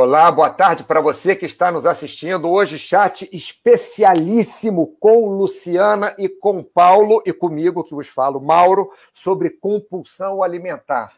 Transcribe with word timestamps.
Olá, 0.00 0.30
boa 0.30 0.48
tarde 0.48 0.84
para 0.84 1.00
você 1.00 1.34
que 1.34 1.44
está 1.44 1.72
nos 1.72 1.84
assistindo. 1.84 2.48
Hoje, 2.48 2.78
chat 2.78 3.28
especialíssimo 3.32 4.94
com 5.00 5.28
Luciana 5.28 6.14
e 6.16 6.28
com 6.28 6.62
Paulo 6.62 7.20
e 7.26 7.32
comigo, 7.32 7.82
que 7.82 7.96
vos 7.96 8.06
falo, 8.06 8.40
Mauro, 8.40 8.92
sobre 9.12 9.50
compulsão 9.50 10.40
alimentar. 10.40 11.14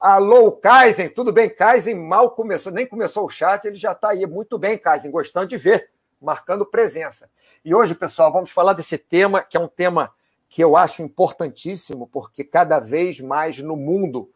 Alô, 0.00 0.50
Kaizen, 0.50 1.08
tudo 1.08 1.32
bem? 1.32 1.48
Kaizen 1.48 1.94
mal 1.94 2.32
começou, 2.32 2.72
nem 2.72 2.88
começou 2.88 3.24
o 3.24 3.30
chat, 3.30 3.64
ele 3.64 3.76
já 3.76 3.92
está 3.92 4.08
aí. 4.08 4.26
Muito 4.26 4.58
bem, 4.58 4.76
Kaizen, 4.76 5.12
gostando 5.12 5.46
de 5.46 5.56
ver, 5.56 5.88
marcando 6.20 6.66
presença. 6.66 7.30
E 7.64 7.72
hoje, 7.72 7.94
pessoal, 7.94 8.32
vamos 8.32 8.50
falar 8.50 8.72
desse 8.72 8.98
tema, 8.98 9.44
que 9.44 9.56
é 9.56 9.60
um 9.60 9.68
tema 9.68 10.12
que 10.48 10.60
eu 10.60 10.76
acho 10.76 11.04
importantíssimo, 11.04 12.08
porque 12.08 12.42
cada 12.42 12.80
vez 12.80 13.20
mais 13.20 13.58
no 13.58 13.76
mundo 13.76 14.28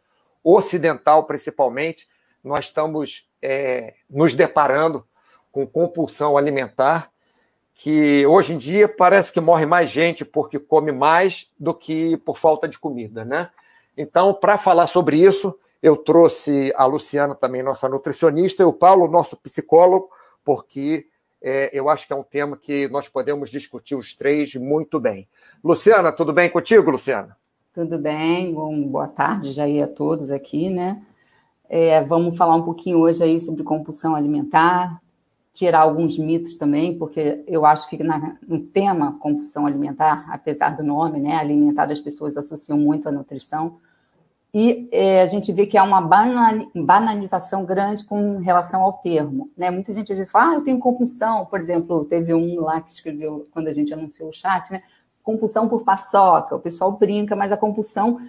ocidental, 0.45 1.25
principalmente, 1.25 2.09
nós 2.45 2.67
estamos 2.67 3.26
é, 3.43 3.95
nos 4.09 4.35
deparando 4.35 5.05
com 5.51 5.67
compulsão 5.67 6.39
alimentar, 6.39 7.11
que 7.75 8.25
hoje 8.27 8.55
em 8.55 8.57
dia 8.57 8.89
parece 8.89 9.32
que 9.32 9.41
morre 9.41 9.67
mais 9.67 9.91
gente 9.91 10.25
porque 10.25 10.59
come 10.59 10.93
mais 10.93 11.51
do 11.59 11.75
que 11.75 12.17
por 12.18 12.39
falta 12.39 12.68
de 12.68 12.79
comida, 12.79 13.25
né? 13.25 13.51
Então, 13.96 14.32
para 14.32 14.57
falar 14.57 14.87
sobre 14.87 15.18
isso, 15.18 15.59
eu 15.82 15.96
trouxe 15.96 16.73
a 16.77 16.87
Luciana 16.87 17.35
também, 17.35 17.63
nossa 17.63 17.89
nutricionista, 17.89 18.63
e 18.63 18.67
o 18.67 18.73
Paulo, 18.73 19.09
nosso 19.09 19.37
psicólogo, 19.37 20.09
porque 20.45 21.07
é, 21.43 21.71
eu 21.73 21.90
acho 21.90 22.07
que 22.07 22.13
é 22.13 22.17
um 22.17 22.23
tema 22.23 22.57
que 22.57 22.89
nós 22.89 23.09
podemos 23.09 23.51
discutir 23.51 23.95
os 23.95 24.15
três 24.15 24.54
muito 24.54 25.01
bem. 25.01 25.27
Luciana, 25.63 26.13
tudo 26.13 26.32
bem 26.32 26.49
contigo, 26.49 26.90
Luciana? 26.90 27.37
Tudo 27.75 27.99
bem, 27.99 28.53
bom, 28.53 28.87
boa 28.87 29.09
tarde 29.09 29.51
já 29.51 29.65
a 29.65 29.89
todos 29.89 30.31
aqui, 30.31 30.68
né? 30.71 31.03
É, 31.75 32.05
vamos 32.05 32.36
falar 32.36 32.55
um 32.55 32.64
pouquinho 32.64 32.98
hoje 32.98 33.25
aí 33.25 33.41
sobre 33.41 33.62
compulsão 33.62 34.14
alimentar, 34.14 35.00
tirar 35.55 35.81
alguns 35.81 36.19
mitos 36.19 36.55
também, 36.55 36.98
porque 36.98 37.42
eu 37.47 37.65
acho 37.65 37.89
que 37.89 38.05
na, 38.05 38.37
no 38.47 38.61
tema 38.61 39.17
compulsão 39.19 39.67
alimentar, 39.67 40.27
apesar 40.28 40.77
do 40.77 40.83
nome, 40.83 41.19
né, 41.19 41.34
alimentar 41.34 41.91
as 41.91 41.98
pessoas 41.98 42.37
associam 42.37 42.77
muito 42.77 43.09
à 43.09 43.11
nutrição, 43.11 43.78
e 44.53 44.87
é, 44.93 45.23
a 45.23 45.27
gente 45.27 45.50
vê 45.50 45.65
que 45.65 45.78
há 45.78 45.83
uma 45.83 46.03
banalização 46.75 47.65
grande 47.65 48.05
com 48.05 48.37
relação 48.41 48.83
ao 48.83 48.93
termo. 48.93 49.50
Né? 49.56 49.70
Muita 49.70 49.95
gente 49.95 50.12
às 50.12 50.19
vezes 50.19 50.31
fala, 50.31 50.50
ah, 50.50 50.55
eu 50.56 50.61
tenho 50.65 50.78
compulsão, 50.78 51.47
por 51.47 51.59
exemplo, 51.59 52.05
teve 52.05 52.34
um 52.34 52.61
lá 52.61 52.83
que 52.83 52.93
escreveu, 52.93 53.48
quando 53.50 53.69
a 53.69 53.73
gente 53.73 53.95
anunciou 53.95 54.28
o 54.28 54.34
chat, 54.34 54.70
né? 54.70 54.83
compulsão 55.23 55.67
por 55.70 55.84
paçoca, 55.84 56.55
o 56.55 56.61
pessoal 56.61 56.93
brinca, 56.93 57.34
mas 57.34 57.50
a 57.50 57.56
compulsão 57.56 58.20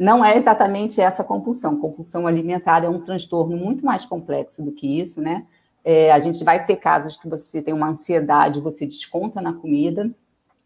não 0.00 0.24
é 0.24 0.34
exatamente 0.34 0.98
essa 0.98 1.22
compulsão. 1.22 1.76
Compulsão 1.76 2.26
alimentar 2.26 2.82
é 2.84 2.88
um 2.88 3.02
transtorno 3.02 3.54
muito 3.54 3.84
mais 3.84 4.02
complexo 4.02 4.62
do 4.62 4.72
que 4.72 4.98
isso, 4.98 5.20
né? 5.20 5.46
É, 5.84 6.10
a 6.10 6.18
gente 6.18 6.42
vai 6.42 6.64
ter 6.64 6.76
casos 6.76 7.16
que 7.16 7.28
você 7.28 7.60
tem 7.60 7.74
uma 7.74 7.90
ansiedade, 7.90 8.62
você 8.62 8.86
desconta 8.86 9.42
na 9.42 9.52
comida, 9.52 10.10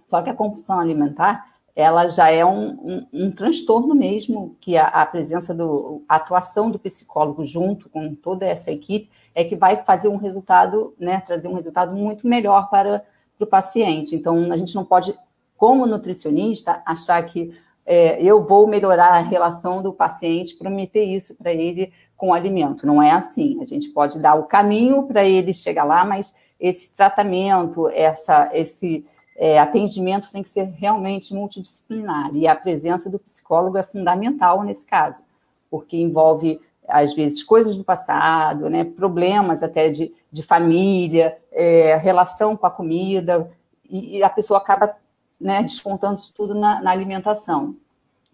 só 0.06 0.22
que 0.22 0.30
a 0.30 0.34
compulsão 0.34 0.78
alimentar, 0.78 1.48
ela 1.74 2.08
já 2.08 2.30
é 2.30 2.44
um, 2.44 2.68
um, 2.68 3.06
um 3.12 3.30
transtorno 3.32 3.92
mesmo, 3.92 4.56
que 4.60 4.76
a, 4.76 4.86
a, 4.86 5.04
presença 5.04 5.52
do, 5.52 6.04
a 6.08 6.14
atuação 6.14 6.70
do 6.70 6.78
psicólogo 6.78 7.44
junto 7.44 7.88
com 7.88 8.14
toda 8.14 8.46
essa 8.46 8.70
equipe 8.70 9.10
é 9.34 9.42
que 9.42 9.56
vai 9.56 9.78
fazer 9.78 10.06
um 10.06 10.16
resultado, 10.16 10.94
né, 10.96 11.20
trazer 11.20 11.48
um 11.48 11.54
resultado 11.54 11.92
muito 11.92 12.24
melhor 12.28 12.70
para, 12.70 13.04
para 13.36 13.44
o 13.44 13.48
paciente. 13.48 14.14
Então, 14.14 14.52
a 14.52 14.56
gente 14.56 14.76
não 14.76 14.84
pode, 14.84 15.12
como 15.56 15.86
nutricionista, 15.86 16.80
achar 16.86 17.20
que 17.24 17.52
é, 17.86 18.22
eu 18.22 18.44
vou 18.44 18.66
melhorar 18.66 19.12
a 19.12 19.20
relação 19.20 19.82
do 19.82 19.92
paciente, 19.92 20.56
prometer 20.56 21.04
isso 21.04 21.34
para 21.34 21.52
ele 21.52 21.92
com 22.16 22.30
o 22.30 22.34
alimento. 22.34 22.86
Não 22.86 23.02
é 23.02 23.10
assim. 23.10 23.60
A 23.62 23.66
gente 23.66 23.88
pode 23.88 24.18
dar 24.18 24.34
o 24.34 24.44
caminho 24.44 25.02
para 25.04 25.24
ele 25.24 25.52
chegar 25.52 25.84
lá, 25.84 26.04
mas 26.04 26.34
esse 26.58 26.90
tratamento, 26.94 27.88
essa, 27.88 28.50
esse 28.54 29.04
é, 29.36 29.58
atendimento 29.58 30.30
tem 30.30 30.42
que 30.42 30.48
ser 30.48 30.64
realmente 30.64 31.34
multidisciplinar. 31.34 32.34
E 32.34 32.46
a 32.46 32.54
presença 32.54 33.10
do 33.10 33.18
psicólogo 33.18 33.76
é 33.76 33.82
fundamental 33.82 34.62
nesse 34.62 34.86
caso, 34.86 35.22
porque 35.70 35.96
envolve, 35.96 36.60
às 36.88 37.12
vezes, 37.12 37.42
coisas 37.42 37.76
do 37.76 37.84
passado, 37.84 38.70
né, 38.70 38.84
problemas 38.84 39.62
até 39.62 39.90
de, 39.90 40.14
de 40.30 40.42
família, 40.42 41.36
é, 41.52 41.96
relação 41.96 42.56
com 42.56 42.66
a 42.66 42.70
comida, 42.70 43.50
e, 43.90 44.18
e 44.18 44.22
a 44.22 44.30
pessoa 44.30 44.58
acaba 44.58 44.96
né, 45.44 45.62
descontando 45.62 46.18
isso 46.18 46.32
tudo 46.34 46.54
na, 46.54 46.80
na 46.80 46.90
alimentação. 46.90 47.76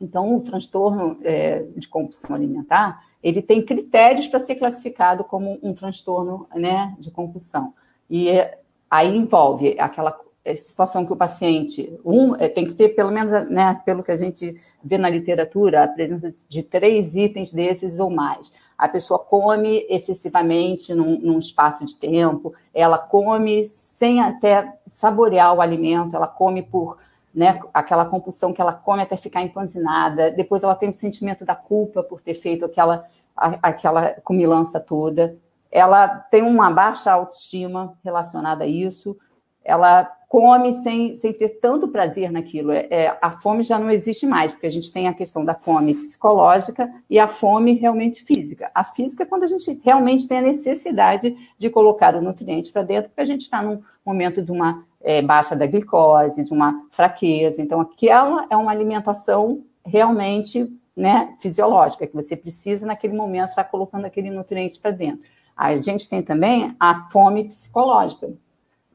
Então, 0.00 0.37
o 0.37 0.41
transtorno 0.43 1.19
é, 1.25 1.65
de 1.76 1.88
compulsão 1.88 2.37
alimentar, 2.37 3.04
ele 3.21 3.43
tem 3.43 3.66
critérios 3.66 4.28
para 4.28 4.38
ser 4.38 4.54
classificado 4.54 5.25
como 5.25 5.59
um 5.60 5.75
transtorno 5.75 6.47
né, 6.54 6.94
de 7.00 7.10
compulsão. 7.10 7.75
E 8.09 8.28
é, 8.28 8.60
aí 8.88 9.15
envolve 9.15 9.75
aquela 9.78 10.16
é, 10.44 10.54
situação 10.54 11.04
que 11.04 11.12
o 11.12 11.16
paciente 11.16 11.93
um, 12.04 12.37
é, 12.37 12.49
tem 12.49 12.65
que 12.65 12.75
ter, 12.75 12.91
pelo 12.91 13.10
menos, 13.10 13.50
né, 13.50 13.82
pelo 13.84 14.04
que 14.04 14.12
a 14.12 14.16
gente 14.16 14.54
vê 14.82 14.97
na 14.97 15.10
literatura, 15.10 15.82
a 15.82 15.88
presença 15.88 16.32
de 16.49 16.62
três 16.62 17.16
itens 17.16 17.50
desses 17.50 17.99
ou 17.99 18.09
mais. 18.09 18.53
A 18.78 18.88
pessoa 18.88 19.19
come 19.19 19.84
excessivamente 19.91 20.94
num, 20.94 21.19
num 21.19 21.38
espaço 21.41 21.84
de 21.84 21.97
tempo, 21.97 22.54
ela 22.72 22.97
come 22.97 23.65
sem 24.00 24.19
até 24.19 24.78
saborear 24.91 25.53
o 25.53 25.61
alimento, 25.61 26.16
ela 26.16 26.27
come 26.27 26.62
por 26.62 26.97
né, 27.34 27.61
aquela 27.75 28.06
compulsão 28.06 28.50
que 28.50 28.59
ela 28.59 28.72
come 28.72 29.03
até 29.03 29.15
ficar 29.15 29.43
empanzinada, 29.43 30.31
depois 30.31 30.62
ela 30.62 30.75
tem 30.75 30.88
o 30.88 30.94
sentimento 30.94 31.44
da 31.44 31.55
culpa 31.55 32.03
por 32.03 32.22
ter 32.22 32.33
feito 32.33 32.65
aquela, 32.65 33.05
aquela 33.37 34.15
comilança 34.25 34.81
toda, 34.81 35.37
ela 35.71 36.09
tem 36.09 36.43
uma 36.43 36.71
baixa 36.71 37.12
autoestima 37.12 37.93
relacionada 38.03 38.65
a 38.65 38.66
isso, 38.66 39.19
ela 39.65 40.10
come 40.31 40.72
sem, 40.84 41.16
sem 41.16 41.32
ter 41.32 41.60
tanto 41.60 41.88
prazer 41.88 42.31
naquilo. 42.31 42.71
É, 42.71 42.87
é, 42.88 43.19
a 43.21 43.32
fome 43.32 43.65
já 43.65 43.78
não 43.81 43.91
existe 43.91 44.26
mais, 44.26 44.53
porque 44.53 44.66
a 44.66 44.71
gente 44.71 44.93
tem 44.93 45.09
a 45.09 45.12
questão 45.12 45.44
da 45.44 45.54
fome 45.54 45.94
psicológica 45.94 46.88
e 47.10 47.19
a 47.19 47.26
fome 47.26 47.72
realmente 47.72 48.22
física. 48.22 48.70
A 48.72 48.84
física 48.84 49.25
é 49.25 49.26
quando 49.26 49.43
a 49.43 49.49
gente 49.49 49.81
realmente 49.84 50.28
tem 50.28 50.38
a 50.38 50.43
necessidade 50.43 51.37
de 51.59 51.69
colocar 51.69 52.15
o 52.15 52.22
nutriente 52.22 52.70
para 52.70 52.82
dentro, 52.82 53.10
porque 53.10 53.20
a 53.20 53.25
gente 53.25 53.43
está 53.43 53.60
num 53.60 53.82
momento 54.06 54.41
de 54.41 54.53
uma 54.53 54.84
é, 55.00 55.20
baixa 55.20 55.56
da 55.56 55.66
glicose, 55.66 56.44
de 56.44 56.53
uma 56.53 56.81
fraqueza. 56.91 57.60
Então, 57.60 57.81
aquela 57.81 58.47
é 58.49 58.56
uma 58.56 58.70
alimentação 58.70 59.65
realmente 59.84 60.72
né, 60.97 61.34
fisiológica, 61.41 62.06
que 62.06 62.15
você 62.15 62.37
precisa 62.37 62.87
naquele 62.87 63.16
momento 63.16 63.50
estar 63.50 63.65
colocando 63.65 64.04
aquele 64.04 64.31
nutriente 64.31 64.78
para 64.78 64.93
dentro. 64.93 65.22
A 65.56 65.76
gente 65.76 66.09
tem 66.09 66.22
também 66.22 66.75
a 66.78 67.09
fome 67.09 67.44
psicológica, 67.44 68.31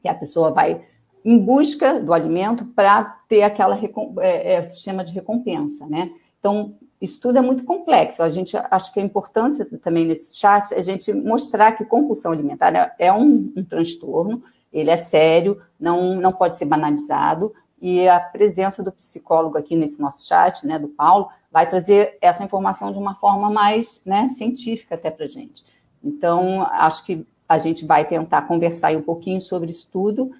que 0.06 0.10
a 0.10 0.14
pessoa 0.14 0.50
vai 0.50 0.82
em 1.24 1.38
busca 1.38 1.98
do 1.98 2.14
alimento 2.14 2.64
para 2.64 3.04
ter 3.28 3.42
aquela 3.42 3.78
é, 4.20 4.54
é, 4.54 4.64
sistema 4.64 5.04
de 5.04 5.12
recompensa, 5.12 5.84
né? 5.86 6.12
Então, 6.38 6.74
isso 7.00 7.20
tudo 7.20 7.38
é 7.38 7.40
muito 7.40 7.64
complexo. 7.64 8.22
A 8.22 8.30
gente 8.30 8.56
acho 8.70 8.92
que 8.94 9.00
a 9.00 9.02
importância 9.02 9.66
também 9.82 10.06
nesse 10.06 10.38
chat 10.38 10.72
é 10.72 10.78
a 10.78 10.82
gente 10.82 11.12
mostrar 11.12 11.72
que 11.72 11.84
compulsão 11.84 12.30
alimentar 12.30 12.74
é, 12.74 13.06
é 13.06 13.12
um, 13.12 13.52
um 13.56 13.64
transtorno, 13.64 14.42
ele 14.72 14.90
é 14.90 14.96
sério, 14.96 15.60
não, 15.78 16.14
não 16.14 16.32
pode 16.32 16.58
ser 16.58 16.64
banalizado, 16.66 17.52
e 17.82 18.08
a 18.08 18.20
presença 18.20 18.82
do 18.82 18.92
psicólogo 18.92 19.58
aqui 19.58 19.74
nesse 19.74 20.00
nosso 20.00 20.26
chat, 20.26 20.66
né, 20.66 20.78
do 20.78 20.88
Paulo, 20.88 21.28
vai 21.50 21.68
trazer 21.68 22.16
essa 22.20 22.44
informação 22.44 22.92
de 22.92 22.98
uma 22.98 23.16
forma 23.16 23.50
mais 23.50 24.02
né, 24.06 24.28
científica 24.28 24.94
até 24.94 25.10
para 25.10 25.26
gente. 25.26 25.64
Então, 26.02 26.62
acho 26.70 27.04
que 27.04 27.26
a 27.48 27.58
gente 27.58 27.84
vai 27.84 28.04
tentar 28.04 28.42
conversar 28.42 28.96
um 28.96 29.02
pouquinho 29.02 29.40
sobre 29.40 29.70
isso 29.70 29.88
tudo, 29.92 30.32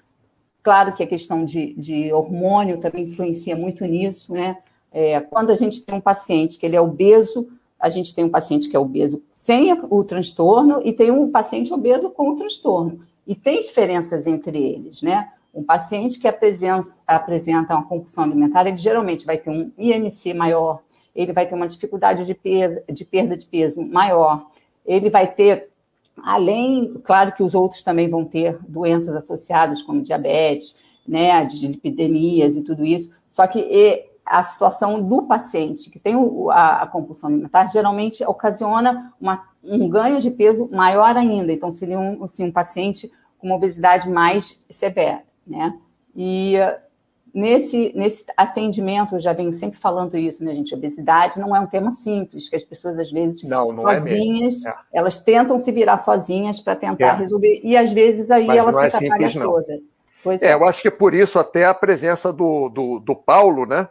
Claro 0.67 0.93
que 0.93 1.01
a 1.01 1.07
questão 1.07 1.45
de, 1.45 1.73
de 1.75 2.11
hormônio 2.11 2.77
também 2.77 3.05
influencia 3.05 3.55
muito 3.55 3.85
nisso, 3.85 4.33
né? 4.33 4.57
É, 4.91 5.17
quando 5.21 5.49
a 5.49 5.55
gente 5.55 5.81
tem 5.81 5.95
um 5.95 6.01
paciente 6.01 6.57
que 6.57 6.65
ele 6.65 6.75
é 6.75 6.81
obeso, 6.81 7.47
a 7.79 7.87
gente 7.87 8.13
tem 8.13 8.25
um 8.25 8.29
paciente 8.29 8.67
que 8.67 8.75
é 8.75 8.79
obeso 8.79 9.23
sem 9.33 9.71
o 9.89 10.03
transtorno 10.03 10.81
e 10.83 10.91
tem 10.91 11.09
um 11.09 11.31
paciente 11.31 11.73
obeso 11.73 12.09
com 12.09 12.31
o 12.31 12.35
transtorno. 12.35 12.99
E 13.25 13.33
tem 13.33 13.61
diferenças 13.61 14.27
entre 14.27 14.61
eles, 14.61 15.01
né? 15.01 15.31
Um 15.53 15.63
paciente 15.63 16.19
que 16.19 16.27
apresenta, 16.27 16.93
apresenta 17.07 17.73
uma 17.73 17.85
compulsão 17.85 18.25
alimentar, 18.25 18.67
ele 18.67 18.75
geralmente 18.75 19.25
vai 19.25 19.37
ter 19.37 19.49
um 19.49 19.71
IMC 19.77 20.33
maior, 20.33 20.81
ele 21.15 21.31
vai 21.31 21.47
ter 21.47 21.55
uma 21.55 21.69
dificuldade 21.69 22.25
de, 22.25 22.33
peso, 22.33 22.81
de 22.91 23.05
perda 23.05 23.37
de 23.37 23.45
peso 23.45 23.81
maior, 23.85 24.47
ele 24.85 25.09
vai 25.09 25.27
ter 25.33 25.69
Além, 26.23 26.93
claro 27.03 27.31
que 27.31 27.43
os 27.43 27.53
outros 27.53 27.83
também 27.83 28.09
vão 28.09 28.25
ter 28.25 28.57
doenças 28.67 29.15
associadas, 29.15 29.81
como 29.81 30.03
diabetes, 30.03 30.77
né, 31.07 31.45
de 31.45 31.67
lipidemias 31.67 32.55
e 32.55 32.61
tudo 32.61 32.85
isso. 32.85 33.11
Só 33.29 33.45
que 33.47 34.07
a 34.25 34.43
situação 34.43 35.01
do 35.01 35.23
paciente 35.23 35.89
que 35.89 35.99
tem 35.99 36.15
a, 36.51 36.83
a 36.83 36.87
compulsão 36.87 37.29
alimentar 37.29 37.67
geralmente 37.67 38.25
ocasiona 38.25 39.13
uma, 39.19 39.43
um 39.63 39.87
ganho 39.87 40.19
de 40.19 40.29
peso 40.29 40.67
maior 40.71 41.15
ainda. 41.15 41.51
Então, 41.53 41.71
seria 41.71 41.97
um, 41.97 42.23
assim, 42.23 42.45
um 42.45 42.51
paciente 42.51 43.09
com 43.37 43.47
uma 43.47 43.55
obesidade 43.55 44.09
mais 44.09 44.65
severa, 44.69 45.23
né? 45.45 45.77
E 46.15 46.55
nesse, 47.37 47.91
nesse 47.95 48.25
atendimento, 48.35 49.13
eu 49.13 49.19
já 49.19 49.31
venho 49.31 49.53
sempre 49.53 49.77
falando 49.77 50.17
isso, 50.17 50.43
né, 50.43 50.55
gente? 50.55 50.73
Obesidade 50.73 51.39
não 51.39 51.55
é 51.55 51.59
um 51.59 51.67
tema 51.67 51.91
simples, 51.91 52.49
que 52.49 52.55
as 52.55 52.63
pessoas, 52.63 52.97
às 52.97 53.11
vezes, 53.11 53.43
não, 53.43 53.71
não 53.71 53.87
é 53.87 53.99
sozinhas, 53.99 54.65
é 54.65 54.73
elas 54.91 55.19
tentam 55.19 55.59
se 55.59 55.71
virar 55.71 55.97
sozinhas 55.97 56.59
para 56.59 56.75
tentar 56.75 57.13
é. 57.13 57.17
resolver, 57.17 57.61
e 57.63 57.77
às 57.77 57.93
vezes 57.93 58.31
aí 58.31 58.47
Mas 58.47 58.57
ela 58.57 58.89
se 58.89 59.05
é 59.05 59.07
atrapalha 59.07 59.33
toda. 59.39 59.79
Pois 60.23 60.41
é, 60.41 60.53
eu 60.55 60.65
acho 60.65 60.81
que 60.81 60.89
por 60.89 61.13
isso 61.13 61.37
até 61.37 61.65
a 61.65 61.75
presença 61.75 62.33
do, 62.33 62.69
do, 62.69 62.99
do 62.99 63.15
Paulo, 63.15 63.67
né, 63.67 63.87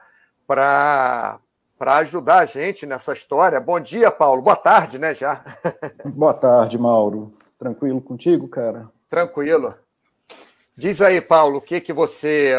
para 0.46 1.38
para 1.78 1.98
ajudar 1.98 2.38
a 2.38 2.44
gente 2.46 2.86
nessa 2.86 3.12
história. 3.12 3.60
Bom 3.60 3.78
dia, 3.78 4.10
Paulo. 4.10 4.40
Boa 4.40 4.56
tarde, 4.56 4.98
né, 4.98 5.12
já. 5.12 5.44
Boa 6.06 6.32
tarde, 6.32 6.78
Mauro. 6.78 7.34
Tranquilo 7.58 8.00
contigo, 8.00 8.48
cara? 8.48 8.88
Tranquilo. 9.10 9.74
Diz 10.74 11.02
aí, 11.02 11.20
Paulo, 11.20 11.58
o 11.58 11.60
que, 11.60 11.78
que 11.82 11.92
você 11.92 12.58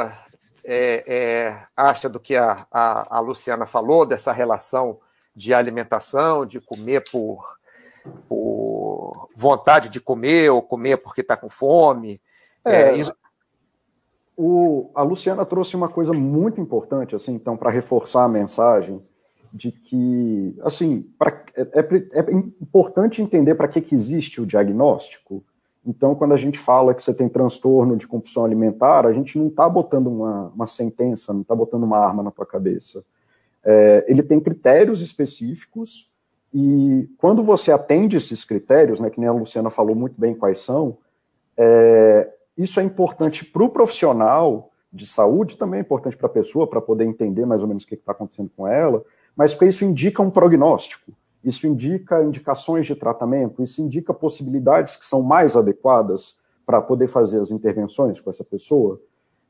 é, 0.70 1.04
é, 1.08 1.64
acha 1.78 2.10
do 2.10 2.20
que 2.20 2.36
a, 2.36 2.68
a, 2.70 3.18
a, 3.18 3.20
Luciana 3.22 3.66
falou, 3.66 4.06
dessa 4.06 4.34
relação 4.34 5.00
de 5.34 5.54
alimentação, 5.54 6.46
de 6.46 6.60
comer 6.60 7.10
por, 7.10 7.58
por 8.28 9.30
vontade 9.34 9.88
de 9.88 10.02
comer, 10.02 10.50
ou 10.50 10.62
comer 10.62 10.98
porque 10.98 11.22
está 11.22 11.38
com 11.38 11.50
fome? 11.50 12.22
É, 12.66 12.82
é 12.82 12.96
isso... 12.98 13.16
o, 14.36 14.92
a 14.94 15.04
Luciana 15.04 15.46
trouxe 15.46 15.74
uma 15.78 15.88
coisa 15.88 16.12
muito 16.12 16.60
importante, 16.60 17.16
assim, 17.16 17.34
então, 17.34 17.56
para 17.56 17.72
reforçar 17.72 18.26
a 18.26 18.30
mensagem 18.30 19.02
de 19.54 19.72
que, 19.72 20.54
assim, 20.64 21.10
pra, 21.18 21.46
é, 21.56 21.62
é, 21.62 22.20
é 22.20 22.32
importante 22.62 23.22
entender 23.22 23.56
para 23.56 23.70
que, 23.70 23.80
que 23.80 23.96
existe 23.96 24.42
o 24.42 24.46
diagnóstico, 24.46 25.46
então, 25.88 26.14
quando 26.14 26.34
a 26.34 26.38
gente 26.38 26.60
fala 26.60 26.94
que 26.94 27.02
você 27.02 27.14
tem 27.14 27.30
transtorno 27.30 27.96
de 27.96 28.06
compulsão 28.06 28.44
alimentar, 28.44 29.06
a 29.06 29.14
gente 29.14 29.40
não 29.40 29.48
está 29.48 29.70
botando 29.70 30.08
uma, 30.08 30.52
uma, 30.54 30.68
sentença, 30.68 31.34
não 31.34 31.44
está 31.44 31.56
botando 31.56 31.84
uma 31.84 31.98
arma 31.98 32.22
na 32.22 32.30
tua 32.30 32.46
cabeça. 32.46 33.06
É, 33.64 34.04
ele 34.06 34.22
tem 34.22 34.38
critérios 34.38 35.02
específicos 35.02 36.12
e 36.54 37.10
quando 37.18 37.42
você 37.42 37.72
atende 37.72 38.18
esses 38.18 38.44
critérios, 38.44 39.00
né, 39.00 39.10
que 39.10 39.18
nem 39.18 39.30
a 39.30 39.32
Luciana 39.32 39.70
falou 39.70 39.96
muito 39.96 40.20
bem 40.20 40.36
quais 40.36 40.60
são, 40.60 40.98
é, 41.56 42.34
isso 42.58 42.82
é 42.82 42.84
importante 42.84 43.46
para 43.46 43.64
o 43.64 43.70
profissional 43.70 44.72
de 44.92 45.08
saúde, 45.08 45.56
também 45.56 45.78
é 45.78 45.82
importante 45.84 46.18
para 46.18 46.28
a 46.28 46.32
pessoa, 46.32 46.68
para 46.68 46.82
poder 46.82 47.06
entender 47.06 47.46
mais 47.46 47.62
ou 47.62 47.68
menos 47.68 47.86
o 47.86 47.88
que 47.88 47.96
está 47.96 48.12
acontecendo 48.12 48.52
com 48.58 48.68
ela, 48.68 49.06
mas 49.38 49.54
porque 49.54 49.68
isso 49.68 49.86
indica 49.86 50.22
um 50.22 50.30
prognóstico 50.30 51.14
isso 51.48 51.66
indica 51.66 52.22
indicações 52.24 52.86
de 52.86 52.96
tratamento, 52.96 53.64
isso 53.64 53.82
indica 53.82 54.14
possibilidades 54.14 54.98
que 54.98 55.06
são 55.06 55.22
mais 55.22 55.56
adequadas 55.56 56.38
para 56.66 56.82
poder 56.82 57.08
fazer 57.08 57.40
as 57.40 57.52
intervenções 57.52 58.20
com 58.20 58.30
essa 58.30 58.44
pessoa. 58.44 59.00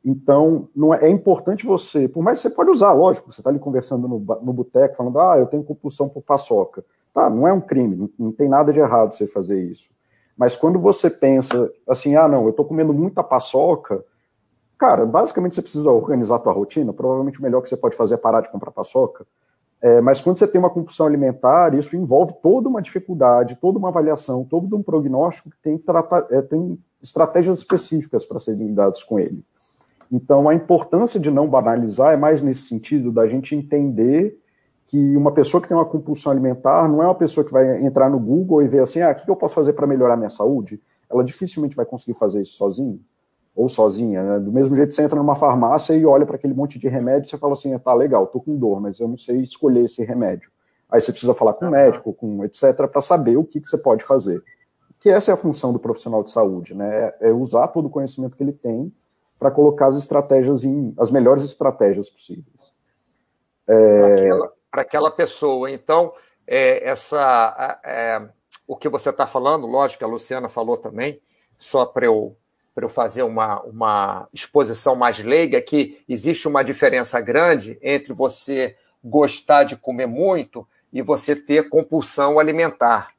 Então, 0.06 0.70
não 0.76 0.94
é, 0.94 1.06
é, 1.06 1.10
importante 1.10 1.66
você, 1.66 2.08
por 2.08 2.22
mais 2.22 2.40
que 2.40 2.48
você 2.48 2.56
pode 2.56 2.70
usar, 2.70 2.94
lógico, 2.94 3.32
você 3.32 3.42
está 3.42 3.50
ali 3.50 3.58
conversando 3.58 4.08
no, 4.08 4.20
no 4.20 4.54
boteco, 4.54 4.96
falando, 4.96 5.20
ah, 5.20 5.38
eu 5.40 5.48
tenho 5.48 5.64
compulsão 5.64 6.08
por 6.08 6.22
paçoca. 6.22 6.86
Tá, 7.14 7.30
não 7.30 7.48
é 7.48 7.52
um 7.52 7.60
crime, 7.60 7.96
não, 7.96 8.10
não 8.20 8.32
tem 8.32 8.48
nada 8.48 8.72
de 8.72 8.80
errado 8.80 9.16
você 9.16 9.26
fazer 9.26 9.60
isso. 9.60 9.90
Mas 10.38 10.56
quando 10.56 10.80
você 10.80 11.10
pensa 11.10 11.72
assim, 11.90 12.16
ah, 12.16 12.28
não, 12.28 12.44
eu 12.44 12.52
estou 12.52 12.64
comendo 12.64 12.94
muita 12.94 13.24
paçoca, 13.24 14.06
cara, 14.78 15.04
basicamente 15.04 15.56
você 15.56 15.64
precisa 15.64 15.90
organizar 15.90 16.36
a 16.36 16.40
tua 16.40 16.54
rotina, 16.54 16.94
provavelmente 16.94 17.40
o 17.40 17.42
melhor 17.42 17.62
que 17.62 17.70
você 17.70 17.76
pode 17.76 17.96
fazer 17.96 18.14
é 18.14 18.18
parar 18.18 18.42
de 18.42 18.52
comprar 18.52 18.70
paçoca, 18.70 19.26
é, 19.82 20.02
mas 20.02 20.22
quando 20.22 20.38
você 20.38 20.48
tem 20.48 20.60
uma 20.60 20.70
compulsão 20.70 21.06
alimentar, 21.06 21.74
isso 21.76 21.96
envolve 21.96 22.34
toda 22.42 22.68
uma 22.68 22.82
dificuldade, 22.82 23.58
toda 23.62 23.78
uma 23.78 23.90
avaliação, 23.90 24.44
todo 24.44 24.76
um 24.76 24.82
prognóstico 24.82 25.50
que 25.52 25.58
tem, 25.62 25.78
trata, 25.78 26.26
é, 26.32 26.42
tem 26.42 26.80
estratégias 27.02 27.60
específicas 27.60 28.26
para 28.26 28.40
serem 28.40 28.68
lidados 28.68 29.04
com 29.04 29.20
ele. 29.20 29.44
Então, 30.12 30.50
a 30.50 30.56
importância 30.56 31.20
de 31.20 31.30
não 31.30 31.48
banalizar 31.48 32.14
é 32.14 32.18
mais 32.18 32.42
nesse 32.42 32.62
sentido 32.62 33.12
da 33.12 33.28
gente 33.28 33.56
entender 33.56 34.40
que 34.88 35.18
uma 35.18 35.34
pessoa 35.34 35.62
que 35.62 35.68
tem 35.68 35.76
uma 35.76 35.86
compulsão 35.86 36.32
alimentar 36.32 36.88
não 36.88 37.04
é 37.04 37.06
uma 37.06 37.16
pessoa 37.16 37.46
que 37.46 37.52
vai 37.52 37.84
entrar 37.86 38.10
no 38.10 38.20
Google 38.20 38.64
e 38.64 38.68
ver 38.68 38.82
assim, 38.82 39.02
ah, 39.02 39.12
o 39.12 39.16
que 39.16 39.30
eu 39.30 39.36
posso 39.36 39.54
fazer 39.54 39.74
para 39.74 39.86
melhorar 39.86 40.16
minha 40.16 40.30
saúde? 40.30 40.82
Ela 41.10 41.24
dificilmente 41.24 41.76
vai 41.76 41.86
conseguir 41.86 42.18
fazer 42.18 42.42
isso 42.42 42.54
sozinha 42.54 42.98
ou 43.58 43.68
sozinha, 43.68 44.22
né? 44.22 44.40
Do 44.40 44.52
mesmo 44.52 44.76
jeito 44.76 44.90
que 44.90 44.96
você 44.96 45.02
entra 45.02 45.18
numa 45.18 45.36
farmácia 45.36 45.96
e 45.96 46.06
olha 46.06 46.28
para 46.28 46.36
aquele 46.36 46.54
monte 46.54 46.78
de 46.78 46.88
remédio, 46.88 47.26
e 47.28 47.30
você 47.32 47.38
fala 47.40 47.54
assim, 47.54 47.78
tá 47.80 47.92
legal, 47.92 48.28
tô 48.28 48.40
com 48.40 48.56
dor, 48.56 48.80
mas 48.80 49.00
eu 49.00 49.08
não 49.08 49.18
sei 49.18 49.42
escolher 49.42 49.86
esse 49.86 50.06
remédio. 50.06 50.52
Aí 50.90 51.02
você 51.02 51.12
precisa 51.12 51.34
falar 51.34 51.54
com 51.54 51.66
o 51.66 51.72
médico, 51.72 52.14
com 52.14 52.46
etc, 52.46 52.88
para 52.90 53.02
saber 53.02 53.36
o 53.36 53.44
que, 53.44 53.60
que 53.60 53.68
você 53.68 53.78
pode 53.78 54.04
fazer. 54.04 54.42
Que 55.00 55.10
essa 55.10 55.32
é 55.32 55.34
a 55.34 55.38
função 55.38 55.74
do 55.74 55.80
profissional 55.80 56.24
de 56.24 56.30
saúde, 56.30 56.76
né? 56.76 57.12
É 57.20 57.32
usar 57.32 57.68
todo 57.70 57.88
o 57.88 57.90
conhecimento 57.90 58.38
que 58.38 58.44
ele 58.44 58.54
tem 58.54 58.94
para 59.40 59.50
colocar 59.50 59.88
as 59.88 59.96
estratégias 59.96 60.64
em 60.64 60.94
as 60.98 61.10
melhores 61.10 61.44
estratégias 61.44 62.10
possíveis. 62.12 62.72
É... 63.68 64.00
Para 64.00 64.14
aquela, 64.14 64.54
aquela, 64.72 65.12
pessoa. 65.12 65.70
Então, 65.72 66.14
é, 66.46 66.88
essa 66.88 67.80
é, 67.84 68.22
o 68.68 68.76
que 68.76 68.88
você 68.88 69.10
está 69.10 69.26
falando, 69.26 69.66
lógico 69.66 70.00
que 70.00 70.06
a 70.06 70.08
Luciana 70.08 70.48
falou 70.48 70.78
também, 70.78 71.20
só 71.58 71.86
para 71.86 72.06
eu 72.06 72.38
para 72.78 72.86
eu 72.86 72.90
fazer 72.90 73.24
uma, 73.24 73.60
uma 73.62 74.30
exposição 74.32 74.96
mais 74.96 75.18
leiga, 75.18 75.60
que 75.60 76.00
existe 76.08 76.48
uma 76.48 76.64
diferença 76.64 77.20
grande 77.20 77.76
entre 77.82 78.14
você 78.14 78.76
gostar 79.04 79.64
de 79.64 79.76
comer 79.76 80.06
muito 80.06 80.68
e 80.94 81.02
você 81.02 81.36
ter 81.36 81.70
compulsão 81.70 82.38
alimentar. 82.38 83.10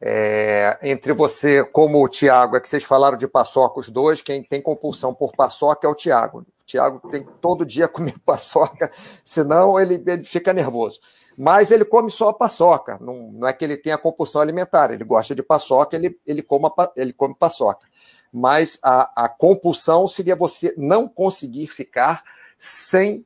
É, 0.00 0.78
entre 0.80 1.12
você, 1.12 1.64
como 1.64 2.04
o 2.04 2.08
Tiago, 2.08 2.56
é 2.56 2.60
que 2.60 2.68
vocês 2.68 2.84
falaram 2.84 3.16
de 3.16 3.26
paçoca 3.26 3.80
os 3.80 3.88
dois, 3.88 4.22
quem 4.22 4.44
tem 4.44 4.62
compulsão 4.62 5.12
por 5.12 5.32
paçoca 5.32 5.88
é 5.88 5.90
o 5.90 5.94
Tiago. 5.94 6.42
O 6.42 6.64
Tiago 6.64 7.08
tem 7.10 7.26
todo 7.40 7.66
dia 7.66 7.88
comer 7.90 8.14
paçoca, 8.24 8.92
senão 9.24 9.80
ele, 9.80 10.00
ele 10.06 10.22
fica 10.22 10.52
nervoso. 10.52 11.00
Mas 11.36 11.72
ele 11.72 11.84
come 11.84 12.10
só 12.10 12.28
a 12.28 12.32
paçoca, 12.32 12.96
não, 13.00 13.32
não 13.32 13.48
é 13.48 13.52
que 13.52 13.64
ele 13.64 13.76
tenha 13.76 13.98
compulsão 13.98 14.40
alimentar, 14.40 14.92
ele 14.92 15.02
gosta 15.02 15.34
de 15.34 15.42
paçoca, 15.42 15.96
ele, 15.96 16.16
ele, 16.24 16.42
come, 16.42 16.70
ele 16.94 17.12
come 17.12 17.34
paçoca 17.34 17.88
mas 18.34 18.80
a, 18.82 19.26
a 19.26 19.28
compulsão 19.28 20.08
seria 20.08 20.34
você 20.34 20.74
não 20.76 21.06
conseguir 21.06 21.68
ficar 21.68 22.24
sem 22.58 23.24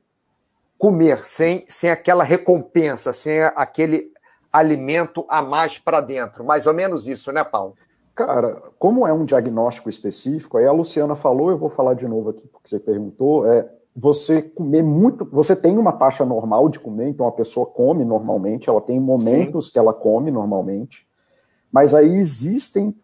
comer, 0.77 1.25
sem, 1.25 1.65
sem 1.67 1.89
aquela 1.89 2.23
recompensa, 2.23 3.11
sem 3.11 3.41
aquele 3.41 4.11
alimento 4.53 5.25
a 5.27 5.41
mais 5.41 5.79
para 5.79 5.99
dentro. 5.99 6.43
Mais 6.43 6.67
ou 6.67 6.75
menos 6.75 7.07
isso, 7.07 7.31
né, 7.31 7.43
Paulo? 7.43 7.73
Cara, 8.13 8.61
como 8.77 9.07
é 9.07 9.11
um 9.11 9.25
diagnóstico 9.25 9.89
específico, 9.89 10.57
aí 10.57 10.67
a 10.67 10.71
Luciana 10.71 11.15
falou, 11.15 11.49
eu 11.49 11.57
vou 11.57 11.69
falar 11.69 11.95
de 11.95 12.07
novo 12.07 12.29
aqui 12.29 12.47
porque 12.47 12.69
você 12.69 12.79
perguntou, 12.79 13.51
é 13.51 13.67
você 13.95 14.43
comer 14.43 14.83
muito, 14.83 15.25
você 15.25 15.55
tem 15.55 15.75
uma 15.75 15.93
taxa 15.93 16.23
normal 16.23 16.69
de 16.69 16.79
comer, 16.79 17.09
então 17.09 17.25
a 17.25 17.31
pessoa 17.31 17.65
come 17.65 18.05
normalmente, 18.05 18.69
ela 18.69 18.79
tem 18.79 18.99
momentos 18.99 19.65
Sim. 19.65 19.71
que 19.71 19.79
ela 19.79 19.93
come 19.93 20.29
normalmente, 20.29 21.07
mas 21.71 21.95
aí 21.95 22.15
existem 22.15 22.95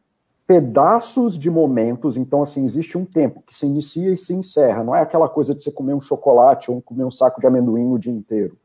pedaços 0.48 1.40
de 1.40 1.50
momentos, 1.50 2.18
então 2.18 2.42
assim, 2.42 2.64
existe 2.64 2.98
um 2.98 3.06
tempo 3.06 3.42
que 3.46 3.56
se 3.56 3.66
inicia 3.66 4.12
e 4.12 4.18
se 4.18 4.34
encerra, 4.34 4.84
não 4.84 4.96
é 4.96 5.02
aquela 5.02 5.28
coisa 5.28 5.56
de 5.56 5.64
você 5.64 5.72
comer 5.72 5.94
um 5.94 6.02
chocolate 6.02 6.70
ou 6.70 6.82
comer 6.82 7.04
um 7.04 7.12
saco 7.12 7.42
de 7.42 7.48
amendoim 7.48 7.92
o 7.92 7.98
dia 7.98 8.14
inteiro. 8.14 8.58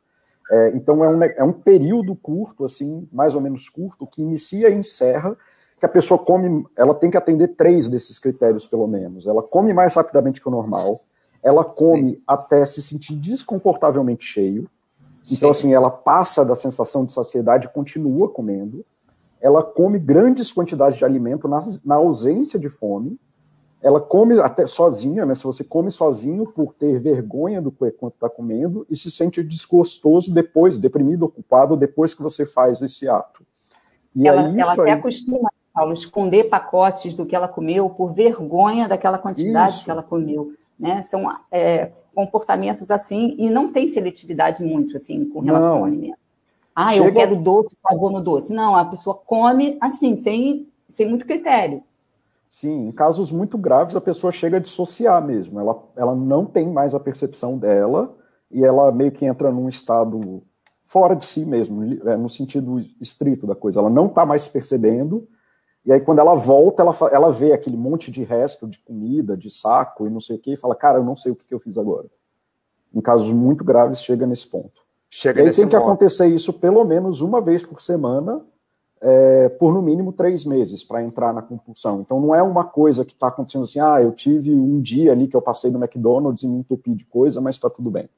É, 0.51 0.71
então 0.75 1.03
é 1.05 1.09
um, 1.09 1.23
é 1.23 1.45
um 1.45 1.53
período 1.53 2.15
curto, 2.15 2.65
assim, 2.65 3.09
mais 3.13 3.35
ou 3.35 3.41
menos 3.41 3.69
curto, 3.69 4.07
que 4.07 4.21
inicia 4.21 4.69
e 4.69 4.75
encerra, 4.75 5.37
que 5.79 5.87
a 5.87 5.89
pessoa 5.89 6.19
come, 6.19 6.67
ela 6.77 6.95
tem 6.95 7.11
que 7.11 7.17
atender 7.17 7.49
três 7.49 7.89
desses 7.89 8.19
critérios, 8.19 8.67
pelo 8.67 8.87
menos. 8.87 9.27
Ela 9.27 9.43
come 9.43 9.73
mais 9.73 9.95
rapidamente 9.95 10.41
que 10.41 10.49
o 10.49 10.51
normal, 10.51 11.01
ela 11.43 11.65
come 11.65 12.17
Sim. 12.17 12.23
até 12.27 12.67
se 12.67 12.83
sentir 12.83 13.15
desconfortavelmente 13.15 14.25
cheio, 14.25 14.69
então, 15.25 15.53
Sim. 15.53 15.61
assim, 15.61 15.75
ela 15.75 15.91
passa 15.91 16.45
da 16.45 16.55
sensação 16.55 17.05
de 17.05 17.13
saciedade 17.13 17.67
e 17.67 17.71
continua 17.71 18.29
comendo, 18.29 18.85
ela 19.41 19.63
come 19.63 19.99
grandes 19.99 20.53
quantidades 20.53 20.99
de 20.99 21.05
alimento 21.05 21.49
na, 21.49 21.61
na 21.85 21.95
ausência 21.97 22.59
de 22.59 22.69
fome, 22.69 23.19
ela 23.83 24.01
come 24.01 24.39
até 24.41 24.67
sozinha, 24.67 25.25
né? 25.25 25.35
Se 25.35 25.45
você 25.45 25.65
come 25.65 25.91
sozinho 25.91 26.45
por 26.45 26.75
ter 26.75 26.99
vergonha 26.99 27.63
do 27.63 27.73
quanto 27.73 28.15
está 28.15 28.29
comendo 28.29 28.87
e 28.91 28.97
se 28.97 29.11
sente 29.11 29.43
desgostoso 29.43 30.35
depois, 30.35 30.79
deprimido, 30.79 31.25
ocupado 31.25 31.77
depois 31.77 32.13
que 32.13 32.23
você 32.23 32.45
faz 32.45 32.83
esse 32.83 33.09
ato. 33.09 33.43
E 34.15 34.29
ela, 34.29 34.47
aí, 34.47 34.61
ela 34.61 34.73
até 34.73 34.83
aí... 34.83 34.91
acostuma, 34.91 35.51
Paulo, 35.73 35.95
esconder 35.95 36.51
pacotes 36.51 37.15
do 37.15 37.25
que 37.25 37.35
ela 37.35 37.49
comeu 37.49 37.89
por 37.89 38.13
vergonha 38.13 38.87
daquela 38.87 39.17
quantidade 39.17 39.77
isso. 39.77 39.85
que 39.85 39.91
ela 39.91 40.03
comeu, 40.03 40.53
né? 40.79 41.03
São 41.05 41.25
é, 41.51 41.93
comportamentos 42.15 42.91
assim 42.91 43.35
e 43.39 43.49
não 43.49 43.73
tem 43.73 43.89
seletividade 43.89 44.63
muito 44.63 44.99
assim 44.99 45.25
com 45.25 45.41
relação 45.41 45.69
não. 45.69 45.79
ao 45.79 45.85
alimento. 45.87 46.20
Ah, 46.83 46.93
Chega... 46.95 47.09
eu 47.09 47.13
quero 47.13 47.37
doce, 47.37 47.77
vou 47.99 48.11
no 48.11 48.23
doce. 48.23 48.55
Não, 48.55 48.75
a 48.75 48.87
pessoa 48.87 49.15
come 49.15 49.77
assim, 49.83 50.17
sem, 50.17 50.67
sem 50.89 51.07
muito 51.07 51.27
critério. 51.27 51.83
Sim, 52.49 52.89
em 52.89 52.93
casos 52.93 53.31
muito 53.31 53.59
graves, 53.59 53.95
a 53.95 54.01
pessoa 54.01 54.33
chega 54.33 54.57
a 54.57 54.61
dissociar 54.61 55.23
mesmo. 55.23 55.61
Ela, 55.61 55.79
ela 55.95 56.15
não 56.15 56.47
tem 56.47 56.67
mais 56.73 56.95
a 56.95 57.01
percepção 57.01 57.59
dela 57.59 58.17
e 58.51 58.65
ela 58.65 58.91
meio 58.91 59.13
que 59.13 59.27
entra 59.27 59.53
num 59.53 59.69
estado 59.69 60.43
fora 60.87 61.15
de 61.15 61.27
si 61.27 61.45
mesmo, 61.45 61.85
é, 62.09 62.17
no 62.17 62.31
sentido 62.31 62.81
estrito 62.99 63.47
da 63.47 63.55
coisa. 63.55 63.79
Ela 63.79 63.91
não 63.91 64.07
está 64.07 64.25
mais 64.25 64.49
percebendo. 64.49 65.29
E 65.85 65.93
aí, 65.93 66.01
quando 66.01 66.21
ela 66.21 66.35
volta, 66.35 66.83
ela, 66.83 66.97
ela 67.13 67.31
vê 67.31 67.53
aquele 67.53 67.77
monte 67.77 68.11
de 68.11 68.25
resto 68.25 68.67
de 68.67 68.79
comida, 68.79 69.37
de 69.37 69.51
saco 69.51 70.07
e 70.07 70.11
não 70.11 70.21
sei 70.21 70.37
o 70.37 70.39
quê, 70.39 70.55
e 70.55 70.57
fala: 70.57 70.75
Cara, 70.75 70.99
eu 70.99 71.05
não 71.05 71.15
sei 71.15 71.31
o 71.31 71.37
que, 71.37 71.45
que 71.45 71.55
eu 71.55 71.61
fiz 71.61 71.77
agora. 71.77 72.09
Em 72.93 73.03
casos 73.03 73.31
muito 73.33 73.63
graves, 73.63 74.01
chega 74.01 74.27
nesse 74.27 74.49
ponto. 74.49 74.81
Chega 75.11 75.41
e 75.41 75.43
aí 75.43 75.47
nesse 75.49 75.61
tem 75.61 75.69
que 75.69 75.77
ponto. 75.77 75.87
acontecer 75.89 76.29
isso 76.29 76.53
pelo 76.53 76.85
menos 76.85 77.21
uma 77.21 77.41
vez 77.41 77.67
por 77.67 77.83
semana, 77.83 78.41
é, 79.01 79.49
por 79.49 79.75
no 79.75 79.83
mínimo 79.83 80.13
três 80.13 80.45
meses 80.45 80.85
para 80.85 81.03
entrar 81.03 81.35
na 81.35 81.43
compulsão. 81.43 82.01
Então 82.01 82.21
não 82.21 82.35
é 82.35 82.43
uma 82.43 82.65
coisa 82.65 83.05
que 83.05 83.13
está 83.13 83.27
acontecendo 83.27 83.65
assim, 83.65 83.81
ah, 83.81 84.01
eu 84.01 84.13
tive 84.13 84.55
um 84.55 84.81
dia 84.81 85.11
ali 85.11 85.27
que 85.27 85.35
eu 85.35 85.43
passei 85.43 85.71
no 85.71 85.83
McDonald's 85.83 86.45
e 86.45 86.49
me 86.49 86.59
entupi 86.59 86.95
de 86.95 87.05
coisa, 87.05 87.41
mas 87.41 87.57
está 87.57 87.69
tudo 87.69 87.91
bem. 87.91 88.09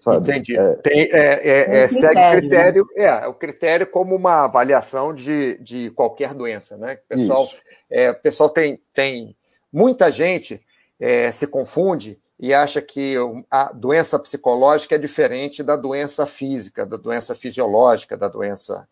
Sabe? 0.00 0.16
Entendi. 0.16 0.56
É, 0.56 0.74
Tem, 0.76 1.02
é, 1.12 1.48
é, 1.48 1.82
é 1.82 1.88
segue 1.88 2.20
o 2.20 2.30
critério, 2.40 2.86
né? 2.96 3.04
é, 3.04 3.26
o 3.26 3.34
critério 3.34 3.86
como 3.86 4.16
uma 4.16 4.44
avaliação 4.44 5.14
de, 5.14 5.58
de 5.58 5.90
qualquer 5.90 6.34
doença, 6.34 6.76
né? 6.76 6.98
O 7.04 7.08
pessoal, 7.08 7.48
é, 7.88 8.12
pessoal 8.12 8.50
tem, 8.50 8.80
tem 8.92 9.36
muita 9.72 10.10
gente 10.10 10.60
é, 10.98 11.30
se 11.30 11.46
confunde 11.46 12.18
e 12.42 12.52
acha 12.52 12.82
que 12.82 13.14
a 13.48 13.72
doença 13.72 14.18
psicológica 14.18 14.96
é 14.96 14.98
diferente 14.98 15.62
da 15.62 15.76
doença 15.76 16.26
física, 16.26 16.84
da 16.84 16.96
doença 16.96 17.36
fisiológica, 17.36 18.16
da 18.16 18.26
doença 18.26 18.88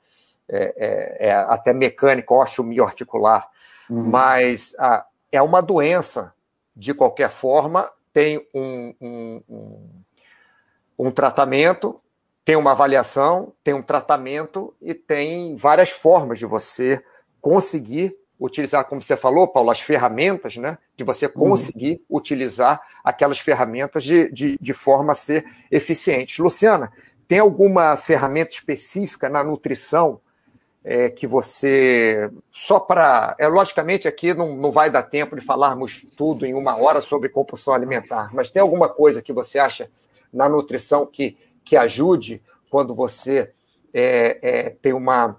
é, 0.48 0.74
é, 0.76 1.28
é 1.30 1.32
até 1.34 1.72
mecânica, 1.72 2.32
osteomioarticular. 2.32 3.48
Uhum. 3.90 4.04
Mas 4.04 4.76
a, 4.78 5.04
é 5.32 5.42
uma 5.42 5.60
doença, 5.60 6.32
de 6.76 6.94
qualquer 6.94 7.28
forma, 7.28 7.90
tem 8.12 8.38
um, 8.54 8.94
um, 9.00 9.42
um, 9.48 9.90
um 10.96 11.10
tratamento, 11.10 12.00
tem 12.44 12.54
uma 12.54 12.70
avaliação, 12.70 13.52
tem 13.64 13.74
um 13.74 13.82
tratamento 13.82 14.72
e 14.80 14.94
tem 14.94 15.56
várias 15.56 15.90
formas 15.90 16.38
de 16.38 16.46
você 16.46 17.04
conseguir 17.40 18.16
utilizar, 18.40 18.84
como 18.86 19.02
você 19.02 19.16
falou, 19.16 19.46
Paulo, 19.46 19.70
as 19.70 19.80
ferramentas, 19.80 20.56
né? 20.56 20.78
De 20.96 21.04
você 21.04 21.26
uhum. 21.26 21.32
conseguir 21.32 22.00
uhum. 22.08 22.16
utilizar 22.16 22.80
aquelas 23.04 23.38
ferramentas 23.38 24.02
de, 24.02 24.32
de, 24.32 24.56
de 24.58 24.72
forma 24.72 25.12
a 25.12 25.14
ser 25.14 25.44
eficiente. 25.70 26.40
Luciana, 26.40 26.90
tem 27.28 27.38
alguma 27.38 27.94
ferramenta 27.96 28.52
específica 28.52 29.28
na 29.28 29.44
nutrição 29.44 30.20
é, 30.82 31.10
que 31.10 31.26
você. 31.26 32.30
Só 32.50 32.80
para. 32.80 33.36
É, 33.38 33.46
logicamente, 33.46 34.08
aqui 34.08 34.32
não, 34.32 34.56
não 34.56 34.72
vai 34.72 34.90
dar 34.90 35.02
tempo 35.02 35.36
de 35.36 35.44
falarmos 35.44 36.06
tudo 36.16 36.46
em 36.46 36.54
uma 36.54 36.76
hora 36.80 37.02
sobre 37.02 37.28
compulsão 37.28 37.74
alimentar, 37.74 38.30
mas 38.32 38.50
tem 38.50 38.62
alguma 38.62 38.88
coisa 38.88 39.20
que 39.20 39.32
você 39.32 39.58
acha 39.58 39.90
na 40.32 40.48
nutrição 40.48 41.04
que, 41.04 41.36
que 41.64 41.76
ajude 41.76 42.42
quando 42.70 42.94
você 42.94 43.52
é, 43.92 44.38
é, 44.40 44.70
tem 44.70 44.92
uma 44.92 45.36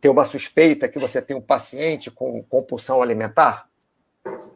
tem 0.00 0.10
uma 0.10 0.24
suspeita 0.24 0.88
que 0.88 0.98
você 0.98 1.20
tem 1.20 1.36
um 1.36 1.40
paciente 1.40 2.10
com 2.10 2.42
compulsão 2.42 3.02
alimentar? 3.02 3.68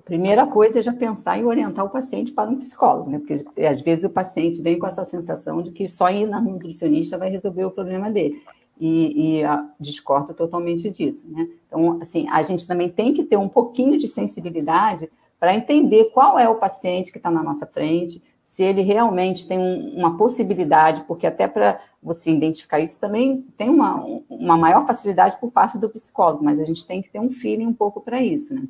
Primeira 0.05 0.47
coisa 0.47 0.81
é 0.81 0.83
já 0.83 0.93
pensar 0.93 1.39
em 1.39 1.45
orientar 1.45 1.85
o 1.85 1.91
paciente 1.91 2.33
para 2.33 2.51
um 2.51 2.59
psicólogo, 2.59 3.11
né? 3.11 3.19
Porque 3.19 3.65
às 3.65 3.81
vezes 3.81 4.05
o 4.05 4.11
paciente 4.11 4.61
vem 4.61 4.79
com 4.79 4.87
essa 4.87 5.05
sensação 5.05 5.63
de 5.63 5.71
que 5.71 5.89
só 5.89 6.11
ir 6.11 6.27
na 6.27 6.41
nutricionista 6.41 7.17
vai 7.17 7.31
resolver 7.31 7.65
o 7.65 7.71
problema 7.71 8.11
dele. 8.11 8.43
E, 8.81 9.39
e 9.39 9.45
a, 9.45 9.65
discordo 9.79 10.35
totalmente 10.35 10.91
disso, 10.91 11.31
né? 11.31 11.49
Então, 11.67 12.01
assim, 12.03 12.27
a 12.29 12.43
gente 12.43 12.67
também 12.67 12.89
tem 12.89 13.15
que 13.15 13.23
ter 13.23 13.37
um 13.37 13.49
pouquinho 13.49 13.97
de 13.97 14.09
sensibilidade 14.09 15.09
para 15.39 15.55
entender 15.55 16.07
qual 16.07 16.39
é 16.39 16.49
o 16.49 16.57
paciente 16.57 17.13
que 17.13 17.19
está 17.19 17.31
na 17.31 17.43
nossa 17.43 17.67
frente, 17.67 18.23
se 18.51 18.65
ele 18.65 18.83
realmente 18.83 19.47
tem 19.47 19.61
um, 19.61 19.97
uma 19.97 20.17
possibilidade, 20.17 21.05
porque 21.05 21.25
até 21.25 21.47
para 21.47 21.81
você 22.03 22.33
identificar 22.33 22.81
isso 22.81 22.99
também 22.99 23.47
tem 23.57 23.71
uma, 23.71 24.05
uma 24.29 24.57
maior 24.57 24.85
facilidade 24.85 25.37
por 25.39 25.53
parte 25.53 25.79
do 25.79 25.89
psicólogo, 25.89 26.43
mas 26.43 26.59
a 26.59 26.65
gente 26.65 26.85
tem 26.85 27.01
que 27.01 27.09
ter 27.09 27.21
um 27.21 27.31
feeling 27.31 27.67
um 27.67 27.73
pouco 27.73 28.01
para 28.01 28.21
isso, 28.21 28.53
né? 28.53 28.65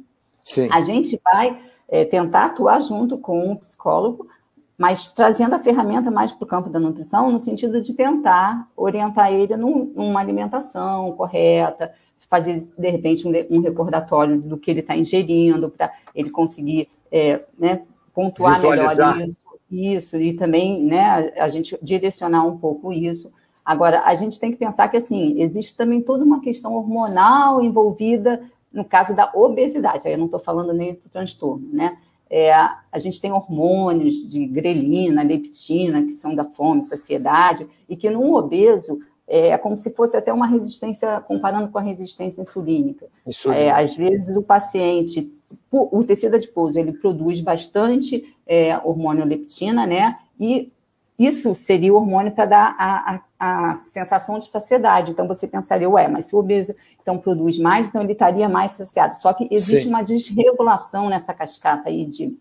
Sim. 0.44 0.68
A 0.70 0.82
gente 0.82 1.18
vai 1.24 1.58
é, 1.88 2.04
tentar 2.04 2.44
atuar 2.44 2.78
junto 2.82 3.16
com 3.16 3.52
o 3.52 3.56
psicólogo, 3.56 4.28
mas 4.76 5.08
trazendo 5.08 5.54
a 5.54 5.58
ferramenta 5.58 6.10
mais 6.10 6.30
para 6.30 6.44
o 6.44 6.48
campo 6.48 6.68
da 6.68 6.78
nutrição, 6.78 7.30
no 7.30 7.40
sentido 7.40 7.80
de 7.80 7.94
tentar 7.94 8.68
orientar 8.76 9.32
ele 9.32 9.56
num, 9.56 9.90
numa 9.96 10.20
alimentação 10.20 11.12
correta, 11.12 11.90
fazer, 12.28 12.68
de 12.76 12.90
repente, 12.90 13.26
um, 13.26 13.32
um 13.56 13.60
recordatório 13.62 14.42
do 14.42 14.58
que 14.58 14.70
ele 14.70 14.80
está 14.80 14.94
ingerindo, 14.94 15.70
para 15.70 15.90
ele 16.14 16.28
conseguir 16.28 16.90
é, 17.10 17.40
né, 17.58 17.80
pontuar 18.12 18.60
melhor 18.60 19.20
isso 19.22 19.39
isso, 19.70 20.16
e 20.16 20.34
também, 20.34 20.84
né, 20.84 21.32
a, 21.38 21.44
a 21.44 21.48
gente 21.48 21.78
direcionar 21.82 22.44
um 22.44 22.58
pouco 22.58 22.92
isso. 22.92 23.32
Agora, 23.64 24.02
a 24.04 24.14
gente 24.14 24.40
tem 24.40 24.50
que 24.50 24.56
pensar 24.56 24.88
que, 24.88 24.96
assim, 24.96 25.40
existe 25.40 25.76
também 25.76 26.02
toda 26.02 26.24
uma 26.24 26.40
questão 26.40 26.74
hormonal 26.74 27.62
envolvida 27.62 28.42
no 28.72 28.84
caso 28.84 29.14
da 29.14 29.30
obesidade. 29.34 30.08
Aí 30.08 30.14
eu 30.14 30.18
não 30.18 30.26
estou 30.26 30.40
falando 30.40 30.72
nem 30.72 30.94
do 30.94 31.08
transtorno, 31.10 31.68
né? 31.72 31.98
É, 32.28 32.52
a 32.52 32.98
gente 32.98 33.20
tem 33.20 33.32
hormônios 33.32 34.28
de 34.28 34.46
grelina, 34.46 35.22
leptina, 35.22 36.02
que 36.02 36.12
são 36.12 36.34
da 36.34 36.44
fome, 36.44 36.84
saciedade, 36.84 37.66
e 37.88 37.96
que 37.96 38.08
num 38.08 38.34
obeso 38.34 39.00
é 39.26 39.56
como 39.56 39.78
se 39.78 39.90
fosse 39.90 40.16
até 40.16 40.32
uma 40.32 40.46
resistência, 40.46 41.20
comparando 41.20 41.70
com 41.70 41.78
a 41.78 41.82
resistência 41.82 42.42
insulínica. 42.42 43.06
É, 43.54 43.70
às 43.70 43.96
vezes 43.96 44.36
o 44.36 44.42
paciente 44.42 45.32
o 45.70 46.02
tecido 46.02 46.34
adiposo 46.34 46.78
ele 46.78 46.92
produz 46.92 47.40
bastante 47.40 48.24
é, 48.50 48.76
hormônio 48.78 49.24
leptina, 49.24 49.86
né? 49.86 50.18
E 50.38 50.72
isso 51.16 51.54
seria 51.54 51.94
o 51.94 51.96
hormônio 51.96 52.32
para 52.32 52.46
dar 52.46 52.76
a, 52.76 53.14
a, 53.14 53.20
a, 53.38 53.78
sensação 53.84 54.40
de 54.40 54.46
saciedade. 54.46 55.12
Então 55.12 55.28
você 55.28 55.46
pensaria, 55.46 55.88
ué, 55.88 56.08
mas 56.08 56.24
se 56.24 56.34
o 56.34 56.38
obeso 56.38 56.74
então 57.00 57.16
produz 57.16 57.58
mais, 57.58 57.88
então 57.88 58.02
ele 58.02 58.12
estaria 58.12 58.48
mais 58.48 58.72
saciado. 58.72 59.14
Só 59.14 59.32
que 59.32 59.46
existe 59.52 59.84
Sim. 59.84 59.90
uma 59.90 60.02
desregulação 60.02 61.08
nessa 61.08 61.32
cascata 61.32 61.88
aí 61.88 62.06
de, 62.06 62.36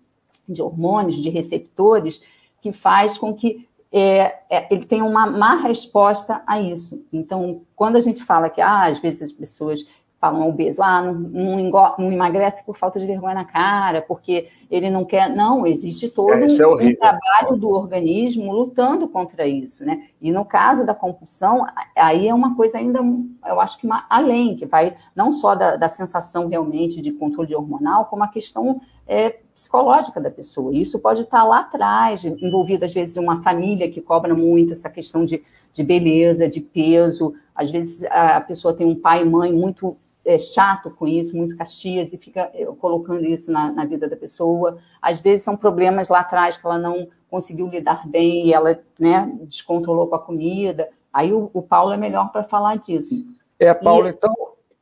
de 0.47 0.61
hormônios, 0.63 1.17
de 1.17 1.29
receptores, 1.29 2.23
que 2.59 2.71
faz 2.71 3.15
com 3.15 3.35
que 3.35 3.67
é, 3.91 4.39
é, 4.49 4.73
ele 4.73 4.85
tenha 4.85 5.05
uma 5.05 5.27
má 5.27 5.57
resposta 5.57 6.41
a 6.47 6.59
isso. 6.59 7.05
Então, 7.13 7.61
quando 7.75 7.97
a 7.97 8.01
gente 8.01 8.23
fala 8.23 8.49
que 8.49 8.61
ah, 8.61 8.87
às 8.87 8.99
vezes 8.99 9.21
as 9.21 9.31
pessoas 9.31 9.85
falam 10.19 10.49
obeso, 10.49 10.81
ah, 10.81 11.01
não, 11.01 11.13
não, 11.13 11.95
não, 11.97 12.11
emagrece 12.11 12.65
por 12.65 12.77
falta 12.77 12.99
de 12.99 13.05
vergonha 13.05 13.35
na 13.35 13.45
cara, 13.45 14.01
porque 14.01 14.49
ele 14.69 14.89
não 14.89 15.03
quer. 15.03 15.29
Não, 15.29 15.65
existe 15.65 16.09
todo 16.09 16.31
é, 16.31 16.45
é 16.45 16.67
um 16.67 16.95
trabalho 16.95 17.57
do 17.57 17.69
organismo 17.69 18.53
lutando 18.53 19.07
contra 19.07 19.47
isso, 19.47 19.83
né? 19.83 20.07
E 20.21 20.31
no 20.31 20.45
caso 20.45 20.85
da 20.85 20.93
compulsão, 20.93 21.65
aí 21.95 22.27
é 22.27 22.33
uma 22.33 22.55
coisa 22.55 22.77
ainda, 22.77 22.99
eu 23.45 23.59
acho 23.59 23.79
que 23.79 23.87
além, 24.09 24.55
que 24.55 24.65
vai 24.65 24.95
não 25.15 25.31
só 25.31 25.55
da, 25.55 25.75
da 25.75 25.89
sensação 25.89 26.47
realmente 26.47 27.01
de 27.01 27.11
controle 27.11 27.55
hormonal, 27.55 28.05
como 28.05 28.23
a 28.23 28.27
questão 28.27 28.79
é, 29.07 29.37
psicológica 29.55 30.21
da 30.21 30.29
pessoa. 30.29 30.73
Isso 30.73 30.99
pode 30.99 31.23
estar 31.23 31.43
lá 31.43 31.59
atrás, 31.59 32.23
envolvido 32.23 32.85
às 32.85 32.93
vezes 32.93 33.17
uma 33.17 33.41
família 33.41 33.89
que 33.89 34.01
cobra 34.01 34.35
muito 34.35 34.73
essa 34.73 34.89
questão 34.89 35.25
de, 35.25 35.41
de 35.73 35.83
beleza, 35.83 36.47
de 36.47 36.61
peso. 36.61 37.33
Às 37.55 37.71
vezes 37.71 38.03
a 38.11 38.39
pessoa 38.41 38.73
tem 38.73 38.85
um 38.85 38.95
pai 38.95 39.23
e 39.23 39.25
mãe 39.25 39.51
muito 39.51 39.97
é, 40.25 40.37
chato 40.37 40.91
com 40.91 41.07
isso, 41.07 41.35
muito 41.35 41.55
caxias, 41.57 42.13
e 42.13 42.17
fica 42.17 42.49
é, 42.53 42.65
colocando 42.65 43.25
isso 43.25 43.51
na, 43.51 43.71
na, 43.71 43.85
vida 43.85 44.07
da 44.07 44.15
pessoa. 44.15 44.77
Às 45.01 45.19
vezes 45.21 45.43
são 45.43 45.55
problemas 45.55 46.09
lá 46.09 46.19
atrás 46.19 46.57
que 46.57 46.65
ela 46.65 46.77
não 46.77 47.07
conseguiu 47.29 47.67
lidar 47.67 48.07
bem 48.07 48.47
e 48.47 48.53
ela 48.53 48.79
né, 48.99 49.31
descontrolou 49.43 50.07
com 50.07 50.15
a 50.15 50.19
comida. 50.19 50.89
Aí 51.11 51.33
o, 51.33 51.49
o 51.53 51.61
Paulo 51.61 51.93
é 51.93 51.97
melhor 51.97 52.31
para 52.31 52.43
falar 52.43 52.77
disso. 52.77 53.15
É, 53.57 53.73
Paulo, 53.73 54.07
e... 54.07 54.11
então, 54.11 54.35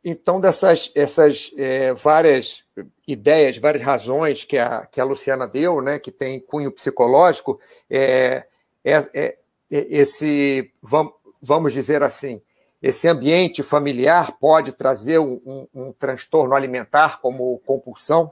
então 0.03 0.39
dessas 0.39 0.91
essas 0.95 1.51
é, 1.57 1.93
várias 1.93 2.63
ideias, 3.07 3.57
várias 3.57 3.83
razões 3.83 4.43
que 4.43 4.57
a, 4.57 4.85
que 4.85 4.99
a 4.99 5.05
Luciana 5.05 5.47
deu, 5.47 5.81
né, 5.81 5.99
que 5.99 6.11
tem 6.11 6.39
cunho 6.39 6.71
psicológico, 6.71 7.59
é, 7.89 8.45
é, 8.83 8.93
é, 9.13 9.37
é 9.71 9.97
esse, 9.97 10.71
vamos, 10.81 11.13
vamos 11.41 11.73
dizer 11.73 12.03
assim, 12.03 12.41
esse 12.81 13.07
ambiente 13.07 13.63
familiar 13.63 14.33
pode 14.39 14.71
trazer 14.71 15.19
um, 15.19 15.41
um, 15.45 15.67
um, 15.73 15.91
transtorno 15.91 16.53
alimentar 16.53 17.19
como 17.21 17.59
compulsão? 17.65 18.31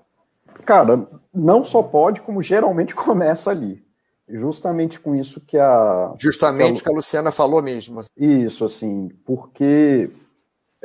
Cara, 0.66 1.08
não 1.34 1.64
só 1.64 1.82
pode, 1.82 2.22
como 2.22 2.42
geralmente 2.42 2.94
começa 2.96 3.50
ali. 3.50 3.84
Justamente 4.28 5.00
com 5.00 5.16
isso 5.16 5.40
que 5.40 5.58
a. 5.58 6.14
Justamente 6.18 6.82
que 6.82 6.82
a, 6.82 6.84
que 6.84 6.90
a 6.90 6.96
Luciana 6.96 7.32
falou 7.32 7.62
mesmo. 7.62 8.02
Isso, 8.18 8.66
assim, 8.66 9.10
porque 9.24 10.10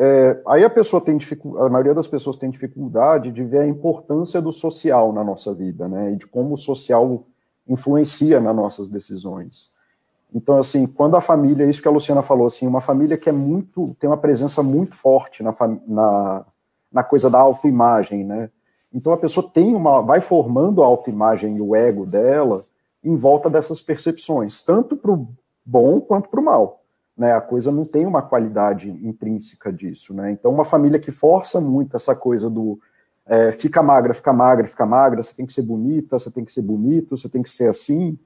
é, 0.02 0.40
aí 0.46 0.64
a 0.64 0.70
pessoa 0.70 1.00
tem 1.00 1.16
dificuldade, 1.16 1.66
a 1.66 1.68
maioria 1.70 1.94
das 1.94 2.08
pessoas 2.08 2.38
tem 2.38 2.50
dificuldade 2.50 3.30
de 3.30 3.42
ver 3.44 3.60
a 3.60 3.66
importância 3.66 4.40
do 4.40 4.52
social 4.52 5.12
na 5.12 5.22
nossa 5.22 5.54
vida, 5.54 5.88
né? 5.88 6.12
E 6.12 6.16
de 6.16 6.26
como 6.26 6.54
o 6.54 6.58
social 6.58 7.26
influencia 7.68 8.40
nas 8.40 8.54
nossas 8.56 8.88
decisões. 8.88 9.69
Então, 10.34 10.58
assim, 10.58 10.86
quando 10.86 11.16
a 11.16 11.20
família, 11.20 11.66
isso 11.66 11.82
que 11.82 11.88
a 11.88 11.90
Luciana 11.90 12.22
falou, 12.22 12.46
assim, 12.46 12.66
uma 12.66 12.80
família 12.80 13.18
que 13.18 13.28
é 13.28 13.32
muito, 13.32 13.96
tem 13.98 14.08
uma 14.08 14.16
presença 14.16 14.62
muito 14.62 14.94
forte 14.94 15.42
na, 15.42 15.54
na, 15.86 16.44
na 16.92 17.02
coisa 17.02 17.28
da 17.28 17.38
autoimagem, 17.38 18.24
né? 18.24 18.50
Então 18.92 19.12
a 19.12 19.16
pessoa 19.16 19.48
tem 19.48 19.74
uma, 19.74 20.00
vai 20.00 20.20
formando 20.20 20.82
a 20.82 20.86
autoimagem 20.86 21.56
e 21.56 21.60
o 21.60 21.76
ego 21.76 22.04
dela 22.04 22.66
em 23.02 23.14
volta 23.14 23.48
dessas 23.48 23.80
percepções, 23.80 24.62
tanto 24.62 24.96
para 24.96 25.12
o 25.12 25.28
bom 25.64 26.00
quanto 26.00 26.28
para 26.28 26.40
o 26.40 26.44
mal. 26.44 26.82
Né? 27.16 27.32
A 27.32 27.40
coisa 27.40 27.70
não 27.70 27.84
tem 27.84 28.04
uma 28.04 28.22
qualidade 28.22 28.90
intrínseca 28.90 29.72
disso, 29.72 30.12
né? 30.12 30.32
Então 30.32 30.50
uma 30.50 30.64
família 30.64 30.98
que 30.98 31.10
força 31.10 31.60
muito 31.60 31.96
essa 31.96 32.14
coisa 32.14 32.50
do 32.50 32.80
é, 33.26 33.52
fica 33.52 33.80
magra, 33.82 34.12
fica 34.12 34.32
magra, 34.32 34.66
fica 34.66 34.84
magra, 34.84 35.22
você 35.22 35.36
tem 35.36 35.46
que 35.46 35.52
ser 35.52 35.62
bonita, 35.62 36.18
você 36.18 36.30
tem 36.30 36.44
que 36.44 36.52
ser 36.52 36.62
bonito, 36.62 37.16
você 37.16 37.28
tem 37.28 37.42
que 37.42 37.50
ser 37.50 37.68
assim, 37.68 38.18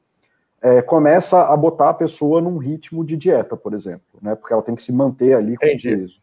é, 0.65 0.81
começa 0.81 1.43
a 1.43 1.55
botar 1.55 1.91
a 1.91 1.95
pessoa 1.95 2.41
num 2.41 2.57
ritmo 2.57 3.05
de 3.05 3.19
dieta, 3.19 3.55
por 3.55 3.75
exemplo, 3.75 4.19
né? 4.23 4.35
Porque 4.35 4.51
ela 4.51 4.63
tem 4.63 4.75
que 4.75 4.83
se 4.83 4.95
manter 4.95 5.35
ali 5.35 5.59
com 5.59 5.67
Entendi. 5.67 5.95
peso. 5.95 6.15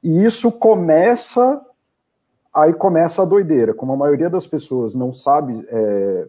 E 0.00 0.24
isso 0.24 0.52
começa, 0.52 1.60
aí 2.54 2.72
começa 2.72 3.22
a 3.22 3.24
doideira. 3.24 3.74
Como 3.74 3.92
a 3.92 3.96
maioria 3.96 4.30
das 4.30 4.46
pessoas 4.46 4.94
não 4.94 5.12
sabe, 5.12 5.66
é, 5.68 6.28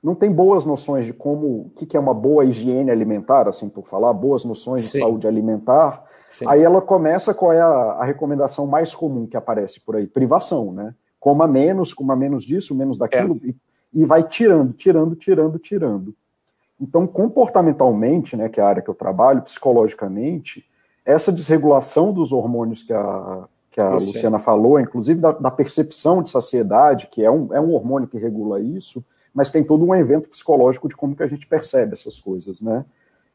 não 0.00 0.14
tem 0.14 0.30
boas 0.30 0.64
noções 0.64 1.04
de 1.04 1.12
como, 1.12 1.62
o 1.62 1.70
que, 1.74 1.84
que 1.84 1.96
é 1.96 2.00
uma 2.00 2.14
boa 2.14 2.44
higiene 2.44 2.92
alimentar, 2.92 3.48
assim 3.48 3.68
por 3.68 3.88
falar, 3.88 4.12
boas 4.12 4.44
noções 4.44 4.82
Sim. 4.82 4.92
de 4.92 4.98
saúde 5.00 5.26
alimentar, 5.26 6.04
Sim. 6.26 6.44
aí 6.46 6.62
ela 6.62 6.80
começa 6.80 7.34
qual 7.34 7.52
é 7.52 7.60
a, 7.60 7.66
a 7.66 8.04
recomendação 8.04 8.68
mais 8.68 8.94
comum 8.94 9.26
que 9.26 9.36
aparece 9.36 9.80
por 9.80 9.96
aí? 9.96 10.06
Privação, 10.06 10.70
né? 10.70 10.94
Coma 11.18 11.48
menos, 11.48 11.92
coma 11.92 12.14
menos 12.14 12.44
disso, 12.44 12.72
menos 12.72 12.96
daquilo, 12.96 13.40
é. 13.44 13.52
E 13.92 14.04
vai 14.04 14.22
tirando, 14.22 14.72
tirando, 14.72 15.14
tirando, 15.14 15.58
tirando. 15.58 16.14
Então, 16.80 17.06
comportamentalmente, 17.06 18.36
né, 18.36 18.48
que 18.48 18.60
é 18.60 18.62
a 18.62 18.68
área 18.68 18.82
que 18.82 18.88
eu 18.88 18.94
trabalho, 18.94 19.42
psicologicamente, 19.42 20.64
essa 21.04 21.30
desregulação 21.30 22.12
dos 22.12 22.32
hormônios 22.32 22.82
que 22.82 22.92
a, 22.92 23.44
que 23.70 23.80
a 23.80 23.90
Luciana 23.90 24.38
falou, 24.38 24.80
inclusive 24.80 25.20
da, 25.20 25.32
da, 25.32 25.50
percepção 25.50 26.22
de 26.22 26.30
saciedade, 26.30 27.08
que 27.10 27.22
é 27.22 27.30
um, 27.30 27.52
é 27.54 27.60
um 27.60 27.72
hormônio 27.72 28.08
que 28.08 28.18
regula 28.18 28.60
isso, 28.60 29.04
mas 29.34 29.50
tem 29.50 29.62
todo 29.62 29.84
um 29.84 29.94
evento 29.94 30.28
psicológico 30.28 30.88
de 30.88 30.96
como 30.96 31.14
que 31.14 31.22
a 31.22 31.26
gente 31.26 31.46
percebe 31.46 31.92
essas 31.92 32.18
coisas, 32.18 32.60
né? 32.60 32.84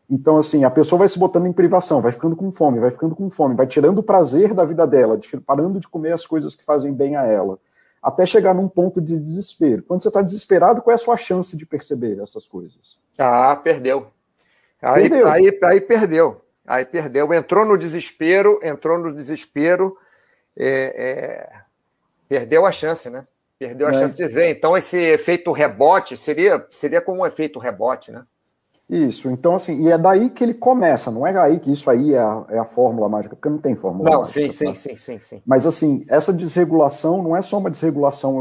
Então, 0.10 0.38
assim, 0.38 0.64
a 0.64 0.70
pessoa 0.70 1.00
vai 1.00 1.10
se 1.10 1.20
botando 1.20 1.48
em 1.48 1.54
privação, 1.54 2.02
vai 2.02 2.14
ficando 2.14 2.36
com 2.36 2.50
fome, 2.50 2.80
vai 2.80 2.92
ficando 2.92 3.14
com 3.14 3.30
fome, 3.30 3.56
vai 3.56 3.68
tirando 3.68 4.00
o 4.00 4.04
prazer 4.04 4.54
da 4.54 4.64
vida 4.64 4.88
dela, 4.88 5.20
parando 5.46 5.82
de 5.82 5.88
comer 5.88 6.14
as 6.14 6.26
coisas 6.26 6.56
que 6.56 6.64
fazem 6.64 6.94
bem 6.94 7.18
a 7.18 7.26
ela 7.26 7.60
até 8.08 8.26
chegar 8.26 8.56
num 8.56 8.70
ponto 8.70 9.02
de 9.02 9.20
desespero. 9.20 9.84
Quando 9.84 10.02
você 10.02 10.08
está 10.08 10.22
desesperado, 10.22 10.82
qual 10.82 10.94
é 10.94 10.96
a 10.96 10.98
sua 10.98 11.18
chance 11.18 11.58
de 11.58 11.66
perceber 11.66 12.18
essas 12.22 12.48
coisas? 12.48 12.98
Ah, 13.18 13.54
perdeu. 13.58 14.08
Aí 14.82 15.10
perdeu. 15.10 15.28
Aí, 15.28 15.60
aí 15.66 15.82
perdeu. 15.82 16.42
Aí 16.66 16.86
perdeu. 16.86 17.34
Entrou 17.34 17.66
no 17.66 17.78
desespero, 17.78 18.62
entrou 18.64 18.98
no 18.98 19.14
desespero, 19.14 19.98
é, 20.56 20.70
é, 20.70 21.62
perdeu 22.30 22.66
a 22.66 22.72
chance, 22.72 23.10
né? 23.10 23.28
Perdeu 23.60 23.88
a 23.88 23.90
é. 23.90 23.94
chance 23.94 24.16
de 24.16 24.26
ver. 24.26 24.52
Então, 24.52 24.78
esse 24.78 24.98
efeito 24.98 25.52
rebote 25.52 26.16
seria, 26.16 26.66
seria 26.72 27.02
como 27.02 27.24
um 27.24 27.26
efeito 27.26 27.60
rebote, 27.60 28.10
né? 28.10 28.24
Isso, 28.90 29.30
então 29.30 29.56
assim, 29.56 29.82
e 29.82 29.92
é 29.92 29.98
daí 29.98 30.30
que 30.30 30.42
ele 30.42 30.54
começa, 30.54 31.12
não 31.12 31.28
é 31.28 31.38
aí 31.38 31.60
que 31.60 31.70
isso 31.70 31.90
aí 31.90 32.14
é 32.14 32.20
a, 32.20 32.46
é 32.48 32.58
a 32.58 32.64
fórmula 32.64 33.10
mágica, 33.10 33.36
porque 33.36 33.50
não 33.50 33.58
tem 33.58 33.76
fórmula 33.76 34.10
não, 34.10 34.20
mágica. 34.20 34.40
Não, 34.40 34.50
sim, 34.50 34.66
tá? 34.66 34.74
sim, 34.76 34.96
sim, 34.96 35.20
sim. 35.20 35.42
Mas 35.46 35.68
assim, 35.68 36.06
essa 36.08 36.32
desregulação 36.32 37.22
não 37.22 37.36
é 37.36 37.42
só 37.42 37.58
uma 37.58 37.70
desregulação 37.70 38.38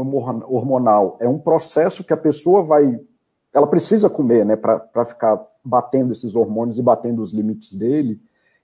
hormonal, 0.47 1.17
é 1.19 1.27
um 1.27 1.37
processo 1.37 2.01
que 2.01 2.13
a 2.13 2.17
pessoa 2.17 2.63
vai. 2.63 2.97
Ela 3.53 3.67
precisa 3.67 4.09
comer, 4.09 4.45
né, 4.45 4.55
para 4.55 5.03
ficar 5.03 5.37
batendo 5.65 6.13
esses 6.13 6.33
hormônios 6.33 6.79
e 6.79 6.81
batendo 6.81 7.21
os 7.21 7.33
limites 7.33 7.73
dele, 7.73 8.17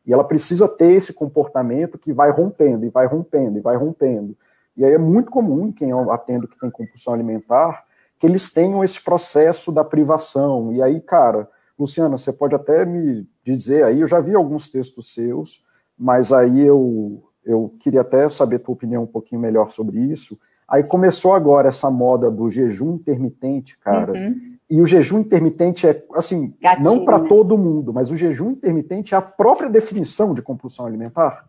e 0.05 0.13
ela 0.13 0.23
precisa 0.23 0.69
ter 0.69 0.93
esse 0.93 1.11
comportamento 1.11 1.97
que 1.97 2.13
vai 2.13 2.31
rompendo, 2.31 2.85
e 2.85 2.89
vai 2.89 3.07
rompendo, 3.07 3.57
e 3.57 3.61
vai 3.61 3.75
rompendo. 3.75 4.37
E 4.77 4.85
aí 4.85 4.93
é 4.93 4.97
muito 4.97 5.29
comum, 5.29 5.69
quem 5.69 5.89
eu 5.89 6.09
atendo 6.11 6.47
que 6.47 6.57
tem 6.57 6.71
compulsão 6.71 7.13
alimentar, 7.13 7.83
que 8.17 8.25
eles 8.25 8.53
tenham 8.53 8.85
esse 8.85 9.03
processo 9.03 9.69
da 9.69 9.83
privação, 9.83 10.71
e 10.71 10.81
aí, 10.81 11.01
cara 11.01 11.49
Luciana, 11.77 12.17
você 12.17 12.31
pode 12.31 12.55
até 12.55 12.85
me 12.85 13.27
dizer 13.43 13.83
aí, 13.83 14.01
eu 14.01 14.07
já 14.07 14.19
vi 14.19 14.35
alguns 14.35 14.69
textos 14.69 15.13
seus, 15.13 15.63
mas 15.97 16.31
aí 16.31 16.61
eu, 16.61 17.23
eu 17.45 17.73
queria 17.79 18.01
até 18.01 18.27
saber 18.29 18.57
a 18.57 18.59
tua 18.59 18.73
opinião 18.73 19.03
um 19.03 19.07
pouquinho 19.07 19.41
melhor 19.41 19.71
sobre 19.71 19.99
isso. 19.99 20.37
Aí 20.67 20.83
começou 20.83 21.33
agora 21.33 21.69
essa 21.69 21.89
moda 21.91 22.31
do 22.31 22.49
jejum 22.49 22.95
intermitente, 22.95 23.77
cara. 23.79 24.13
Uhum. 24.13 24.53
E 24.69 24.81
o 24.81 24.87
jejum 24.87 25.19
intermitente 25.19 25.87
é, 25.87 26.03
assim, 26.15 26.53
Gatinho, 26.61 26.83
não 26.83 27.05
para 27.05 27.19
né? 27.19 27.27
todo 27.27 27.57
mundo, 27.57 27.93
mas 27.93 28.09
o 28.09 28.17
jejum 28.17 28.51
intermitente 28.51 29.13
é 29.13 29.17
a 29.17 29.21
própria 29.21 29.69
definição 29.69 30.33
de 30.33 30.41
compulsão 30.41 30.85
alimentar. 30.85 31.47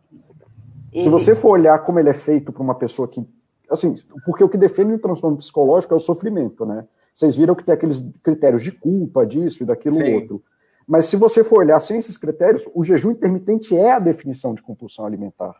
E... 0.93 1.03
Se 1.03 1.09
você 1.09 1.35
for 1.35 1.51
olhar 1.51 1.79
como 1.81 1.99
ele 1.99 2.11
é 2.11 2.15
feito 2.15 2.53
para 2.53 2.63
uma 2.63 2.75
pessoa 2.75 3.09
que. 3.09 3.27
Assim, 3.71 3.95
porque 4.27 4.45
o 4.45 4.49
que 4.49 4.59
define 4.59 4.95
o 4.95 4.99
transtorno 4.99 5.39
psicológico 5.39 5.95
é 5.95 5.97
o 5.97 6.01
sofrimento, 6.01 6.67
né? 6.67 6.85
Vocês 7.15 7.37
viram 7.37 7.55
que 7.55 7.65
tem 7.65 7.73
aqueles 7.73 8.13
critérios 8.23 8.63
de 8.63 8.73
culpa, 8.73 9.25
disso 9.25 9.63
e 9.63 9.67
daquilo 9.67 9.97
Sim. 9.97 10.15
outro. 10.15 10.43
Mas 10.87 11.07
se 11.07 11.17
você 11.17 11.45
for 11.45 11.59
olhar 11.59 11.81
sem 11.81 11.99
esses 11.99 12.17
critérios, 12.17 12.69
o 12.75 12.83
jejum 12.83 13.13
intermitente 13.13 13.77
é 13.77 13.93
a 13.93 13.99
definição 13.99 14.55
de 14.55 14.63
compulsão 14.63 15.07
alimentar. 15.07 15.55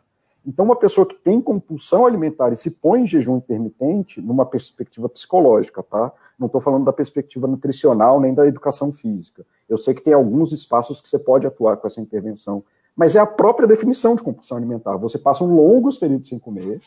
Então, 0.45 0.65
uma 0.65 0.75
pessoa 0.75 1.07
que 1.07 1.15
tem 1.15 1.41
compulsão 1.41 2.05
alimentar 2.05 2.53
e 2.53 2.55
se 2.55 2.69
põe 2.69 3.01
em 3.01 3.07
jejum 3.07 3.37
intermitente, 3.37 4.21
numa 4.21 4.45
perspectiva 4.45 5.09
psicológica, 5.09 5.81
tá? 5.81 6.11
Não 6.37 6.45
estou 6.45 6.61
falando 6.61 6.85
da 6.85 6.93
perspectiva 6.93 7.47
nutricional 7.47 8.19
nem 8.19 8.33
da 8.33 8.45
educação 8.45 8.91
física. 8.91 9.43
Eu 9.67 9.77
sei 9.77 9.95
que 9.95 10.03
tem 10.03 10.13
alguns 10.13 10.51
espaços 10.51 11.01
que 11.01 11.07
você 11.07 11.17
pode 11.17 11.47
atuar 11.47 11.77
com 11.77 11.87
essa 11.87 11.99
intervenção, 11.99 12.63
mas 12.95 13.15
é 13.15 13.19
a 13.19 13.25
própria 13.25 13.67
definição 13.67 14.15
de 14.15 14.21
compulsão 14.21 14.57
alimentar. 14.57 14.97
Você 14.97 15.17
passa 15.17 15.43
um 15.43 15.55
longos 15.55 15.97
períodos 15.97 16.29
sem 16.29 16.37
comer, 16.37 16.79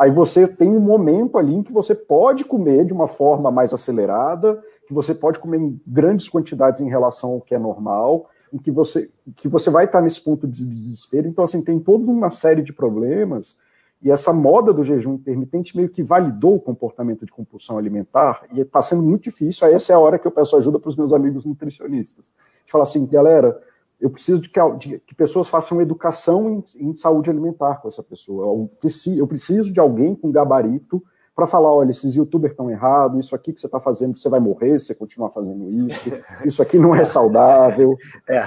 Aí 0.00 0.10
você 0.10 0.48
tem 0.48 0.74
um 0.74 0.80
momento 0.80 1.36
ali 1.36 1.54
em 1.54 1.62
que 1.62 1.74
você 1.74 1.94
pode 1.94 2.42
comer 2.42 2.86
de 2.86 2.92
uma 2.94 3.06
forma 3.06 3.50
mais 3.50 3.74
acelerada, 3.74 4.58
que 4.86 4.94
você 4.94 5.14
pode 5.14 5.38
comer 5.38 5.58
em 5.58 5.78
grandes 5.86 6.26
quantidades 6.26 6.80
em 6.80 6.88
relação 6.88 7.32
ao 7.32 7.40
que 7.42 7.54
é 7.54 7.58
normal, 7.58 8.30
em 8.50 8.56
que 8.56 8.70
você, 8.70 9.10
que 9.36 9.46
você 9.46 9.68
vai 9.68 9.84
estar 9.84 10.00
nesse 10.00 10.18
ponto 10.18 10.48
de 10.48 10.64
desespero. 10.64 11.28
Então, 11.28 11.44
assim, 11.44 11.60
tem 11.60 11.78
toda 11.78 12.10
uma 12.10 12.30
série 12.30 12.62
de 12.62 12.72
problemas. 12.72 13.58
E 14.00 14.10
essa 14.10 14.32
moda 14.32 14.72
do 14.72 14.82
jejum 14.82 15.16
intermitente 15.16 15.76
meio 15.76 15.90
que 15.90 16.02
validou 16.02 16.54
o 16.54 16.60
comportamento 16.60 17.26
de 17.26 17.30
compulsão 17.30 17.76
alimentar, 17.76 18.44
e 18.54 18.60
está 18.60 18.80
sendo 18.80 19.02
muito 19.02 19.24
difícil. 19.24 19.66
Aí 19.66 19.74
essa 19.74 19.92
é 19.92 19.96
a 19.96 19.98
hora 19.98 20.18
que 20.18 20.26
eu 20.26 20.32
peço 20.32 20.56
ajuda 20.56 20.78
para 20.78 20.88
os 20.88 20.96
meus 20.96 21.12
amigos 21.12 21.44
nutricionistas. 21.44 22.32
De 22.64 22.72
falar 22.72 22.84
assim, 22.84 23.06
galera, 23.06 23.60
eu 24.00 24.10
preciso 24.10 24.40
de 24.40 24.48
que, 24.48 24.60
de 24.78 24.98
que, 25.00 25.14
pessoas 25.14 25.48
façam 25.48 25.80
educação 25.80 26.64
em, 26.76 26.88
em, 26.88 26.96
saúde 26.96 27.28
alimentar 27.28 27.76
com 27.76 27.88
essa 27.88 28.02
pessoa. 28.02 28.46
Eu 28.46 28.70
preciso, 28.80 29.18
eu 29.18 29.26
preciso 29.26 29.72
de 29.72 29.78
alguém 29.78 30.14
com 30.14 30.32
gabarito 30.32 31.02
para 31.34 31.46
falar, 31.46 31.72
olha, 31.72 31.90
esses 31.90 32.14
youtubers 32.14 32.52
estão 32.52 32.70
errados, 32.70 33.24
isso 33.24 33.34
aqui 33.34 33.52
que 33.52 33.60
você 33.60 33.66
está 33.66 33.80
fazendo, 33.80 34.18
você 34.18 34.28
vai 34.28 34.40
morrer 34.40 34.78
se 34.78 34.86
você 34.86 34.94
continuar 34.94 35.30
fazendo 35.30 35.70
isso, 35.86 36.12
isso 36.44 36.62
aqui 36.62 36.78
não 36.78 36.94
é 36.94 37.04
saudável. 37.04 37.96
É. 38.28 38.44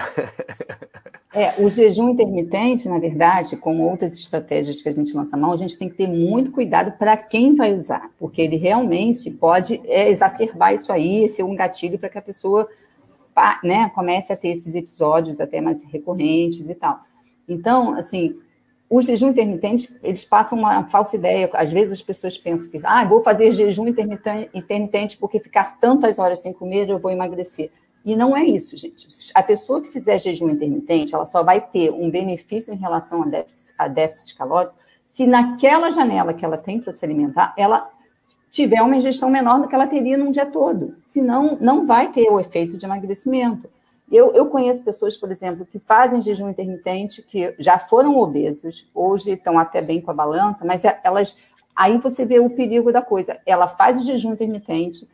é, 1.34 1.54
o 1.58 1.70
jejum 1.70 2.10
intermitente, 2.10 2.88
na 2.90 3.00
verdade, 3.00 3.56
como 3.56 3.90
outras 3.90 4.14
estratégias 4.14 4.82
que 4.82 4.90
a 4.90 4.92
gente 4.92 5.16
lança 5.16 5.38
mão, 5.38 5.52
a 5.52 5.58
gente 5.58 5.78
tem 5.78 5.90
que 5.90 5.96
ter 5.96 6.08
muito 6.08 6.52
cuidado 6.52 6.98
para 6.98 7.18
quem 7.18 7.56
vai 7.56 7.74
usar, 7.76 8.12
porque 8.20 8.42
ele 8.42 8.58
realmente 8.58 9.32
pode 9.32 9.82
é, 9.86 10.10
exacerbar 10.10 10.74
isso 10.74 10.92
aí, 10.92 11.28
ser 11.30 11.44
um 11.44 11.56
gatilho 11.56 11.98
para 11.98 12.10
que 12.10 12.18
a 12.18 12.22
pessoa 12.22 12.68
né, 13.64 13.90
comece 13.90 14.32
a 14.32 14.38
ter 14.38 14.50
esses 14.50 14.76
episódios 14.76 15.40
até 15.40 15.62
mais 15.62 15.84
recorrentes 15.84 16.68
e 16.68 16.76
tal. 16.76 17.00
Então, 17.48 17.94
assim, 17.94 18.40
os 18.90 19.06
jejum 19.06 19.30
intermitentes, 19.30 19.94
eles 20.04 20.24
passam 20.24 20.58
uma 20.58 20.86
falsa 20.88 21.16
ideia. 21.16 21.50
Às 21.54 21.72
vezes 21.72 21.94
as 21.94 22.02
pessoas 22.02 22.38
pensam 22.38 22.70
que, 22.70 22.80
ah, 22.84 23.06
vou 23.06 23.24
fazer 23.24 23.52
jejum 23.52 23.88
intermitente 23.88 25.18
porque 25.18 25.40
ficar 25.40 25.80
tantas 25.80 26.20
horas 26.20 26.40
sem 26.40 26.54
comer 26.54 26.90
eu 26.90 27.00
vou 27.00 27.12
emagrecer. 27.12 27.72
E 28.06 28.16
não 28.16 28.36
é 28.36 28.44
isso, 28.44 28.78
gente. 28.78 29.08
A 29.34 29.42
pessoa 29.42 29.82
que 29.82 29.90
fizer 29.90 30.20
jejum 30.20 30.50
intermitente, 30.50 31.16
ela 31.16 31.26
só 31.26 31.42
vai 31.42 31.62
ter 31.62 31.92
um 31.92 32.10
benefício 32.10 32.74
em 32.74 32.78
relação 32.78 33.24
a 33.24 33.28
déficit, 33.28 33.74
a 33.78 33.88
déficit 33.88 34.36
calórico 34.36 34.76
se 35.14 35.28
naquela 35.28 35.92
janela 35.92 36.34
que 36.34 36.44
ela 36.44 36.58
tem 36.58 36.82
para 36.82 36.92
se 36.92 37.06
alimentar, 37.06 37.54
ela 37.56 37.88
tiver 38.54 38.84
uma 38.84 38.96
ingestão 38.96 39.32
menor 39.32 39.60
do 39.60 39.68
que 39.68 39.74
ela 39.74 39.88
teria 39.88 40.16
num 40.16 40.30
dia 40.30 40.46
todo. 40.46 40.96
Senão, 41.02 41.58
não 41.60 41.88
vai 41.88 42.12
ter 42.12 42.30
o 42.30 42.40
efeito 42.40 42.78
de 42.78 42.86
emagrecimento. 42.86 43.68
Eu, 44.12 44.32
eu 44.34 44.46
conheço 44.46 44.84
pessoas, 44.84 45.18
por 45.18 45.32
exemplo, 45.32 45.66
que 45.66 45.80
fazem 45.80 46.22
jejum 46.22 46.48
intermitente, 46.48 47.24
que 47.24 47.56
já 47.58 47.80
foram 47.80 48.16
obesos, 48.16 48.88
hoje 48.94 49.32
estão 49.32 49.58
até 49.58 49.82
bem 49.82 50.00
com 50.00 50.12
a 50.12 50.14
balança, 50.14 50.64
mas 50.64 50.84
elas. 51.04 51.36
Aí 51.76 51.98
você 51.98 52.24
vê 52.24 52.40
o 52.40 52.52
perigo 52.52 52.94
da 52.94 53.02
coisa. 53.02 53.40
Ela 53.44 53.68
faz 53.68 54.00
o 54.00 54.06
jejum 54.06 54.34
intermitente, 54.34 55.10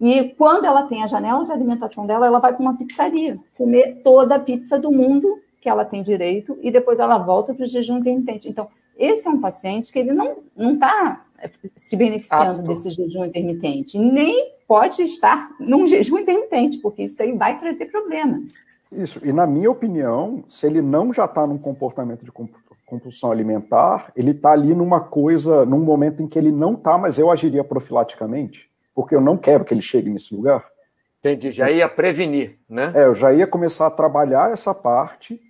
e 0.00 0.28
quando 0.38 0.64
ela 0.64 0.84
tem 0.84 1.02
a 1.02 1.08
janela 1.08 1.44
de 1.44 1.50
alimentação 1.50 2.06
dela, 2.06 2.28
ela 2.28 2.38
vai 2.38 2.52
para 2.52 2.62
uma 2.62 2.76
pizzaria, 2.76 3.40
comer 3.56 4.02
toda 4.04 4.36
a 4.36 4.40
pizza 4.40 4.78
do 4.78 4.92
mundo 4.92 5.40
que 5.60 5.68
ela 5.68 5.84
tem 5.84 6.04
direito, 6.04 6.56
e 6.62 6.70
depois 6.70 7.00
ela 7.00 7.18
volta 7.18 7.52
para 7.52 7.64
o 7.64 7.66
jejum 7.66 7.98
intermitente. 7.98 8.48
Então, 8.48 8.68
esse 8.96 9.26
é 9.26 9.30
um 9.30 9.40
paciente 9.40 9.92
que 9.92 9.98
ele 9.98 10.12
não 10.12 10.36
está 10.74 11.23
se 11.76 11.96
beneficiando 11.96 12.60
Apto. 12.60 12.62
desse 12.62 12.90
jejum 12.90 13.24
intermitente. 13.24 13.98
Nem 13.98 14.52
pode 14.66 15.02
estar 15.02 15.50
num 15.60 15.86
jejum 15.86 16.18
intermitente, 16.18 16.78
porque 16.78 17.02
isso 17.02 17.20
aí 17.22 17.32
vai 17.32 17.58
trazer 17.58 17.86
problema. 17.86 18.42
Isso, 18.90 19.20
e 19.24 19.32
na 19.32 19.46
minha 19.46 19.70
opinião, 19.70 20.44
se 20.48 20.66
ele 20.66 20.80
não 20.80 21.12
já 21.12 21.24
está 21.24 21.46
num 21.46 21.58
comportamento 21.58 22.24
de 22.24 22.30
compulsão 22.86 23.32
alimentar, 23.32 24.12
ele 24.14 24.30
está 24.30 24.52
ali 24.52 24.74
numa 24.74 25.00
coisa, 25.00 25.64
num 25.64 25.80
momento 25.80 26.22
em 26.22 26.28
que 26.28 26.38
ele 26.38 26.52
não 26.52 26.74
está, 26.74 26.96
mas 26.96 27.18
eu 27.18 27.30
agiria 27.30 27.64
profilaticamente, 27.64 28.70
porque 28.94 29.14
eu 29.14 29.20
não 29.20 29.36
quero 29.36 29.64
que 29.64 29.74
ele 29.74 29.82
chegue 29.82 30.10
nesse 30.10 30.34
lugar. 30.34 30.64
Entendi, 31.18 31.50
já 31.50 31.70
ia 31.70 31.88
prevenir, 31.88 32.58
né? 32.68 32.92
É, 32.94 33.06
eu 33.06 33.14
já 33.14 33.32
ia 33.32 33.46
começar 33.46 33.86
a 33.86 33.90
trabalhar 33.90 34.52
essa 34.52 34.74
parte. 34.74 35.40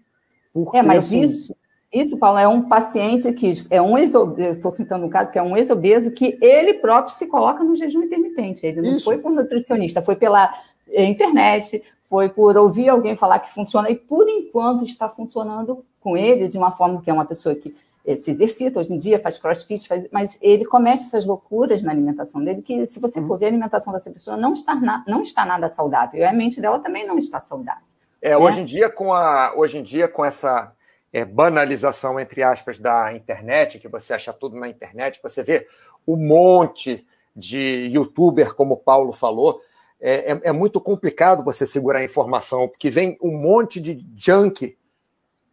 Porque, 0.52 0.76
é, 0.76 0.82
mas 0.82 1.06
assim, 1.06 1.22
isso 1.22 1.54
Isso, 1.94 2.18
Paulo, 2.18 2.38
é 2.38 2.48
um 2.48 2.62
paciente 2.62 3.32
que 3.32 3.52
é 3.70 3.80
um 3.80 3.96
ex 3.96 4.12
estou 4.36 4.72
citando 4.72 5.06
um 5.06 5.08
caso 5.08 5.30
que 5.30 5.38
é 5.38 5.42
um 5.42 5.56
ex-obeso 5.56 6.10
que 6.10 6.36
ele 6.42 6.74
próprio 6.74 7.14
se 7.14 7.26
coloca 7.26 7.62
no 7.62 7.76
jejum 7.76 8.02
intermitente. 8.02 8.66
Ele 8.66 8.82
não 8.82 8.96
Isso. 8.96 9.04
foi 9.04 9.18
por 9.18 9.30
nutricionista, 9.30 10.02
foi 10.02 10.16
pela 10.16 10.52
eh, 10.90 11.04
internet, 11.04 11.84
foi 12.08 12.28
por 12.28 12.56
ouvir 12.56 12.88
alguém 12.88 13.16
falar 13.16 13.38
que 13.38 13.54
funciona 13.54 13.88
e 13.90 13.94
por 13.94 14.28
enquanto 14.28 14.84
está 14.84 15.08
funcionando 15.08 15.84
com 16.00 16.16
ele 16.16 16.48
de 16.48 16.58
uma 16.58 16.72
forma 16.72 17.00
que 17.00 17.08
é 17.08 17.12
uma 17.12 17.24
pessoa 17.24 17.54
que 17.54 17.72
eh, 18.04 18.16
se 18.16 18.32
exercita 18.32 18.80
hoje 18.80 18.92
em 18.92 18.98
dia, 18.98 19.20
faz 19.20 19.38
crossfit, 19.38 19.86
faz, 19.86 20.04
mas 20.10 20.36
ele 20.42 20.64
comete 20.64 21.04
essas 21.04 21.24
loucuras 21.24 21.80
na 21.80 21.92
alimentação 21.92 22.42
dele, 22.42 22.60
que 22.60 22.88
se 22.88 22.98
você 22.98 23.20
uhum. 23.20 23.26
for 23.26 23.38
ver 23.38 23.46
a 23.46 23.48
alimentação 23.50 23.92
dessa 23.92 24.10
pessoa, 24.10 24.36
não 24.36 24.52
está, 24.52 24.74
na, 24.74 25.04
não 25.06 25.22
está 25.22 25.46
nada 25.46 25.68
saudável. 25.68 26.18
E 26.18 26.24
a 26.24 26.32
mente 26.32 26.60
dela 26.60 26.80
também 26.80 27.06
não 27.06 27.18
está 27.18 27.38
saudável. 27.38 27.84
É, 28.20 28.30
né? 28.30 28.36
hoje, 28.36 28.62
em 28.62 28.64
dia, 28.64 28.90
com 28.90 29.12
a, 29.12 29.54
hoje 29.56 29.78
em 29.78 29.82
dia, 29.84 30.08
com 30.08 30.24
essa 30.24 30.72
é, 31.14 31.24
banalização, 31.24 32.18
entre 32.18 32.42
aspas, 32.42 32.76
da 32.76 33.14
internet, 33.14 33.78
que 33.78 33.86
você 33.86 34.12
acha 34.14 34.32
tudo 34.32 34.56
na 34.56 34.68
internet, 34.68 35.20
você 35.22 35.44
vê 35.44 35.68
um 36.04 36.16
monte 36.16 37.06
de 37.36 37.88
youtuber, 37.92 38.52
como 38.52 38.74
o 38.74 38.76
Paulo 38.76 39.12
falou, 39.12 39.62
é, 40.00 40.32
é, 40.32 40.40
é 40.46 40.52
muito 40.52 40.80
complicado 40.80 41.44
você 41.44 41.64
segurar 41.64 42.00
a 42.00 42.04
informação, 42.04 42.66
porque 42.66 42.90
vem 42.90 43.16
um 43.22 43.30
monte 43.30 43.80
de 43.80 44.04
junk 44.16 44.76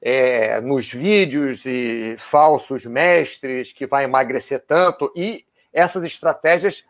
é, 0.01 0.59
nos 0.61 0.91
vídeos 0.91 1.63
e 1.63 2.15
falsos 2.17 2.83
mestres 2.87 3.71
que 3.71 3.85
vai 3.85 4.05
emagrecer 4.05 4.65
tanto, 4.65 5.13
e 5.15 5.45
essas 5.71 6.03
estratégias, 6.03 6.83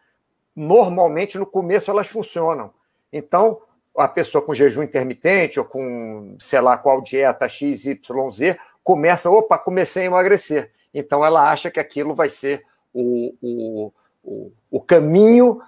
normalmente, 0.56 1.38
no 1.38 1.46
começo, 1.46 1.92
elas 1.92 2.08
funcionam. 2.08 2.74
Então, 3.12 3.62
a 3.98 4.08
pessoa 4.08 4.42
com 4.42 4.54
jejum 4.54 4.84
intermitente 4.84 5.60
ou 5.60 5.66
com, 5.66 6.36
sei 6.40 6.62
lá, 6.62 6.78
qual 6.78 7.02
dieta 7.02 7.48
XYZ, 7.48 7.98
começa, 8.84 9.30
opa, 9.30 9.58
comecei 9.58 10.04
a 10.04 10.06
emagrecer. 10.06 10.72
Então, 10.94 11.26
ela 11.26 11.50
acha 11.50 11.70
que 11.70 11.80
aquilo 11.80 12.14
vai 12.14 12.30
ser 12.30 12.64
o, 12.94 13.34
o, 13.42 13.94
o, 14.24 14.52
o 14.70 14.82
caminho 14.82 15.62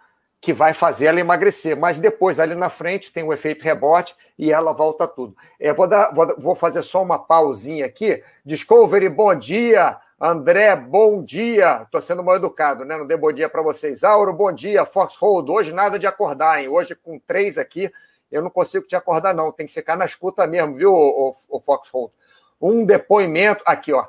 que 0.44 0.52
vai 0.52 0.74
fazer 0.74 1.06
ela 1.06 1.22
emagrecer. 1.22 1.78
Mas 1.78 2.00
depois, 2.00 2.38
ali 2.38 2.54
na 2.54 2.70
frente, 2.70 3.14
tem 3.14 3.24
o 3.24 3.28
um 3.28 3.34
efeito 3.34 3.64
rebote 3.64 4.14
e 4.38 4.52
ela 4.52 4.74
volta 4.74 5.08
tudo. 5.08 5.36
É, 5.58 5.72
vou, 5.72 5.88
dar, 5.88 6.14
vou, 6.14 6.36
vou, 6.38 6.54
fazer 6.54 6.84
só 6.84 7.02
uma 7.02 7.18
pausinha 7.18 7.86
aqui. 7.86 8.22
Discovery, 8.46 9.08
bom 9.08 9.34
dia. 9.34 9.98
André, 10.20 10.76
bom 10.76 11.24
dia. 11.24 11.84
Estou 11.84 12.02
sendo 12.02 12.22
mal 12.22 12.36
educado, 12.36 12.84
né? 12.84 12.98
Não 12.98 13.08
dei 13.08 13.16
bom 13.16 13.32
dia 13.32 13.48
para 13.48 13.62
vocês. 13.62 14.04
Auro, 14.04 14.34
bom 14.34 14.52
dia. 14.52 14.84
Foxhold, 14.84 15.50
hoje 15.50 15.74
nada 15.74 15.98
de 15.98 16.06
acordar, 16.06 16.62
hein? 16.62 16.68
Hoje, 16.68 16.94
com 16.94 17.18
três 17.20 17.58
aqui, 17.58 17.90
eu 18.34 18.42
não 18.42 18.50
consigo 18.50 18.86
te 18.86 18.96
acordar, 18.96 19.34
não. 19.34 19.52
Tem 19.52 19.66
que 19.66 19.74
ficar 19.74 19.96
na 19.96 20.06
escuta 20.06 20.46
mesmo, 20.48 20.76
viu, 20.76 20.94
o, 20.94 21.30
o, 21.30 21.58
o 21.58 21.60
Foxhold? 21.60 22.12
Um 22.60 22.86
depoimento, 22.86 23.64
aqui, 23.66 23.94
ó. 23.94 24.06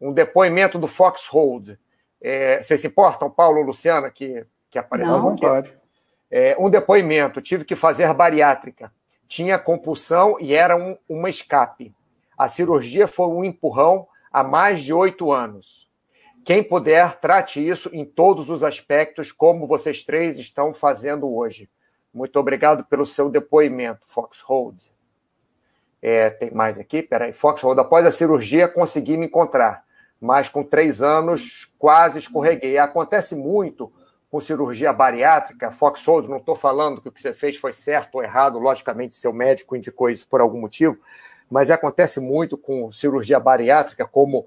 Um 0.00 0.12
depoimento 0.12 0.78
do 0.78 0.86
Foxhold. 0.86 1.78
É, 2.20 2.62
vocês 2.62 2.80
se 2.80 2.86
importam, 2.86 3.30
Paulo 3.30 3.62
Luciana, 3.62 4.10
que 4.10 4.46
que 4.70 4.78
apareceu. 4.78 5.14
Não. 5.14 5.22
Vontade. 5.22 5.72
É, 6.30 6.56
um 6.58 6.68
depoimento, 6.68 7.40
tive 7.40 7.64
que 7.64 7.74
fazer 7.74 8.12
bariátrica. 8.12 8.92
Tinha 9.26 9.58
compulsão 9.58 10.36
e 10.40 10.54
era 10.54 10.76
um, 10.76 10.96
uma 11.08 11.28
escape. 11.28 11.94
A 12.36 12.48
cirurgia 12.48 13.08
foi 13.08 13.26
um 13.28 13.44
empurrão 13.44 14.06
há 14.32 14.44
mais 14.44 14.80
de 14.82 14.92
oito 14.92 15.32
anos. 15.32 15.88
Quem 16.44 16.62
puder, 16.62 17.16
trate 17.16 17.66
isso 17.66 17.90
em 17.92 18.04
todos 18.04 18.48
os 18.48 18.62
aspectos, 18.62 19.32
como 19.32 19.66
vocês 19.66 20.02
três 20.02 20.38
estão 20.38 20.72
fazendo 20.72 21.34
hoje. 21.34 21.68
Muito 22.18 22.36
obrigado 22.40 22.84
pelo 22.84 23.06
seu 23.06 23.30
depoimento, 23.30 24.00
Foxhold. 24.04 24.76
É, 26.02 26.28
tem 26.30 26.50
mais 26.50 26.76
aqui? 26.76 27.00
Peraí. 27.00 27.32
Foxhold, 27.32 27.78
após 27.78 28.04
a 28.04 28.10
cirurgia, 28.10 28.66
consegui 28.66 29.16
me 29.16 29.26
encontrar, 29.26 29.84
mas 30.20 30.48
com 30.48 30.64
três 30.64 31.00
anos 31.00 31.72
quase 31.78 32.18
escorreguei. 32.18 32.76
Acontece 32.76 33.36
muito 33.36 33.92
com 34.28 34.40
cirurgia 34.40 34.92
bariátrica, 34.92 35.70
Foxhold, 35.70 36.28
não 36.28 36.38
estou 36.38 36.56
falando 36.56 37.00
que 37.00 37.08
o 37.08 37.12
que 37.12 37.22
você 37.22 37.32
fez 37.32 37.56
foi 37.56 37.72
certo 37.72 38.16
ou 38.16 38.22
errado, 38.22 38.58
logicamente 38.58 39.14
seu 39.14 39.32
médico 39.32 39.76
indicou 39.76 40.10
isso 40.10 40.28
por 40.28 40.40
algum 40.40 40.60
motivo, 40.60 40.98
mas 41.48 41.70
acontece 41.70 42.20
muito 42.20 42.58
com 42.58 42.92
cirurgia 42.92 43.40
bariátrica, 43.40 44.06
como 44.06 44.46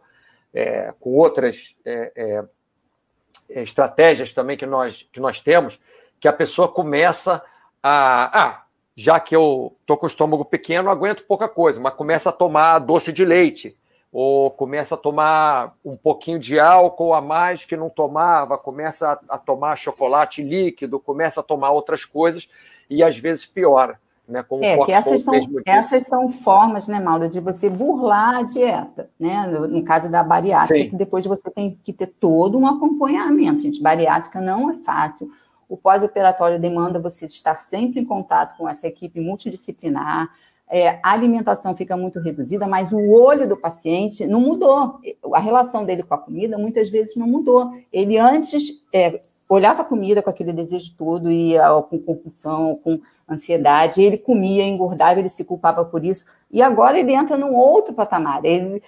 é, 0.53 0.93
com 0.99 1.15
outras 1.15 1.75
é, 1.83 2.11
é, 2.15 3.61
estratégias 3.61 4.33
também 4.33 4.55
que 4.55 4.67
nós, 4.67 5.07
que 5.11 5.19
nós 5.19 5.41
temos, 5.41 5.81
que 6.19 6.27
a 6.27 6.33
pessoa 6.33 6.67
começa 6.67 7.43
a. 7.83 8.43
Ah, 8.43 8.63
já 8.95 9.19
que 9.19 9.35
eu 9.35 9.75
estou 9.81 9.97
com 9.97 10.05
o 10.05 10.09
estômago 10.09 10.45
pequeno, 10.45 10.89
aguento 10.89 11.25
pouca 11.25 11.47
coisa, 11.47 11.79
mas 11.79 11.93
começa 11.93 12.29
a 12.29 12.33
tomar 12.33 12.79
doce 12.79 13.11
de 13.11 13.23
leite, 13.23 13.75
ou 14.11 14.51
começa 14.51 14.95
a 14.95 14.97
tomar 14.97 15.75
um 15.83 15.95
pouquinho 15.95 16.37
de 16.37 16.59
álcool 16.59 17.13
a 17.13 17.21
mais 17.21 17.63
que 17.63 17.77
não 17.77 17.89
tomava, 17.89 18.57
começa 18.57 19.13
a, 19.13 19.35
a, 19.35 19.37
tomar 19.37 19.77
chocolate 19.77 20.43
líquido, 20.43 20.99
começa 20.99 21.39
a 21.39 21.43
tomar 21.43 21.71
outras 21.71 22.03
coisas 22.03 22.49
e 22.89 23.01
às 23.01 23.17
vezes 23.17 23.45
piora. 23.45 23.99
Né, 24.27 24.43
como 24.43 24.63
é, 24.63 24.77
que 24.85 24.91
essas 24.93 25.23
são, 25.23 25.33
essas 25.65 26.03
são 26.03 26.29
formas, 26.29 26.87
né, 26.87 27.01
Mauro, 27.01 27.27
de 27.27 27.41
você 27.41 27.69
burlar 27.69 28.37
a 28.37 28.43
dieta, 28.43 29.09
né? 29.19 29.45
No, 29.45 29.67
no 29.67 29.83
caso 29.83 30.09
da 30.09 30.23
bariátrica, 30.23 30.83
Sim. 30.83 30.89
que 30.89 30.95
depois 30.95 31.25
você 31.25 31.49
tem 31.49 31.77
que 31.83 31.91
ter 31.91 32.07
todo 32.07 32.57
um 32.57 32.65
acompanhamento. 32.65 33.61
Gente, 33.61 33.81
bariátrica 33.81 34.39
não 34.39 34.69
é 34.69 34.75
fácil. 34.75 35.29
O 35.71 35.77
pós-operatório 35.77 36.59
demanda 36.59 36.99
você 36.99 37.25
estar 37.25 37.55
sempre 37.55 38.01
em 38.01 38.05
contato 38.05 38.57
com 38.57 38.67
essa 38.67 38.87
equipe 38.89 39.21
multidisciplinar, 39.21 40.29
é, 40.69 40.99
a 41.01 41.13
alimentação 41.13 41.73
fica 41.77 41.95
muito 41.95 42.19
reduzida, 42.19 42.67
mas 42.67 42.91
o 42.91 43.09
olho 43.09 43.47
do 43.47 43.55
paciente 43.55 44.27
não 44.27 44.41
mudou. 44.41 44.99
A 45.33 45.39
relação 45.39 45.85
dele 45.85 46.03
com 46.03 46.13
a 46.13 46.17
comida 46.17 46.57
muitas 46.57 46.89
vezes 46.89 47.15
não 47.15 47.25
mudou. 47.25 47.71
Ele 47.91 48.17
antes 48.17 48.83
é, 48.93 49.21
olhava 49.47 49.81
a 49.81 49.85
comida 49.85 50.21
com 50.21 50.29
aquele 50.29 50.51
desejo 50.51 50.93
todo, 50.97 51.31
ia 51.31 51.63
com 51.89 51.97
compulsão, 51.99 52.77
com 52.83 52.99
ansiedade, 53.29 54.03
ele 54.03 54.17
comia, 54.17 54.65
engordava, 54.65 55.21
ele 55.21 55.29
se 55.29 55.45
culpava 55.45 55.85
por 55.85 56.03
isso, 56.03 56.25
e 56.51 56.61
agora 56.61 56.99
ele 56.99 57.13
entra 57.13 57.37
num 57.37 57.55
outro 57.55 57.93
patamar. 57.93 58.43
Ele 58.43 58.83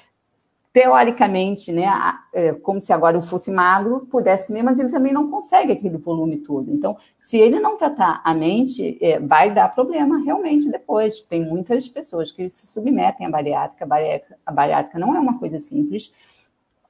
teoricamente, 0.74 1.72
né, 1.72 1.88
é, 2.34 2.52
como 2.52 2.82
se 2.82 2.92
agora 2.92 3.16
eu 3.16 3.22
fosse 3.22 3.52
magro, 3.52 4.08
pudesse 4.10 4.48
comer, 4.48 4.64
mas 4.64 4.80
ele 4.80 4.90
também 4.90 5.14
não 5.14 5.30
consegue 5.30 5.72
aquele 5.72 5.98
volume 5.98 6.40
todo. 6.40 6.72
Então, 6.72 6.98
se 7.20 7.38
ele 7.38 7.60
não 7.60 7.78
tratar 7.78 8.22
a 8.24 8.34
mente, 8.34 8.98
é, 9.00 9.20
vai 9.20 9.54
dar 9.54 9.74
problema 9.74 10.18
realmente 10.24 10.68
depois. 10.68 11.22
Tem 11.22 11.46
muitas 11.46 11.88
pessoas 11.88 12.32
que 12.32 12.50
se 12.50 12.66
submetem 12.66 13.28
à 13.28 13.30
bariátrica. 13.30 13.86
A 13.86 13.88
bariátrica, 13.88 14.40
a 14.44 14.52
bariátrica 14.52 14.98
não 14.98 15.16
é 15.16 15.20
uma 15.20 15.38
coisa 15.38 15.60
simples, 15.60 16.12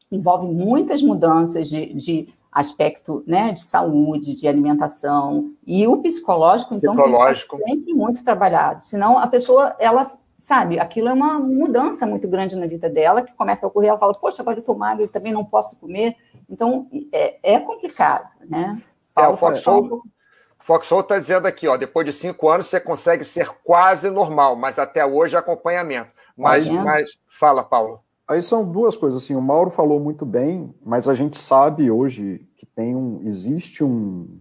envolve 0.09 0.47
muitas 0.47 1.03
mudanças 1.03 1.67
de, 1.67 1.93
de 1.93 2.33
aspecto 2.49 3.21
né, 3.27 3.51
de 3.51 3.63
saúde, 3.63 4.33
de 4.33 4.47
alimentação, 4.47 5.51
e 5.65 5.85
o 5.87 5.97
psicológico, 5.97 6.75
então, 6.75 6.95
psicológico. 6.95 7.57
ser 7.57 7.63
sempre 7.63 7.93
muito 7.93 8.23
trabalhado. 8.23 8.81
Senão, 8.83 9.17
a 9.17 9.27
pessoa, 9.27 9.75
ela 9.77 10.07
sabe? 10.43 10.77
Aquilo 10.77 11.08
é 11.08 11.13
uma 11.13 11.39
mudança 11.39 12.06
muito 12.06 12.27
grande 12.27 12.58
na 12.58 12.67
vida 12.67 12.89
dela, 12.89 13.21
que 13.21 13.34
começa 13.34 13.65
a 13.65 13.69
ocorrer, 13.69 13.89
ela 13.89 13.97
fala, 13.97 14.12
poxa, 14.12 14.41
agora 14.41 14.58
eu 14.58 14.60
estou 14.60 14.77
magra, 14.77 15.06
eu 15.06 15.08
também 15.08 15.32
não 15.32 15.45
posso 15.45 15.77
comer. 15.77 16.17
Então, 16.49 16.86
é, 17.13 17.56
é 17.56 17.60
complicado, 17.62 18.27
né? 18.49 18.82
É, 19.17 19.25
o 19.25 19.38
Foxhole 20.60 21.03
está 21.03 21.17
dizendo 21.17 21.47
aqui, 21.47 21.65
ó, 21.65 21.77
depois 21.77 22.06
de 22.06 22.12
cinco 22.12 22.49
anos 22.49 22.67
você 22.67 22.77
consegue 22.77 23.23
ser 23.23 23.49
quase 23.63 24.10
normal, 24.10 24.58
mas 24.58 24.77
até 24.77 25.06
hoje 25.06 25.38
é 25.38 25.39
acompanhamento. 25.39 26.12
Mas, 26.36 26.69
mas 26.69 27.12
fala, 27.27 27.63
Paulo. 27.63 28.01
Aí 28.27 28.41
são 28.41 28.69
duas 28.69 28.97
coisas 28.97 29.23
assim. 29.23 29.36
O 29.36 29.41
Mauro 29.41 29.69
falou 29.69 29.99
muito 29.99 30.25
bem, 30.25 30.73
mas 30.84 31.08
a 31.08 31.15
gente 31.15 31.38
sabe 31.38 31.89
hoje 31.89 32.45
que 32.58 32.65
tem 32.65 32.95
um 32.95 33.21
existe 33.23 33.84
um 33.84 34.39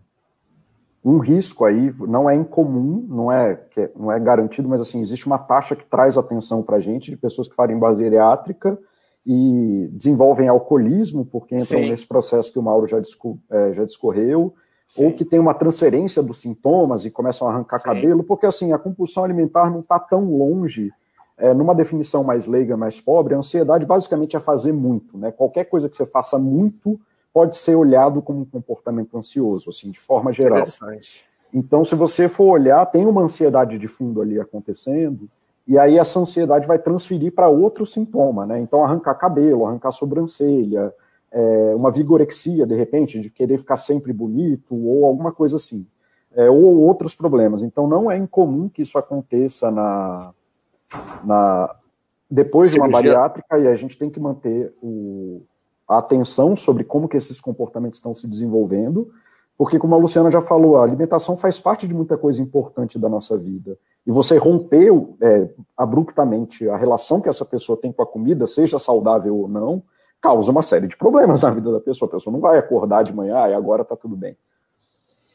um 1.04 1.18
risco 1.18 1.64
aí, 1.64 1.92
não 2.00 2.30
é 2.30 2.34
incomum, 2.34 3.04
não 3.08 3.32
é, 3.32 3.60
não 3.96 4.12
é 4.12 4.20
garantido, 4.20 4.68
mas 4.68 4.80
assim, 4.80 5.00
existe 5.00 5.26
uma 5.26 5.38
taxa 5.38 5.74
que 5.74 5.84
traz 5.84 6.16
atenção 6.16 6.62
para 6.62 6.76
a 6.76 6.80
gente 6.80 7.10
de 7.10 7.16
pessoas 7.16 7.48
que 7.48 7.56
fazem 7.56 7.76
bariátrica 7.76 8.78
e 9.26 9.88
desenvolvem 9.92 10.48
alcoolismo, 10.48 11.24
porque 11.24 11.56
entram 11.56 11.80
Sim. 11.80 11.90
nesse 11.90 12.06
processo 12.06 12.52
que 12.52 12.58
o 12.58 12.62
Mauro 12.62 12.86
já, 12.86 13.00
discu 13.00 13.38
é, 13.50 13.72
já 13.72 13.84
discorreu, 13.84 14.54
Sim. 14.86 15.06
ou 15.06 15.12
que 15.12 15.24
tem 15.24 15.40
uma 15.40 15.54
transferência 15.54 16.22
dos 16.22 16.40
sintomas 16.40 17.04
e 17.04 17.10
começam 17.10 17.48
a 17.48 17.52
arrancar 17.52 17.78
Sim. 17.78 17.84
cabelo, 17.84 18.22
porque 18.22 18.46
assim, 18.46 18.72
a 18.72 18.78
compulsão 18.78 19.24
alimentar 19.24 19.70
não 19.70 19.80
está 19.80 19.98
tão 19.98 20.24
longe. 20.24 20.92
É, 21.36 21.52
numa 21.52 21.74
definição 21.74 22.22
mais 22.22 22.46
leiga, 22.46 22.76
mais 22.76 23.00
pobre, 23.00 23.34
a 23.34 23.38
ansiedade 23.38 23.84
basicamente 23.84 24.36
é 24.36 24.40
fazer 24.40 24.72
muito, 24.72 25.18
né? 25.18 25.32
Qualquer 25.32 25.64
coisa 25.64 25.88
que 25.88 25.96
você 25.96 26.06
faça 26.06 26.38
muito 26.38 27.00
pode 27.32 27.56
ser 27.56 27.74
olhado 27.74 28.20
como 28.20 28.40
um 28.40 28.44
comportamento 28.44 29.16
ansioso, 29.16 29.70
assim, 29.70 29.90
de 29.90 29.98
forma 29.98 30.32
geral. 30.32 30.62
Então, 31.52 31.84
se 31.84 31.94
você 31.94 32.28
for 32.28 32.50
olhar, 32.50 32.84
tem 32.86 33.06
uma 33.06 33.22
ansiedade 33.22 33.78
de 33.78 33.88
fundo 33.88 34.20
ali 34.20 34.40
acontecendo, 34.40 35.28
e 35.66 35.78
aí 35.78 35.98
essa 35.98 36.18
ansiedade 36.18 36.66
vai 36.66 36.78
transferir 36.78 37.32
para 37.32 37.48
outro 37.48 37.86
sintoma, 37.86 38.44
né? 38.46 38.58
Então, 38.58 38.84
arrancar 38.84 39.14
cabelo, 39.14 39.66
arrancar 39.66 39.92
sobrancelha, 39.92 40.92
é, 41.30 41.74
uma 41.74 41.90
vigorexia, 41.90 42.66
de 42.66 42.74
repente, 42.74 43.20
de 43.20 43.30
querer 43.30 43.58
ficar 43.58 43.76
sempre 43.76 44.12
bonito, 44.12 44.74
ou 44.74 45.06
alguma 45.06 45.32
coisa 45.32 45.56
assim. 45.56 45.86
É, 46.34 46.48
ou 46.50 46.80
outros 46.80 47.14
problemas. 47.14 47.62
Então, 47.62 47.86
não 47.86 48.10
é 48.10 48.16
incomum 48.16 48.68
que 48.68 48.80
isso 48.80 48.96
aconteça 48.96 49.70
na, 49.70 50.32
na 51.22 51.74
depois 52.30 52.70
Cirurgia. 52.70 52.88
de 52.90 52.94
uma 52.94 53.02
bariátrica 53.02 53.58
e 53.58 53.68
a 53.68 53.74
gente 53.76 53.98
tem 53.98 54.08
que 54.08 54.18
manter 54.18 54.74
o, 54.82 55.42
a 55.88 55.98
atenção 55.98 56.56
sobre 56.56 56.84
como 56.84 57.08
que 57.08 57.16
esses 57.16 57.40
comportamentos 57.40 57.98
estão 57.98 58.14
se 58.14 58.26
desenvolvendo, 58.26 59.10
porque 59.56 59.78
como 59.78 59.94
a 59.94 59.98
Luciana 59.98 60.30
já 60.30 60.40
falou, 60.40 60.76
a 60.76 60.82
alimentação 60.82 61.36
faz 61.36 61.60
parte 61.60 61.86
de 61.86 61.94
muita 61.94 62.16
coisa 62.16 62.42
importante 62.42 62.98
da 62.98 63.08
nossa 63.08 63.36
vida. 63.36 63.78
E 64.06 64.10
você 64.10 64.36
rompeu 64.36 65.16
é, 65.20 65.48
abruptamente 65.76 66.68
a 66.68 66.76
relação 66.76 67.20
que 67.20 67.28
essa 67.28 67.44
pessoa 67.44 67.78
tem 67.80 67.92
com 67.92 68.02
a 68.02 68.06
comida, 68.06 68.46
seja 68.46 68.78
saudável 68.78 69.36
ou 69.36 69.48
não, 69.48 69.82
causa 70.20 70.50
uma 70.50 70.62
série 70.62 70.86
de 70.86 70.96
problemas 70.96 71.42
na 71.42 71.50
vida 71.50 71.70
da 71.72 71.80
pessoa. 71.80 72.08
A 72.08 72.12
pessoa 72.12 72.32
não 72.32 72.40
vai 72.40 72.58
acordar 72.58 73.02
de 73.02 73.14
manhã 73.14 73.46
e 73.48 73.54
agora 73.54 73.82
está 73.82 73.94
tudo 73.94 74.16
bem. 74.16 74.36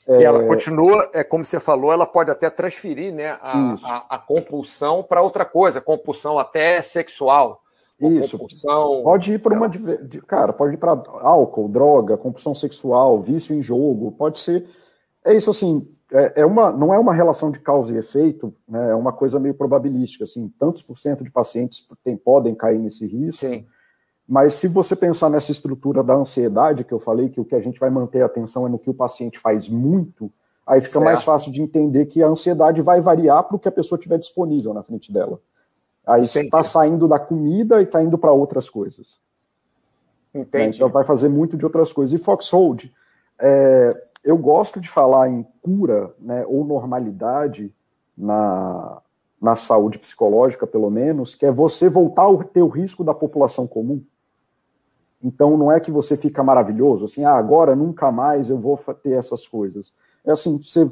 É... 0.07 0.21
E 0.21 0.23
ela 0.23 0.45
continua, 0.45 1.09
é 1.13 1.23
como 1.23 1.43
você 1.43 1.59
falou, 1.59 1.91
ela 1.91 2.05
pode 2.05 2.31
até 2.31 2.49
transferir 2.49 3.13
né, 3.13 3.37
a, 3.41 3.75
a, 3.83 4.05
a 4.15 4.17
compulsão 4.17 5.03
para 5.03 5.21
outra 5.21 5.45
coisa, 5.45 5.81
compulsão 5.81 6.39
até 6.39 6.81
sexual. 6.81 7.61
Isso. 7.99 8.37
Compulsão, 8.37 9.01
pode 9.03 9.33
ir 9.33 9.41
para 9.41 9.55
uma. 9.55 9.69
Cara, 10.27 10.53
pode 10.53 10.75
ir 10.75 10.77
para 10.77 10.91
álcool, 10.91 11.67
droga, 11.67 12.17
compulsão 12.17 12.53
sexual, 12.53 13.21
vício 13.21 13.55
em 13.55 13.61
jogo, 13.61 14.11
pode 14.11 14.39
ser. 14.39 14.67
É 15.25 15.33
isso 15.33 15.49
assim, 15.49 15.85
é, 16.11 16.41
é, 16.41 16.45
uma, 16.45 16.71
não 16.71 16.93
é 16.93 16.99
uma 16.99 17.13
relação 17.13 17.51
de 17.51 17.59
causa 17.59 17.93
e 17.93 17.97
efeito, 17.97 18.53
né, 18.67 18.91
é 18.91 18.95
uma 18.95 19.11
coisa 19.11 19.39
meio 19.39 19.53
probabilística, 19.53 20.23
assim, 20.23 20.47
tantos 20.57 20.81
por 20.81 20.97
cento 20.97 21.21
de 21.21 21.29
pacientes 21.29 21.85
tem, 22.01 22.15
podem 22.15 22.55
cair 22.55 22.79
nesse 22.79 23.05
risco. 23.05 23.45
Sim. 23.45 23.65
Mas 24.27 24.53
se 24.53 24.67
você 24.67 24.95
pensar 24.95 25.29
nessa 25.29 25.51
estrutura 25.51 26.03
da 26.03 26.13
ansiedade 26.13 26.83
que 26.83 26.93
eu 26.93 26.99
falei, 26.99 27.29
que 27.29 27.39
o 27.39 27.45
que 27.45 27.55
a 27.55 27.61
gente 27.61 27.79
vai 27.79 27.89
manter 27.89 28.21
a 28.21 28.25
atenção 28.25 28.65
é 28.65 28.69
no 28.69 28.79
que 28.79 28.89
o 28.89 28.93
paciente 28.93 29.39
faz 29.39 29.67
muito, 29.67 30.31
aí 30.65 30.81
fica 30.81 30.93
certo. 30.93 31.05
mais 31.05 31.23
fácil 31.23 31.51
de 31.51 31.61
entender 31.61 32.05
que 32.05 32.21
a 32.21 32.27
ansiedade 32.27 32.81
vai 32.81 33.01
variar 33.01 33.43
para 33.43 33.55
o 33.55 33.59
que 33.59 33.69
a 33.69 33.71
pessoa 33.71 33.99
tiver 33.99 34.17
disponível 34.17 34.73
na 34.73 34.83
frente 34.83 35.11
dela. 35.11 35.41
Aí 36.07 36.23
está 36.23 36.63
saindo 36.63 37.05
da 37.05 37.19
comida 37.19 37.81
e 37.81 37.83
está 37.83 38.01
indo 38.01 38.17
para 38.17 38.31
outras 38.31 38.69
coisas. 38.69 39.19
Entendi. 40.33 40.77
Então 40.77 40.87
vai 40.87 41.03
fazer 41.03 41.27
muito 41.27 41.57
de 41.57 41.65
outras 41.65 41.91
coisas. 41.91 42.17
E 42.17 42.23
Foxhold, 42.23 42.93
é, 43.37 44.07
eu 44.23 44.37
gosto 44.37 44.79
de 44.79 44.87
falar 44.87 45.29
em 45.29 45.45
cura 45.61 46.13
né, 46.17 46.45
ou 46.47 46.63
normalidade 46.63 47.73
na, 48.17 49.01
na 49.41 49.55
saúde 49.57 49.99
psicológica, 49.99 50.65
pelo 50.65 50.89
menos, 50.89 51.35
que 51.35 51.45
é 51.45 51.51
você 51.51 51.89
voltar 51.89 52.23
ao 52.23 52.41
ter 52.41 52.61
o 52.61 52.69
risco 52.69 53.03
da 53.03 53.13
população 53.13 53.67
comum. 53.67 54.01
Então 55.21 55.57
não 55.57 55.69
é 55.69 55.79
que 55.79 55.91
você 55.91 56.15
fica 56.15 56.43
maravilhoso, 56.43 57.03
assim, 57.05 57.25
ah, 57.25 57.33
agora 57.33 57.75
nunca 57.75 58.11
mais 58.11 58.49
eu 58.49 58.57
vou 58.57 58.77
ter 58.77 59.11
essas 59.11 59.47
coisas. 59.47 59.93
É 60.23 60.31
assim, 60.31 60.57
você 60.57 60.87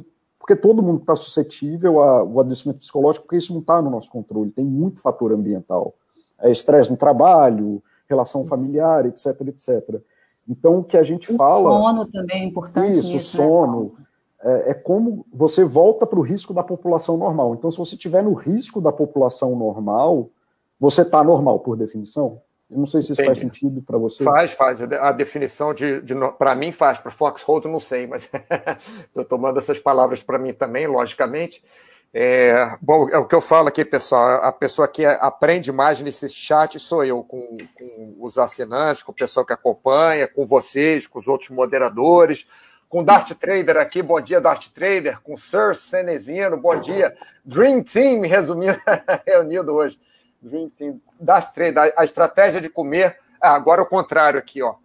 porque 0.45 0.55
todo 0.55 0.83
mundo 0.83 0.99
está 0.99 1.15
suscetível 1.15 1.99
ao 1.99 2.39
adoecimento 2.39 2.77
psicológico, 2.77 3.25
porque 3.25 3.37
isso 3.37 3.51
não 3.51 3.61
está 3.61 3.81
no 3.81 3.89
nosso 3.89 4.11
controle, 4.11 4.51
tem 4.51 4.63
muito 4.63 5.01
fator 5.01 5.33
ambiental. 5.33 5.95
É 6.39 6.51
estresse 6.51 6.91
no 6.91 6.95
trabalho, 6.95 7.81
relação 8.07 8.41
isso. 8.41 8.49
familiar, 8.51 9.07
etc, 9.07 9.41
etc. 9.47 9.99
Então, 10.47 10.77
o 10.77 10.83
que 10.83 10.97
a 10.97 11.01
gente 11.01 11.33
o 11.33 11.35
fala... 11.35 11.71
sono 11.71 12.05
também 12.05 12.43
é 12.43 12.45
importante 12.45 12.91
Isso, 12.91 13.13
nisso, 13.13 13.41
né, 13.41 13.47
sono. 13.47 13.95
Né? 13.97 14.05
É, 14.67 14.69
é 14.69 14.73
como 14.75 15.25
você 15.33 15.63
volta 15.63 16.05
para 16.05 16.19
o 16.19 16.21
risco 16.21 16.53
da 16.53 16.61
população 16.61 17.17
normal. 17.17 17.55
Então, 17.55 17.71
se 17.71 17.77
você 17.79 17.95
estiver 17.95 18.21
no 18.21 18.33
risco 18.33 18.79
da 18.79 18.91
população 18.91 19.55
normal, 19.55 20.29
você 20.79 21.01
está 21.01 21.23
normal, 21.23 21.61
por 21.61 21.75
definição? 21.75 22.39
Eu 22.69 22.79
não 22.79 22.87
sei 22.87 23.01
se 23.01 23.13
isso 23.13 23.21
Entendi. 23.21 23.27
faz 23.27 23.39
sentido 23.39 23.81
para 23.81 23.97
você. 23.97 24.23
Faz, 24.23 24.53
faz. 24.53 24.81
A 24.81 25.11
definição 25.11 25.73
de, 25.73 26.01
de 26.01 26.15
para 26.37 26.55
mim 26.55 26.71
faz, 26.71 26.97
para 26.97 27.11
Foxhold 27.11 27.67
não 27.67 27.79
sei, 27.79 28.07
mas 28.07 28.29
estou 29.05 29.23
tomando 29.23 29.59
essas 29.59 29.79
palavras 29.79 30.23
para 30.23 30.39
mim 30.39 30.53
também, 30.53 30.87
logicamente. 30.87 31.63
É, 32.17 32.77
bom, 32.81 33.09
é 33.09 33.17
o 33.17 33.25
que 33.27 33.35
eu 33.35 33.41
falo 33.41 33.67
aqui, 33.67 33.83
pessoal. 33.83 34.41
A 34.41 34.51
pessoa 34.51 34.87
que 34.87 35.05
aprende 35.05 35.71
mais 35.71 36.01
nesse 36.01 36.29
chat 36.29 36.79
sou 36.79 37.03
eu, 37.03 37.21
com, 37.23 37.57
com 37.75 38.15
os 38.19 38.37
assinantes, 38.37 39.03
com 39.03 39.11
o 39.11 39.15
pessoal 39.15 39.45
que 39.45 39.53
acompanha, 39.53 40.27
com 40.27 40.45
vocês, 40.45 41.05
com 41.05 41.19
os 41.19 41.27
outros 41.27 41.49
moderadores, 41.49 42.47
com 42.87 43.01
o 43.01 43.03
Dart 43.03 43.31
Trader 43.33 43.77
aqui, 43.77 44.01
bom 44.01 44.21
dia, 44.21 44.39
Dart 44.39 44.69
Trader, 44.69 45.21
com 45.21 45.33
o 45.33 45.37
Sir 45.37 45.75
Cenezino, 45.75 46.55
bom 46.55 46.79
dia. 46.79 47.13
Dream 47.43 47.83
Team, 47.83 48.21
resumindo, 48.21 48.79
reunido 49.27 49.73
hoje. 49.73 49.99
Dream 50.45 50.69
Team 50.69 51.01
das 51.19 51.51
três, 51.51 51.75
a 51.77 52.03
estratégia 52.03 52.61
de 52.61 52.69
comer. 52.69 53.17
Ah, 53.41 53.55
agora 53.55 53.81
o 53.81 53.85
contrário 53.85 54.39
aqui, 54.39 54.61
ó. 54.61 54.75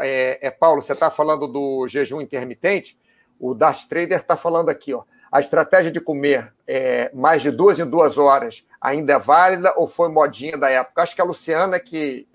É, 0.00 0.46
é 0.46 0.50
Paulo, 0.50 0.82
você 0.82 0.92
está 0.92 1.10
falando 1.10 1.46
do 1.46 1.86
jejum 1.88 2.20
intermitente? 2.20 2.98
O 3.38 3.54
Das 3.54 3.86
Trader 3.86 4.18
está 4.18 4.36
falando 4.36 4.68
aqui, 4.68 4.92
ó. 4.94 5.02
A 5.30 5.40
estratégia 5.40 5.90
de 5.90 6.00
comer 6.00 6.52
é, 6.66 7.10
mais 7.12 7.42
de 7.42 7.50
duas 7.50 7.80
em 7.80 7.86
duas 7.86 8.16
horas 8.16 8.64
ainda 8.80 9.14
é 9.14 9.18
válida 9.18 9.74
ou 9.76 9.86
foi 9.86 10.08
modinha 10.08 10.56
da 10.56 10.70
época? 10.70 11.02
Acho 11.02 11.14
que 11.14 11.20
a 11.20 11.24
Luciana 11.24 11.80
que 11.80 12.28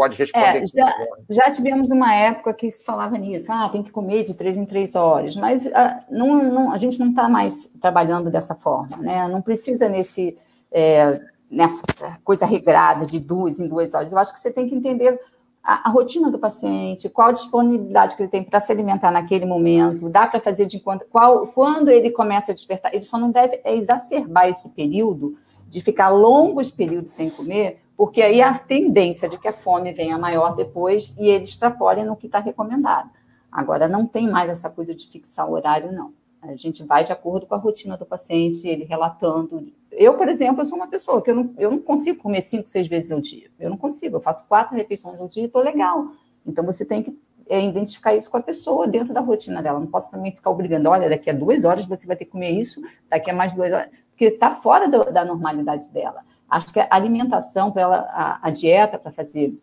pode 0.00 0.16
responder. 0.16 0.62
É, 0.62 0.66
já, 0.66 0.94
já, 1.28 1.50
tivemos 1.50 1.90
uma 1.90 2.14
época 2.14 2.54
que 2.54 2.70
se 2.70 2.82
falava 2.82 3.18
nisso, 3.18 3.52
ah, 3.52 3.68
tem 3.68 3.82
que 3.82 3.90
comer 3.90 4.24
de 4.24 4.32
três 4.32 4.56
em 4.56 4.64
três 4.64 4.94
horas, 4.94 5.36
mas 5.36 5.66
ah, 5.74 6.02
não, 6.10 6.42
não, 6.42 6.72
a 6.72 6.78
gente 6.78 6.98
não 6.98 7.10
está 7.10 7.28
mais 7.28 7.70
trabalhando 7.78 8.30
dessa 8.30 8.54
forma, 8.54 8.96
né? 8.96 9.28
Não 9.28 9.42
precisa 9.42 9.90
nesse 9.90 10.38
é, 10.72 11.20
nessa 11.50 11.82
coisa 12.22 12.46
regrada 12.46 13.04
de 13.04 13.18
duas 13.18 13.58
em 13.58 13.68
duas 13.68 13.92
horas. 13.92 14.12
Eu 14.12 14.18
acho 14.18 14.32
que 14.32 14.38
você 14.38 14.50
tem 14.50 14.68
que 14.68 14.74
entender 14.74 15.20
a, 15.62 15.88
a 15.88 15.92
rotina 15.92 16.30
do 16.30 16.38
paciente, 16.38 17.08
qual 17.08 17.32
disponibilidade 17.32 18.16
que 18.16 18.22
ele 18.22 18.30
tem 18.30 18.42
para 18.42 18.60
se 18.60 18.72
alimentar 18.72 19.10
naquele 19.10 19.44
momento, 19.44 20.08
dá 20.08 20.26
para 20.26 20.40
fazer 20.40 20.66
de 20.66 20.80
quando, 20.80 21.04
qual, 21.10 21.48
quando 21.48 21.88
ele 21.88 22.10
começa 22.10 22.52
a 22.52 22.54
despertar. 22.54 22.94
Ele 22.94 23.04
só 23.04 23.18
não 23.18 23.30
deve 23.30 23.60
exacerbar 23.64 24.48
esse 24.48 24.68
período 24.70 25.36
de 25.68 25.80
ficar 25.80 26.08
longos 26.08 26.70
períodos 26.70 27.10
sem 27.10 27.30
comer, 27.30 27.80
porque 27.96 28.22
aí 28.22 28.40
a 28.40 28.58
tendência 28.58 29.28
de 29.28 29.38
que 29.38 29.46
a 29.46 29.52
fome 29.52 29.92
venha 29.92 30.18
maior 30.18 30.56
depois 30.56 31.14
e 31.18 31.28
ele 31.28 31.44
extrapole 31.44 32.02
no 32.04 32.16
que 32.16 32.26
está 32.26 32.40
recomendado. 32.40 33.10
Agora, 33.52 33.88
não 33.88 34.06
tem 34.06 34.28
mais 34.28 34.48
essa 34.48 34.70
coisa 34.70 34.94
de 34.94 35.08
fixar 35.08 35.48
o 35.48 35.52
horário, 35.52 35.92
não. 35.92 36.12
A 36.40 36.54
gente 36.54 36.82
vai 36.84 37.04
de 37.04 37.12
acordo 37.12 37.46
com 37.46 37.54
a 37.54 37.58
rotina 37.58 37.96
do 37.96 38.06
paciente, 38.06 38.66
ele 38.66 38.84
relatando. 38.84 39.70
Eu, 40.00 40.14
por 40.14 40.30
exemplo, 40.30 40.62
eu 40.62 40.66
sou 40.66 40.78
uma 40.78 40.86
pessoa 40.86 41.20
que 41.20 41.30
eu 41.30 41.34
não, 41.34 41.54
eu 41.58 41.70
não 41.70 41.78
consigo 41.78 42.22
comer 42.22 42.40
cinco, 42.40 42.66
seis 42.66 42.88
vezes 42.88 43.12
ao 43.12 43.20
dia. 43.20 43.50
Eu 43.60 43.68
não 43.68 43.76
consigo. 43.76 44.16
Eu 44.16 44.20
faço 44.22 44.46
quatro 44.48 44.74
refeições 44.74 45.20
ao 45.20 45.28
dia 45.28 45.42
e 45.42 45.46
estou 45.46 45.62
legal. 45.62 46.12
Então, 46.46 46.64
você 46.64 46.86
tem 46.86 47.02
que 47.02 47.20
é, 47.46 47.62
identificar 47.62 48.14
isso 48.14 48.30
com 48.30 48.38
a 48.38 48.42
pessoa 48.42 48.88
dentro 48.88 49.12
da 49.12 49.20
rotina 49.20 49.62
dela. 49.62 49.78
Não 49.78 49.86
posso 49.86 50.10
também 50.10 50.32
ficar 50.32 50.48
obrigando, 50.48 50.88
olha, 50.88 51.06
daqui 51.06 51.28
a 51.28 51.34
duas 51.34 51.66
horas 51.66 51.84
você 51.84 52.06
vai 52.06 52.16
ter 52.16 52.24
que 52.24 52.30
comer 52.30 52.48
isso, 52.52 52.80
daqui 53.10 53.30
a 53.30 53.34
mais 53.34 53.52
duas 53.52 53.70
horas, 53.70 53.90
porque 54.08 54.24
está 54.24 54.50
fora 54.50 54.88
do, 54.88 55.12
da 55.12 55.22
normalidade 55.22 55.90
dela. 55.90 56.24
Acho 56.48 56.72
que 56.72 56.80
a 56.80 56.88
alimentação 56.88 57.70
para 57.70 57.82
ela, 57.82 57.96
a, 58.10 58.48
a 58.48 58.50
dieta 58.50 58.98
para 58.98 59.12
fazer 59.12 59.54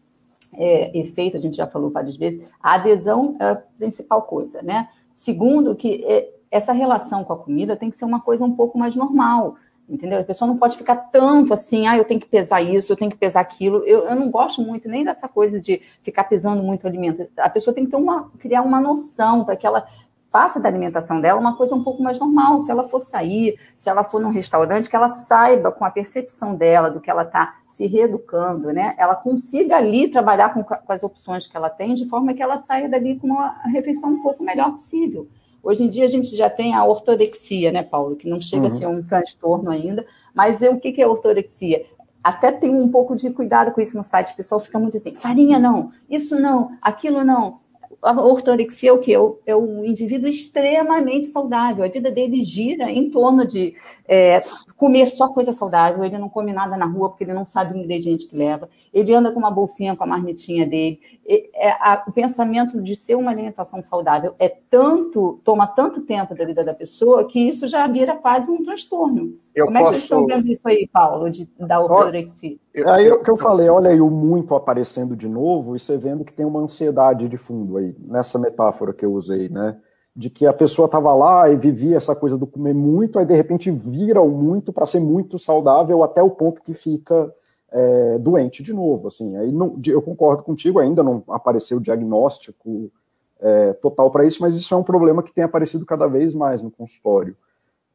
é, 0.53 0.95
efeito, 0.99 1.35
a 1.35 1.39
gente 1.39 1.57
já 1.57 1.65
falou 1.65 1.89
várias 1.89 2.15
vezes, 2.15 2.45
a 2.61 2.75
adesão 2.75 3.35
é 3.39 3.45
a 3.49 3.55
principal 3.55 4.21
coisa, 4.21 4.61
né? 4.61 4.87
Segundo, 5.15 5.75
que 5.75 6.05
é, 6.05 6.31
essa 6.51 6.73
relação 6.73 7.23
com 7.23 7.33
a 7.33 7.37
comida 7.37 7.75
tem 7.75 7.89
que 7.89 7.97
ser 7.97 8.05
uma 8.05 8.21
coisa 8.21 8.45
um 8.45 8.55
pouco 8.55 8.77
mais 8.77 8.95
normal, 8.95 9.55
entendeu? 9.89 10.19
A 10.19 10.23
pessoa 10.23 10.47
não 10.47 10.57
pode 10.57 10.77
ficar 10.77 10.95
tanto 10.95 11.53
assim, 11.53 11.87
ah, 11.87 11.97
eu 11.97 12.05
tenho 12.05 12.19
que 12.19 12.27
pesar 12.27 12.61
isso, 12.61 12.91
eu 12.91 12.97
tenho 12.97 13.11
que 13.11 13.17
pesar 13.17 13.41
aquilo. 13.41 13.83
Eu, 13.85 14.05
eu 14.05 14.15
não 14.15 14.29
gosto 14.29 14.61
muito 14.61 14.89
nem 14.89 15.03
dessa 15.03 15.27
coisa 15.27 15.59
de 15.59 15.81
ficar 16.01 16.25
pesando 16.25 16.61
muito 16.61 16.83
o 16.83 16.87
alimento. 16.87 17.27
A 17.37 17.49
pessoa 17.49 17.73
tem 17.73 17.85
que 17.85 17.91
ter 17.91 17.97
uma, 17.97 18.29
criar 18.37 18.61
uma 18.61 18.81
noção 18.81 19.45
para 19.45 19.55
que 19.55 19.65
ela 19.65 19.87
faça 20.29 20.59
da 20.59 20.67
alimentação 20.67 21.21
dela 21.21 21.39
uma 21.39 21.55
coisa 21.55 21.73
um 21.73 21.83
pouco 21.83 22.03
mais 22.03 22.19
normal. 22.19 22.61
Se 22.61 22.71
ela 22.71 22.87
for 22.87 22.99
sair, 22.99 23.57
se 23.77 23.89
ela 23.89 24.03
for 24.03 24.21
num 24.21 24.29
restaurante, 24.29 24.89
que 24.89 24.95
ela 24.95 25.09
saiba 25.09 25.71
com 25.71 25.85
a 25.85 25.91
percepção 25.91 26.55
dela 26.55 26.89
do 26.89 26.99
que 26.99 27.09
ela 27.09 27.23
está 27.23 27.55
se 27.69 27.87
reeducando, 27.87 28.71
né? 28.71 28.95
Ela 28.97 29.15
consiga 29.15 29.77
ali 29.77 30.09
trabalhar 30.09 30.53
com, 30.53 30.63
com, 30.63 30.93
as 30.93 31.03
opções 31.03 31.47
que 31.47 31.55
ela 31.55 31.69
tem, 31.69 31.93
de 31.93 32.07
forma 32.07 32.33
que 32.33 32.41
ela 32.41 32.57
saia 32.57 32.89
dali 32.89 33.17
com 33.17 33.27
uma 33.27 33.61
refeição 33.65 34.09
um 34.09 34.21
pouco 34.21 34.43
melhor 34.43 34.71
possível. 34.71 35.27
Hoje 35.63 35.83
em 35.83 35.89
dia 35.89 36.05
a 36.05 36.09
gente 36.09 36.35
já 36.35 36.49
tem 36.49 36.73
a 36.73 36.83
ortorexia, 36.85 37.71
né, 37.71 37.83
Paulo? 37.83 38.15
Que 38.15 38.29
não 38.29 38.39
chega 38.39 38.67
uhum. 38.67 38.67
a 38.67 38.71
ser 38.71 38.87
um 38.87 39.03
transtorno 39.03 39.69
ainda, 39.69 40.05
mas 40.33 40.61
o 40.61 40.77
que, 40.77 40.91
que 40.91 41.01
é 41.01 41.07
ortorexia? 41.07 41.85
Até 42.23 42.51
tem 42.51 42.73
um 42.73 42.89
pouco 42.89 43.15
de 43.15 43.29
cuidado 43.29 43.71
com 43.71 43.79
isso 43.79 43.97
no 43.97 44.03
site, 44.03 44.33
o 44.33 44.35
pessoal 44.35 44.59
fica 44.59 44.77
muito 44.77 44.97
assim, 44.97 45.15
farinha 45.15 45.59
não, 45.59 45.91
isso 46.09 46.39
não, 46.39 46.71
aquilo 46.81 47.23
não 47.23 47.59
a 48.01 48.21
ortorexia 48.21 48.89
é 48.89 48.93
o 48.93 48.99
que? 48.99 49.13
É 49.45 49.55
um 49.55 49.83
indivíduo 49.83 50.29
extremamente 50.29 51.27
saudável. 51.27 51.83
A 51.83 51.87
vida 51.87 52.11
dele 52.11 52.43
gira 52.43 52.91
em 52.91 53.09
torno 53.09 53.45
de 53.45 53.75
é, 54.07 54.43
comer 54.75 55.07
só 55.07 55.29
coisa 55.29 55.51
saudável. 55.51 56.03
Ele 56.03 56.17
não 56.17 56.29
come 56.29 56.53
nada 56.53 56.77
na 56.77 56.85
rua 56.85 57.09
porque 57.09 57.23
ele 57.23 57.33
não 57.33 57.45
sabe 57.45 57.73
o 57.73 57.77
ingrediente 57.77 58.27
que 58.27 58.35
leva. 58.35 58.69
Ele 58.93 59.13
anda 59.13 59.31
com 59.31 59.39
uma 59.39 59.51
bolsinha 59.51 59.95
com 59.95 60.03
a 60.03 60.07
marmitinha 60.07 60.65
dele. 60.65 60.99
E, 61.25 61.49
é, 61.55 61.71
a, 61.71 62.03
o 62.07 62.11
pensamento 62.11 62.81
de 62.81 62.95
ser 62.95 63.15
uma 63.15 63.31
alimentação 63.31 63.81
saudável 63.81 64.35
é 64.37 64.47
tanto, 64.47 65.41
toma 65.43 65.67
tanto 65.67 66.01
tempo 66.01 66.35
da 66.35 66.45
vida 66.45 66.63
da 66.63 66.73
pessoa 66.73 67.27
que 67.27 67.39
isso 67.39 67.67
já 67.67 67.87
vira 67.87 68.15
quase 68.15 68.49
um 68.51 68.63
transtorno. 68.63 69.37
Eu 69.57 69.65
Como 69.65 69.79
posso... 69.79 69.89
é 69.89 69.91
que 69.91 69.95
vocês 69.95 70.03
estão 70.03 70.25
vendo 70.27 70.47
isso 70.47 70.67
aí, 70.67 70.87
Paulo, 70.87 71.31
de, 71.31 71.49
da 71.57 71.81
ortorexia? 71.81 72.59
Aí 72.85 73.11
o 73.11 73.23
que 73.23 73.31
eu 73.31 73.35
falei, 73.35 73.67
olha 73.67 73.89
aí 73.89 73.99
o 73.99 74.07
muito 74.07 74.53
aparecendo 74.53 75.15
de 75.15 75.27
novo 75.27 75.75
e 75.75 75.79
você 75.79 75.97
vendo 75.97 76.23
que 76.23 76.31
tem 76.31 76.45
uma 76.45 76.59
ansiedade 76.59 77.27
de 77.27 77.37
fundo 77.37 77.75
aí, 77.77 77.95
nessa 77.99 78.37
metáfora 78.37 78.93
que 78.93 79.03
eu 79.03 79.11
usei, 79.11 79.49
né? 79.49 79.75
De 80.15 80.29
que 80.29 80.45
a 80.45 80.53
pessoa 80.53 80.85
estava 80.85 81.11
lá 81.15 81.49
e 81.49 81.55
vivia 81.55 81.97
essa 81.97 82.15
coisa 82.15 82.37
do 82.37 82.45
comer 82.45 82.75
muito, 82.75 83.17
aí 83.17 83.25
de 83.25 83.33
repente 83.33 83.71
vira 83.71 84.21
o 84.21 84.29
muito 84.29 84.71
para 84.71 84.85
ser 84.85 84.99
muito 84.99 85.39
saudável 85.39 86.03
até 86.03 86.21
o 86.21 86.29
ponto 86.29 86.61
que 86.61 86.75
fica 86.75 87.33
é, 87.71 88.19
doente 88.19 88.61
de 88.61 88.71
novo. 88.71 89.07
Assim, 89.07 89.35
aí 89.37 89.51
não, 89.51 89.81
eu 89.87 90.03
concordo 90.03 90.43
contigo, 90.43 90.77
ainda 90.77 91.01
não 91.01 91.23
apareceu 91.29 91.79
o 91.79 91.81
diagnóstico 91.81 92.91
é, 93.39 93.73
total 93.73 94.11
para 94.11 94.23
isso, 94.23 94.39
mas 94.39 94.55
isso 94.55 94.71
é 94.71 94.77
um 94.77 94.83
problema 94.83 95.23
que 95.23 95.33
tem 95.33 95.43
aparecido 95.43 95.83
cada 95.83 96.05
vez 96.05 96.35
mais 96.35 96.61
no 96.61 96.69
consultório. 96.69 97.35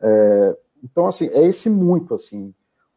É, 0.01 0.57
então, 0.83 1.07
assim, 1.07 1.27
é 1.29 1.47
esse 1.47 1.71
muito, 1.71 2.15
assim, 2.15 2.53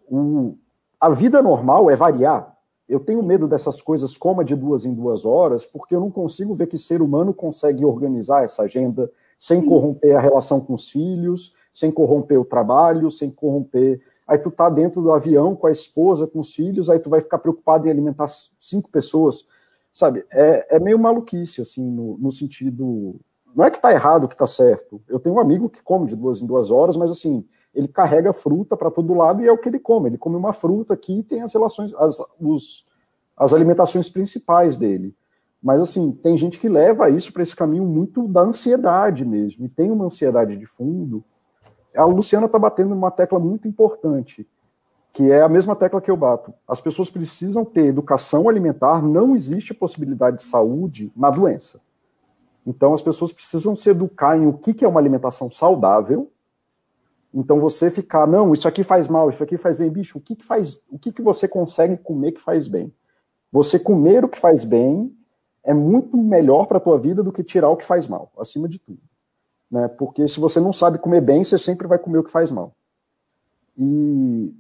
o, 0.08 0.58
a 1.00 1.10
vida 1.10 1.42
normal 1.42 1.90
é 1.90 1.96
variar. 1.96 2.56
Eu 2.88 3.00
tenho 3.00 3.24
medo 3.24 3.48
dessas 3.48 3.82
coisas 3.82 4.16
como 4.18 4.42
a 4.42 4.44
de 4.44 4.56
duas 4.56 4.86
em 4.86 4.94
duas 4.94 5.26
horas, 5.26 5.66
porque 5.66 5.96
eu 5.96 6.00
não 6.00 6.12
consigo 6.12 6.54
ver 6.54 6.68
que 6.68 6.78
ser 6.78 7.02
humano 7.02 7.34
consegue 7.34 7.84
organizar 7.84 8.44
essa 8.44 8.64
agenda 8.64 9.12
sem 9.38 9.64
corromper 9.64 10.16
a 10.16 10.20
relação 10.20 10.62
com 10.62 10.74
os 10.74 10.90
filhos, 10.90 11.56
sem 11.72 11.92
corromper 11.92 12.40
o 12.40 12.46
trabalho, 12.46 13.12
sem 13.12 13.30
corromper. 13.30 14.02
Aí 14.28 14.38
tu 14.38 14.50
tá 14.50 14.70
dentro 14.70 15.02
do 15.02 15.12
avião 15.12 15.56
com 15.56 15.68
a 15.68 15.72
esposa, 15.72 16.26
com 16.26 16.40
os 16.40 16.54
filhos, 16.54 16.90
aí 16.90 17.00
tu 17.00 17.10
vai 17.10 17.22
ficar 17.22 17.40
preocupado 17.40 17.88
em 17.88 17.92
alimentar 17.92 18.28
cinco 18.60 18.90
pessoas, 18.90 19.48
sabe? 19.92 20.26
É, 20.32 20.78
é 20.78 20.80
meio 20.80 20.98
maluquice, 20.98 21.62
assim, 21.62 21.84
no, 21.84 22.18
no 22.18 22.32
sentido. 22.32 23.20
Não 23.56 23.66
é 23.66 23.72
que 23.72 23.82
tá 23.82 23.92
errado, 23.92 24.28
que 24.28 24.38
tá 24.38 24.48
certo. 24.48 25.02
Eu 25.08 25.20
tenho 25.20 25.36
um 25.36 25.40
amigo 25.40 25.70
que 25.70 25.82
come 25.82 26.08
de 26.08 26.16
duas 26.16 26.42
em 26.42 26.46
duas 26.46 26.72
horas, 26.72 26.96
mas 26.96 27.12
assim, 27.12 27.46
ele 27.76 27.88
carrega 27.88 28.34
fruta 28.34 28.78
para 28.78 28.90
todo 28.90 29.14
lado 29.14 29.44
e 29.44 29.48
é 29.48 29.52
o 29.52 29.58
que 29.58 29.68
ele 29.68 29.80
come. 29.80 30.10
Ele 30.10 30.18
come 30.18 30.36
uma 30.36 30.54
fruta 30.54 30.94
aqui 30.94 31.20
e 31.20 31.24
tem 31.24 31.42
as 31.42 31.54
relações, 31.54 31.94
as, 31.96 32.20
os, 32.40 32.86
as 33.38 33.54
alimentações 33.54 34.10
principais 34.10 34.78
dele. 34.78 35.14
Mas, 35.62 35.82
assim, 35.82 36.12
tem 36.12 36.38
gente 36.38 36.60
que 36.60 36.70
leva 36.70 37.10
isso 37.10 37.34
para 37.34 37.44
esse 37.44 37.56
caminho 37.56 37.86
muito 37.86 38.28
da 38.28 38.42
ansiedade 38.42 39.26
mesmo, 39.26 39.66
e 39.66 39.70
tem 39.70 39.92
uma 39.92 40.06
ansiedade 40.06 40.56
de 40.56 40.66
fundo. 40.66 41.24
A 41.96 42.06
Luciana 42.06 42.46
está 42.46 42.60
batendo 42.60 42.90
numa 42.90 43.10
tecla 43.10 43.40
muito 43.40 43.68
importante, 43.68 44.48
que 45.12 45.32
é 45.32 45.42
a 45.42 45.50
mesma 45.50 45.76
tecla 45.76 46.00
que 46.00 46.12
eu 46.12 46.16
bato. 46.16 46.54
As 46.68 46.80
pessoas 46.80 47.10
precisam 47.10 47.66
ter 47.66 47.88
educação 47.88 48.48
alimentar, 48.48 49.02
não 49.02 49.36
existe 49.36 49.74
possibilidade 49.74 50.38
de 50.38 50.44
saúde 50.44 51.12
na 51.16 51.32
doença. 51.32 51.82
Então, 52.66 52.94
as 52.94 53.02
pessoas 53.02 53.32
precisam 53.32 53.76
se 53.76 53.90
educar 53.90 54.38
em 54.38 54.46
o 54.46 54.54
que 54.54 54.84
é 54.84 54.88
uma 54.88 55.00
alimentação 55.00 55.50
saudável. 55.50 56.32
Então, 57.36 57.60
você 57.60 57.92
ficar, 57.92 58.26
não, 58.26 58.54
isso 58.54 58.66
aqui 58.66 58.82
faz 58.82 59.10
mal, 59.10 59.30
isso 59.30 59.44
aqui 59.44 59.58
faz 59.58 59.76
bem, 59.76 59.90
bicho, 59.90 60.18
o 60.18 60.22
que, 60.22 60.38
que 60.38 60.46
faz, 60.46 60.80
o 60.90 60.98
que, 60.98 61.12
que 61.12 61.22
você 61.22 61.50
consegue 61.50 61.98
comer 61.98 62.32
que 62.32 62.42
faz 62.42 62.70
bem? 62.70 62.94
Você 63.52 63.78
comer 63.78 64.24
o 64.24 64.30
que 64.30 64.40
faz 64.40 64.64
bem 64.64 65.14
é 65.62 65.74
muito 65.74 66.16
melhor 66.16 66.66
para 66.66 66.78
a 66.78 66.82
tua 66.82 66.98
vida 66.98 67.22
do 67.22 67.34
que 67.34 67.44
tirar 67.44 67.70
o 67.70 67.76
que 67.76 67.84
faz 67.84 68.08
mal, 68.08 68.32
acima 68.38 68.70
de 68.70 68.80
tudo. 68.80 69.00
Né? 69.70 69.90
Porque 69.90 70.26
se 70.30 70.40
você 70.40 70.62
não 70.62 70.72
sabe 70.72 70.98
comer 70.98 71.20
bem, 71.20 71.44
você 71.44 71.58
sempre 71.58 71.88
vai 71.88 72.00
comer 72.00 72.20
o 72.20 72.24
que 72.24 72.32
faz 72.32 72.50
mal. 72.52 72.74
E 73.78 74.54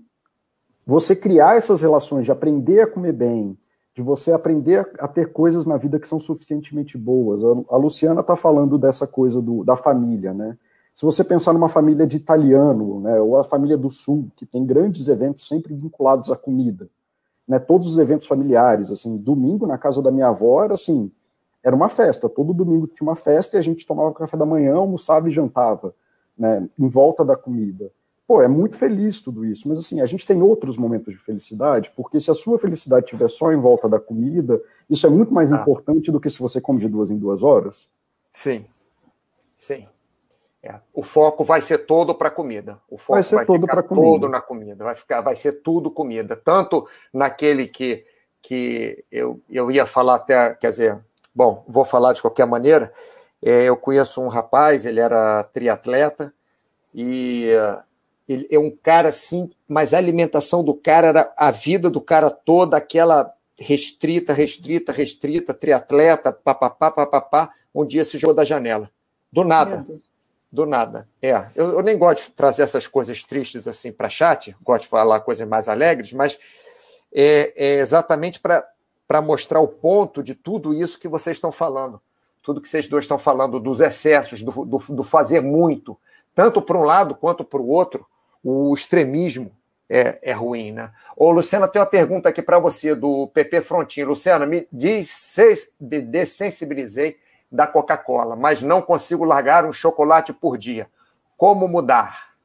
você 0.85 1.15
criar 1.15 1.55
essas 1.55 1.81
relações 1.81 2.25
de 2.25 2.31
aprender 2.31 2.81
a 2.81 2.87
comer 2.87 3.13
bem, 3.13 3.57
de 3.95 4.01
você 4.01 4.33
aprender 4.33 4.85
a 4.99 5.07
ter 5.07 5.31
coisas 5.31 5.65
na 5.65 5.77
vida 5.77 5.97
que 5.97 6.09
são 6.09 6.19
suficientemente 6.19 6.97
boas. 6.97 7.41
A 7.69 7.77
Luciana 7.77 8.19
está 8.19 8.35
falando 8.35 8.77
dessa 8.77 9.07
coisa 9.07 9.41
do, 9.41 9.63
da 9.63 9.77
família, 9.77 10.33
né? 10.33 10.57
Se 10.95 11.05
você 11.05 11.25
pensar 11.25 11.51
numa 11.51 11.67
família 11.67 12.07
de 12.07 12.15
italiano, 12.15 13.01
né, 13.01 13.19
ou 13.19 13.37
a 13.37 13.43
família 13.43 13.77
do 13.77 13.91
sul, 13.91 14.31
que 14.33 14.45
tem 14.45 14.65
grandes 14.65 15.09
eventos 15.09 15.45
sempre 15.45 15.73
vinculados 15.73 16.31
à 16.31 16.37
comida, 16.37 16.89
né, 17.45 17.59
todos 17.59 17.89
os 17.89 17.99
eventos 17.99 18.25
familiares, 18.25 18.89
assim, 18.89 19.17
domingo 19.17 19.67
na 19.67 19.77
casa 19.77 20.01
da 20.01 20.09
minha 20.09 20.29
avó 20.29 20.63
era 20.63 20.75
assim, 20.75 21.11
era 21.61 21.75
uma 21.75 21.89
festa, 21.89 22.29
todo 22.29 22.53
domingo 22.53 22.87
tinha 22.87 23.05
uma 23.05 23.15
festa 23.15 23.57
e 23.57 23.59
a 23.59 23.61
gente 23.61 23.85
tomava 23.85 24.13
café 24.13 24.37
da 24.37 24.45
manhã, 24.45 24.75
almoçava 24.75 25.27
e 25.27 25.31
jantava, 25.31 25.93
né, 26.37 26.65
em 26.79 26.87
volta 26.87 27.25
da 27.25 27.35
comida. 27.35 27.91
Pô, 28.25 28.41
é 28.41 28.47
muito 28.47 28.77
feliz 28.77 29.19
tudo 29.19 29.43
isso, 29.43 29.67
mas 29.67 29.77
assim, 29.77 29.99
a 29.99 30.05
gente 30.05 30.25
tem 30.25 30.41
outros 30.41 30.77
momentos 30.77 31.13
de 31.13 31.19
felicidade, 31.19 31.91
porque 31.93 32.21
se 32.21 32.31
a 32.31 32.33
sua 32.33 32.57
felicidade 32.57 33.03
estiver 33.03 33.29
só 33.29 33.51
em 33.51 33.57
volta 33.57 33.89
da 33.89 33.99
comida, 33.99 34.61
isso 34.89 35.05
é 35.05 35.09
muito 35.09 35.33
mais 35.33 35.51
ah. 35.51 35.57
importante 35.57 36.09
do 36.09 36.21
que 36.21 36.29
se 36.29 36.39
você 36.39 36.61
come 36.61 36.79
de 36.79 36.87
duas 36.87 37.11
em 37.11 37.17
duas 37.17 37.43
horas. 37.43 37.89
Sim, 38.31 38.65
sim. 39.57 39.85
É. 40.65 40.79
O 40.91 41.03
foco 41.03 41.43
vai 41.43 41.61
ser 41.61 41.85
todo 41.85 42.15
para 42.15 42.31
comida. 42.31 42.81
O 42.89 42.97
foco 42.97 43.13
vai, 43.13 43.23
ser 43.23 43.35
vai 43.35 43.45
todo 43.45 43.61
ficar 43.61 43.83
comida. 43.83 44.07
todo 44.07 44.27
na 44.27 44.41
comida. 44.41 44.83
Vai 44.83 44.95
ficar, 44.95 45.21
vai 45.21 45.35
ser 45.35 45.61
tudo 45.61 45.91
comida. 45.91 46.35
Tanto 46.35 46.87
naquele 47.13 47.67
que, 47.67 48.03
que 48.41 49.05
eu, 49.11 49.39
eu 49.47 49.69
ia 49.69 49.85
falar 49.85 50.15
até, 50.15 50.55
quer 50.55 50.69
dizer, 50.69 50.99
bom, 51.35 51.63
vou 51.67 51.85
falar 51.85 52.13
de 52.13 52.21
qualquer 52.21 52.47
maneira. 52.47 52.91
É, 53.43 53.65
eu 53.65 53.77
conheço 53.77 54.19
um 54.19 54.27
rapaz, 54.27 54.87
ele 54.87 54.99
era 54.99 55.43
triatleta 55.43 56.33
e 56.91 57.51
uh, 57.53 57.83
ele 58.27 58.47
é 58.49 58.57
um 58.57 58.71
cara 58.71 59.09
assim, 59.09 59.51
mas 59.67 59.93
a 59.93 59.99
alimentação 59.99 60.63
do 60.63 60.73
cara 60.73 61.07
era 61.09 61.33
a 61.37 61.51
vida 61.51 61.91
do 61.91 62.01
cara 62.01 62.31
toda, 62.31 62.75
aquela 62.75 63.31
restrita, 63.55 64.33
restrita, 64.33 64.91
restrita, 64.91 65.53
triatleta, 65.53 66.31
papapá, 66.31 66.89
papapá. 66.89 67.51
Um 67.73 67.85
dia 67.85 68.03
se 68.03 68.17
jogou 68.17 68.35
da 68.35 68.43
janela. 68.43 68.89
Do 69.31 69.43
nada 69.43 69.85
do 70.51 70.65
nada. 70.65 71.07
É, 71.21 71.47
eu, 71.55 71.71
eu, 71.73 71.81
nem 71.81 71.97
gosto 71.97 72.25
de 72.25 72.31
trazer 72.31 72.63
essas 72.63 72.87
coisas 72.87 73.23
tristes 73.23 73.67
assim 73.67 73.91
para 73.91 74.09
chat, 74.09 74.55
gosto 74.61 74.83
de 74.83 74.89
falar 74.89 75.19
coisas 75.21 75.47
mais 75.47 75.67
alegres, 75.67 76.13
mas 76.13 76.39
é, 77.13 77.53
é 77.55 77.79
exatamente 77.79 78.39
para 78.39 79.21
mostrar 79.21 79.59
o 79.59 79.67
ponto 79.67 80.23
de 80.23 80.33
tudo 80.33 80.73
isso 80.73 80.99
que 80.99 81.07
vocês 81.07 81.37
estão 81.37 81.51
falando. 81.51 82.01
Tudo 82.41 82.61
que 82.61 82.69
vocês 82.69 82.87
dois 82.87 83.05
estão 83.05 83.17
falando, 83.17 83.59
dos 83.59 83.81
excessos, 83.81 84.43
do, 84.43 84.65
do, 84.65 84.77
do 84.77 85.03
fazer 85.03 85.41
muito, 85.41 85.97
tanto 86.33 86.61
para 86.61 86.77
um 86.77 86.83
lado 86.83 87.15
quanto 87.15 87.43
para 87.43 87.59
o 87.59 87.67
outro, 87.67 88.05
o 88.43 88.73
extremismo 88.73 89.51
é, 89.89 90.19
é 90.21 90.31
ruim, 90.31 90.71
né? 90.71 90.91
Ô, 91.15 91.31
Luciana, 91.31 91.67
tem 91.67 91.79
uma 91.79 91.85
pergunta 91.87 92.29
aqui 92.29 92.41
para 92.41 92.59
você, 92.59 92.93
do 92.93 93.27
PP 93.27 93.61
Frontinho. 93.61 94.07
Luciana, 94.07 94.45
me 94.45 94.67
diz, 94.71 95.35
dessensibilizei 95.79 97.17
da 97.55 97.65
Coca-Cola, 97.65 98.35
mas 98.35 98.61
não 98.61 98.81
consigo 98.81 99.23
largar 99.23 99.65
um 99.65 99.73
chocolate 99.73 100.33
por 100.33 100.57
dia. 100.57 100.87
Como 101.37 101.67
mudar? 101.67 102.35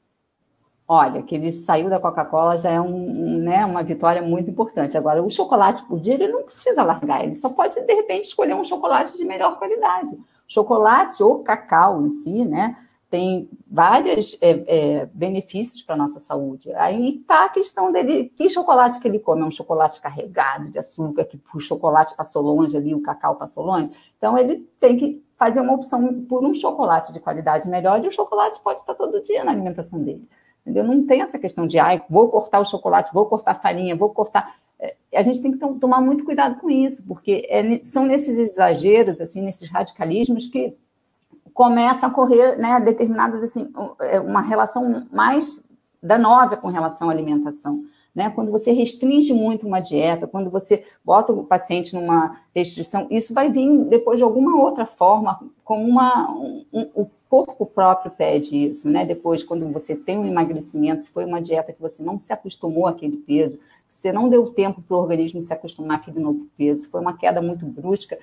Olha, 0.87 1.23
que 1.23 1.35
ele 1.35 1.53
saiu 1.53 1.89
da 1.89 2.01
Coca-Cola 2.01 2.59
já 2.59 2.71
é 2.71 2.81
um, 2.81 3.39
né, 3.39 3.65
uma 3.65 3.83
vitória 3.83 4.23
muito 4.23 4.51
importante. 4.51 4.97
Agora, 4.97 5.23
o 5.23 5.31
chocolate 5.31 5.85
por 5.85 6.01
dia, 6.01 6.15
ele 6.15 6.29
não 6.29 6.43
precisa 6.43 6.83
largar, 6.83 7.25
ele 7.25 7.37
só 7.37 7.51
pode, 7.51 7.81
de 7.81 7.95
repente, 7.95 8.27
escolher 8.27 8.55
um 8.55 8.65
chocolate 8.65 9.17
de 9.17 9.25
melhor 9.25 9.59
qualidade. 9.59 10.19
Chocolate 10.49 11.23
ou 11.23 11.45
cacau 11.45 12.03
em 12.03 12.11
si, 12.11 12.45
né? 12.45 12.77
tem 13.11 13.51
vários 13.69 14.39
é, 14.41 14.65
é, 14.69 15.07
benefícios 15.13 15.83
para 15.83 15.97
a 15.97 15.99
nossa 15.99 16.21
saúde. 16.21 16.73
Aí 16.75 17.19
está 17.19 17.47
a 17.47 17.49
questão 17.49 17.91
dele, 17.91 18.33
que 18.37 18.49
chocolate 18.49 19.01
que 19.01 19.09
ele 19.09 19.19
come? 19.19 19.43
É 19.43 19.45
um 19.45 19.51
chocolate 19.51 20.01
carregado 20.01 20.69
de 20.69 20.79
açúcar, 20.79 21.25
que 21.25 21.39
o 21.53 21.59
chocolate 21.59 22.17
passou 22.17 22.41
longe 22.41 22.77
ali, 22.77 22.95
o 22.95 23.03
cacau 23.03 23.35
passou 23.35 23.65
longe. 23.65 23.91
Então, 24.21 24.37
ele 24.37 24.69
tem 24.79 24.99
que 24.99 25.25
fazer 25.39 25.63
uma 25.63 25.73
opção 25.73 26.23
por 26.25 26.45
um 26.45 26.53
chocolate 26.53 27.11
de 27.11 27.19
qualidade 27.19 27.67
melhor, 27.67 28.05
e 28.05 28.09
o 28.09 28.13
chocolate 28.13 28.61
pode 28.61 28.81
estar 28.81 28.95
todo 28.95 29.23
dia 29.23 29.43
na 29.43 29.51
alimentação 29.51 29.99
dele. 29.99 30.29
Entendeu? 30.61 30.85
Não 30.85 31.07
tem 31.07 31.23
essa 31.23 31.39
questão 31.39 31.67
de, 31.67 31.79
ai, 31.79 32.03
vou 32.11 32.29
cortar 32.29 32.61
o 32.61 32.67
chocolate, 32.67 33.15
vou 33.15 33.25
cortar 33.25 33.53
a 33.53 33.55
farinha, 33.55 33.97
vou 33.97 34.11
cortar... 34.11 34.55
É, 34.79 34.95
a 35.15 35.23
gente 35.23 35.41
tem 35.41 35.51
que 35.51 35.59
tomar 35.59 36.03
muito 36.03 36.23
cuidado 36.23 36.61
com 36.61 36.71
isso, 36.71 37.03
porque 37.07 37.47
é, 37.49 37.83
são 37.83 38.05
nesses 38.05 38.37
exageros, 38.37 39.23
assim, 39.23 39.41
nesses 39.41 39.71
radicalismos 39.71 40.47
que 40.47 40.77
começa 41.55 42.07
a 42.07 42.11
correr 42.11 42.57
né, 42.59 42.79
determinadas, 42.81 43.43
assim, 43.43 43.73
é, 44.03 44.21
uma 44.21 44.43
relação 44.43 45.07
mais 45.11 45.65
danosa 46.03 46.59
com 46.59 46.69
relação 46.69 47.09
à 47.09 47.13
alimentação. 47.13 47.83
Né? 48.15 48.31
Quando 48.31 48.51
você 48.51 48.73
restringe 48.73 49.33
muito 49.33 49.67
uma 49.67 49.81
dieta, 49.81 50.27
quando 50.27 50.51
você 50.51 50.85
bota 51.05 51.33
o 51.33 51.45
paciente 51.45 51.95
numa 51.95 52.41
restrição, 52.55 53.07
isso 53.11 53.33
vai 53.33 53.51
vir 53.51 53.85
depois 53.85 54.19
de 54.19 54.25
alguma 54.25 54.61
outra 54.61 54.85
forma, 54.85 55.39
como 55.65 55.87
uma. 55.87 56.31
Um, 56.33 56.65
um, 56.73 56.91
o 56.95 57.11
corpo 57.29 57.65
próprio 57.65 58.11
pede 58.11 58.71
isso, 58.71 58.91
né? 58.91 59.05
Depois, 59.07 59.45
quando 59.45 59.73
você 59.73 59.95
tem 59.95 60.19
um 60.19 60.27
emagrecimento, 60.27 61.05
se 61.05 61.13
foi 61.13 61.25
uma 61.25 61.41
dieta 61.41 61.73
que 61.73 61.81
você 61.81 62.03
não 62.03 62.19
se 62.19 62.33
acostumou 62.33 62.89
àquele 62.89 63.19
peso, 63.19 63.57
você 63.89 64.13
não 64.13 64.29
deu 64.29 64.51
tempo 64.51 64.83
para 64.83 64.97
o 64.97 65.01
organismo 65.01 65.43
se 65.43 65.53
acostumar 65.53 65.99
àquele 65.99 66.19
novo 66.19 66.49
peso, 66.57 66.91
foi 66.91 67.01
uma 67.01 67.17
queda 67.17 67.41
muito 67.41 67.65
brusca, 67.67 68.19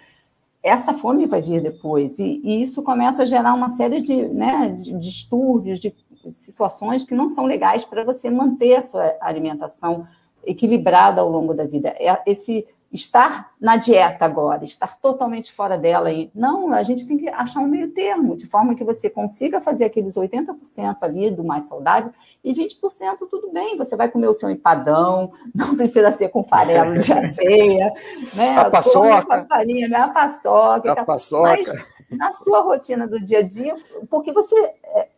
essa 0.62 0.94
fome 0.94 1.26
vai 1.26 1.42
vir 1.42 1.62
depois. 1.62 2.20
E, 2.20 2.42
e, 2.44 2.62
isso 2.62 2.84
começa 2.84 3.22
a 3.22 3.26
gerar 3.26 3.54
uma 3.54 3.70
série 3.70 4.02
de, 4.02 4.28
né, 4.28 4.70
de 4.70 4.98
distúrbios, 5.00 5.80
de 5.80 5.96
situações 6.32 7.04
que 7.04 7.16
não 7.16 7.30
são 7.30 7.46
legais 7.46 7.86
para 7.86 8.04
você 8.04 8.30
manter 8.30 8.76
a 8.76 8.82
sua 8.82 9.16
alimentação 9.22 10.08
equilibrada 10.46 11.22
ao 11.22 11.30
longo 11.30 11.54
da 11.54 11.66
vida. 11.66 11.90
É 12.00 12.22
esse 12.26 12.66
estar 12.92 13.52
na 13.60 13.76
dieta 13.76 14.24
agora, 14.24 14.64
estar 14.64 14.98
totalmente 15.00 15.52
fora 15.52 15.78
dela. 15.78 16.12
E, 16.12 16.32
não, 16.34 16.72
a 16.74 16.84
gente 16.84 17.06
tem 17.06 17.18
que 17.18 17.28
achar 17.28 17.60
um 17.60 17.68
meio 17.68 17.90
termo, 17.92 18.36
de 18.36 18.46
forma 18.46 18.76
que 18.76 18.84
você 18.84 19.10
consiga 19.10 19.60
fazer 19.60 19.86
aqueles 19.86 20.16
80% 20.16 20.98
ali 21.02 21.30
do 21.30 21.44
mais 21.44 21.66
saudável 21.66 22.12
e 22.44 22.54
20% 22.54 23.28
tudo 23.30 23.52
bem, 23.52 23.78
você 23.78 23.96
vai 23.96 24.10
comer 24.10 24.28
o 24.28 24.34
seu 24.34 24.50
empadão, 24.50 25.32
não 25.54 25.76
precisa 25.76 26.12
ser 26.12 26.30
com 26.30 26.44
farelo 26.44 26.98
de 26.98 27.12
aveia, 27.12 27.94
né? 28.34 28.58
A 28.58 28.70
paçoca. 28.70 29.36
A 29.36 29.46
farinha, 29.46 29.88
né? 29.88 29.98
A 29.98 30.10
paçoca. 30.10 30.92
A 30.94 31.06
paçoca. 31.06 31.50
Mas 31.50 31.98
na 32.10 32.32
sua 32.32 32.62
rotina 32.62 33.06
do 33.06 33.20
dia 33.20 33.40
a 33.40 33.44
dia, 33.44 33.76
porque 34.10 34.32
você, 34.32 34.56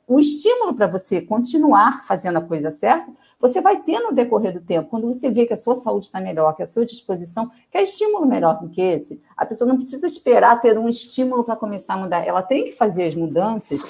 é, 0.10 0.14
o 0.14 0.20
estímulo 0.20 0.74
para 0.74 0.88
você 0.88 1.22
continuar 1.22 2.05
fazendo 2.05 2.38
a 2.38 2.41
coisa 2.41 2.72
certa 2.72 3.12
você 3.39 3.62
vai 3.62 3.82
ter 3.82 3.99
no 3.99 4.12
decorrer 4.12 4.53
do 4.53 4.60
tempo, 4.60 4.89
quando 4.89 5.07
você 5.07 5.32
vê 5.32 5.45
que 5.45 5.53
a 5.53 5.57
sua 5.57 5.74
saúde 5.76 6.07
está 6.07 6.20
melhor, 6.20 6.53
que 6.55 6.62
a 6.62 6.66
sua 6.66 6.86
disposição, 6.86 7.49
quer 7.72 7.84
estímulo 7.84 8.26
melhor 8.26 8.60
do 8.60 8.68
que 8.68 8.82
esse, 8.82 9.22
a 9.38 9.45
pessoa 9.45 9.68
não 9.68 9.78
precisa 9.78 10.05
esperar 10.05 10.60
ter 10.60 10.78
um 10.78 10.89
estímulo 10.89 11.45
para 11.45 11.55
começar 11.55 11.93
a 11.93 11.97
mudar, 11.97 12.28
ela 12.28 12.41
tem 12.41 12.66
que 12.66 12.74
fazer 12.74 13.05
as 13.05 13.16
mudanças 13.16 13.82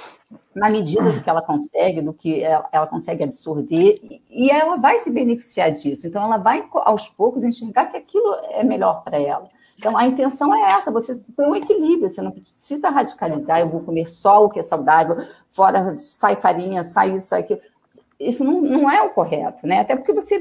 na 0.53 0.69
medida 0.69 1.11
do 1.11 1.23
que 1.23 1.29
ela 1.29 1.41
consegue, 1.41 2.01
do 2.01 2.13
que 2.13 2.43
ela 2.43 2.85
consegue 2.85 3.23
absorver, 3.23 4.21
e 4.29 4.51
ela 4.51 4.75
vai 4.75 4.99
se 4.99 5.09
beneficiar 5.09 5.71
disso. 5.71 6.05
Então, 6.05 6.21
ela 6.21 6.37
vai, 6.37 6.67
aos 6.71 7.09
poucos, 7.09 7.43
enxergar 7.43 7.87
que 7.87 7.97
aquilo 7.97 8.35
é 8.51 8.63
melhor 8.63 9.03
para 9.03 9.19
ela. 9.19 9.47
Então, 9.79 9.95
a 9.97 10.05
intenção 10.05 10.53
é 10.53 10.73
essa, 10.73 10.91
você 10.91 11.15
tem 11.15 11.47
um 11.47 11.55
equilíbrio, 11.55 12.09
você 12.09 12.21
não 12.21 12.31
precisa 12.31 12.89
radicalizar, 12.89 13.61
eu 13.61 13.69
vou 13.69 13.79
comer 13.79 14.07
só 14.09 14.43
o 14.43 14.49
que 14.49 14.59
é 14.59 14.61
saudável, 14.61 15.25
fora 15.51 15.97
sai 15.97 16.35
farinha, 16.35 16.83
sai 16.83 17.15
isso, 17.15 17.27
sai 17.27 17.39
aquilo. 17.41 17.61
Isso 18.19 18.43
não, 18.43 18.59
não 18.59 18.91
é 18.91 19.01
o 19.01 19.11
correto, 19.11 19.65
né? 19.65 19.79
Até 19.79 19.95
porque 19.95 20.11
você, 20.11 20.37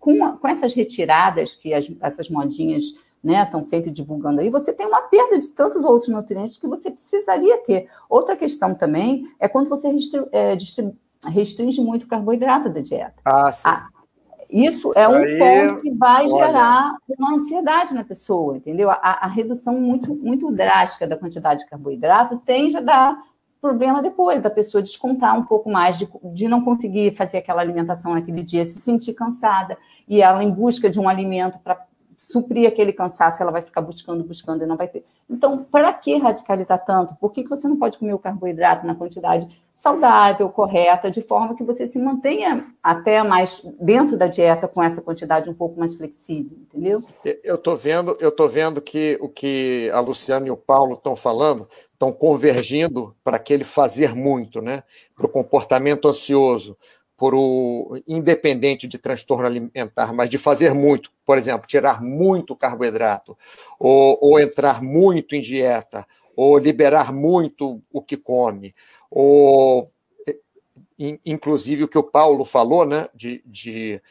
com, 0.00 0.38
com 0.38 0.48
essas 0.48 0.72
retiradas 0.72 1.54
que 1.54 1.74
as, 1.74 1.94
essas 2.00 2.30
modinhas 2.30 2.84
né, 3.22 3.42
estão 3.42 3.62
sempre 3.62 3.90
divulgando 3.90 4.40
aí, 4.40 4.48
você 4.48 4.72
tem 4.72 4.86
uma 4.86 5.02
perda 5.02 5.38
de 5.38 5.48
tantos 5.48 5.84
outros 5.84 6.08
nutrientes 6.08 6.56
que 6.56 6.66
você 6.66 6.90
precisaria 6.90 7.58
ter. 7.58 7.90
Outra 8.08 8.34
questão 8.34 8.74
também 8.74 9.26
é 9.38 9.48
quando 9.48 9.68
você 9.68 9.88
restringe, 9.88 10.28
é, 10.32 10.56
restringe 11.28 11.82
muito 11.82 12.04
o 12.04 12.08
carboidrato 12.08 12.70
da 12.70 12.80
dieta. 12.80 13.20
Ah, 13.22 13.52
sim. 13.52 13.68
Ah, 13.68 13.86
isso 14.52 14.92
é 14.94 15.08
um 15.08 15.16
Aí, 15.16 15.38
ponto 15.38 15.80
que 15.80 15.90
vai 15.92 16.28
olha. 16.28 16.46
gerar 16.46 16.96
uma 17.18 17.34
ansiedade 17.36 17.94
na 17.94 18.04
pessoa, 18.04 18.56
entendeu? 18.56 18.90
A, 18.90 18.96
a, 19.00 19.26
redução 19.26 19.80
muito, 19.80 20.14
muito 20.14 20.52
drástica 20.52 21.06
da 21.06 21.16
quantidade 21.16 21.60
de 21.60 21.70
carboidrato 21.70 22.36
tende 22.44 22.76
a 22.76 22.80
dar 22.80 23.18
problema 23.62 24.02
depois, 24.02 24.42
da 24.42 24.50
pessoa 24.50 24.82
descontar 24.82 25.38
um 25.38 25.44
pouco 25.44 25.70
mais, 25.70 25.96
de, 25.96 26.08
de 26.34 26.48
não 26.48 26.60
conseguir 26.60 27.14
fazer 27.14 27.38
aquela 27.38 27.62
alimentação 27.62 28.12
naquele 28.12 28.42
dia, 28.42 28.64
se 28.64 28.80
sentir 28.80 29.14
cansada, 29.14 29.78
e 30.06 30.20
ela 30.20 30.42
em 30.44 30.50
busca 30.50 30.90
de 30.90 31.00
um 31.00 31.08
alimento 31.08 31.58
para 31.60 31.86
suprir 32.30 32.68
aquele 32.68 32.92
cansaço, 32.92 33.42
ela 33.42 33.50
vai 33.50 33.62
ficar 33.62 33.80
buscando, 33.80 34.22
buscando 34.22 34.62
e 34.62 34.66
não 34.66 34.76
vai 34.76 34.88
ter. 34.88 35.04
Então, 35.28 35.64
para 35.64 35.92
que 35.92 36.16
radicalizar 36.16 36.84
tanto? 36.84 37.14
Por 37.16 37.32
que, 37.32 37.42
que 37.42 37.50
você 37.50 37.66
não 37.66 37.76
pode 37.76 37.98
comer 37.98 38.14
o 38.14 38.18
carboidrato 38.18 38.86
na 38.86 38.94
quantidade 38.94 39.48
saudável, 39.74 40.48
correta, 40.48 41.10
de 41.10 41.20
forma 41.22 41.56
que 41.56 41.64
você 41.64 41.86
se 41.88 41.98
mantenha 41.98 42.66
até 42.80 43.22
mais 43.22 43.60
dentro 43.80 44.16
da 44.16 44.28
dieta 44.28 44.68
com 44.68 44.80
essa 44.80 45.02
quantidade 45.02 45.50
um 45.50 45.54
pouco 45.54 45.78
mais 45.78 45.96
flexível, 45.96 46.56
entendeu? 46.60 47.02
Eu 47.42 47.56
estou 47.56 47.74
vendo, 47.74 48.16
eu 48.20 48.30
tô 48.30 48.46
vendo 48.46 48.80
que 48.80 49.18
o 49.20 49.28
que 49.28 49.90
a 49.92 49.98
Luciana 49.98 50.46
e 50.46 50.50
o 50.50 50.56
Paulo 50.56 50.92
estão 50.92 51.16
falando 51.16 51.68
estão 51.92 52.12
convergindo 52.12 53.16
para 53.24 53.36
aquele 53.36 53.64
fazer 53.64 54.14
muito, 54.14 54.60
né? 54.60 54.84
Para 55.16 55.26
o 55.26 55.28
comportamento 55.28 56.06
ansioso, 56.06 56.76
por 57.22 57.36
o 57.36 58.02
independente 58.04 58.88
de 58.88 58.98
transtorno 58.98 59.46
alimentar, 59.46 60.12
mas 60.12 60.28
de 60.28 60.36
fazer 60.38 60.74
muito, 60.74 61.08
por 61.24 61.38
exemplo, 61.38 61.68
tirar 61.68 62.02
muito 62.02 62.56
carboidrato, 62.56 63.38
ou, 63.78 64.18
ou 64.20 64.40
entrar 64.40 64.82
muito 64.82 65.36
em 65.36 65.40
dieta, 65.40 66.04
ou 66.34 66.58
liberar 66.58 67.12
muito 67.12 67.80
o 67.92 68.02
que 68.02 68.16
come, 68.16 68.74
ou 69.08 69.88
inclusive 71.24 71.84
o 71.84 71.88
que 71.88 71.96
o 71.96 72.02
Paulo 72.02 72.44
falou, 72.44 72.84
né, 72.84 73.08
de, 73.14 73.40
de, 73.46 74.02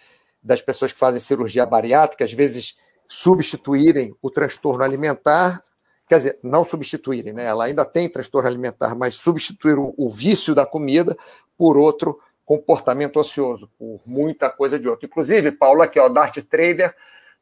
das 0.42 0.62
pessoas 0.62 0.94
que 0.94 1.00
fazem 1.00 1.20
cirurgia 1.20 1.66
bariátrica, 1.66 2.24
às 2.24 2.32
vezes 2.32 2.78
substituírem 3.10 4.16
o 4.22 4.30
transtorno 4.30 4.86
alimentar, 4.86 5.62
quer 6.08 6.16
dizer, 6.16 6.40
não 6.42 6.64
substituírem, 6.64 7.34
né, 7.34 7.44
ela 7.44 7.66
ainda 7.66 7.84
tem 7.84 8.08
transtorno 8.08 8.48
alimentar, 8.48 8.96
mas 8.96 9.16
substituir 9.16 9.78
o, 9.78 9.94
o 9.98 10.10
vício 10.10 10.56
da 10.56 10.66
comida 10.66 11.18
por 11.58 11.78
outro 11.78 12.18
comportamento 12.58 13.18
ocioso, 13.18 13.70
por 13.78 14.02
muita 14.06 14.50
coisa 14.50 14.78
de 14.78 14.90
outro. 14.90 15.06
Inclusive, 15.06 15.52
Paulo, 15.52 15.82
aqui, 15.82 16.00
ó, 16.00 16.10
Dart 16.10 16.38
Trader 16.44 16.94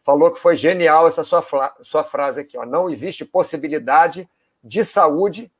falou 0.03 0.31
que 0.31 0.39
foi 0.39 0.55
genial 0.55 1.07
essa 1.07 1.23
sua, 1.23 1.43
sua 1.81 2.03
frase 2.03 2.41
aqui, 2.41 2.57
ó. 2.57 2.65
Não 2.65 2.89
existe 2.89 3.25
possibilidade 3.25 4.29
de 4.63 4.83
saúde, 4.83 5.51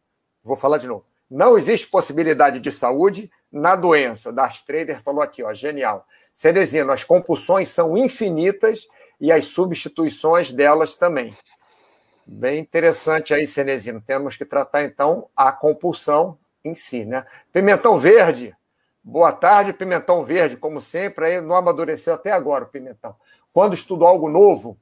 vou 0.43 0.55
falar 0.55 0.77
de 0.77 0.87
novo, 0.87 1.05
não 1.29 1.57
existe 1.57 1.87
possibilidade 1.87 2.59
de 2.59 2.71
saúde 2.71 3.31
na 3.51 3.75
doença. 3.75 4.31
Dart 4.31 4.61
Trader 4.65 5.01
falou 5.01 5.21
aqui, 5.21 5.43
ó, 5.43 5.53
genial. 5.53 6.05
Cerezino, 6.35 6.91
as 6.91 7.03
compulsões 7.03 7.69
são 7.69 7.97
infinitas 7.97 8.87
e 9.19 9.31
as 9.31 9.45
substituições 9.45 10.51
delas 10.51 10.95
também. 10.95 11.35
Bem 12.25 12.59
interessante 12.59 13.33
aí, 13.33 13.47
Cenezino. 13.47 14.01
Temos 14.01 14.37
que 14.37 14.45
tratar, 14.45 14.83
então, 14.83 15.27
a 15.35 15.51
compulsão 15.51 16.37
em 16.63 16.75
si, 16.75 17.03
né? 17.03 17.25
Pimentão 17.51 17.97
verde, 17.97 18.55
Boa 19.03 19.31
tarde, 19.31 19.73
Pimentão 19.73 20.23
Verde, 20.23 20.57
como 20.57 20.81
sempre, 20.81 21.25
aí 21.25 21.41
não 21.41 21.55
amadureceu 21.55 22.13
até 22.13 22.31
agora 22.31 22.65
o 22.65 22.67
Pimentão. 22.67 23.15
Quando 23.53 23.73
estudo 23.73 24.05
algo 24.05 24.29
novo, 24.29 24.77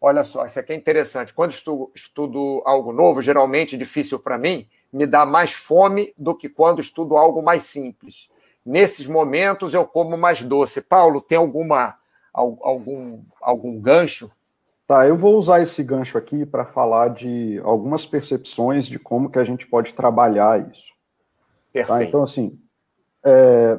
olha 0.00 0.24
só, 0.24 0.46
isso 0.46 0.58
aqui 0.58 0.72
é 0.72 0.76
interessante. 0.76 1.34
Quando 1.34 1.50
estudo, 1.50 1.90
estudo 1.94 2.62
algo 2.64 2.92
novo, 2.92 3.20
geralmente 3.20 3.76
difícil 3.76 4.18
para 4.18 4.38
mim, 4.38 4.68
me 4.92 5.06
dá 5.06 5.26
mais 5.26 5.52
fome 5.52 6.14
do 6.16 6.34
que 6.34 6.48
quando 6.48 6.80
estudo 6.80 7.16
algo 7.16 7.42
mais 7.42 7.64
simples. 7.64 8.30
Nesses 8.64 9.06
momentos 9.06 9.74
eu 9.74 9.86
como 9.86 10.16
mais 10.16 10.42
doce. 10.42 10.80
Paulo, 10.80 11.20
tem 11.20 11.38
alguma 11.38 11.96
algum 12.32 13.22
algum 13.40 13.80
gancho? 13.80 14.30
Tá, 14.86 15.06
eu 15.06 15.16
vou 15.16 15.36
usar 15.36 15.60
esse 15.60 15.82
gancho 15.82 16.16
aqui 16.16 16.46
para 16.46 16.64
falar 16.64 17.08
de 17.08 17.60
algumas 17.62 18.06
percepções 18.06 18.86
de 18.86 18.98
como 18.98 19.28
que 19.28 19.38
a 19.38 19.44
gente 19.44 19.66
pode 19.66 19.92
trabalhar 19.92 20.66
isso. 20.70 20.88
Tá? 20.88 21.72
Perfeito. 21.72 21.98
Tá? 21.98 22.04
Então, 22.04 22.22
assim, 22.22 22.58
é, 23.24 23.78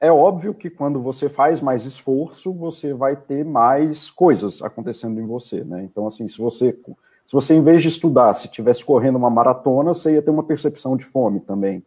é 0.00 0.12
óbvio 0.12 0.54
que 0.54 0.68
quando 0.68 1.00
você 1.00 1.28
faz 1.28 1.60
mais 1.60 1.84
esforço, 1.84 2.52
você 2.52 2.92
vai 2.92 3.16
ter 3.16 3.44
mais 3.44 4.10
coisas 4.10 4.62
acontecendo 4.62 5.20
em 5.20 5.26
você, 5.26 5.64
né? 5.64 5.84
Então, 5.84 6.06
assim, 6.06 6.28
se 6.28 6.38
você, 6.38 6.72
se 7.26 7.32
você 7.32 7.54
em 7.54 7.62
vez 7.62 7.82
de 7.82 7.88
estudar, 7.88 8.34
se 8.34 8.48
tivesse 8.48 8.84
correndo 8.84 9.16
uma 9.16 9.30
maratona, 9.30 9.94
você 9.94 10.14
ia 10.14 10.22
ter 10.22 10.30
uma 10.30 10.44
percepção 10.44 10.96
de 10.96 11.04
fome 11.04 11.40
também. 11.40 11.82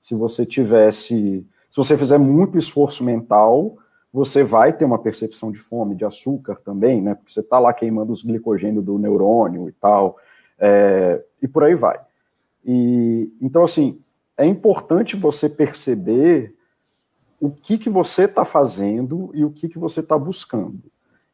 Se 0.00 0.14
você 0.14 0.44
tivesse, 0.44 1.46
se 1.70 1.76
você 1.76 1.96
fizer 1.96 2.18
muito 2.18 2.58
esforço 2.58 3.02
mental, 3.02 3.78
você 4.12 4.44
vai 4.44 4.72
ter 4.72 4.84
uma 4.84 4.98
percepção 4.98 5.50
de 5.50 5.58
fome, 5.58 5.96
de 5.96 6.04
açúcar 6.04 6.60
também, 6.64 7.00
né? 7.00 7.14
Porque 7.14 7.32
você 7.32 7.40
está 7.40 7.58
lá 7.58 7.72
queimando 7.72 8.12
os 8.12 8.22
glicogênios 8.22 8.84
do 8.84 8.98
neurônio 8.98 9.68
e 9.68 9.72
tal, 9.72 10.18
é, 10.58 11.20
e 11.42 11.48
por 11.48 11.64
aí 11.64 11.74
vai. 11.74 11.98
E 12.64 13.32
então, 13.40 13.64
assim, 13.64 13.98
é 14.36 14.46
importante 14.46 15.16
você 15.16 15.48
perceber 15.48 16.54
o 17.40 17.50
que, 17.50 17.78
que 17.78 17.90
você 17.90 18.24
está 18.24 18.44
fazendo 18.44 19.30
e 19.34 19.44
o 19.44 19.50
que, 19.50 19.68
que 19.68 19.78
você 19.78 20.00
está 20.00 20.18
buscando. 20.18 20.80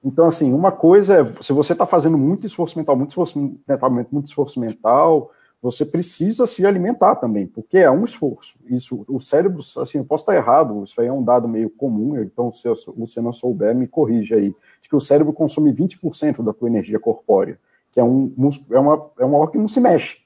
Então, 0.03 0.27
assim, 0.27 0.53
uma 0.53 0.73
coisa 0.73 1.21
é, 1.21 1.43
se 1.43 1.53
você 1.53 1.73
está 1.73 1.87
fazendo 1.87 2.17
muito 2.17 2.47
esforço 2.47 2.79
mental, 2.79 2.97
muito 2.97 3.11
esforço 3.11 3.39
mental, 3.39 3.91
muito 3.91 4.29
esforço 4.29 4.59
mental, 4.59 5.31
você 5.63 5.85
precisa 5.85 6.47
se 6.47 6.65
alimentar 6.67 7.17
também, 7.17 7.47
porque 7.47 7.79
é 7.79 7.91
um 7.91 8.05
esforço. 8.05 8.59
Isso, 8.67 9.05
o 9.07 9.21
cérebro, 9.21 9.63
assim, 9.77 9.99
eu 9.99 10.05
posso 10.05 10.23
estar 10.23 10.35
errado, 10.35 10.83
isso 10.85 10.99
aí 11.01 11.07
é 11.07 11.13
um 11.13 11.23
dado 11.23 11.47
meio 11.47 11.69
comum, 11.69 12.19
então 12.19 12.51
se 12.51 12.67
você 12.97 13.21
não 13.21 13.33
souber, 13.33 13.75
me 13.75 13.87
corrija 13.87 14.37
aí, 14.37 14.55
de 14.81 14.89
que 14.89 14.97
o 14.97 15.01
cérebro 15.01 15.35
consome 15.35 15.71
20% 15.71 16.43
da 16.43 16.55
tua 16.55 16.69
energia 16.69 16.99
corpórea, 16.99 17.59
que 17.93 18.01
é 18.01 18.05
um, 18.05 18.33
é 18.71 18.79
uma, 18.79 19.11
é 19.19 19.25
uma 19.25 19.51
que 19.51 19.59
não 19.59 19.69
se 19.69 19.81
mexe. 19.81 20.19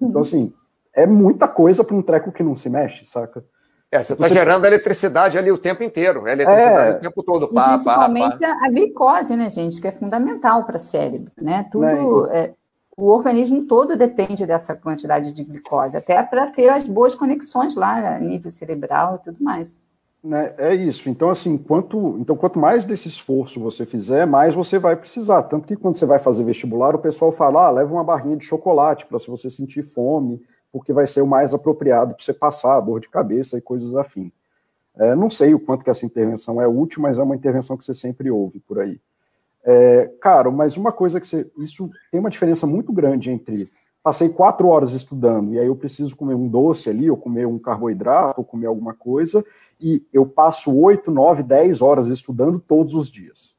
Então, 0.00 0.16
uhum. 0.16 0.20
assim, 0.20 0.52
é 0.94 1.06
muita 1.06 1.48
coisa 1.48 1.82
para 1.82 1.96
um 1.96 2.02
treco 2.02 2.32
que 2.32 2.42
não 2.42 2.56
se 2.56 2.68
mexe, 2.68 3.04
saca? 3.04 3.44
É, 3.90 4.02
você 4.02 4.14
está 4.14 4.26
gerando 4.26 4.64
eletricidade 4.64 5.36
ali 5.36 5.52
o 5.52 5.58
tempo 5.58 5.82
inteiro, 5.82 6.26
eletricidade 6.26 6.94
é, 6.94 6.96
o 6.96 7.00
tempo 7.00 7.22
todo. 7.22 7.48
Pá, 7.48 7.74
principalmente 7.74 8.38
pá, 8.38 8.46
pá. 8.46 8.66
a 8.66 8.70
glicose, 8.70 9.36
né, 9.36 9.50
gente, 9.50 9.80
que 9.82 9.86
é 9.86 9.92
fundamental 9.92 10.64
para 10.64 10.76
o 10.76 10.80
cérebro, 10.80 11.30
né? 11.36 11.68
Tudo, 11.70 12.30
é, 12.30 12.38
é, 12.38 12.54
o 12.96 13.10
organismo 13.10 13.66
todo 13.66 13.94
depende 13.94 14.46
dessa 14.46 14.74
quantidade 14.74 15.32
de 15.32 15.44
glicose, 15.44 15.94
até 15.94 16.22
para 16.22 16.46
ter 16.46 16.70
as 16.70 16.88
boas 16.88 17.14
conexões 17.14 17.76
lá 17.76 18.16
a 18.16 18.18
nível 18.18 18.50
cerebral 18.50 19.16
e 19.16 19.24
tudo 19.26 19.44
mais. 19.44 19.76
Né, 20.24 20.54
é 20.56 20.74
isso. 20.74 21.10
Então, 21.10 21.28
assim, 21.28 21.58
quanto, 21.58 22.16
então, 22.18 22.34
quanto 22.34 22.58
mais 22.58 22.86
desse 22.86 23.08
esforço 23.08 23.60
você 23.60 23.84
fizer, 23.84 24.24
mais 24.24 24.54
você 24.54 24.78
vai 24.78 24.96
precisar. 24.96 25.42
Tanto 25.42 25.68
que 25.68 25.76
quando 25.76 25.98
você 25.98 26.06
vai 26.06 26.18
fazer 26.18 26.44
vestibular, 26.44 26.94
o 26.94 27.00
pessoal 27.00 27.30
fala, 27.30 27.66
ah, 27.66 27.70
leva 27.70 27.92
uma 27.92 28.04
barrinha 28.04 28.38
de 28.38 28.44
chocolate 28.46 29.04
para 29.04 29.18
se 29.18 29.28
você 29.28 29.50
sentir 29.50 29.82
fome 29.82 30.40
porque 30.72 30.92
vai 30.92 31.06
ser 31.06 31.20
o 31.20 31.26
mais 31.26 31.52
apropriado 31.52 32.14
para 32.14 32.24
você 32.24 32.32
passar, 32.32 32.80
dor 32.80 33.00
de 33.00 33.08
cabeça 33.08 33.58
e 33.58 33.60
coisas 33.60 33.94
afim. 33.94 34.32
É, 34.96 35.14
não 35.14 35.30
sei 35.30 35.54
o 35.54 35.60
quanto 35.60 35.84
que 35.84 35.90
essa 35.90 36.06
intervenção 36.06 36.60
é 36.60 36.66
útil, 36.66 37.02
mas 37.02 37.18
é 37.18 37.22
uma 37.22 37.36
intervenção 37.36 37.76
que 37.76 37.84
você 37.84 37.94
sempre 37.94 38.30
ouve 38.30 38.60
por 38.60 38.80
aí. 38.80 39.00
É, 39.64 40.10
cara, 40.20 40.50
mas 40.50 40.76
uma 40.76 40.90
coisa 40.90 41.20
que 41.20 41.26
você. 41.26 41.50
Isso 41.58 41.90
tem 42.10 42.18
uma 42.18 42.30
diferença 42.30 42.66
muito 42.66 42.92
grande 42.92 43.30
entre 43.30 43.70
passei 44.02 44.28
quatro 44.28 44.66
horas 44.66 44.92
estudando 44.92 45.52
e 45.52 45.60
aí 45.60 45.66
eu 45.66 45.76
preciso 45.76 46.16
comer 46.16 46.34
um 46.34 46.48
doce 46.48 46.90
ali, 46.90 47.08
ou 47.08 47.16
comer 47.16 47.46
um 47.46 47.58
carboidrato, 47.58 48.40
ou 48.40 48.44
comer 48.44 48.66
alguma 48.66 48.94
coisa, 48.94 49.44
e 49.80 50.04
eu 50.12 50.26
passo 50.26 50.76
oito, 50.76 51.10
nove, 51.10 51.42
dez 51.42 51.80
horas 51.80 52.08
estudando 52.08 52.58
todos 52.58 52.94
os 52.94 53.10
dias. 53.10 53.54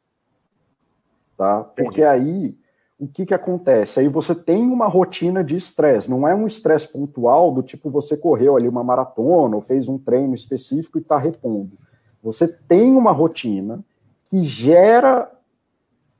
Tá? 1.37 1.63
Porque 1.63 2.03
aí 2.03 2.57
o 3.03 3.07
que, 3.07 3.25
que 3.25 3.33
acontece? 3.33 3.99
Aí 3.99 4.07
você 4.07 4.35
tem 4.35 4.61
uma 4.61 4.87
rotina 4.87 5.43
de 5.43 5.55
estresse, 5.55 6.09
não 6.09 6.27
é 6.27 6.35
um 6.35 6.47
estresse 6.47 6.87
pontual 6.87 7.51
do 7.51 7.63
tipo 7.63 7.89
você 7.89 8.15
correu 8.15 8.55
ali 8.55 8.67
uma 8.67 8.83
maratona 8.83 9.55
ou 9.55 9.61
fez 9.61 9.87
um 9.87 9.97
treino 9.97 10.35
específico 10.35 10.97
e 10.97 11.01
está 11.01 11.17
repondo. 11.17 11.77
Você 12.21 12.47
tem 12.47 12.95
uma 12.95 13.11
rotina 13.11 13.83
que 14.23 14.43
gera 14.43 15.29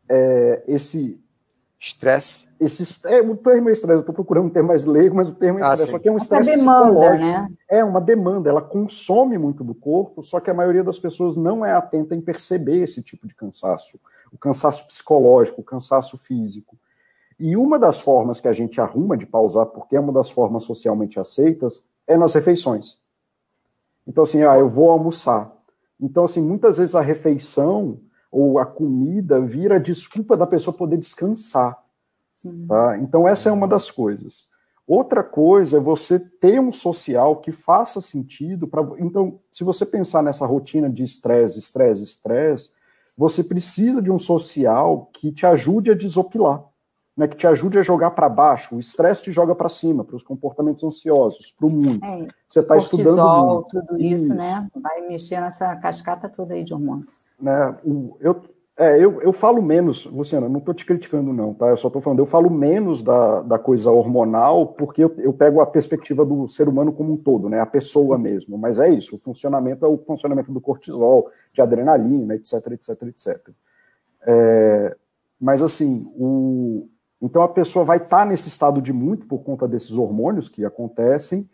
é, 0.10 0.64
esse 0.68 1.20
estresse. 1.80 2.48
Esse, 2.60 3.06
é, 3.08 3.22
o 3.22 3.36
termo 3.36 3.70
é 3.70 3.74
estresse, 3.74 3.98
eu 3.98 4.00
estou 4.00 4.16
procurando 4.16 4.46
um 4.46 4.50
termo 4.50 4.70
mais 4.70 4.86
leigo, 4.86 5.16
mas 5.16 5.30
o 5.30 5.36
termo 5.36 5.60
é 5.60 5.62
estresse, 5.62 5.84
ah, 5.84 5.92
só 5.92 6.00
que 6.00 6.08
é 6.08 6.12
um 6.12 6.18
estresse 6.18 6.50
demanda, 6.50 7.18
né? 7.18 7.50
É 7.70 7.84
uma 7.84 8.00
demanda, 8.00 8.50
ela 8.50 8.62
consome 8.62 9.38
muito 9.38 9.64
do 9.64 9.76
corpo, 9.76 10.24
só 10.24 10.40
que 10.40 10.50
a 10.50 10.54
maioria 10.54 10.84
das 10.84 10.98
pessoas 10.98 11.36
não 11.36 11.66
é 11.66 11.74
atenta 11.74 12.16
em 12.16 12.22
perceber 12.22 12.82
esse 12.82 13.04
tipo 13.04 13.28
de 13.28 13.36
cansaço. 13.36 14.00
O 14.34 14.38
cansaço 14.38 14.86
psicológico, 14.88 15.62
o 15.62 15.64
cansaço 15.64 16.18
físico. 16.18 16.78
E 17.40 17.56
uma 17.56 17.78
das 17.78 18.00
formas 18.00 18.40
que 18.40 18.48
a 18.48 18.54
gente 18.54 18.82
arruma 18.82 19.16
de 19.16 19.26
pausar, 19.26 19.68
porque 19.68 19.96
é 19.96 20.00
uma 20.00 20.12
das 20.12 20.30
formas 20.30 20.64
socialmente 20.64 21.20
aceitas, 21.20 21.86
é 22.08 22.18
nas 22.18 22.34
refeições. 22.34 22.98
Então, 24.08 24.24
assim, 24.24 24.44
ah, 24.44 24.58
eu 24.58 24.68
vou 24.68 24.90
almoçar. 24.90 25.52
Então, 26.00 26.26
assim, 26.26 26.42
muitas 26.42 26.78
vezes 26.78 26.96
a 26.96 27.02
refeição 27.02 28.00
ou 28.32 28.60
a 28.60 28.66
comida 28.66 29.40
vira 29.40 29.80
desculpa 29.80 30.36
da 30.36 30.48
pessoa 30.48 30.76
poder 30.76 30.98
descansar. 30.98 31.82
Tá? 32.68 32.98
Então, 32.98 33.28
essa 33.28 33.50
é 33.50 33.52
uma 33.52 33.68
das 33.68 33.90
coisas. 33.90 34.48
Outra 34.86 35.24
coisa 35.24 35.78
é 35.78 35.80
você 35.80 36.20
ter 36.20 36.60
um 36.60 36.74
social 36.74 37.38
que 37.38 37.54
faça 37.54 38.02
sentido 38.02 38.68
para. 38.68 38.82
Então, 38.98 39.40
se 39.50 39.64
você 39.64 39.86
pensar 39.86 40.22
nessa 40.22 40.46
rotina 40.46 40.90
de 40.90 41.04
estresse, 41.04 41.58
estresse, 41.58 42.04
estresse, 42.04 42.70
você 43.18 43.44
precisa 43.44 44.02
de 44.02 44.12
um 44.12 44.20
social 44.20 45.10
que 45.14 45.32
te 45.32 45.46
ajude 45.46 45.92
a 45.92 45.96
desopilar 45.96 46.64
né, 47.16 47.28
que 47.28 47.38
te 47.38 47.48
ajude 47.48 47.78
a 47.78 47.84
jogar 47.84 48.12
para 48.12 48.28
baixo. 48.28 48.76
O 48.76 48.80
estresse 48.80 49.24
te 49.24 49.32
joga 49.32 49.54
para 49.54 49.70
cima, 49.70 50.04
para 50.04 50.16
os 50.16 50.24
comportamentos 50.24 50.84
ansiosos, 50.84 51.52
para 51.52 51.68
o 51.68 51.70
mundo. 51.70 52.04
É, 52.04 52.28
Você 52.50 52.60
está 52.60 52.76
estudando 52.76 53.46
muito. 53.46 53.68
tudo 53.70 54.02
isso, 54.02 54.26
isso, 54.26 54.34
né? 54.34 54.68
Vai 54.76 55.08
mexer 55.08 55.40
nessa 55.40 55.76
cascata 55.78 56.28
toda 56.28 56.54
aí 56.54 56.64
de 56.64 56.74
hormônios. 56.74 57.14
Né, 57.40 57.78
eu, 58.20 58.42
é, 58.76 58.98
eu, 58.98 59.22
eu 59.22 59.32
falo 59.32 59.62
menos, 59.62 60.06
Luciana, 60.06 60.50
não 60.50 60.58
estou 60.58 60.74
te 60.74 60.84
criticando, 60.84 61.32
não, 61.32 61.54
tá? 61.54 61.68
Eu 61.68 61.78
só 61.78 61.90
estou 61.90 62.02
falando, 62.02 62.20
eu 62.20 62.26
falo 62.26 62.50
menos 62.50 63.04
da, 63.04 63.42
da 63.42 63.60
coisa 63.60 63.92
hormonal, 63.92 64.68
porque 64.68 65.04
eu, 65.04 65.14
eu 65.20 65.32
pego 65.32 65.62
a 65.62 65.66
perspectiva 65.66 66.26
do 66.26 66.48
ser 66.48 66.68
humano 66.68 66.92
como 66.92 67.14
um 67.14 67.18
todo, 67.18 67.48
né? 67.50 67.60
A 67.60 67.68
pessoa 67.68 68.18
mesmo. 68.18 68.58
Mas 68.58 68.80
é 68.80 68.90
isso, 68.90 69.16
o 69.16 69.20
funcionamento 69.20 69.86
é 69.86 69.88
o 69.88 69.98
funcionamento 70.00 70.52
do 70.52 70.60
cortisol, 70.60 71.30
de 71.54 71.62
adrenalina, 71.62 72.34
etc, 72.34 72.54
etc, 72.72 73.04
etc. 73.04 73.50
É, 74.26 74.96
mas 75.40 75.62
assim, 75.62 76.12
o, 76.16 76.90
então 77.22 77.44
a 77.44 77.50
pessoa 77.50 77.86
vai 77.86 77.98
estar 77.98 78.20
tá 78.20 78.26
nesse 78.26 78.48
estado 78.48 78.82
de 78.82 78.92
muito 78.92 79.28
por 79.28 79.44
conta 79.44 79.68
desses 79.68 79.92
hormônios 79.92 80.50
que 80.50 80.66
acontecem, 80.66 81.48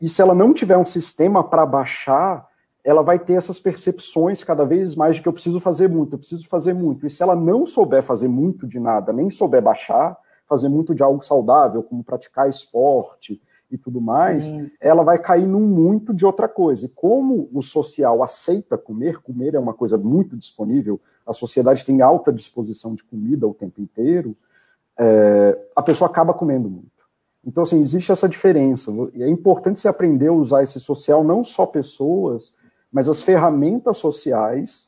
e 0.00 0.08
se 0.08 0.22
ela 0.22 0.34
não 0.34 0.54
tiver 0.54 0.76
um 0.76 0.84
sistema 0.84 1.42
para 1.42 1.66
baixar, 1.66 2.46
ela 2.84 3.02
vai 3.02 3.18
ter 3.18 3.32
essas 3.32 3.58
percepções 3.58 4.44
cada 4.44 4.64
vez 4.64 4.94
mais 4.94 5.16
de 5.16 5.22
que 5.22 5.28
eu 5.28 5.32
preciso 5.32 5.58
fazer 5.58 5.88
muito, 5.88 6.14
eu 6.14 6.18
preciso 6.18 6.46
fazer 6.46 6.74
muito. 6.74 7.06
E 7.06 7.10
se 7.10 7.22
ela 7.22 7.34
não 7.34 7.64
souber 7.64 8.02
fazer 8.02 8.28
muito 8.28 8.66
de 8.66 8.78
nada, 8.78 9.10
nem 9.10 9.30
souber 9.30 9.62
baixar, 9.62 10.16
fazer 10.46 10.68
muito 10.68 10.94
de 10.94 11.02
algo 11.02 11.24
saudável, 11.24 11.82
como 11.82 12.04
praticar 12.04 12.48
esporte 12.48 13.40
e 13.70 13.78
tudo 13.78 14.02
mais, 14.02 14.44
ela 14.78 15.02
vai 15.02 15.18
cair 15.18 15.46
num 15.46 15.66
muito 15.66 16.12
de 16.12 16.26
outra 16.26 16.46
coisa. 16.46 16.84
E 16.84 16.90
como 16.90 17.48
o 17.52 17.62
social 17.62 18.22
aceita 18.22 18.76
comer, 18.76 19.22
comer 19.22 19.54
é 19.54 19.58
uma 19.58 19.72
coisa 19.72 19.96
muito 19.96 20.36
disponível, 20.36 21.00
a 21.26 21.32
sociedade 21.32 21.86
tem 21.86 22.02
alta 22.02 22.30
disposição 22.30 22.94
de 22.94 23.02
comida 23.02 23.48
o 23.48 23.54
tempo 23.54 23.80
inteiro, 23.80 24.36
é, 24.98 25.58
a 25.74 25.82
pessoa 25.82 26.10
acaba 26.10 26.34
comendo 26.34 26.68
muito. 26.68 26.92
Então, 27.46 27.62
assim, 27.62 27.80
existe 27.80 28.12
essa 28.12 28.28
diferença. 28.28 28.90
E 29.14 29.22
é 29.22 29.28
importante 29.28 29.80
você 29.80 29.88
aprender 29.88 30.28
a 30.28 30.32
usar 30.32 30.62
esse 30.62 30.78
social, 30.78 31.24
não 31.24 31.42
só 31.42 31.66
pessoas, 31.66 32.54
mas 32.94 33.08
as 33.08 33.20
ferramentas 33.20 33.98
sociais, 33.98 34.86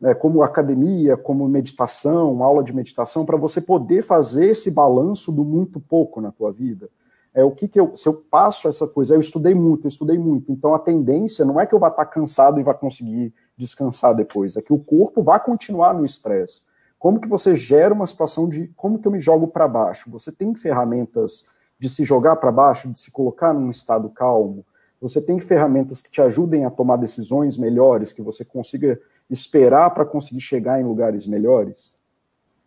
né, 0.00 0.14
como 0.14 0.40
academia, 0.40 1.16
como 1.16 1.48
meditação, 1.48 2.44
aula 2.44 2.62
de 2.62 2.72
meditação, 2.72 3.26
para 3.26 3.36
você 3.36 3.60
poder 3.60 4.04
fazer 4.04 4.50
esse 4.50 4.70
balanço 4.70 5.32
do 5.32 5.44
muito 5.44 5.80
pouco 5.80 6.20
na 6.20 6.30
tua 6.30 6.52
vida. 6.52 6.88
É 7.34 7.42
o 7.42 7.50
que, 7.50 7.66
que 7.66 7.80
eu, 7.80 7.96
se 7.96 8.08
eu 8.08 8.14
passo 8.14 8.68
essa 8.68 8.86
coisa, 8.86 9.16
eu 9.16 9.20
estudei 9.20 9.52
muito, 9.52 9.84
eu 9.84 9.88
estudei 9.88 10.16
muito. 10.16 10.52
Então 10.52 10.72
a 10.72 10.78
tendência 10.78 11.44
não 11.44 11.60
é 11.60 11.66
que 11.66 11.74
eu 11.74 11.80
vá 11.80 11.88
estar 11.88 12.06
cansado 12.06 12.60
e 12.60 12.62
vá 12.62 12.72
conseguir 12.72 13.34
descansar 13.56 14.14
depois, 14.14 14.56
é 14.56 14.62
que 14.62 14.72
o 14.72 14.78
corpo 14.78 15.20
vai 15.20 15.42
continuar 15.42 15.92
no 15.92 16.06
estresse. 16.06 16.62
Como 17.00 17.20
que 17.20 17.26
você 17.26 17.56
gera 17.56 17.92
uma 17.92 18.06
situação 18.06 18.48
de 18.48 18.68
como 18.76 19.00
que 19.00 19.08
eu 19.08 19.12
me 19.12 19.18
jogo 19.18 19.48
para 19.48 19.66
baixo? 19.66 20.08
Você 20.12 20.30
tem 20.30 20.54
ferramentas 20.54 21.48
de 21.80 21.88
se 21.88 22.04
jogar 22.04 22.36
para 22.36 22.52
baixo, 22.52 22.92
de 22.92 23.00
se 23.00 23.10
colocar 23.10 23.52
num 23.52 23.70
estado 23.70 24.08
calmo? 24.08 24.64
Você 25.00 25.20
tem 25.20 25.40
ferramentas 25.40 26.02
que 26.02 26.10
te 26.10 26.20
ajudem 26.20 26.64
a 26.64 26.70
tomar 26.70 26.96
decisões 26.96 27.56
melhores, 27.56 28.12
que 28.12 28.20
você 28.20 28.44
consiga 28.44 29.00
esperar 29.30 29.90
para 29.90 30.04
conseguir 30.04 30.40
chegar 30.40 30.80
em 30.80 30.84
lugares 30.84 31.26
melhores? 31.26 31.94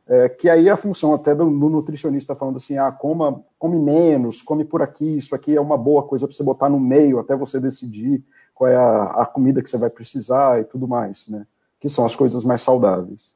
É, 0.06 0.28
que 0.28 0.50
aí 0.50 0.68
é 0.68 0.72
a 0.72 0.78
função 0.78 1.14
até 1.14 1.34
do, 1.34 1.46
do, 1.46 1.70
nutricionista 1.70 2.36
falando 2.36 2.58
assim, 2.58 2.78
ah, 2.78 2.92
coma, 2.92 3.42
come 3.58 3.80
menos, 3.80 4.42
come 4.42 4.66
por 4.66 4.82
aqui, 4.82 5.18
isso 5.18 5.34
aqui 5.34 5.56
é 5.56 5.62
uma 5.62 5.78
boa 5.78 6.04
coisa 6.04 6.28
para 6.28 6.36
você 6.36 6.44
botar 6.44 6.68
no 6.68 6.80
meio 6.80 7.20
até 7.20 7.36
você 7.36 7.60
decidir 7.60 8.22
qual 8.54 8.70
é 8.70 8.76
a, 8.76 9.04
a 9.22 9.26
comida 9.26 9.62
que 9.62 9.70
você 9.70 9.78
vai 9.78 9.90
precisar 9.90 10.60
e 10.60 10.66
tudo 10.66 10.88
mais, 10.88 11.30
né? 11.30 11.46
Que 11.80 11.88
são 11.88 12.06
as 12.06 12.16
coisas 12.16 12.44
mais 12.44 12.62
saudáveis. 12.62 13.36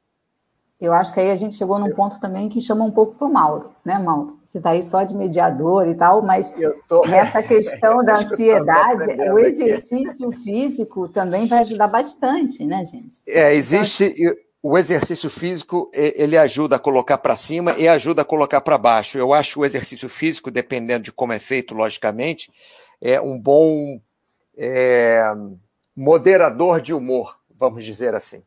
Eu 0.80 0.92
acho 0.92 1.12
que 1.12 1.20
aí 1.20 1.30
a 1.30 1.36
gente 1.36 1.56
chegou 1.56 1.78
num 1.78 1.92
ponto 1.92 2.20
também 2.20 2.48
que 2.48 2.60
chama 2.60 2.84
um 2.84 2.90
pouco 2.90 3.14
para 3.16 3.26
o 3.26 3.32
Mauro, 3.32 3.70
né, 3.84 3.98
Mauro? 3.98 4.37
Você 4.48 4.56
está 4.56 4.70
aí 4.70 4.82
só 4.82 5.04
de 5.04 5.14
mediador 5.14 5.86
e 5.86 5.94
tal, 5.94 6.22
mas 6.22 6.54
tô... 6.88 7.06
nessa 7.06 7.42
questão 7.42 8.00
da 8.02 8.16
ansiedade, 8.16 9.04
o 9.30 9.38
exercício 9.38 10.30
aqui. 10.30 10.42
físico 10.42 11.06
também 11.06 11.46
vai 11.46 11.58
ajudar 11.58 11.86
bastante, 11.86 12.64
né, 12.64 12.82
gente? 12.86 13.18
É, 13.28 13.54
existe. 13.54 14.14
O 14.60 14.76
exercício 14.76 15.30
físico 15.30 15.88
ele 15.94 16.36
ajuda 16.36 16.76
a 16.76 16.78
colocar 16.80 17.18
para 17.18 17.36
cima 17.36 17.76
e 17.78 17.86
ajuda 17.86 18.22
a 18.22 18.24
colocar 18.24 18.60
para 18.60 18.76
baixo. 18.76 19.16
Eu 19.16 19.32
acho 19.32 19.60
o 19.60 19.64
exercício 19.64 20.08
físico, 20.08 20.50
dependendo 20.50 21.04
de 21.04 21.12
como 21.12 21.32
é 21.32 21.38
feito, 21.38 21.74
logicamente, 21.74 22.50
é 23.00 23.20
um 23.20 23.38
bom 23.38 24.00
é, 24.56 25.22
moderador 25.94 26.80
de 26.80 26.92
humor, 26.92 27.38
vamos 27.54 27.84
dizer 27.84 28.14
assim 28.14 28.42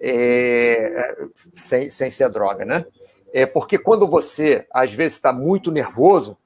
é, 0.00 1.14
sem, 1.54 1.90
sem 1.90 2.10
ser 2.10 2.30
droga, 2.30 2.64
né? 2.64 2.84
É 3.32 3.46
porque 3.46 3.78
quando 3.78 4.06
você, 4.06 4.66
às 4.70 4.92
vezes, 4.92 5.16
está 5.16 5.32
muito 5.32 5.70
nervoso, 5.70 6.36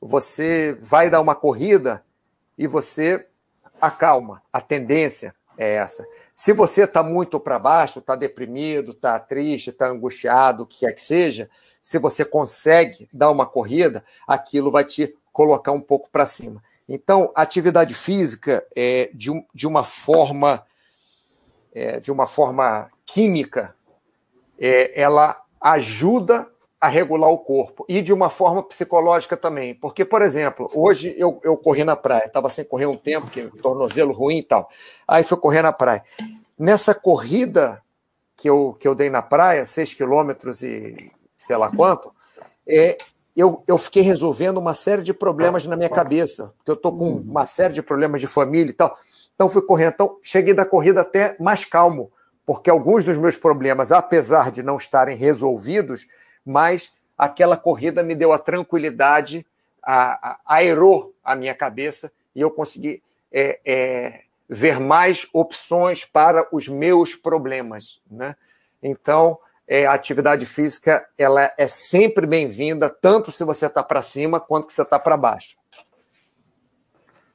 você 0.00 0.76
vai 0.80 1.10
dar 1.10 1.20
uma 1.20 1.34
corrida 1.34 2.02
e 2.56 2.66
você 2.66 3.26
acalma. 3.80 4.42
A 4.52 4.60
tendência 4.60 5.34
é 5.56 5.74
essa. 5.74 6.06
Se 6.34 6.52
você 6.52 6.84
está 6.84 7.02
muito 7.02 7.38
para 7.38 7.58
baixo, 7.58 7.98
está 7.98 8.16
deprimido, 8.16 8.92
está 8.92 9.18
triste, 9.18 9.70
está 9.70 9.88
angustiado, 9.88 10.62
o 10.62 10.66
que 10.66 10.80
quer 10.80 10.92
que 10.92 11.02
seja, 11.02 11.50
se 11.82 11.98
você 11.98 12.24
consegue 12.24 13.08
dar 13.12 13.30
uma 13.30 13.46
corrida, 13.46 14.04
aquilo 14.26 14.70
vai 14.70 14.84
te 14.84 15.14
colocar 15.32 15.72
um 15.72 15.80
pouco 15.80 16.08
para 16.10 16.26
cima. 16.26 16.62
Então, 16.88 17.30
atividade 17.34 17.94
física 17.94 18.66
é 18.74 19.10
de, 19.14 19.30
um, 19.30 19.44
de 19.54 19.66
uma 19.66 19.84
forma 19.84 20.64
é, 21.72 22.00
de 22.00 22.10
uma 22.10 22.26
forma 22.26 22.88
química, 23.06 23.74
é, 24.58 25.00
ela 25.00 25.39
ajuda 25.60 26.46
a 26.80 26.88
regular 26.88 27.30
o 27.30 27.38
corpo 27.38 27.84
e 27.88 28.00
de 28.00 28.12
uma 28.12 28.30
forma 28.30 28.62
psicológica 28.62 29.36
também. 29.36 29.74
Porque, 29.74 30.04
por 30.04 30.22
exemplo, 30.22 30.70
hoje 30.74 31.14
eu, 31.18 31.38
eu 31.44 31.56
corri 31.56 31.84
na 31.84 31.94
praia, 31.94 32.24
estava 32.24 32.48
sem 32.48 32.64
correr 32.64 32.86
um 32.86 32.96
tempo, 32.96 33.26
que 33.28 33.42
tornozelo 33.60 34.12
ruim 34.12 34.38
e 34.38 34.42
tal. 34.42 34.70
Aí 35.06 35.22
fui 35.22 35.36
correr 35.36 35.60
na 35.60 35.72
praia. 35.72 36.02
Nessa 36.58 36.94
corrida 36.94 37.82
que 38.34 38.48
eu, 38.48 38.74
que 38.80 38.88
eu 38.88 38.94
dei 38.94 39.10
na 39.10 39.20
praia, 39.20 39.64
seis 39.66 39.92
quilômetros 39.92 40.62
e 40.62 41.12
sei 41.36 41.56
lá 41.56 41.70
quanto, 41.70 42.10
é, 42.66 42.96
eu, 43.36 43.62
eu 43.66 43.76
fiquei 43.76 44.02
resolvendo 44.02 44.56
uma 44.56 44.74
série 44.74 45.02
de 45.02 45.12
problemas 45.12 45.66
na 45.66 45.76
minha 45.76 45.88
cabeça, 45.88 46.52
porque 46.56 46.70
eu 46.70 46.74
estou 46.74 46.96
com 46.96 47.16
uma 47.16 47.44
série 47.44 47.74
de 47.74 47.82
problemas 47.82 48.20
de 48.20 48.26
família 48.26 48.70
e 48.70 48.74
tal. 48.74 48.96
Então 49.34 49.48
fui 49.48 49.62
correndo. 49.62 49.92
Então 49.92 50.18
cheguei 50.22 50.54
da 50.54 50.64
corrida 50.64 51.02
até 51.02 51.36
mais 51.38 51.64
calmo, 51.64 52.10
porque 52.50 52.68
alguns 52.68 53.04
dos 53.04 53.16
meus 53.16 53.36
problemas, 53.36 53.92
apesar 53.92 54.50
de 54.50 54.60
não 54.60 54.76
estarem 54.76 55.16
resolvidos, 55.16 56.08
mas 56.44 56.92
aquela 57.16 57.56
corrida 57.56 58.02
me 58.02 58.12
deu 58.12 58.32
a 58.32 58.40
tranquilidade, 58.40 59.46
a, 59.80 60.30
a, 60.32 60.56
aerou 60.56 61.14
a 61.22 61.36
minha 61.36 61.54
cabeça 61.54 62.10
e 62.34 62.40
eu 62.40 62.50
consegui 62.50 63.00
é, 63.30 63.60
é, 63.64 64.22
ver 64.48 64.80
mais 64.80 65.28
opções 65.32 66.04
para 66.04 66.44
os 66.50 66.66
meus 66.66 67.14
problemas. 67.14 68.02
Né? 68.10 68.34
Então, 68.82 69.38
é, 69.68 69.86
a 69.86 69.92
atividade 69.92 70.44
física 70.44 71.08
ela 71.16 71.54
é 71.56 71.68
sempre 71.68 72.26
bem-vinda, 72.26 72.90
tanto 72.90 73.30
se 73.30 73.44
você 73.44 73.66
está 73.66 73.80
para 73.80 74.02
cima 74.02 74.40
quanto 74.40 74.70
se 74.70 74.74
você 74.74 74.82
está 74.82 74.98
para 74.98 75.16
baixo. 75.16 75.56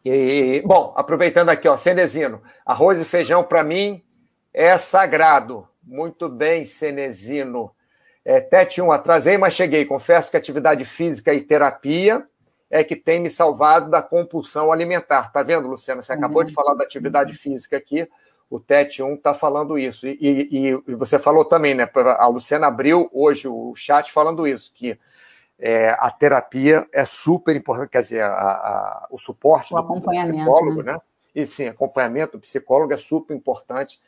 E, 0.03 0.61
bom, 0.65 0.93
aproveitando 0.93 1.47
aqui, 1.47 1.69
ó, 1.69 1.77
Cenezino, 1.77 2.43
arroz 2.65 2.99
e 2.99 3.05
feijão 3.05 3.45
para 3.45 3.63
mim 3.63 4.03
é 4.55 4.77
sagrado. 4.77 5.67
Muito 5.83 6.29
bem, 6.29 6.63
Cenezino. 6.63 7.71
É, 8.23 8.39
Tete 8.39 8.81
1, 8.81 8.89
atrasei, 8.89 9.37
mas 9.37 9.53
cheguei. 9.53 9.85
Confesso 9.85 10.31
que 10.31 10.37
atividade 10.37 10.85
física 10.85 11.33
e 11.33 11.41
terapia 11.41 12.25
é 12.71 12.81
que 12.81 12.95
tem 12.95 13.19
me 13.19 13.29
salvado 13.29 13.91
da 13.91 14.01
compulsão 14.01 14.71
alimentar. 14.71 15.31
Tá 15.33 15.43
vendo, 15.43 15.67
Luciana? 15.67 16.01
Você 16.01 16.13
acabou 16.13 16.41
uhum. 16.41 16.47
de 16.47 16.53
falar 16.53 16.73
da 16.73 16.85
atividade 16.85 17.33
física 17.33 17.75
aqui. 17.75 18.09
o 18.49 18.57
TET 18.57 19.03
1 19.03 19.15
está 19.15 19.33
falando 19.33 19.77
isso. 19.77 20.07
E, 20.07 20.17
e, 20.21 20.81
e, 20.87 20.95
você 20.95 21.19
falou 21.19 21.43
também, 21.43 21.75
né? 21.75 21.87
A 22.17 22.27
Luciana 22.27 22.67
abriu 22.67 23.09
hoje 23.11 23.49
o 23.49 23.75
chat 23.75 24.09
falando 24.09 24.47
isso, 24.47 24.71
que 24.73 24.97
é, 25.59 25.89
a 25.99 26.09
terapia 26.09 26.87
é 26.93 27.03
super 27.03 27.55
importante, 27.57 27.89
quer 27.89 28.01
dizer, 28.01 28.21
a, 28.21 28.31
a, 28.31 29.07
o 29.11 29.17
suporte 29.17 29.73
o 29.73 29.81
do, 29.81 30.01
psicólogo, 30.01 30.81
né? 30.81 30.93
né? 30.93 31.01
E 31.35 31.45
sim, 31.45 31.67
acompanhamento 31.67 32.37
do 32.37 32.41
psicólogo 32.41 32.93
é 32.93 32.97
super 32.97 33.35
importante, 33.35 33.99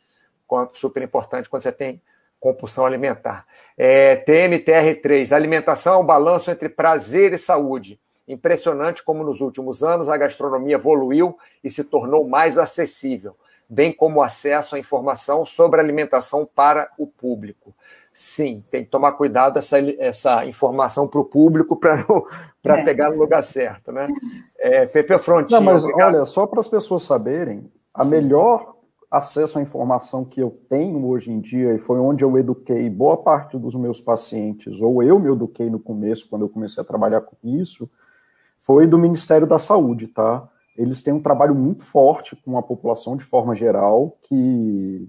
super 0.74 1.04
importante 1.04 1.50
quando 1.50 1.62
você 1.62 1.72
tem 1.72 2.02
compulsão 2.40 2.86
alimentar. 2.86 3.46
É, 3.78 4.16
TMTR3, 4.18 5.36
alimentação 5.36 5.96
é 5.96 5.98
um 5.98 6.06
balanço 6.06 6.52
entre 6.52 6.70
prazer 6.70 7.34
e 7.34 7.38
saúde. 7.38 8.00
Impressionante 8.28 9.04
como 9.04 9.24
nos 9.24 9.42
últimos 9.42 9.84
anos 9.84 10.10
a 10.10 10.18
gastronomia 10.18 10.76
evoluiu 10.76 11.38
e 11.64 11.70
se 11.70 11.84
tornou 11.84 12.28
mais 12.28 12.58
acessível, 12.58 13.36
bem 13.70 13.92
como 13.92 14.20
o 14.20 14.22
acesso 14.22 14.76
à 14.76 14.80
informação 14.80 15.46
sobre 15.46 15.80
alimentação 15.80 16.46
para 16.46 16.90
o 16.98 17.08
público. 17.08 17.74
Sim, 18.14 18.64
tem 18.72 18.84
que 18.84 18.90
tomar 18.90 19.12
cuidado 19.12 19.60
essa, 19.60 19.78
essa 20.00 20.46
informação 20.46 21.08
para 21.08 21.20
o 21.20 21.26
público 21.26 21.76
para 21.78 22.80
é. 22.80 22.84
pegar 22.84 23.12
no 23.12 23.18
lugar 23.18 23.44
certo, 23.44 23.92
né? 23.92 24.08
É, 24.58 24.88
Pepe 24.88 25.18
Frontinho. 25.20 25.60
Não, 25.60 25.66
mas 25.66 25.84
obrigado. 25.84 26.16
olha, 26.16 26.26
só 26.26 26.48
para 26.48 26.60
as 26.60 26.68
pessoas 26.68 27.04
saberem, 27.04 27.72
a 27.94 28.04
Sim. 28.04 28.10
melhor 28.10 28.77
acesso 29.10 29.58
à 29.58 29.62
informação 29.62 30.26
que 30.26 30.42
eu 30.42 30.52
tenho 30.70 31.06
hoje 31.06 31.32
em 31.32 31.40
dia, 31.40 31.74
e 31.74 31.80
foi 31.80 32.00
onde 32.00 32.24
eu 32.24 32.38
eduquei 32.38 32.90
boa 32.90 33.18
parte 33.18 33.58
dos 33.58 33.74
meus 33.74 34.02
pacientes, 34.02 34.82
ou 34.82 35.02
eu 35.02 35.18
me 35.20 35.32
eduquei 35.32 35.70
no 35.70 35.80
começo, 35.80 36.28
quando 36.30 36.44
eu 36.44 36.50
comecei 36.50 36.82
a 36.82 36.86
trabalhar 36.86 37.22
com 37.22 37.36
isso, 37.44 37.90
foi 38.58 38.86
do 38.86 38.98
Ministério 38.98 39.48
da 39.48 39.58
Saúde, 39.58 40.08
tá? 40.08 40.48
Eles 40.76 41.02
têm 41.02 41.14
um 41.14 41.22
trabalho 41.22 41.56
muito 41.56 41.84
forte 41.84 42.36
com 42.36 42.58
a 42.58 42.62
população 42.62 43.16
de 43.16 43.24
forma 43.24 43.56
geral, 43.56 44.18
que, 44.22 45.08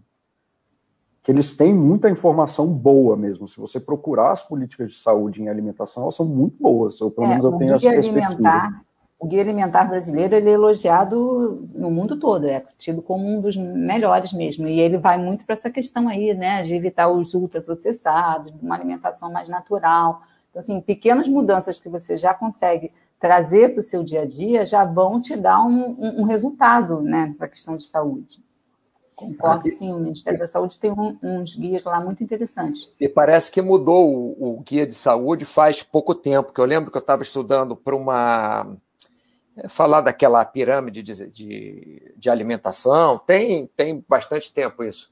que 1.23 1.33
eles 1.33 1.57
têm 1.57 1.75
muita 1.75 2.09
informação 2.09 2.69
boa 2.69 3.17
mesmo. 3.17 3.49
Se 3.49 3.59
você 3.59 3.81
procurar 3.81 4.31
as 4.31 4.43
políticas 4.43 4.93
de 4.93 4.99
saúde 4.99 5.43
em 5.43 5.49
alimentação, 5.49 6.05
elas 6.05 6.15
são 6.15 6.25
muito 6.25 6.57
boas, 6.63 7.01
ou 7.01 7.11
pelo 7.11 7.27
é, 7.27 7.31
menos 7.31 7.45
eu 7.45 7.53
tenho 7.59 7.75
essa 7.75 7.91
perspectiva 7.91 8.88
o 9.19 9.27
guia 9.27 9.41
alimentar 9.41 9.85
brasileiro 9.85 10.37
ele 10.37 10.49
é 10.49 10.53
elogiado 10.53 11.69
no 11.75 11.91
mundo 11.91 12.19
todo, 12.21 12.47
é 12.47 12.65
tido 12.79 13.03
como 13.03 13.27
um 13.27 13.41
dos 13.41 13.57
melhores 13.57 14.33
mesmo. 14.33 14.69
E 14.69 14.79
ele 14.79 14.97
vai 14.97 15.19
muito 15.19 15.45
para 15.45 15.55
essa 15.55 15.69
questão 15.69 16.09
aí, 16.09 16.33
né, 16.35 16.63
de 16.63 16.75
evitar 16.75 17.09
os 17.09 17.35
ultraprocessados, 17.35 18.53
uma 18.63 18.77
alimentação 18.77 19.31
mais 19.33 19.49
natural. 19.49 20.23
Então, 20.51 20.63
assim, 20.63 20.81
pequenas 20.81 21.27
mudanças 21.27 21.81
que 21.81 21.89
você 21.89 22.17
já 22.17 22.33
consegue 22.33 22.93
trazer 23.19 23.71
para 23.71 23.81
o 23.81 23.83
seu 23.83 24.05
dia 24.05 24.23
a 24.23 24.25
dia 24.25 24.65
já 24.65 24.85
vão 24.85 25.21
te 25.21 25.37
dar 25.37 25.61
um, 25.65 25.97
um, 25.99 26.21
um 26.21 26.25
resultado 26.25 27.01
né, 27.03 27.27
nessa 27.27 27.49
questão 27.49 27.77
de 27.77 27.85
saúde. 27.85 28.41
Concordo, 29.17 29.67
ah, 29.67 29.71
sim. 29.73 29.93
O 29.93 29.99
Ministério 29.99 30.39
da 30.39 30.47
Saúde 30.47 30.79
tem 30.79 30.93
um, 30.93 31.19
uns 31.21 31.57
guias 31.57 31.83
lá 31.83 32.01
muito 32.01 32.23
interessantes. 32.23 32.89
E 33.01 33.09
parece 33.09 33.51
que 33.51 33.61
mudou 33.61 34.09
o, 34.09 34.59
o, 34.59 34.61
guia 34.61 34.87
de 34.87 34.95
saúde 34.95 35.45
faz 35.45 35.83
pouco 35.83 36.15
tempo, 36.15 36.53
que 36.53 36.61
eu 36.61 36.65
lembro 36.65 36.89
que 36.89 36.97
eu 36.97 37.01
estava 37.01 37.25
estudando 37.25 37.75
para 37.75 37.97
uma 37.97 38.77
falar 39.69 40.01
daquela 40.01 40.45
pirâmide 40.45 41.03
de, 41.03 41.31
de, 41.31 42.13
de, 42.17 42.31
alimentação. 42.31 43.19
Tem, 43.19 43.67
tem 43.75 44.05
bastante 44.09 44.53
tempo 44.53 44.85
isso. 44.85 45.11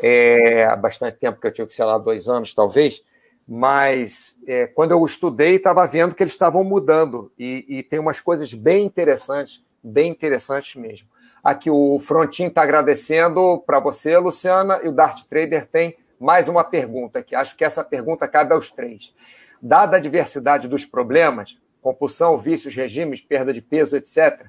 É, 0.00 0.74
bastante 0.76 1.18
tempo 1.18 1.40
que 1.40 1.46
eu 1.46 1.52
tinha, 1.52 1.68
sei 1.68 1.84
lá, 1.84 1.98
dois 1.98 2.28
anos 2.28 2.54
talvez. 2.54 3.02
Mas 3.46 4.38
é, 4.46 4.66
quando 4.66 4.92
eu 4.92 5.04
estudei, 5.04 5.56
estava 5.56 5.86
vendo 5.86 6.14
que 6.14 6.22
eles 6.22 6.32
estavam 6.32 6.64
mudando. 6.64 7.30
E, 7.38 7.64
e, 7.68 7.82
tem 7.82 7.98
umas 7.98 8.20
coisas 8.20 8.54
bem 8.54 8.86
interessantes, 8.86 9.62
bem 9.82 10.10
interessantes 10.10 10.76
mesmo. 10.76 11.08
Aqui 11.42 11.68
o 11.68 11.98
Frontin 11.98 12.46
está 12.46 12.62
agradecendo 12.62 13.62
para 13.66 13.78
você, 13.78 14.16
Luciana, 14.16 14.80
e 14.82 14.88
o 14.88 14.92
Dart 14.92 15.24
Trader 15.28 15.66
tem 15.66 15.94
mais 16.18 16.48
uma 16.48 16.64
pergunta 16.64 17.22
que 17.22 17.34
acho 17.34 17.54
que 17.54 17.64
essa 17.64 17.84
pergunta 17.84 18.26
cabe 18.26 18.54
aos 18.54 18.70
três. 18.70 19.14
Dada 19.60 19.98
a 19.98 20.00
diversidade 20.00 20.68
dos 20.68 20.86
problemas, 20.86 21.58
compulsão, 21.84 22.38
vícios, 22.38 22.74
regimes, 22.74 23.20
perda 23.20 23.52
de 23.52 23.60
peso, 23.60 23.94
etc., 23.94 24.46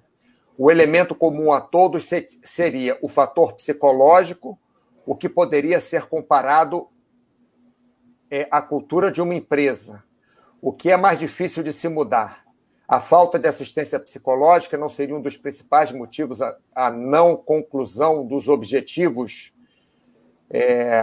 o 0.57 0.71
elemento 0.71 1.13
comum 1.13 1.51
a 1.51 1.59
todos 1.59 2.09
seria 2.45 2.97
o 3.01 3.09
fator 3.09 3.51
psicológico, 3.51 4.57
o 5.05 5.13
que 5.13 5.27
poderia 5.27 5.81
ser 5.81 6.05
comparado 6.05 6.88
é, 8.31 8.47
à 8.49 8.61
cultura 8.61 9.11
de 9.11 9.21
uma 9.21 9.36
empresa. 9.36 10.01
O 10.61 10.71
que 10.71 10.89
é 10.89 10.95
mais 10.95 11.19
difícil 11.19 11.61
de 11.61 11.73
se 11.73 11.89
mudar? 11.89 12.45
A 12.88 13.01
falta 13.01 13.38
de 13.38 13.49
assistência 13.49 13.99
psicológica 13.99 14.77
não 14.77 14.88
seria 14.88 15.17
um 15.17 15.21
dos 15.21 15.36
principais 15.36 15.91
motivos 15.91 16.41
à, 16.41 16.89
não 16.89 17.36
conclusão 17.36 18.25
dos 18.25 18.47
objetivos? 18.47 19.53
É, 20.49 21.01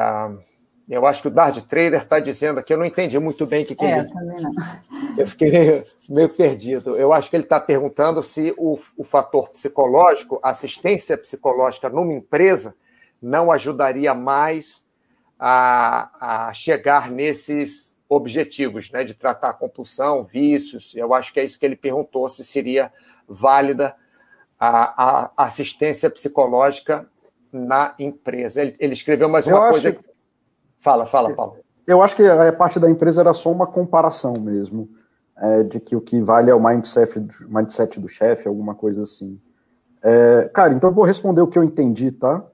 eu 0.93 1.07
acho 1.07 1.23
que 1.23 1.29
o 1.29 1.31
Dard 1.31 1.63
Trader 1.63 2.03
está 2.03 2.21
dizendo 2.21 2.61
aqui, 2.61 2.73
eu 2.73 2.77
não 2.77 2.85
entendi 2.85 3.19
muito 3.19 3.47
bem 3.47 3.63
o 3.63 3.67
que, 3.67 3.75
que 3.75 3.85
é, 3.85 3.99
ele. 3.99 4.09
Também 4.09 4.43
não. 4.43 4.53
Eu 5.17 5.27
fiquei 5.27 5.51
meio, 5.51 5.85
meio 6.09 6.29
perdido. 6.29 6.97
Eu 6.97 7.13
acho 7.13 7.29
que 7.29 7.37
ele 7.37 7.45
está 7.45 7.61
perguntando 7.61 8.23
se 8.23 8.55
o, 8.57 8.79
o 8.97 9.05
fator 9.05 9.51
psicológico, 9.51 10.41
a 10.43 10.51
assistência 10.51 11.19
psicológica 11.19 11.89
numa 11.89 12.13
empresa, 12.13 12.75
não 13.21 13.53
ajudaria 13.53 14.15
mais 14.15 14.89
a, 15.39 16.49
a 16.49 16.53
chegar 16.53 17.11
nesses 17.11 17.97
objetivos, 18.09 18.91
né, 18.91 19.05
de 19.05 19.15
tratar 19.15 19.51
a 19.51 19.55
compulsão, 19.55 20.23
vícios. 20.23 20.93
Eu 20.95 21.15
acho 21.15 21.33
que 21.33 21.41
é 21.41 21.45
isso 21.45 21.59
que 21.59 21.65
ele 21.65 21.77
perguntou, 21.77 22.29
se 22.29 22.45
seria 22.45 22.93
válida 23.27 23.97
a, 24.59 25.33
a 25.37 25.47
assistência 25.47 26.11
psicológica 26.11 27.07
na 27.53 27.95
empresa. 27.99 28.63
Ele, 28.63 28.77
ele 28.79 28.93
escreveu 28.93 29.29
mais 29.29 29.47
uma 29.47 29.67
eu 29.67 29.71
coisa. 29.71 29.89
Acho 29.91 30.12
Fala, 30.83 31.07
fala, 31.07 31.33
Paulo. 31.33 31.59
Eu 31.87 32.03
acho 32.03 32.17
que 32.17 32.25
a 32.25 32.53
parte 32.53 32.81
da 32.81 32.91
empresa 32.91 33.21
era 33.21 33.33
só 33.33 33.53
uma 33.53 33.69
comparação 33.69 34.35
mesmo, 34.35 34.89
é, 35.39 35.63
de 35.63 35.79
que 35.79 35.95
o 35.95 36.01
que 36.01 36.21
vale 36.21 36.51
é 36.51 36.55
o 36.55 36.63
mindset, 36.63 37.25
mindset 37.49 38.01
do 38.01 38.09
chefe, 38.09 38.49
alguma 38.49 38.75
coisa 38.75 39.05
assim. 39.05 39.41
É, 40.03 40.51
cara, 40.53 40.75
então 40.75 40.91
eu 40.91 40.95
vou 40.95 41.05
responder 41.05 41.41
o 41.41 41.47
que 41.47 41.57
eu 41.57 41.63
entendi, 41.63 42.11
tá? 42.11 42.45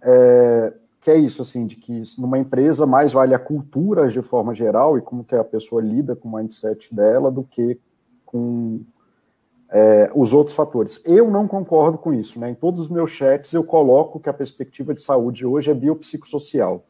É, 0.00 0.72
que 0.98 1.10
é 1.10 1.18
isso, 1.18 1.42
assim, 1.42 1.66
de 1.66 1.76
que 1.76 2.02
numa 2.16 2.38
empresa 2.38 2.86
mais 2.86 3.12
vale 3.12 3.34
a 3.34 3.38
cultura 3.38 4.08
de 4.08 4.22
forma 4.22 4.54
geral 4.54 4.96
e 4.96 5.02
como 5.02 5.22
que 5.22 5.34
a 5.34 5.44
pessoa 5.44 5.82
lida 5.82 6.16
com 6.16 6.26
o 6.26 6.36
mindset 6.36 6.94
dela 6.94 7.30
do 7.30 7.44
que 7.44 7.78
com 8.24 8.80
é, 9.70 10.10
os 10.14 10.32
outros 10.32 10.56
fatores. 10.56 11.02
Eu 11.06 11.30
não 11.30 11.46
concordo 11.46 11.98
com 11.98 12.14
isso, 12.14 12.40
né? 12.40 12.48
Em 12.48 12.54
todos 12.54 12.80
os 12.80 12.88
meus 12.88 13.10
chats 13.10 13.52
eu 13.52 13.62
coloco 13.62 14.18
que 14.18 14.30
a 14.30 14.34
perspectiva 14.34 14.94
de 14.94 15.02
saúde 15.02 15.44
hoje 15.44 15.70
é 15.70 15.74
biopsicossocial 15.74 16.82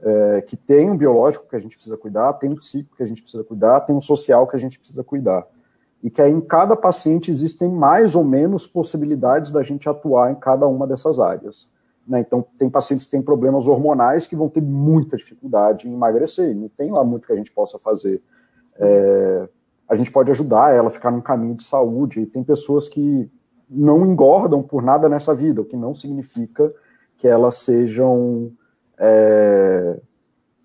é, 0.00 0.40
que 0.42 0.56
tem 0.56 0.90
um 0.90 0.96
biológico 0.96 1.46
que 1.48 1.56
a 1.56 1.58
gente 1.58 1.76
precisa 1.76 1.96
cuidar, 1.96 2.32
tem 2.34 2.50
um 2.50 2.56
psíquico 2.56 2.96
que 2.96 3.02
a 3.02 3.06
gente 3.06 3.22
precisa 3.22 3.42
cuidar, 3.44 3.80
tem 3.80 3.94
um 3.96 4.00
social 4.00 4.46
que 4.46 4.56
a 4.56 4.60
gente 4.60 4.78
precisa 4.78 5.02
cuidar. 5.02 5.46
E 6.02 6.10
que 6.10 6.22
aí 6.22 6.30
em 6.30 6.40
cada 6.40 6.76
paciente 6.76 7.30
existem 7.30 7.68
mais 7.68 8.14
ou 8.14 8.22
menos 8.22 8.66
possibilidades 8.66 9.50
da 9.50 9.62
gente 9.62 9.88
atuar 9.88 10.30
em 10.30 10.36
cada 10.36 10.66
uma 10.66 10.86
dessas 10.86 11.18
áreas. 11.18 11.68
Né? 12.06 12.20
Então, 12.20 12.44
tem 12.56 12.70
pacientes 12.70 13.06
que 13.06 13.10
têm 13.10 13.22
problemas 13.22 13.66
hormonais 13.66 14.26
que 14.26 14.36
vão 14.36 14.48
ter 14.48 14.62
muita 14.62 15.16
dificuldade 15.16 15.88
em 15.88 15.92
emagrecer, 15.92 16.54
não 16.54 16.68
tem 16.68 16.90
lá 16.90 17.04
muito 17.04 17.26
que 17.26 17.32
a 17.32 17.36
gente 17.36 17.52
possa 17.52 17.78
fazer. 17.78 18.22
É, 18.76 19.48
a 19.88 19.96
gente 19.96 20.12
pode 20.12 20.30
ajudar 20.30 20.72
ela 20.72 20.88
a 20.88 20.90
ficar 20.90 21.10
num 21.10 21.20
caminho 21.20 21.56
de 21.56 21.64
saúde, 21.64 22.20
e 22.20 22.26
tem 22.26 22.44
pessoas 22.44 22.88
que 22.88 23.28
não 23.68 24.06
engordam 24.06 24.62
por 24.62 24.82
nada 24.82 25.08
nessa 25.08 25.34
vida, 25.34 25.60
o 25.60 25.64
que 25.64 25.76
não 25.76 25.94
significa 25.94 26.72
que 27.18 27.26
elas 27.26 27.56
sejam 27.56 28.52
é, 28.98 30.00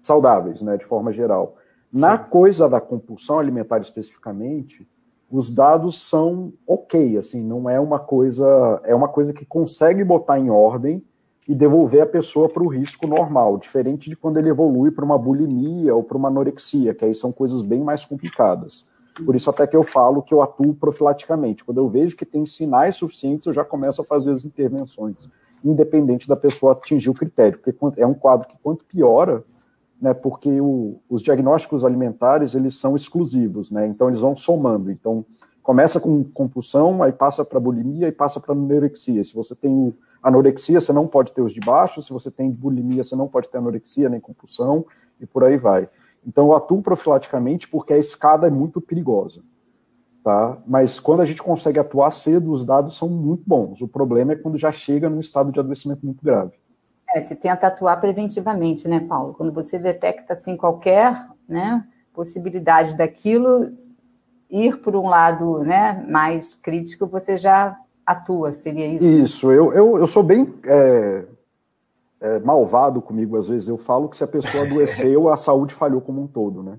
saudáveis, 0.01 0.61
né, 0.61 0.77
de 0.77 0.85
forma 0.85 1.11
geral. 1.11 1.55
Sim. 1.91 2.01
Na 2.01 2.17
coisa 2.17 2.67
da 2.67 2.81
compulsão 2.81 3.39
alimentar 3.39 3.79
especificamente, 3.79 4.87
os 5.29 5.53
dados 5.53 6.01
são 6.07 6.53
ok, 6.67 7.17
assim, 7.17 7.43
não 7.43 7.69
é 7.69 7.79
uma 7.79 7.99
coisa, 7.99 8.81
é 8.83 8.93
uma 8.93 9.07
coisa 9.07 9.33
que 9.33 9.45
consegue 9.45 10.03
botar 10.03 10.39
em 10.39 10.49
ordem 10.49 11.03
e 11.47 11.53
devolver 11.53 12.03
a 12.03 12.05
pessoa 12.05 12.47
para 12.47 12.63
o 12.63 12.67
risco 12.67 13.05
normal, 13.05 13.57
diferente 13.57 14.09
de 14.09 14.15
quando 14.15 14.37
ele 14.37 14.49
evolui 14.49 14.91
para 14.91 15.03
uma 15.03 15.17
bulimia 15.17 15.93
ou 15.93 16.03
para 16.03 16.17
uma 16.17 16.29
anorexia, 16.29 16.93
que 16.93 17.03
aí 17.03 17.13
são 17.13 17.31
coisas 17.31 17.61
bem 17.61 17.83
mais 17.83 18.05
complicadas. 18.05 18.87
Por 19.25 19.35
isso 19.35 19.49
até 19.49 19.67
que 19.67 19.75
eu 19.75 19.83
falo 19.83 20.23
que 20.23 20.33
eu 20.33 20.41
atuo 20.41 20.73
profilaticamente. 20.73 21.63
Quando 21.63 21.77
eu 21.77 21.87
vejo 21.87 22.15
que 22.15 22.25
tem 22.25 22.45
sinais 22.45 22.95
suficientes, 22.95 23.45
eu 23.45 23.53
já 23.53 23.63
começo 23.63 24.01
a 24.01 24.05
fazer 24.05 24.31
as 24.31 24.45
intervenções 24.45 25.29
independente 25.63 26.27
da 26.27 26.35
pessoa 26.35 26.73
atingir 26.73 27.09
o 27.09 27.13
critério, 27.13 27.59
porque 27.59 28.01
é 28.01 28.05
um 28.05 28.13
quadro 28.13 28.47
que 28.47 28.57
quanto 28.61 28.85
piora, 28.85 29.43
né, 30.01 30.13
porque 30.13 30.59
o, 30.59 30.99
os 31.09 31.21
diagnósticos 31.21 31.85
alimentares 31.85 32.55
eles 32.55 32.75
são 32.75 32.95
exclusivos, 32.95 33.71
né, 33.71 33.87
então 33.87 34.09
eles 34.09 34.19
vão 34.19 34.35
somando, 34.35 34.91
então 34.91 35.25
começa 35.61 35.99
com 35.99 36.23
compulsão, 36.25 37.01
aí 37.01 37.11
passa 37.11 37.45
para 37.45 37.59
bulimia 37.59 38.09
e 38.09 38.11
passa 38.11 38.37
para 38.39 38.51
anorexia. 38.51 39.23
Se 39.23 39.33
você 39.33 39.55
tem 39.55 39.93
anorexia, 40.21 40.81
você 40.81 40.91
não 40.91 41.07
pode 41.07 41.31
ter 41.31 41.41
os 41.41 41.53
de 41.53 41.61
baixo, 41.61 42.01
se 42.01 42.11
você 42.11 42.29
tem 42.29 42.51
bulimia, 42.51 43.01
você 43.01 43.15
não 43.15 43.29
pode 43.29 43.47
ter 43.47 43.59
anorexia 43.59 44.09
nem 44.09 44.19
compulsão, 44.19 44.85
e 45.21 45.25
por 45.25 45.43
aí 45.45 45.55
vai. 45.55 45.87
Então 46.27 46.47
eu 46.47 46.53
atuo 46.53 46.81
profilaticamente 46.81 47.69
porque 47.69 47.93
a 47.93 47.97
escada 47.97 48.47
é 48.47 48.49
muito 48.49 48.81
perigosa 48.81 49.41
tá? 50.23 50.57
Mas 50.65 50.99
quando 50.99 51.21
a 51.21 51.25
gente 51.25 51.43
consegue 51.43 51.77
atuar 51.77 52.09
cedo, 52.11 52.51
os 52.51 52.65
dados 52.65 52.97
são 52.97 53.09
muito 53.09 53.43
bons. 53.45 53.81
O 53.81 53.87
problema 53.87 54.33
é 54.33 54.35
quando 54.35 54.57
já 54.57 54.71
chega 54.71 55.09
num 55.09 55.19
estado 55.19 55.51
de 55.51 55.59
adoecimento 55.59 56.05
muito 56.05 56.23
grave. 56.23 56.53
É, 57.13 57.21
se 57.21 57.35
tenta 57.35 57.67
atuar 57.67 57.97
preventivamente, 57.97 58.87
né, 58.87 59.01
Paulo? 59.01 59.33
Quando 59.33 59.53
você 59.53 59.77
detecta 59.77 60.33
assim 60.33 60.57
qualquer, 60.57 61.27
né, 61.47 61.85
possibilidade 62.13 62.95
daquilo 62.95 63.71
ir 64.49 64.77
por 64.77 64.95
um 64.95 65.07
lado, 65.07 65.59
né, 65.59 66.05
mais 66.09 66.53
crítico, 66.53 67.05
você 67.05 67.37
já 67.37 67.77
atua, 68.05 68.53
seria 68.53 68.87
isso? 68.87 69.05
Isso, 69.05 69.51
eu, 69.51 69.73
eu, 69.73 69.97
eu 69.97 70.07
sou 70.07 70.23
bem 70.23 70.53
é, 70.65 71.25
é, 72.21 72.39
malvado 72.39 73.01
comigo, 73.01 73.37
às 73.37 73.47
vezes 73.47 73.67
eu 73.67 73.77
falo 73.77 74.09
que 74.09 74.17
se 74.17 74.23
a 74.23 74.27
pessoa 74.27 74.63
adoeceu, 74.63 75.29
a 75.29 75.37
saúde 75.37 75.73
falhou 75.73 76.01
como 76.01 76.21
um 76.21 76.27
todo, 76.27 76.63
né? 76.63 76.77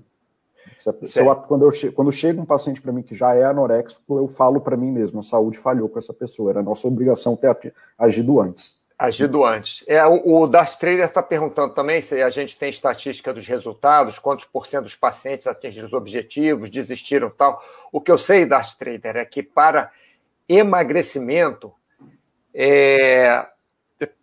Se 1.03 1.19
eu, 1.19 1.35
quando, 1.35 1.65
eu, 1.65 1.93
quando 1.93 2.11
chega 2.11 2.39
um 2.39 2.45
paciente 2.45 2.81
para 2.81 2.91
mim 2.91 3.01
que 3.01 3.15
já 3.15 3.33
é 3.33 3.43
anoréxico, 3.43 4.19
eu 4.19 4.27
falo 4.27 4.61
para 4.61 4.77
mim 4.77 4.91
mesmo, 4.91 5.19
a 5.19 5.23
saúde 5.23 5.57
falhou 5.57 5.89
com 5.89 5.97
essa 5.97 6.13
pessoa, 6.13 6.51
era 6.51 6.61
nossa 6.61 6.87
obrigação 6.87 7.35
ter 7.35 7.73
agido 7.97 8.39
antes. 8.39 8.83
Agido 8.97 9.43
antes. 9.43 9.83
É, 9.87 10.05
o, 10.05 10.41
o 10.41 10.47
Darth 10.47 10.77
Trader 10.77 11.05
está 11.05 11.21
perguntando 11.21 11.73
também 11.73 12.01
se 12.01 12.21
a 12.21 12.29
gente 12.29 12.57
tem 12.57 12.69
estatística 12.69 13.33
dos 13.33 13.45
resultados, 13.45 14.17
quantos 14.17 14.45
por 14.45 14.67
cento 14.67 14.83
dos 14.83 14.95
pacientes 14.95 15.47
atingiram 15.47 15.87
os 15.87 15.93
objetivos, 15.93 16.69
desistiram 16.69 17.29
tal. 17.29 17.61
O 17.91 17.99
que 17.99 18.11
eu 18.11 18.17
sei, 18.17 18.45
Darth 18.45 18.77
Trader, 18.77 19.17
é 19.17 19.25
que 19.25 19.43
para 19.43 19.91
emagrecimento, 20.47 21.73
é, 22.53 23.45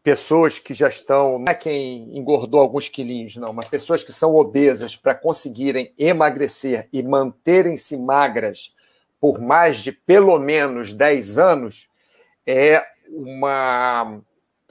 pessoas 0.03 0.59
que 0.59 0.75
já 0.75 0.89
estão, 0.89 1.39
não 1.39 1.51
é 1.51 1.55
quem 1.55 2.17
engordou 2.17 2.61
alguns 2.61 2.89
quilinhos, 2.89 3.37
não, 3.37 3.53
mas 3.53 3.69
pessoas 3.69 4.03
que 4.03 4.13
são 4.13 4.35
obesas 4.35 4.97
para 4.97 5.15
conseguirem 5.15 5.93
emagrecer 5.99 6.89
e 6.93 7.03
manterem-se 7.03 7.97
magras 7.97 8.75
por 9.23 9.41
mais 9.41 9.79
de 9.79 9.93
pelo 9.93 10.37
menos 10.37 10.93
10 10.93 11.39
anos, 11.39 11.89
é 12.45 12.85
uma 13.09 14.21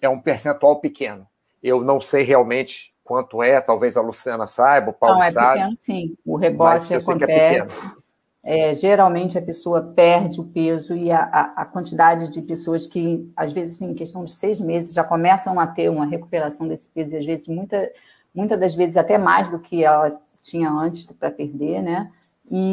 é 0.02 0.10
um 0.10 0.20
percentual 0.20 0.82
pequeno. 0.82 1.26
Eu 1.64 1.82
não 1.82 2.02
sei 2.02 2.24
realmente 2.24 2.92
quanto 3.02 3.42
é, 3.42 3.62
talvez 3.62 3.96
a 3.96 4.02
Luciana 4.02 4.48
saiba, 4.48 4.90
o 4.90 4.94
Paulo 4.94 5.20
não, 5.20 5.24
é 5.24 5.32
sabe. 5.32 5.60
Pequeno, 5.60 5.78
sim. 5.80 6.18
O 6.26 6.36
rebote 6.36 6.94
é 6.94 6.98
acontece. 6.98 7.88
É, 7.88 8.01
geralmente 8.76 9.38
a 9.38 9.42
pessoa 9.42 9.94
perde 9.96 10.42
o 10.42 10.46
peso 10.46 10.96
e 10.96 11.12
a, 11.12 11.22
a, 11.22 11.62
a, 11.62 11.66
quantidade 11.66 12.28
de 12.30 12.42
pessoas 12.42 12.88
que, 12.88 13.32
às 13.36 13.54
vezes, 13.54 13.80
em 13.82 13.94
questão 13.94 14.26
de 14.26 14.32
seis 14.32 14.60
meses, 14.60 14.96
já 14.96 15.04
começam 15.04 15.60
a 15.60 15.68
ter 15.68 15.90
uma 15.90 16.06
recuperação 16.06 16.68
desse 16.68 16.90
peso, 16.90 17.16
e 17.16 17.20
às 17.20 17.26
vezes, 17.26 17.48
muita, 17.48 17.92
muitas 18.34 18.60
das 18.60 18.76
vezes, 18.76 18.98
até 18.98 19.18
mais 19.18 19.50
do 19.50 19.60
que 19.60 19.84
ela 19.84 20.12
tinha 20.42 20.72
antes 20.72 21.06
para 21.06 21.30
perder, 21.30 21.84
né? 21.84 22.12
E 22.50 22.72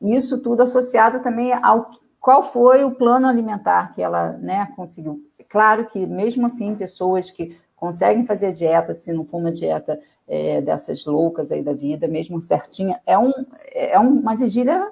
Sim. 0.00 0.14
isso 0.16 0.38
tudo 0.38 0.62
associado 0.62 1.20
também 1.20 1.52
ao 1.52 1.90
qual 2.18 2.42
foi 2.42 2.82
o 2.84 2.94
plano 2.94 3.26
alimentar 3.26 3.94
que 3.94 4.00
ela 4.00 4.32
né, 4.38 4.72
conseguiu. 4.74 5.20
Claro 5.50 5.84
que, 5.84 6.06
mesmo 6.06 6.46
assim, 6.46 6.74
pessoas 6.74 7.30
que 7.30 7.58
conseguem 7.76 8.24
fazer 8.24 8.50
dieta, 8.50 8.94
se 8.94 9.12
não 9.12 9.26
for 9.26 9.36
uma 9.36 9.52
dieta 9.52 10.00
é, 10.26 10.60
dessas 10.60 11.04
loucas 11.04 11.52
aí 11.52 11.62
da 11.62 11.72
vida, 11.72 12.08
mesmo 12.08 12.40
certinha, 12.40 13.00
é, 13.06 13.18
um, 13.18 13.32
é 13.72 13.98
uma 13.98 14.34
vigília 14.34 14.90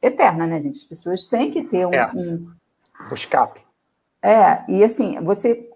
eterna, 0.00 0.46
né, 0.46 0.60
gente? 0.60 0.78
As 0.78 0.84
pessoas 0.84 1.26
têm 1.26 1.50
que 1.50 1.62
ter 1.62 1.86
um. 1.86 1.94
É. 1.94 2.10
um... 2.14 2.50
O 3.10 3.14
escape. 3.14 3.60
É, 4.22 4.64
e 4.68 4.82
assim, 4.82 5.20
você. 5.22 5.70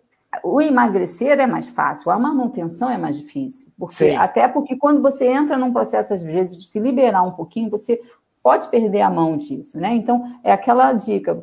O 0.44 0.60
emagrecer 0.60 1.40
é 1.40 1.46
mais 1.46 1.68
fácil, 1.70 2.08
a 2.08 2.18
manutenção 2.18 2.88
é 2.88 2.96
mais 2.96 3.18
difícil. 3.18 3.66
Porque, 3.76 3.94
Sim. 3.94 4.14
até 4.14 4.46
porque 4.46 4.76
quando 4.76 5.02
você 5.02 5.26
entra 5.26 5.58
num 5.58 5.72
processo, 5.72 6.14
às 6.14 6.22
vezes, 6.22 6.56
de 6.56 6.68
se 6.68 6.78
liberar 6.78 7.22
um 7.22 7.32
pouquinho, 7.32 7.68
você 7.68 8.00
pode 8.40 8.68
perder 8.68 9.00
a 9.00 9.10
mão 9.10 9.36
disso, 9.36 9.76
né? 9.76 9.92
Então, 9.92 10.38
é 10.44 10.52
aquela 10.52 10.92
dica. 10.92 11.42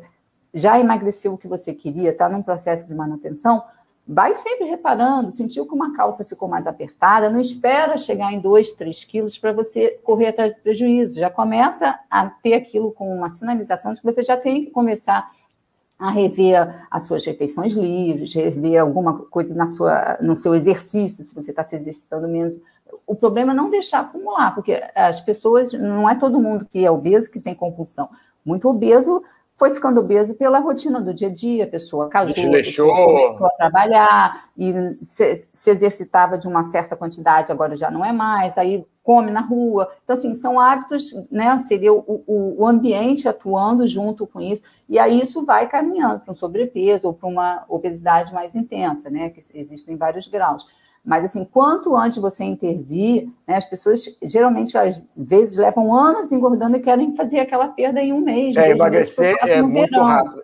Já 0.54 0.80
emagreceu 0.80 1.34
o 1.34 1.38
que 1.38 1.46
você 1.46 1.74
queria, 1.74 2.10
está 2.10 2.30
num 2.30 2.42
processo 2.42 2.88
de 2.88 2.94
manutenção, 2.94 3.62
vai 4.08 4.34
sempre 4.34 4.64
reparando, 4.64 5.30
sentiu 5.30 5.66
que 5.66 5.74
uma 5.74 5.94
calça 5.94 6.24
ficou 6.24 6.48
mais 6.48 6.66
apertada, 6.66 7.28
não 7.28 7.40
espera 7.40 7.98
chegar 7.98 8.32
em 8.32 8.40
2, 8.40 8.72
3 8.72 9.04
quilos 9.04 9.36
para 9.36 9.52
você 9.52 10.00
correr 10.02 10.28
atrás 10.28 10.54
do 10.54 10.62
prejuízo. 10.62 11.20
Já 11.20 11.28
começa 11.28 11.98
a 12.10 12.30
ter 12.30 12.54
aquilo 12.54 12.90
com 12.90 13.14
uma 13.14 13.28
sinalização 13.28 13.92
de 13.92 14.00
que 14.00 14.06
você 14.06 14.22
já 14.22 14.36
tem 14.38 14.64
que 14.64 14.70
começar 14.70 15.30
a 15.98 16.10
rever 16.10 16.86
as 16.90 17.02
suas 17.02 17.22
refeições 17.26 17.74
livres, 17.74 18.32
rever 18.32 18.80
alguma 18.80 19.18
coisa 19.24 19.54
na 19.54 19.66
sua, 19.66 20.16
no 20.22 20.36
seu 20.36 20.54
exercício, 20.54 21.22
se 21.22 21.34
você 21.34 21.50
está 21.50 21.62
se 21.62 21.76
exercitando 21.76 22.28
menos. 22.28 22.58
O 23.06 23.14
problema 23.14 23.52
é 23.52 23.54
não 23.54 23.68
deixar 23.68 24.00
acumular, 24.00 24.54
porque 24.54 24.82
as 24.94 25.20
pessoas, 25.20 25.72
não 25.72 26.08
é 26.08 26.14
todo 26.14 26.40
mundo 26.40 26.66
que 26.70 26.82
é 26.82 26.90
obeso 26.90 27.30
que 27.30 27.40
tem 27.40 27.54
compulsão. 27.54 28.08
Muito 28.42 28.68
obeso 28.68 29.22
foi 29.58 29.74
ficando 29.74 29.98
obeso 30.00 30.34
pela 30.34 30.60
rotina 30.60 31.00
do 31.00 31.12
dia 31.12 31.26
a 31.26 31.34
dia, 31.34 31.64
a 31.64 31.66
pessoa 31.66 32.08
casou, 32.08 32.32
deixou... 32.32 32.94
começou 32.94 33.46
a 33.48 33.50
trabalhar 33.50 34.44
e 34.56 34.72
se, 35.02 35.44
se, 35.52 35.70
exercitava 35.70 36.38
de 36.38 36.46
uma 36.46 36.64
certa 36.66 36.94
quantidade, 36.94 37.50
agora 37.50 37.74
já 37.74 37.90
não 37.90 38.04
é 38.04 38.12
mais, 38.12 38.56
aí 38.56 38.86
come 39.02 39.32
na 39.32 39.40
rua. 39.40 39.90
Então, 40.04 40.14
assim, 40.14 40.32
são 40.34 40.60
hábitos, 40.60 41.12
né? 41.28 41.58
Seria 41.58 41.92
o, 41.92 42.22
o, 42.26 42.62
o 42.62 42.66
ambiente 42.66 43.28
atuando 43.28 43.84
junto 43.84 44.28
com 44.28 44.40
isso, 44.40 44.62
e 44.88 44.96
aí 44.96 45.20
isso 45.20 45.44
vai 45.44 45.68
caminhando 45.68 46.20
para 46.20 46.32
um 46.32 46.36
sobrepeso 46.36 47.08
ou 47.08 47.12
para 47.12 47.28
uma 47.28 47.64
obesidade 47.68 48.32
mais 48.32 48.54
intensa, 48.54 49.10
né? 49.10 49.30
Que 49.30 49.40
existem 49.54 49.96
vários 49.96 50.28
graus. 50.28 50.64
Mas, 51.08 51.24
assim, 51.24 51.42
quanto 51.42 51.96
antes 51.96 52.18
você 52.18 52.44
intervir, 52.44 53.30
né, 53.46 53.56
as 53.56 53.64
pessoas 53.64 54.04
geralmente, 54.22 54.76
às 54.76 55.02
vezes, 55.16 55.56
levam 55.56 55.94
anos 55.94 56.30
engordando 56.30 56.76
e 56.76 56.80
querem 56.80 57.14
fazer 57.14 57.40
aquela 57.40 57.66
perda 57.68 58.02
em 58.02 58.12
um 58.12 58.20
mês. 58.20 58.54
É, 58.58 58.72
emagrecer 58.72 59.34
é 59.40 59.62
muito 59.62 59.90
verão, 59.90 60.04
rápido. 60.04 60.42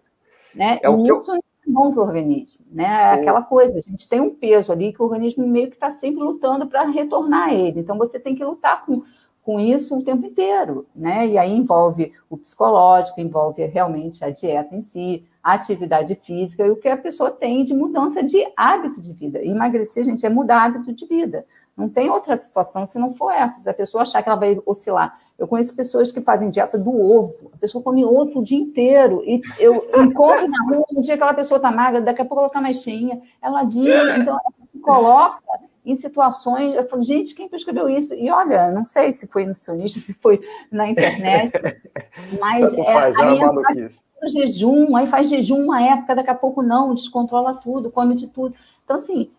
Né? 0.54 0.80
É 0.82 0.90
e 0.90 1.08
isso 1.10 1.32
eu... 1.32 1.36
é 1.36 1.40
bom 1.66 1.92
para 1.92 2.00
o 2.00 2.06
organismo. 2.06 2.64
Né? 2.72 2.84
É 2.84 3.12
aquela 3.12 3.42
coisa, 3.42 3.76
a 3.76 3.80
gente 3.80 4.08
tem 4.08 4.22
um 4.22 4.34
peso 4.34 4.72
ali 4.72 4.90
que 4.90 5.02
o 5.02 5.04
organismo 5.04 5.46
meio 5.46 5.68
que 5.68 5.74
está 5.74 5.90
sempre 5.90 6.24
lutando 6.24 6.66
para 6.66 6.84
retornar 6.84 7.48
a 7.50 7.54
ele. 7.54 7.80
Então, 7.80 7.98
você 7.98 8.18
tem 8.18 8.34
que 8.34 8.42
lutar 8.42 8.86
com 8.86 9.02
com 9.42 9.60
isso 9.60 9.98
o 9.98 10.02
tempo 10.02 10.26
inteiro, 10.26 10.86
né? 10.96 11.26
E 11.26 11.36
aí 11.36 11.54
envolve 11.54 12.14
o 12.30 12.36
psicológico, 12.38 13.20
envolve 13.20 13.62
realmente 13.66 14.24
a 14.24 14.30
dieta 14.30 14.74
em 14.74 14.80
si, 14.80 15.22
a 15.44 15.52
atividade 15.52 16.14
física 16.14 16.66
e 16.66 16.70
o 16.70 16.76
que 16.76 16.88
a 16.88 16.96
pessoa 16.96 17.30
tem 17.30 17.62
de 17.62 17.74
mudança 17.74 18.22
de 18.22 18.42
hábito 18.56 19.02
de 19.02 19.12
vida. 19.12 19.44
Emagrecer, 19.44 20.02
gente, 20.02 20.24
é 20.24 20.30
mudar 20.30 20.64
hábito 20.64 20.90
de 20.94 21.04
vida. 21.04 21.44
Não 21.76 21.86
tem 21.86 22.08
outra 22.08 22.34
situação 22.38 22.86
se 22.86 22.98
não 22.98 23.12
for 23.12 23.30
essa. 23.30 23.60
Se 23.60 23.68
a 23.68 23.74
pessoa 23.74 24.02
achar 24.02 24.22
que 24.22 24.28
ela 24.30 24.38
vai 24.38 24.58
oscilar. 24.64 25.18
Eu 25.38 25.46
conheço 25.46 25.76
pessoas 25.76 26.10
que 26.10 26.22
fazem 26.22 26.48
dieta 26.48 26.78
do 26.78 26.90
ovo. 26.90 27.50
A 27.52 27.58
pessoa 27.58 27.84
come 27.84 28.04
ovo 28.04 28.40
o 28.40 28.42
dia 28.42 28.58
inteiro. 28.58 29.22
E 29.26 29.42
eu 29.58 29.84
encontro 30.02 30.48
na 30.48 30.64
rua, 30.64 30.86
um 30.90 31.02
dia 31.02 31.14
aquela 31.14 31.34
pessoa 31.34 31.58
está 31.58 31.70
magra, 31.70 32.00
daqui 32.00 32.22
a 32.22 32.24
pouco 32.24 32.40
ela 32.40 32.46
está 32.46 32.62
mais 32.62 32.78
cheinha. 32.78 33.20
Ela 33.42 33.64
vira, 33.64 34.16
então 34.16 34.32
ela 34.32 34.68
se 34.72 34.78
coloca 34.78 35.42
em 35.84 35.94
situações. 35.96 36.74
Eu 36.74 36.88
falo, 36.88 37.02
gente, 37.02 37.34
quem 37.34 37.48
prescreveu 37.48 37.88
isso? 37.88 38.14
E 38.14 38.30
olha, 38.30 38.70
não 38.70 38.84
sei 38.84 39.12
se 39.12 39.26
foi 39.26 39.44
nutricionista, 39.44 40.00
se 40.00 40.14
foi 40.14 40.40
na 40.70 40.88
internet, 40.88 41.52
mas 42.40 42.72
é, 42.72 42.84
faz, 42.84 43.16
aí 43.18 43.38
é 43.38 43.88
faz 44.20 44.32
jejum, 44.32 44.96
aí 44.96 45.06
faz 45.06 45.28
jejum 45.28 45.64
uma 45.64 45.82
época, 45.82 46.14
daqui 46.14 46.30
a 46.30 46.34
pouco 46.34 46.62
não, 46.62 46.94
descontrola 46.94 47.54
tudo, 47.54 47.90
come 47.90 48.14
de 48.14 48.28
tudo. 48.28 48.54
Então, 48.84 48.96
assim, 48.96 49.30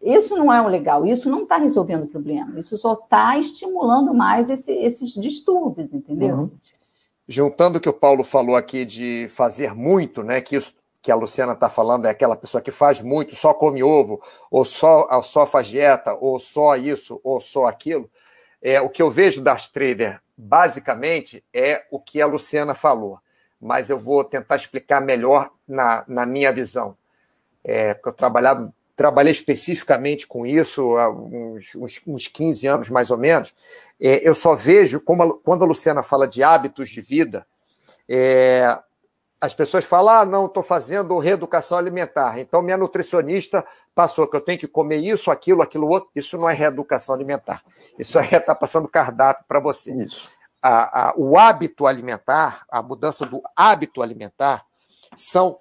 isso 0.00 0.36
não 0.36 0.52
é 0.52 0.60
o 0.60 0.68
legal, 0.68 1.06
isso 1.06 1.28
não 1.28 1.42
está 1.42 1.56
resolvendo 1.56 2.04
o 2.04 2.08
problema, 2.08 2.58
isso 2.58 2.76
só 2.78 2.94
está 2.94 3.38
estimulando 3.38 4.14
mais 4.14 4.50
esse, 4.50 4.72
esses 4.72 5.12
distúrbios, 5.12 5.92
entendeu? 5.92 6.36
Uhum. 6.36 6.50
Juntando 7.28 7.78
o 7.78 7.80
que 7.80 7.88
o 7.88 7.92
Paulo 7.92 8.24
falou 8.24 8.56
aqui 8.56 8.84
de 8.84 9.26
fazer 9.28 9.74
muito, 9.74 10.24
né? 10.24 10.40
Que 10.40 10.56
isso 10.56 10.74
que 11.02 11.10
a 11.10 11.16
Luciana 11.16 11.52
está 11.52 11.68
falando 11.68 12.06
é 12.06 12.10
aquela 12.10 12.36
pessoa 12.36 12.62
que 12.62 12.70
faz 12.70 13.02
muito, 13.02 13.34
só 13.34 13.52
come 13.52 13.82
ovo, 13.82 14.22
ou 14.48 14.64
só, 14.64 15.20
só 15.22 15.44
faz 15.44 15.66
dieta, 15.66 16.14
ou 16.14 16.38
só 16.38 16.76
isso, 16.76 17.20
ou 17.24 17.40
só 17.40 17.66
aquilo. 17.66 18.08
É, 18.62 18.80
o 18.80 18.88
que 18.88 19.02
eu 19.02 19.10
vejo 19.10 19.42
das 19.42 19.68
trader, 19.68 20.20
basicamente, 20.36 21.44
é 21.52 21.84
o 21.90 21.98
que 21.98 22.22
a 22.22 22.26
Luciana 22.26 22.72
falou, 22.72 23.18
mas 23.60 23.90
eu 23.90 23.98
vou 23.98 24.22
tentar 24.22 24.54
explicar 24.54 25.00
melhor 25.00 25.50
na, 25.66 26.04
na 26.06 26.24
minha 26.24 26.52
visão. 26.52 26.96
É, 27.64 27.94
porque 27.94 28.10
eu 28.10 28.12
trabalhava, 28.12 28.72
trabalhei 28.94 29.32
especificamente 29.32 30.24
com 30.26 30.46
isso 30.46 30.96
há 30.96 31.10
uns, 31.10 31.74
uns, 31.74 32.00
uns 32.06 32.28
15 32.28 32.66
anos, 32.68 32.88
mais 32.88 33.10
ou 33.10 33.18
menos. 33.18 33.52
É, 34.00 34.26
eu 34.26 34.36
só 34.36 34.54
vejo, 34.54 35.00
como 35.00 35.22
a, 35.24 35.38
quando 35.40 35.64
a 35.64 35.66
Luciana 35.66 36.02
fala 36.04 36.28
de 36.28 36.44
hábitos 36.44 36.88
de 36.90 37.00
vida, 37.00 37.44
é, 38.08 38.78
as 39.42 39.52
pessoas 39.52 39.84
falam: 39.84 40.14
ah, 40.14 40.24
não, 40.24 40.46
estou 40.46 40.62
fazendo 40.62 41.18
reeducação 41.18 41.76
alimentar. 41.76 42.38
Então, 42.38 42.62
minha 42.62 42.76
nutricionista 42.76 43.66
passou 43.92 44.28
que 44.28 44.36
eu 44.36 44.40
tenho 44.40 44.56
que 44.56 44.68
comer 44.68 44.98
isso, 44.98 45.32
aquilo, 45.32 45.62
aquilo 45.62 45.88
outro. 45.88 46.08
Isso 46.14 46.38
não 46.38 46.48
é 46.48 46.54
reeducação 46.54 47.12
alimentar. 47.12 47.60
Isso 47.98 48.20
é 48.20 48.22
estar 48.22 48.40
tá 48.40 48.54
passando 48.54 48.86
cardápio 48.86 49.44
para 49.48 49.58
você. 49.58 49.92
Isso. 49.92 50.30
A, 50.62 51.08
a, 51.08 51.14
o 51.16 51.36
hábito 51.36 51.88
alimentar, 51.88 52.64
a 52.70 52.80
mudança 52.80 53.26
do 53.26 53.42
hábito 53.56 54.00
alimentar, 54.00 54.64
são 55.16 55.56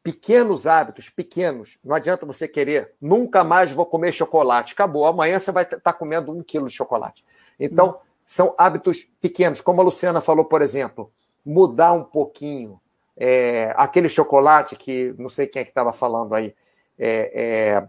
pequenos 0.00 0.68
hábitos, 0.68 1.10
pequenos. 1.10 1.76
Não 1.84 1.96
adianta 1.96 2.24
você 2.24 2.46
querer, 2.46 2.92
nunca 3.00 3.42
mais 3.42 3.72
vou 3.72 3.84
comer 3.84 4.12
chocolate. 4.12 4.74
Acabou, 4.74 5.06
amanhã 5.06 5.40
você 5.40 5.50
vai 5.50 5.64
estar 5.64 5.80
tá 5.80 5.92
comendo 5.92 6.30
um 6.30 6.40
quilo 6.40 6.68
de 6.68 6.74
chocolate. 6.76 7.24
Então, 7.58 7.88
hum. 7.88 7.94
são 8.24 8.54
hábitos 8.56 9.08
pequenos. 9.20 9.60
Como 9.60 9.80
a 9.80 9.84
Luciana 9.84 10.20
falou, 10.20 10.44
por 10.44 10.62
exemplo, 10.62 11.10
mudar 11.44 11.92
um 11.94 12.04
pouquinho 12.04 12.80
é, 13.16 13.72
aquele 13.76 14.08
chocolate 14.08 14.76
que 14.76 15.14
não 15.18 15.28
sei 15.28 15.46
quem 15.46 15.60
é 15.62 15.64
que 15.64 15.70
estava 15.70 15.92
falando 15.92 16.34
aí. 16.34 16.54
É, 16.98 17.32
é, 17.34 17.88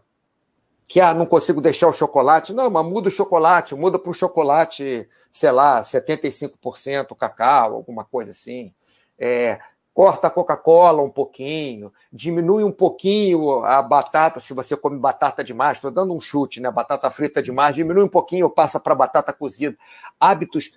que 0.87 1.01
ah, 1.01 1.13
não 1.13 1.25
consigo 1.25 1.61
deixar 1.61 1.87
o 1.87 1.93
chocolate. 1.93 2.53
Não, 2.53 2.69
mas 2.69 2.85
muda 2.85 3.07
o 3.07 3.11
chocolate, 3.11 3.75
muda 3.75 3.97
para 3.97 4.11
o 4.11 4.13
chocolate, 4.13 5.07
sei 5.31 5.51
lá, 5.51 5.81
75% 5.81 7.15
cacau, 7.15 7.73
alguma 7.73 8.05
coisa 8.05 8.31
assim. 8.31 8.73
É, 9.17 9.59
corta 9.93 10.27
a 10.27 10.29
Coca-Cola 10.29 11.01
um 11.01 11.09
pouquinho, 11.09 11.91
diminui 12.11 12.63
um 12.63 12.71
pouquinho 12.71 13.63
a 13.63 13.81
batata, 13.81 14.39
se 14.39 14.53
você 14.53 14.75
come 14.75 14.99
batata 14.99 15.43
demais, 15.43 15.77
estou 15.77 15.89
dando 15.89 16.13
um 16.13 16.19
chute, 16.19 16.59
né? 16.59 16.69
Batata 16.69 17.09
frita 17.09 17.41
demais, 17.41 17.75
diminui 17.75 18.03
um 18.03 18.09
pouquinho, 18.09 18.49
passa 18.49 18.79
para 18.79 18.93
batata 18.93 19.33
cozida. 19.33 19.75
Hábitos 20.19 20.71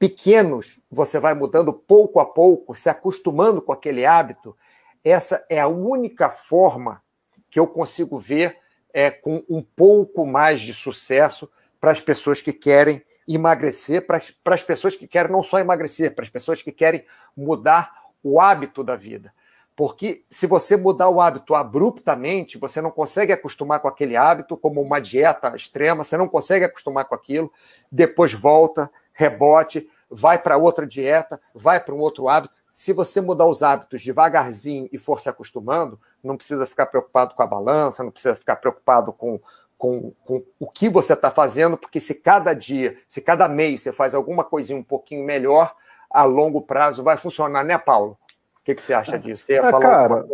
pequenos, 0.00 0.80
você 0.90 1.20
vai 1.20 1.34
mudando 1.34 1.74
pouco 1.74 2.20
a 2.20 2.24
pouco, 2.24 2.74
se 2.74 2.88
acostumando 2.88 3.60
com 3.60 3.70
aquele 3.70 4.06
hábito. 4.06 4.56
Essa 5.04 5.44
é 5.50 5.60
a 5.60 5.68
única 5.68 6.30
forma 6.30 7.02
que 7.50 7.60
eu 7.60 7.66
consigo 7.66 8.18
ver 8.18 8.56
é, 8.94 9.10
com 9.10 9.44
um 9.46 9.62
pouco 9.62 10.24
mais 10.24 10.62
de 10.62 10.72
sucesso 10.72 11.50
para 11.78 11.90
as 11.90 12.00
pessoas 12.00 12.40
que 12.40 12.50
querem 12.50 13.02
emagrecer, 13.28 14.06
para 14.06 14.16
as, 14.16 14.30
para 14.30 14.54
as 14.54 14.62
pessoas 14.62 14.96
que 14.96 15.06
querem 15.06 15.30
não 15.30 15.42
só 15.42 15.58
emagrecer, 15.58 16.14
para 16.14 16.24
as 16.24 16.30
pessoas 16.30 16.62
que 16.62 16.72
querem 16.72 17.04
mudar 17.36 17.92
o 18.22 18.40
hábito 18.40 18.82
da 18.82 18.96
vida. 18.96 19.34
Porque 19.76 20.24
se 20.30 20.46
você 20.46 20.78
mudar 20.78 21.10
o 21.10 21.20
hábito 21.20 21.54
abruptamente, 21.54 22.56
você 22.56 22.80
não 22.80 22.90
consegue 22.90 23.34
acostumar 23.34 23.80
com 23.80 23.88
aquele 23.88 24.16
hábito, 24.16 24.56
como 24.56 24.80
uma 24.80 24.98
dieta 24.98 25.54
extrema, 25.54 26.04
você 26.04 26.16
não 26.16 26.26
consegue 26.26 26.64
acostumar 26.64 27.04
com 27.04 27.14
aquilo, 27.14 27.52
depois 27.92 28.32
volta, 28.32 28.90
rebote, 29.12 29.88
vai 30.10 30.38
para 30.38 30.56
outra 30.56 30.86
dieta, 30.86 31.40
vai 31.54 31.80
para 31.80 31.94
um 31.94 31.98
outro 31.98 32.28
hábito. 32.28 32.54
Se 32.72 32.92
você 32.92 33.20
mudar 33.20 33.46
os 33.46 33.62
hábitos 33.62 34.02
devagarzinho 34.02 34.88
e 34.92 34.98
for 34.98 35.20
se 35.20 35.28
acostumando, 35.28 36.00
não 36.22 36.36
precisa 36.36 36.66
ficar 36.66 36.86
preocupado 36.86 37.34
com 37.34 37.42
a 37.42 37.46
balança, 37.46 38.02
não 38.02 38.10
precisa 38.10 38.34
ficar 38.34 38.56
preocupado 38.56 39.12
com, 39.12 39.40
com, 39.76 40.12
com 40.24 40.44
o 40.58 40.66
que 40.66 40.88
você 40.88 41.12
está 41.12 41.30
fazendo, 41.30 41.76
porque 41.76 42.00
se 42.00 42.14
cada 42.14 42.54
dia, 42.54 42.96
se 43.06 43.20
cada 43.20 43.48
mês 43.48 43.82
você 43.82 43.92
faz 43.92 44.14
alguma 44.14 44.44
coisinha 44.44 44.78
um 44.78 44.84
pouquinho 44.84 45.24
melhor, 45.24 45.74
a 46.10 46.24
longo 46.24 46.62
prazo 46.62 47.02
vai 47.02 47.16
funcionar, 47.16 47.64
né, 47.64 47.78
Paulo? 47.78 48.18
O 48.60 48.64
que, 48.64 48.74
que 48.74 48.82
você 48.82 48.92
acha 48.92 49.18
disso? 49.18 49.44
Você 49.44 49.54
ia 49.54 49.60
é, 49.60 49.70
falar 49.70 50.08
cara, 50.08 50.26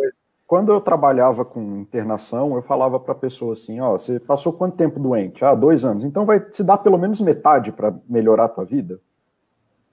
Quando 0.47 0.71
eu 0.71 0.79
trabalhava 0.79 1.43
com 1.43 1.81
internação, 1.81 2.55
eu 2.55 2.61
falava 2.61 2.97
para 2.97 3.11
a 3.11 3.15
pessoa 3.15 3.51
assim: 3.51 3.81
ó, 3.81 3.91
você 3.91 4.17
passou 4.17 4.53
quanto 4.53 4.77
tempo 4.77 4.97
doente? 4.97 5.43
Ah, 5.43 5.53
dois 5.53 5.83
anos. 5.83 6.05
Então 6.05 6.25
vai 6.25 6.39
te 6.39 6.63
dar 6.63 6.77
pelo 6.77 6.97
menos 6.97 7.19
metade 7.19 7.69
para 7.73 7.93
melhorar 8.07 8.45
a 8.45 8.49
tua 8.49 8.63
vida. 8.63 8.97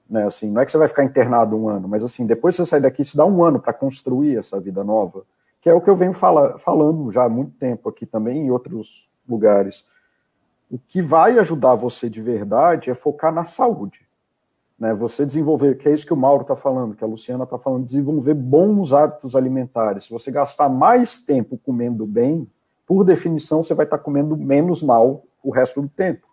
Né, 0.08 0.24
assim, 0.24 0.50
não 0.50 0.60
é 0.60 0.66
que 0.66 0.70
você 0.70 0.78
vai 0.78 0.86
ficar 0.86 1.02
internado 1.02 1.56
um 1.56 1.68
ano, 1.68 1.88
mas 1.88 2.04
assim, 2.04 2.26
depois 2.26 2.54
você 2.54 2.66
sai 2.66 2.78
daqui, 2.78 3.04
se 3.04 3.16
dá 3.16 3.24
um 3.24 3.42
ano 3.42 3.58
para 3.58 3.72
construir 3.72 4.36
essa 4.36 4.60
vida 4.60 4.84
nova, 4.84 5.24
que 5.62 5.68
é 5.68 5.72
o 5.74 5.80
que 5.80 5.88
eu 5.88 5.96
venho 5.96 6.12
fala, 6.12 6.58
falando 6.58 7.10
já 7.10 7.24
há 7.24 7.28
muito 7.28 7.52
tempo 7.52 7.88
aqui 7.88 8.04
também 8.04 8.46
em 8.46 8.50
outros 8.50 9.08
lugares. 9.26 9.84
O 10.70 10.78
que 10.78 11.00
vai 11.00 11.38
ajudar 11.38 11.74
você 11.74 12.08
de 12.08 12.20
verdade 12.20 12.90
é 12.90 12.94
focar 12.94 13.32
na 13.32 13.46
saúde. 13.46 14.06
Né? 14.78 14.92
Você 14.94 15.24
desenvolver, 15.24 15.76
que 15.76 15.88
é 15.88 15.92
isso 15.92 16.06
que 16.06 16.12
o 16.12 16.16
Mauro 16.16 16.42
está 16.42 16.56
falando, 16.56 16.94
que 16.94 17.04
a 17.04 17.06
Luciana 17.06 17.44
está 17.44 17.58
falando, 17.58 17.84
desenvolver 17.84 18.34
bons 18.34 18.92
hábitos 18.92 19.36
alimentares. 19.36 20.04
Se 20.04 20.10
você 20.10 20.30
gastar 20.30 20.68
mais 20.68 21.20
tempo 21.20 21.58
comendo 21.58 22.06
bem, 22.06 22.48
por 22.86 23.04
definição, 23.04 23.62
você 23.62 23.74
vai 23.74 23.86
estar 23.86 23.98
tá 23.98 24.04
comendo 24.04 24.36
menos 24.36 24.82
mal 24.82 25.24
o 25.42 25.50
resto 25.50 25.80
do 25.80 25.88
tempo. 25.88 26.26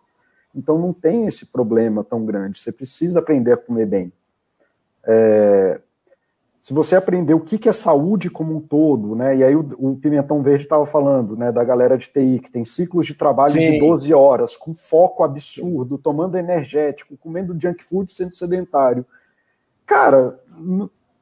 Então 0.54 0.78
não 0.78 0.92
tem 0.92 1.26
esse 1.26 1.46
problema 1.46 2.04
tão 2.04 2.24
grande. 2.26 2.60
Você 2.60 2.70
precisa 2.70 3.20
aprender 3.20 3.52
a 3.52 3.56
comer 3.56 3.86
bem. 3.86 4.12
É, 5.04 5.80
se 6.62 6.72
você 6.72 6.96
aprender 6.96 7.34
o 7.34 7.40
que, 7.40 7.58
que 7.58 7.68
é 7.68 7.72
saúde 7.72 8.30
como 8.30 8.56
um 8.56 8.60
todo, 8.60 9.14
né? 9.16 9.36
E 9.36 9.44
aí 9.44 9.54
o, 9.54 9.68
o 9.78 9.96
Pimentão 9.96 10.42
Verde 10.42 10.62
estava 10.62 10.86
falando, 10.86 11.36
né, 11.36 11.50
da 11.50 11.64
galera 11.64 11.98
de 11.98 12.08
TI, 12.08 12.38
que 12.38 12.50
tem 12.50 12.64
ciclos 12.64 13.06
de 13.06 13.14
trabalho 13.14 13.52
Sim. 13.52 13.72
de 13.72 13.80
12 13.80 14.14
horas, 14.14 14.56
com 14.56 14.72
foco 14.72 15.24
absurdo, 15.24 15.98
tomando 15.98 16.38
energético, 16.38 17.16
comendo 17.16 17.58
junk 17.60 17.82
food 17.82 18.14
sendo 18.14 18.34
sedentário. 18.34 19.04
Cara, 19.84 20.38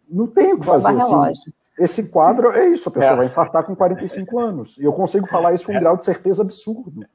não 0.09 0.27
tem 0.27 0.53
o 0.53 0.61
que 0.61 0.67
fazer. 0.67 0.97
Assim, 1.01 1.51
esse 1.79 2.11
quadro 2.11 2.53
é 2.53 2.69
isso, 2.69 2.89
a 2.91 2.93
pessoa 2.93 3.15
é. 3.15 3.17
vai 3.17 3.27
infartar 3.27 3.65
com 3.65 3.75
45 3.75 4.39
anos. 4.39 4.77
E 4.79 4.85
eu 4.85 4.93
consigo 4.93 5.27
falar 5.27 5.55
isso 5.55 5.65
com 5.65 5.73
um 5.73 5.77
é. 5.77 5.81
grau 5.81 5.97
de 5.97 6.05
certeza 6.05 6.43
absurdo 6.43 7.07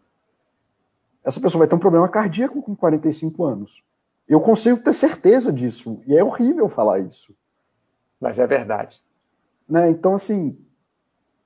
essa 1.26 1.42
pessoa 1.42 1.60
vai 1.60 1.68
ter 1.68 1.74
um 1.74 1.80
problema 1.80 2.08
cardíaco 2.08 2.62
com 2.62 2.76
45 2.76 3.44
anos. 3.44 3.84
Eu 4.30 4.40
consigo 4.40 4.78
ter 4.78 4.94
certeza 4.94 5.52
disso. 5.52 6.00
E 6.06 6.16
é 6.16 6.24
horrível 6.24 6.70
falar 6.70 7.00
isso. 7.00 7.36
Mas 8.26 8.40
é 8.40 8.48
verdade. 8.48 9.00
Né? 9.70 9.88
Então, 9.92 10.16
assim, 10.16 10.58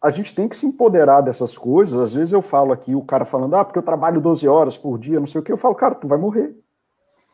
a 0.01 0.09
gente 0.09 0.34
tem 0.34 0.47
que 0.47 0.55
se 0.55 0.65
empoderar 0.65 1.19
dessas 1.19 1.57
coisas. 1.57 1.99
Às 1.99 2.13
vezes 2.13 2.32
eu 2.32 2.41
falo 2.41 2.71
aqui, 2.71 2.95
o 2.95 3.01
cara 3.01 3.25
falando, 3.25 3.57
ah, 3.57 3.65
porque 3.65 3.77
eu 3.77 3.84
trabalho 3.84 4.21
12 4.21 4.47
horas 4.47 4.77
por 4.77 4.97
dia, 4.97 5.19
não 5.19 5.27
sei 5.27 5.41
o 5.41 5.43
que. 5.43 5.51
Eu 5.51 5.57
falo, 5.57 5.75
cara, 5.75 5.93
tu 5.93 6.07
vai 6.07 6.17
morrer. 6.17 6.57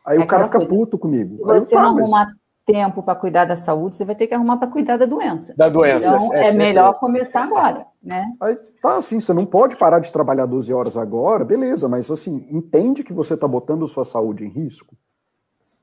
Aí 0.04 0.18
é 0.18 0.20
o 0.20 0.26
cara 0.26 0.46
fica 0.46 0.58
coisa. 0.58 0.68
puto 0.68 0.98
comigo. 0.98 1.36
Se 1.36 1.42
você 1.44 1.76
eu, 1.76 1.78
tá, 1.78 1.82
não 1.84 1.96
arrumar 1.96 2.32
tempo 2.66 3.04
para 3.04 3.14
cuidar 3.14 3.44
da 3.44 3.54
saúde, 3.54 3.94
você 3.94 4.04
vai 4.04 4.16
ter 4.16 4.26
que 4.26 4.34
arrumar 4.34 4.56
para 4.56 4.66
cuidar 4.66 4.96
da 4.96 5.06
doença. 5.06 5.54
Da 5.56 5.68
doença. 5.68 6.16
Então, 6.16 6.34
é, 6.34 6.48
é 6.48 6.52
melhor 6.52 6.92
começar 6.98 7.44
agora, 7.44 7.86
né? 8.02 8.26
Aí, 8.40 8.56
tá, 8.82 8.96
assim, 8.96 9.20
você 9.20 9.32
não 9.32 9.46
pode 9.46 9.76
parar 9.76 10.00
de 10.00 10.10
trabalhar 10.10 10.46
12 10.46 10.72
horas 10.74 10.96
agora, 10.96 11.44
beleza, 11.44 11.88
mas, 11.88 12.10
assim, 12.10 12.48
entende 12.50 13.04
que 13.04 13.12
você 13.12 13.34
está 13.34 13.46
botando 13.46 13.86
sua 13.86 14.04
saúde 14.04 14.44
em 14.44 14.48
risco 14.48 14.96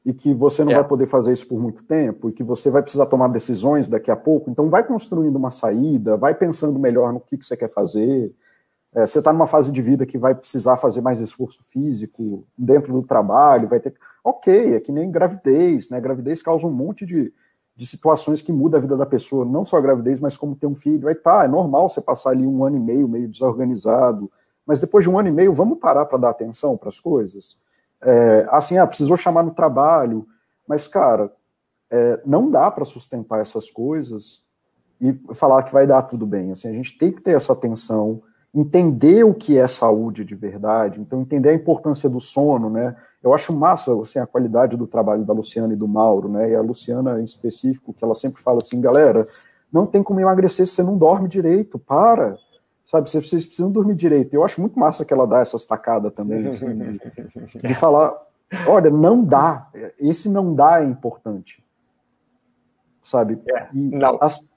e 0.05 0.13
que 0.13 0.33
você 0.33 0.63
não 0.63 0.71
é. 0.71 0.75
vai 0.75 0.83
poder 0.83 1.07
fazer 1.07 1.31
isso 1.31 1.47
por 1.47 1.59
muito 1.59 1.83
tempo 1.83 2.29
e 2.29 2.33
que 2.33 2.43
você 2.43 2.69
vai 2.69 2.81
precisar 2.81 3.05
tomar 3.05 3.29
decisões 3.29 3.87
daqui 3.87 4.11
a 4.11 4.15
pouco, 4.15 4.49
então 4.49 4.69
vai 4.69 4.85
construindo 4.85 5.35
uma 5.35 5.51
saída, 5.51 6.17
vai 6.17 6.33
pensando 6.35 6.77
melhor 6.77 7.13
no 7.13 7.21
que, 7.21 7.37
que 7.37 7.45
você 7.45 7.55
quer 7.55 7.69
fazer, 7.69 8.33
é, 8.93 9.07
você 9.07 9.19
está 9.19 9.33
numa 9.33 9.47
fase 9.47 9.71
de 9.71 9.81
vida 9.81 10.05
que 10.05 10.17
vai 10.17 10.35
precisar 10.35 10.77
fazer 10.77 11.01
mais 11.01 11.19
esforço 11.19 11.63
físico 11.63 12.45
dentro 12.57 12.93
do 12.93 13.01
trabalho, 13.01 13.67
vai 13.67 13.79
ter. 13.79 13.93
Ok, 14.23 14.75
é 14.75 14.79
que 14.79 14.91
nem 14.91 15.11
gravidez, 15.11 15.89
né? 15.89 15.99
Gravidez 15.99 16.41
causa 16.41 16.67
um 16.67 16.71
monte 16.71 17.05
de, 17.05 17.33
de 17.75 17.87
situações 17.87 18.41
que 18.41 18.53
muda 18.53 18.77
a 18.77 18.79
vida 18.79 18.95
da 18.95 19.05
pessoa, 19.05 19.43
não 19.43 19.65
só 19.65 19.77
a 19.77 19.81
gravidez, 19.81 20.19
mas 20.19 20.37
como 20.37 20.55
ter 20.55 20.67
um 20.67 20.75
filho. 20.75 21.07
Aí 21.07 21.15
tá, 21.15 21.43
é 21.43 21.47
normal 21.47 21.89
você 21.89 22.01
passar 22.01 22.29
ali 22.29 22.45
um 22.45 22.63
ano 22.63 22.77
e 22.77 22.79
meio 22.79 23.07
meio 23.07 23.27
desorganizado, 23.27 24.31
mas 24.65 24.79
depois 24.79 25.03
de 25.03 25.09
um 25.09 25.17
ano 25.17 25.29
e 25.29 25.31
meio, 25.31 25.53
vamos 25.53 25.79
parar 25.79 26.05
para 26.05 26.19
dar 26.19 26.29
atenção 26.29 26.77
para 26.77 26.89
as 26.89 26.99
coisas? 26.99 27.57
É, 28.03 28.47
assim, 28.49 28.77
ah, 28.77 28.87
precisou 28.87 29.17
chamar 29.17 29.43
no 29.43 29.51
trabalho, 29.51 30.27
mas, 30.67 30.87
cara, 30.87 31.31
é, 31.91 32.19
não 32.25 32.49
dá 32.49 32.69
para 32.71 32.85
sustentar 32.85 33.39
essas 33.39 33.69
coisas 33.69 34.41
e 34.99 35.13
falar 35.33 35.63
que 35.63 35.73
vai 35.73 35.85
dar 35.85 36.03
tudo 36.03 36.25
bem. 36.25 36.51
Assim, 36.51 36.69
a 36.69 36.73
gente 36.73 36.97
tem 36.97 37.11
que 37.11 37.21
ter 37.21 37.35
essa 37.35 37.53
atenção 37.53 38.21
entender 38.53 39.23
o 39.23 39.33
que 39.33 39.57
é 39.57 39.65
saúde 39.65 40.23
de 40.23 40.35
verdade, 40.35 41.01
então 41.01 41.21
entender 41.21 41.49
a 41.49 41.55
importância 41.55 42.07
do 42.07 42.19
sono, 42.19 42.69
né? 42.69 42.95
Eu 43.21 43.33
acho 43.33 43.51
massa 43.51 43.99
assim, 43.99 44.19
a 44.19 44.27
qualidade 44.27 44.77
do 44.77 44.85
trabalho 44.85 45.25
da 45.25 45.33
Luciana 45.33 45.73
e 45.73 45.77
do 45.77 45.87
Mauro, 45.87 46.29
né? 46.29 46.51
E 46.51 46.55
a 46.55 46.61
Luciana 46.61 47.19
em 47.19 47.23
específico, 47.23 47.93
que 47.93 48.03
ela 48.03 48.13
sempre 48.13 48.43
fala 48.43 48.59
assim, 48.59 48.79
galera, 48.79 49.25
não 49.71 49.87
tem 49.87 50.03
como 50.03 50.19
emagrecer 50.19 50.67
se 50.67 50.75
você 50.75 50.83
não 50.83 50.97
dorme 50.97 51.27
direito, 51.27 51.79
para. 51.79 52.37
Sabe, 52.85 53.09
vocês 53.09 53.45
precisam 53.45 53.71
dormir 53.71 53.95
direito. 53.95 54.33
Eu 54.33 54.43
acho 54.43 54.59
muito 54.59 54.77
massa 54.77 55.05
que 55.05 55.13
ela 55.13 55.25
dá 55.25 55.39
essas 55.39 55.65
tacadas 55.65 56.13
também, 56.13 56.45
assim, 56.49 56.75
de, 56.75 57.67
de 57.67 57.75
falar, 57.75 58.13
olha, 58.67 58.89
não 58.89 59.23
dá, 59.23 59.69
esse 59.99 60.29
não 60.29 60.53
dá 60.53 60.81
é 60.81 60.85
importante. 60.85 61.63
Sabe? 63.01 63.41
É, 63.47 63.69
e 63.73 63.89
não. 63.89 64.17
As, 64.21 64.49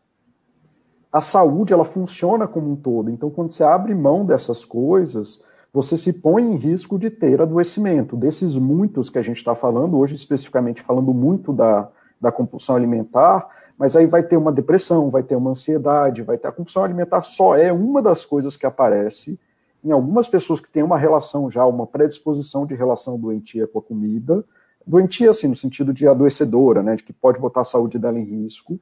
a 1.12 1.20
saúde 1.20 1.72
ela 1.72 1.85
funciona 1.85 2.47
como 2.47 2.70
um 2.70 2.77
todo. 2.77 3.11
Então, 3.11 3.31
quando 3.31 3.51
você 3.51 3.64
abre 3.64 3.95
mão 3.95 4.24
dessas 4.27 4.64
coisas, 4.64 5.43
você 5.72 5.97
se 5.97 6.20
põe 6.20 6.43
em 6.43 6.57
risco 6.57 6.99
de 6.99 7.11
ter 7.11 7.41
adoecimento. 7.41 8.16
Desses 8.16 8.59
muitos 8.59 9.09
que 9.09 9.18
a 9.18 9.22
gente 9.22 9.39
está 9.39 9.55
falando, 9.55 9.97
hoje 9.97 10.14
especificamente 10.14 10.83
falando 10.83 11.14
muito 11.14 11.53
da, 11.53 11.89
da 12.20 12.31
compulsão 12.31 12.77
alimentar, 12.77 13.49
mas 13.79 13.95
aí 13.95 14.07
vai 14.07 14.22
ter 14.22 14.37
uma 14.37 14.53
depressão, 14.53 15.11
vai 15.11 15.22
ter 15.22 15.37
uma 15.37 15.51
ansiedade, 15.51 16.22
vai 16.22 16.39
ter 16.39 16.49
a 16.49 16.53
compulsão 16.53 16.83
alimentar 16.83 17.22
só 17.22 17.57
é 17.57 17.72
uma 17.72 18.01
das 18.01 18.24
coisas 18.24 18.57
que 18.57 18.66
aparece 18.66 19.39
em 19.85 19.91
algumas 19.93 20.29
pessoas 20.29 20.61
que 20.61 20.70
têm 20.70 20.83
uma 20.83 20.99
relação 20.99 21.51
já, 21.51 21.64
uma 21.64 21.87
predisposição 21.87 22.66
de 22.66 22.74
relação 22.74 23.18
doentia 23.18 23.66
com 23.66 23.79
a 23.79 23.83
comida, 23.83 24.45
doentia 24.87 25.31
assim 25.31 25.49
no 25.49 25.57
sentido 25.57 25.93
de 25.93 26.09
adoecedora, 26.09 26.83
né, 26.83 26.97
de 26.97 27.03
que 27.03 27.12
pode 27.12 27.39
botar 27.39 27.61
a 27.61 27.64
saúde 27.64 27.99
dela 27.99 28.18
em 28.18 28.24
risco 28.24 28.81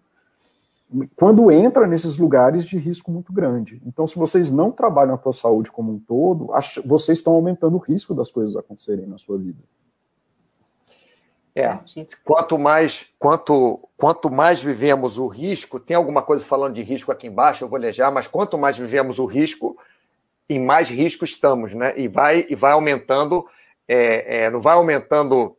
quando 1.16 1.50
entra 1.50 1.86
nesses 1.86 2.18
lugares 2.18 2.64
de 2.64 2.78
risco 2.78 3.10
muito 3.10 3.32
grande. 3.32 3.80
Então, 3.84 4.06
se 4.06 4.16
vocês 4.16 4.52
não 4.52 4.70
trabalham 4.70 5.14
a 5.14 5.18
sua 5.18 5.32
saúde 5.32 5.70
como 5.70 5.92
um 5.92 5.98
todo, 5.98 6.50
vocês 6.84 7.18
estão 7.18 7.34
aumentando 7.34 7.76
o 7.76 7.80
risco 7.80 8.14
das 8.14 8.30
coisas 8.30 8.56
acontecerem 8.56 9.06
na 9.06 9.18
sua 9.18 9.38
vida. 9.38 9.58
É. 11.56 11.78
Quanto 12.24 12.58
mais, 12.58 13.06
quanto, 13.16 13.88
quanto 13.96 14.28
mais 14.28 14.62
vivemos 14.62 15.18
o 15.18 15.28
risco, 15.28 15.78
tem 15.78 15.96
alguma 15.96 16.20
coisa 16.20 16.44
falando 16.44 16.74
de 16.74 16.82
risco 16.82 17.12
aqui 17.12 17.28
embaixo, 17.28 17.62
eu 17.64 17.68
vou 17.68 17.80
já, 17.92 18.10
mas 18.10 18.26
quanto 18.26 18.58
mais 18.58 18.76
vivemos 18.76 19.20
o 19.20 19.24
risco, 19.24 19.78
em 20.48 20.58
mais 20.58 20.88
risco 20.88 21.24
estamos, 21.24 21.72
né? 21.72 21.92
E 21.96 22.08
vai, 22.08 22.44
e 22.48 22.56
vai 22.56 22.72
aumentando, 22.72 23.46
é, 23.86 24.44
é, 24.44 24.50
não 24.50 24.60
vai 24.60 24.74
aumentando 24.74 25.56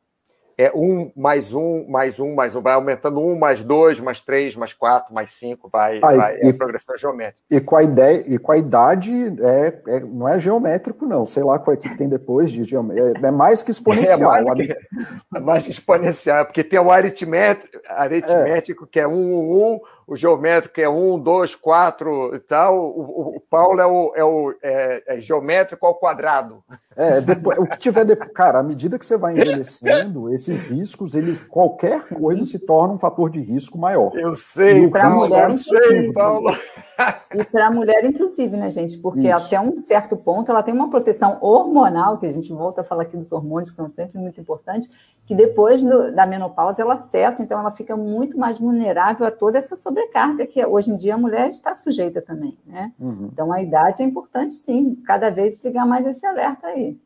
é 0.57 0.71
um 0.73 1.11
mais 1.15 1.53
um, 1.53 1.85
mais 1.87 2.19
um, 2.19 2.33
mais 2.33 2.55
um, 2.55 2.61
vai 2.61 2.73
aumentando 2.73 3.19
um, 3.19 3.37
mais 3.37 3.63
dois, 3.63 3.99
mais 3.99 4.21
três, 4.21 4.55
mais 4.55 4.73
quatro, 4.73 5.13
mais 5.13 5.31
cinco, 5.31 5.69
vai, 5.69 5.99
ah, 6.01 6.15
vai 6.15 6.37
e, 6.41 6.49
é 6.49 6.53
progressão 6.53 6.97
geométrica. 6.97 7.41
E 7.49 7.59
com 7.59 7.75
a 7.75 7.83
ideia, 7.83 8.23
e 8.27 8.37
com 8.37 8.51
a 8.51 8.57
idade 8.57 9.13
é, 9.41 9.81
é 9.87 9.99
não 9.99 10.27
é 10.27 10.39
geométrico, 10.39 11.05
não. 11.05 11.25
Sei 11.25 11.43
lá 11.43 11.59
qual 11.59 11.73
é 11.73 11.77
que 11.77 11.95
tem 11.97 12.07
depois 12.07 12.51
de 12.51 12.63
geométrico. 12.63 13.25
É, 13.25 13.27
é 13.27 13.31
mais 13.31 13.63
que 13.63 13.71
exponencial. 13.71 14.35
É 14.35 14.43
mais, 14.43 14.67
que, 14.67 14.77
é 15.35 15.39
mais 15.39 15.65
que 15.65 15.71
exponencial, 15.71 16.45
porque 16.45 16.63
tem 16.63 16.79
o 16.79 16.91
aritmético, 16.91 17.79
aritmético 17.89 18.87
que 18.87 18.99
é 18.99 19.07
um, 19.07 19.13
um, 19.13 19.73
um 19.73 19.79
o 20.07 20.15
geométrico 20.15 20.79
é 20.79 20.87
um, 20.87 21.17
dois, 21.17 21.55
quatro 21.55 22.35
e 22.35 22.39
tal. 22.39 22.77
O, 22.77 23.37
o 23.37 23.39
Paulo 23.49 23.81
é 23.81 23.85
o, 23.85 24.13
é 24.15 24.23
o 24.23 24.53
é, 24.61 25.03
é 25.07 25.19
geométrico 25.19 25.85
ao 25.85 25.95
quadrado. 25.95 26.63
É, 26.95 27.19
depois, 27.19 27.57
o 27.57 27.65
que 27.65 27.77
tiver 27.77 28.05
depois, 28.05 28.31
cara, 28.31 28.59
à 28.59 28.63
medida 28.63 28.99
que 28.99 29.05
você 29.05 29.17
vai 29.17 29.33
envelhecendo, 29.33 30.31
esses 30.33 30.69
riscos, 30.69 31.15
eles 31.15 31.43
qualquer 31.43 32.07
coisa 32.07 32.45
se 32.45 32.65
torna 32.65 32.93
um 32.93 32.99
fator 32.99 33.29
de 33.29 33.41
risco 33.41 33.77
maior. 33.77 34.15
Eu 34.15 34.35
sei, 34.35 34.87
para 34.89 35.09
mulher, 35.09 35.49
eu 35.49 35.57
sei, 35.57 36.13
Paulo. 36.13 36.55
E 37.33 37.43
para 37.43 37.67
a 37.67 37.71
mulher, 37.71 38.05
inclusive, 38.05 38.55
né, 38.55 38.69
gente? 38.69 38.97
Porque 38.99 39.27
Isso. 39.27 39.45
até 39.47 39.59
um 39.59 39.77
certo 39.79 40.15
ponto 40.15 40.49
ela 40.49 40.63
tem 40.63 40.73
uma 40.73 40.89
proteção 40.89 41.37
hormonal, 41.41 42.17
que 42.17 42.25
a 42.25 42.31
gente 42.31 42.53
volta 42.53 42.81
a 42.81 42.83
falar 42.83 43.03
aqui 43.03 43.17
dos 43.17 43.31
hormônios, 43.31 43.71
que 43.71 43.75
são 43.75 43.89
sempre 43.89 44.17
muito 44.17 44.39
importantes, 44.39 44.89
que 45.25 45.35
depois 45.35 45.83
do, 45.83 46.13
da 46.13 46.25
menopausa 46.25 46.81
ela 46.81 46.95
cessa, 46.95 47.41
então 47.41 47.59
ela 47.59 47.71
fica 47.71 47.97
muito 47.97 48.37
mais 48.37 48.59
vulnerável 48.59 49.25
a 49.25 49.31
toda 49.31 49.57
essa 49.57 49.75
sobrecarga 49.95 50.45
que 50.45 50.63
hoje 50.65 50.91
em 50.91 50.97
dia 50.97 51.15
a 51.15 51.17
mulher 51.17 51.47
está 51.49 51.73
sujeita 51.73 52.21
também, 52.21 52.57
né? 52.65 52.91
Uhum. 52.99 53.29
Então 53.31 53.51
a 53.51 53.61
idade 53.61 54.03
é 54.03 54.05
importante 54.05 54.53
sim, 54.53 55.01
cada 55.07 55.29
vez 55.31 55.63
ligar 55.63 55.85
mais 55.85 56.05
esse 56.05 56.25
alerta 56.25 56.67
aí. 56.67 56.97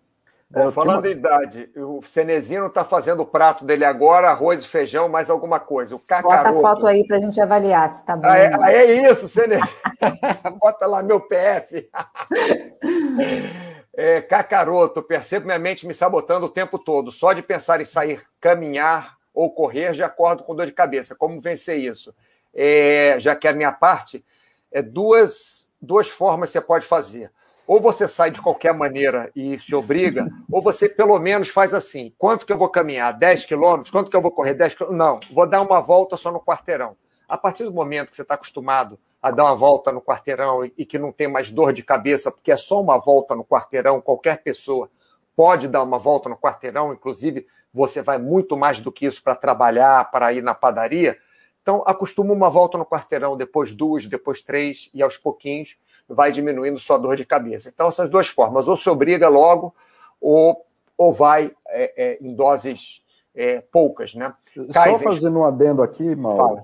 É, 0.52 0.72
falando 0.72 1.06
em 1.06 1.12
idade, 1.12 1.70
o 1.76 2.02
Cenezino 2.02 2.66
está 2.66 2.84
fazendo 2.84 3.22
o 3.22 3.26
prato 3.26 3.64
dele 3.64 3.86
agora, 3.86 4.30
arroz 4.30 4.64
e 4.64 4.68
feijão, 4.68 5.08
mais 5.08 5.30
alguma 5.30 5.60
coisa. 5.60 5.96
O 5.96 6.00
cacaroto... 6.00 6.56
Bota 6.56 6.58
a 6.58 6.62
foto 6.74 6.88
aí 6.88 7.06
para 7.06 7.18
a 7.18 7.20
gente 7.20 7.40
avaliar 7.40 7.88
se 7.92 8.00
está 8.00 8.18
bom. 8.18 8.26
Ah, 8.26 8.38
é, 8.38 8.52
ah, 8.60 8.74
é, 8.74 9.12
isso, 9.12 9.28
Cenezino. 9.28 9.68
Bota 10.60 10.88
lá 10.88 11.04
meu 11.04 11.22
PF. 11.22 11.88
É, 14.02 14.22
cacaroto, 14.22 15.04
percebo 15.04 15.48
minha 15.48 15.60
mente 15.60 15.86
me 15.86 15.94
sabotando 15.94 16.46
o 16.46 16.50
tempo 16.50 16.80
todo. 16.80 17.12
Só 17.12 17.34
de 17.34 17.42
pensar 17.42 17.82
em 17.82 17.86
sair 17.86 18.22
caminhar 18.40 19.18
ou 19.34 19.52
correr, 19.52 19.94
já 19.94 20.06
acordo 20.06 20.44
com 20.44 20.56
dor 20.56 20.68
de 20.68 20.72
cabeça. 20.72 21.18
Como 21.18 21.42
vencer 21.42 21.80
isso? 21.80 22.16
É, 22.62 23.16
já 23.20 23.38
que 23.38 23.48
é 23.48 23.52
a 23.52 23.54
minha 23.54 23.72
parte, 23.72 24.22
é 24.70 24.82
duas, 24.82 25.72
duas 25.82 26.10
formas 26.10 26.50
você 26.50 26.60
pode 26.60 26.86
fazer. 26.86 27.32
Ou 27.66 27.80
você 27.80 28.06
sai 28.06 28.32
de 28.32 28.42
qualquer 28.42 28.74
maneira 28.74 29.32
e 29.34 29.58
se 29.58 29.74
obriga, 29.74 30.28
ou 30.52 30.62
você 30.62 30.90
pelo 30.90 31.18
menos 31.20 31.48
faz 31.48 31.74
assim: 31.74 32.14
quanto 32.18 32.46
que 32.46 32.52
eu 32.52 32.58
vou 32.58 32.68
caminhar? 32.68 33.14
10 33.14 33.46
quilômetros? 33.46 33.92
Quanto 33.92 34.10
que 34.10 34.18
eu 34.18 34.22
vou 34.22 34.32
correr? 34.32 34.56
10 34.56 34.74
quilômetros? 34.74 34.98
Não, 34.98 35.20
vou 35.34 35.48
dar 35.48 35.62
uma 35.62 35.80
volta 35.80 36.18
só 36.18 36.32
no 36.32 36.42
quarteirão. 36.42 36.98
A 37.30 37.38
partir 37.38 37.64
do 37.64 37.72
momento 37.72 38.10
que 38.10 38.16
você 38.18 38.24
está 38.24 38.34
acostumado 38.34 39.00
a 39.22 39.32
dar 39.32 39.46
uma 39.46 39.56
volta 39.56 39.92
no 39.92 40.02
quarteirão 40.02 40.66
e, 40.66 40.86
que 40.86 40.98
não 40.98 41.12
tem 41.14 41.28
mais 41.28 41.52
dor 41.52 41.72
de 41.72 41.84
cabeça, 41.84 42.32
porque 42.32 42.52
é 42.52 42.58
só 42.58 42.82
uma 42.82 42.98
volta 42.98 43.36
no 43.36 43.46
quarteirão, 43.46 44.02
qualquer 44.02 44.42
pessoa 44.42 44.90
pode 45.34 45.68
dar 45.68 45.84
uma 45.84 46.00
volta 46.00 46.28
no 46.28 46.36
quarteirão, 46.36 46.92
inclusive 46.92 47.46
você 47.74 48.02
vai 48.02 48.18
muito 48.18 48.58
mais 48.58 48.82
do 48.82 48.92
que 48.92 49.06
isso 49.06 49.24
para 49.24 49.36
trabalhar, 49.36 50.10
para 50.12 50.34
ir 50.34 50.42
na 50.42 50.56
padaria. 50.56 51.18
Então, 51.62 51.84
acostuma 51.86 52.34
uma 52.34 52.50
volta 52.50 52.78
no 52.78 52.86
quarteirão, 52.86 53.38
depois 53.38 53.74
duas, 53.74 54.06
depois 54.06 54.42
três, 54.42 54.90
e 54.94 55.04
aos 55.04 55.18
pouquinhos 55.18 55.78
vai 56.08 56.32
diminuindo 56.32 56.80
sua 56.80 56.98
dor 56.98 57.16
de 57.16 57.26
cabeça. 57.26 57.70
Então, 57.70 57.88
essas 57.88 58.10
duas 58.10 58.28
formas, 58.28 58.68
ou 58.68 58.76
se 58.76 58.90
obriga 58.90 59.28
logo, 59.30 59.74
ou, 60.20 60.66
ou 60.98 61.14
vai 61.14 61.54
é, 61.68 62.04
é, 62.04 62.18
em 62.22 62.34
doses 62.34 63.04
é, 63.36 63.62
poucas, 63.62 64.16
né? 64.16 64.34
Só 64.72 64.98
fazendo 64.98 65.40
um 65.40 65.46
adendo 65.46 65.82
aqui, 65.82 66.16
Mauro. 66.16 66.64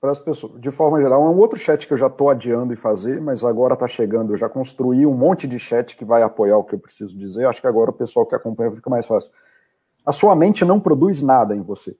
Para 0.00 0.12
as 0.12 0.18
pessoas, 0.18 0.58
de 0.58 0.70
forma 0.70 0.98
geral. 0.98 1.22
É 1.22 1.28
um 1.28 1.38
outro 1.38 1.58
chat 1.58 1.86
que 1.86 1.92
eu 1.92 1.98
já 1.98 2.06
estou 2.06 2.30
adiando 2.30 2.72
e 2.72 2.76
fazer, 2.76 3.20
mas 3.20 3.44
agora 3.44 3.74
está 3.74 3.86
chegando. 3.86 4.32
Eu 4.32 4.38
já 4.38 4.48
construí 4.48 5.04
um 5.04 5.12
monte 5.12 5.46
de 5.46 5.58
chat 5.58 5.94
que 5.94 6.06
vai 6.06 6.22
apoiar 6.22 6.56
o 6.56 6.64
que 6.64 6.74
eu 6.74 6.78
preciso 6.78 7.18
dizer. 7.18 7.46
Acho 7.46 7.60
que 7.60 7.66
agora 7.66 7.90
o 7.90 7.92
pessoal 7.92 8.24
que 8.24 8.34
acompanha 8.34 8.72
fica 8.72 8.88
mais 8.88 9.06
fácil. 9.06 9.30
A 10.04 10.10
sua 10.10 10.34
mente 10.34 10.64
não 10.64 10.80
produz 10.80 11.22
nada 11.22 11.54
em 11.54 11.60
você, 11.60 11.94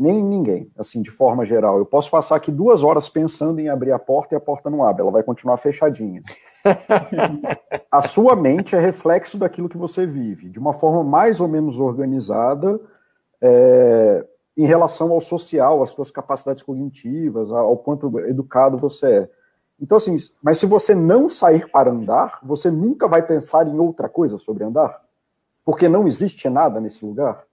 nem 0.00 0.18
em 0.18 0.24
ninguém, 0.24 0.72
assim, 0.78 1.02
de 1.02 1.10
forma 1.10 1.44
geral. 1.44 1.76
Eu 1.76 1.84
posso 1.84 2.10
passar 2.10 2.36
aqui 2.36 2.50
duas 2.50 2.82
horas 2.82 3.06
pensando 3.10 3.60
em 3.60 3.68
abrir 3.68 3.92
a 3.92 3.98
porta 3.98 4.34
e 4.34 4.36
a 4.36 4.40
porta 4.40 4.70
não 4.70 4.82
abre, 4.82 5.02
ela 5.02 5.10
vai 5.10 5.22
continuar 5.22 5.58
fechadinha. 5.58 6.22
a 7.92 8.00
sua 8.00 8.34
mente 8.34 8.74
é 8.74 8.80
reflexo 8.80 9.36
daquilo 9.36 9.68
que 9.68 9.76
você 9.76 10.06
vive, 10.06 10.48
de 10.48 10.58
uma 10.58 10.72
forma 10.72 11.04
mais 11.04 11.38
ou 11.38 11.48
menos 11.48 11.78
organizada. 11.78 12.80
É, 13.42 14.24
em 14.56 14.66
relação 14.66 15.12
ao 15.12 15.20
social, 15.20 15.82
às 15.82 15.90
suas 15.90 16.10
capacidades 16.10 16.62
cognitivas, 16.62 17.50
ao 17.52 17.76
quanto 17.76 18.18
educado 18.20 18.76
você 18.76 19.06
é. 19.06 19.30
Então, 19.80 19.96
assim, 19.96 20.16
mas 20.42 20.58
se 20.58 20.66
você 20.66 20.94
não 20.94 21.28
sair 21.28 21.70
para 21.70 21.90
andar, 21.90 22.38
você 22.42 22.70
nunca 22.70 23.08
vai 23.08 23.22
pensar 23.22 23.66
em 23.66 23.78
outra 23.78 24.08
coisa 24.08 24.36
sobre 24.36 24.64
andar, 24.64 25.00
porque 25.64 25.88
não 25.88 26.06
existe 26.06 26.48
nada 26.48 26.80
nesse 26.80 27.04
lugar. 27.04 27.44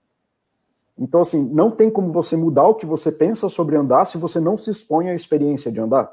Então, 0.98 1.20
assim, 1.20 1.42
não 1.44 1.70
tem 1.70 1.90
como 1.90 2.12
você 2.12 2.36
mudar 2.36 2.66
o 2.66 2.74
que 2.74 2.84
você 2.84 3.12
pensa 3.12 3.48
sobre 3.48 3.76
andar 3.76 4.04
se 4.04 4.18
você 4.18 4.40
não 4.40 4.58
se 4.58 4.70
expõe 4.70 5.08
à 5.08 5.14
experiência 5.14 5.70
de 5.70 5.80
andar. 5.80 6.12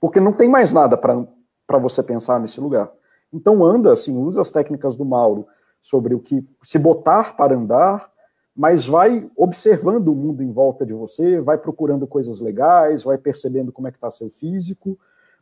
Porque 0.00 0.18
não 0.18 0.32
tem 0.32 0.48
mais 0.48 0.72
nada 0.72 0.96
para 0.96 1.78
você 1.78 2.02
pensar 2.02 2.40
nesse 2.40 2.60
lugar. 2.60 2.90
Então, 3.32 3.62
anda, 3.64 3.92
assim, 3.92 4.16
usa 4.16 4.40
as 4.40 4.50
técnicas 4.50 4.96
do 4.96 5.04
Mauro 5.04 5.46
sobre 5.82 6.14
o 6.14 6.20
que 6.20 6.48
se 6.62 6.78
botar 6.78 7.36
para 7.36 7.54
andar, 7.54 8.10
mas 8.56 8.86
vai 8.86 9.30
observando 9.36 10.08
o 10.08 10.14
mundo 10.14 10.42
em 10.42 10.50
volta 10.50 10.86
de 10.86 10.94
você, 10.94 11.40
vai 11.40 11.58
procurando 11.58 12.06
coisas 12.06 12.40
legais, 12.40 13.02
vai 13.02 13.18
percebendo 13.18 13.70
como 13.70 13.86
é 13.86 13.90
que 13.90 13.98
está 13.98 14.10
seu 14.10 14.30
físico, 14.30 14.98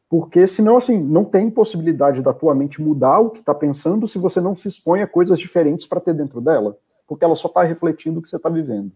porque 0.08 0.46
senão, 0.46 0.76
assim, 0.76 1.00
não 1.00 1.24
tem 1.24 1.48
possibilidade 1.48 2.22
da 2.22 2.32
tua 2.32 2.54
mente 2.54 2.82
mudar 2.82 3.20
o 3.20 3.30
que 3.30 3.40
está 3.40 3.54
pensando 3.54 4.08
se 4.08 4.18
você 4.18 4.40
não 4.40 4.54
se 4.56 4.68
expõe 4.68 5.00
a 5.00 5.06
coisas 5.06 5.38
diferentes 5.38 5.86
para 5.86 6.00
ter 6.00 6.14
dentro 6.14 6.40
dela, 6.40 6.76
porque 7.06 7.24
ela 7.24 7.36
só 7.36 7.48
está 7.48 7.62
refletindo 7.62 8.18
o 8.18 8.22
que 8.22 8.28
você 8.28 8.36
está 8.36 8.48
vivendo. 8.48 8.92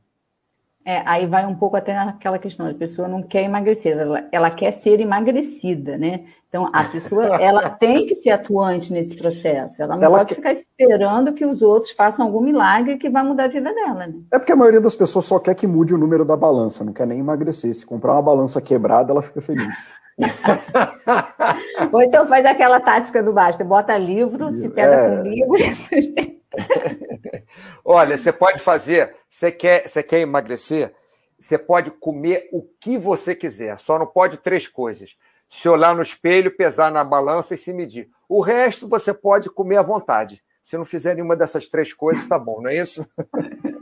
É, 0.89 1.03
aí 1.05 1.27
vai 1.27 1.45
um 1.45 1.55
pouco 1.55 1.77
até 1.77 1.95
naquela 1.95 2.39
questão, 2.39 2.67
a 2.67 2.73
pessoa 2.73 3.07
não 3.07 3.23
quer 3.23 3.43
emagrecer, 3.43 3.95
ela, 3.95 4.25
ela 4.33 4.51
quer 4.51 4.73
ser 4.73 5.01
emagrecida, 5.01 5.99
né? 5.99 6.25
Então, 6.49 6.71
a 6.73 6.83
pessoa, 6.85 7.27
ela 7.43 7.69
tem 7.69 8.07
que 8.07 8.15
ser 8.15 8.31
atuante 8.31 8.91
nesse 8.91 9.15
processo, 9.15 9.83
ela 9.83 9.97
não 9.97 10.03
ela 10.03 10.19
pode 10.21 10.35
ficar 10.35 10.51
esperando 10.51 11.35
que 11.35 11.45
os 11.45 11.61
outros 11.61 11.93
façam 11.93 12.25
algum 12.25 12.41
milagre 12.41 12.97
que 12.97 13.11
vai 13.11 13.23
mudar 13.23 13.45
a 13.45 13.49
vida 13.49 13.71
dela, 13.75 14.07
né? 14.07 14.15
É 14.33 14.39
porque 14.39 14.53
a 14.53 14.57
maioria 14.57 14.81
das 14.81 14.95
pessoas 14.95 15.27
só 15.27 15.39
quer 15.39 15.55
que 15.55 15.67
mude 15.67 15.93
o 15.93 15.99
número 15.99 16.25
da 16.25 16.37
balança, 16.37 16.83
não 16.83 16.95
quer 16.95 17.07
nem 17.07 17.19
emagrecer. 17.19 17.75
Se 17.75 17.85
comprar 17.85 18.15
uma 18.15 18.23
balança 18.23 18.63
quebrada, 18.63 19.13
ela 19.13 19.21
fica 19.21 19.43
feliz. 19.43 19.69
Ou 21.93 22.01
então 22.01 22.27
faz 22.27 22.47
aquela 22.47 22.81
tática 22.81 23.23
do 23.23 23.35
basta, 23.35 23.63
bota 23.63 23.99
livro, 23.99 24.55
se 24.55 24.71
pega 24.71 24.95
é... 24.95 25.09
com 25.09 25.23
livro... 25.23 25.53
Olha, 27.85 28.17
você 28.17 28.33
pode 28.33 28.61
fazer, 28.61 29.15
você 29.31 29.51
quer, 29.51 29.89
você 29.89 30.03
quer 30.03 30.21
emagrecer, 30.21 30.95
você 31.39 31.59
pode 31.59 31.91
comer 31.91 32.49
o 32.53 32.63
que 32.81 32.99
você 32.99 33.35
quiser, 33.35 33.79
só 33.79 33.99
não 33.99 34.07
pode 34.07 34.39
três 34.39 34.67
coisas. 34.67 35.17
Se 35.49 35.69
olhar 35.69 35.95
no 35.95 36.03
espelho, 36.03 36.57
pesar 36.57 36.91
na 36.91 37.03
balança 37.03 37.55
e 37.55 37.59
se 37.59 37.73
medir. 37.73 38.09
O 38.29 38.41
resto 38.43 38.87
você 38.87 39.15
pode 39.15 39.49
comer 39.49 39.79
à 39.79 39.83
vontade. 39.83 40.43
Se 40.63 40.77
não 40.77 40.85
fizer 40.85 41.15
nenhuma 41.15 41.35
dessas 41.35 41.67
três 41.69 41.95
coisas, 41.95 42.29
tá 42.29 42.39
bom, 42.39 42.61
não 42.61 42.71
é 42.71 42.77
isso? 42.77 43.07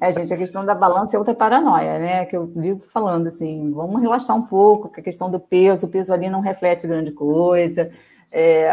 É, 0.00 0.12
gente, 0.12 0.34
a 0.34 0.36
questão 0.36 0.66
da 0.66 0.74
balança 0.74 1.16
é 1.16 1.18
outra 1.18 1.34
paranoia, 1.34 1.98
né? 1.98 2.26
Que 2.26 2.36
eu 2.36 2.46
vivo 2.46 2.80
falando 2.92 3.28
assim, 3.28 3.70
vamos 3.72 4.02
relaxar 4.02 4.36
um 4.36 4.46
pouco, 4.46 4.90
que 4.90 5.00
a 5.00 5.02
questão 5.02 5.30
do 5.30 5.38
peso, 5.38 5.86
o 5.86 5.88
peso 5.88 6.12
ali 6.12 6.28
não 6.28 6.40
reflete 6.40 6.86
grande 6.86 7.12
coisa 7.12 7.90
é, 8.36 8.68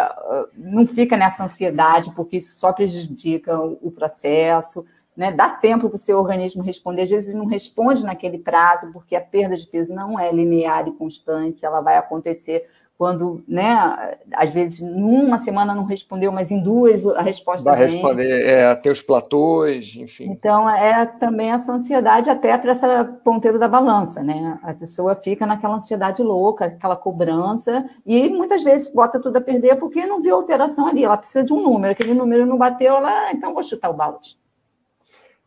não 0.57 0.87
fica 0.87 1.15
nessa 1.15 1.43
ansiedade, 1.43 2.11
porque 2.15 2.37
isso 2.37 2.57
só 2.57 2.73
prejudica 2.73 3.55
o 3.59 3.91
processo. 3.91 4.83
Né? 5.15 5.31
Dá 5.31 5.49
tempo 5.51 5.87
para 5.87 5.97
o 5.97 5.99
seu 5.99 6.17
organismo 6.17 6.63
responder. 6.63 7.03
Às 7.03 7.11
vezes 7.11 7.27
ele 7.27 7.37
não 7.37 7.45
responde 7.45 8.03
naquele 8.03 8.39
prazo, 8.39 8.91
porque 8.91 9.15
a 9.15 9.21
perda 9.21 9.55
de 9.55 9.67
peso 9.67 9.93
não 9.93 10.19
é 10.19 10.31
linear 10.31 10.87
e 10.87 10.93
constante, 10.93 11.63
ela 11.63 11.79
vai 11.79 11.95
acontecer 11.95 12.67
quando, 13.01 13.43
né, 13.47 14.15
às 14.31 14.53
vezes 14.53 14.79
numa 14.79 15.39
semana 15.39 15.73
não 15.73 15.85
respondeu, 15.85 16.31
mas 16.31 16.51
em 16.51 16.61
duas 16.61 17.03
a 17.03 17.23
resposta 17.23 17.67
Vai 17.67 17.79
vem. 17.79 17.95
responder, 17.95 18.45
é, 18.45 18.75
ter 18.75 18.91
os 18.91 19.01
platôs, 19.01 19.95
enfim. 19.95 20.25
Então, 20.25 20.69
é 20.69 21.07
também 21.07 21.49
essa 21.49 21.73
ansiedade 21.73 22.29
até 22.29 22.55
para 22.59 22.73
essa 22.73 23.03
ponteiro 23.23 23.57
da 23.57 23.67
balança, 23.67 24.21
né? 24.21 24.59
A 24.61 24.71
pessoa 24.75 25.15
fica 25.15 25.47
naquela 25.47 25.77
ansiedade 25.77 26.21
louca, 26.21 26.65
aquela 26.65 26.95
cobrança, 26.95 27.89
e 28.05 28.29
muitas 28.29 28.63
vezes 28.63 28.93
bota 28.93 29.19
tudo 29.19 29.35
a 29.37 29.41
perder 29.41 29.77
porque 29.77 30.05
não 30.05 30.21
viu 30.21 30.35
alteração 30.35 30.85
ali, 30.85 31.03
ela 31.03 31.17
precisa 31.17 31.43
de 31.43 31.51
um 31.51 31.59
número, 31.59 31.93
aquele 31.93 32.13
número 32.13 32.45
não 32.45 32.55
bateu, 32.55 32.97
ela, 32.97 33.09
ah, 33.09 33.31
então 33.33 33.51
vou 33.51 33.63
chutar 33.63 33.89
o 33.89 33.95
balde. 33.95 34.37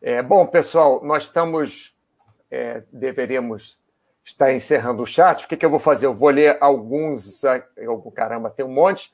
É, 0.01 0.21
bom, 0.21 0.45
pessoal, 0.45 0.99
nós 1.05 1.23
estamos, 1.23 1.95
é, 2.51 2.83
deveríamos 2.91 3.79
está 4.25 4.51
encerrando 4.51 5.03
o 5.03 5.07
chat. 5.07 5.45
O 5.45 5.47
que, 5.47 5.55
que 5.55 5.65
eu 5.65 5.69
vou 5.69 5.79
fazer? 5.79 6.07
Eu 6.07 6.13
vou 6.13 6.29
ler 6.29 6.57
alguns. 6.59 7.41
Caramba, 8.13 8.49
tem 8.49 8.65
um 8.65 8.73
monte. 8.73 9.13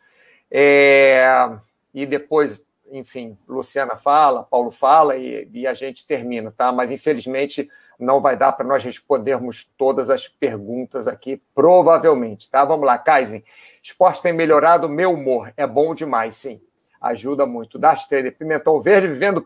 É, 0.49 1.49
e 1.93 2.05
depois 2.05 2.59
enfim, 2.91 3.37
Luciana 3.47 3.95
fala, 3.95 4.43
Paulo 4.43 4.69
fala 4.69 5.15
e, 5.15 5.47
e 5.53 5.65
a 5.65 5.73
gente 5.73 6.05
termina, 6.05 6.51
tá? 6.51 6.71
Mas 6.71 6.91
infelizmente 6.91 7.69
não 7.97 8.19
vai 8.19 8.35
dar 8.35 8.51
para 8.51 8.65
nós 8.65 8.83
respondermos 8.83 9.71
todas 9.77 10.09
as 10.09 10.27
perguntas 10.27 11.07
aqui, 11.07 11.41
provavelmente, 11.55 12.49
tá? 12.49 12.65
Vamos 12.65 12.85
lá, 12.85 12.97
Kaizen. 12.97 13.43
Esporte 13.81 14.21
tem 14.21 14.33
melhorado 14.33 14.89
meu 14.89 15.13
humor. 15.13 15.53
É 15.55 15.65
bom 15.65 15.95
demais, 15.95 16.35
sim. 16.35 16.61
Ajuda 16.99 17.45
muito. 17.45 17.79
Das 17.79 18.07
Trader, 18.07 18.35
Pimentão 18.35 18.79
Verde 18.81 19.07
vivendo 19.07 19.45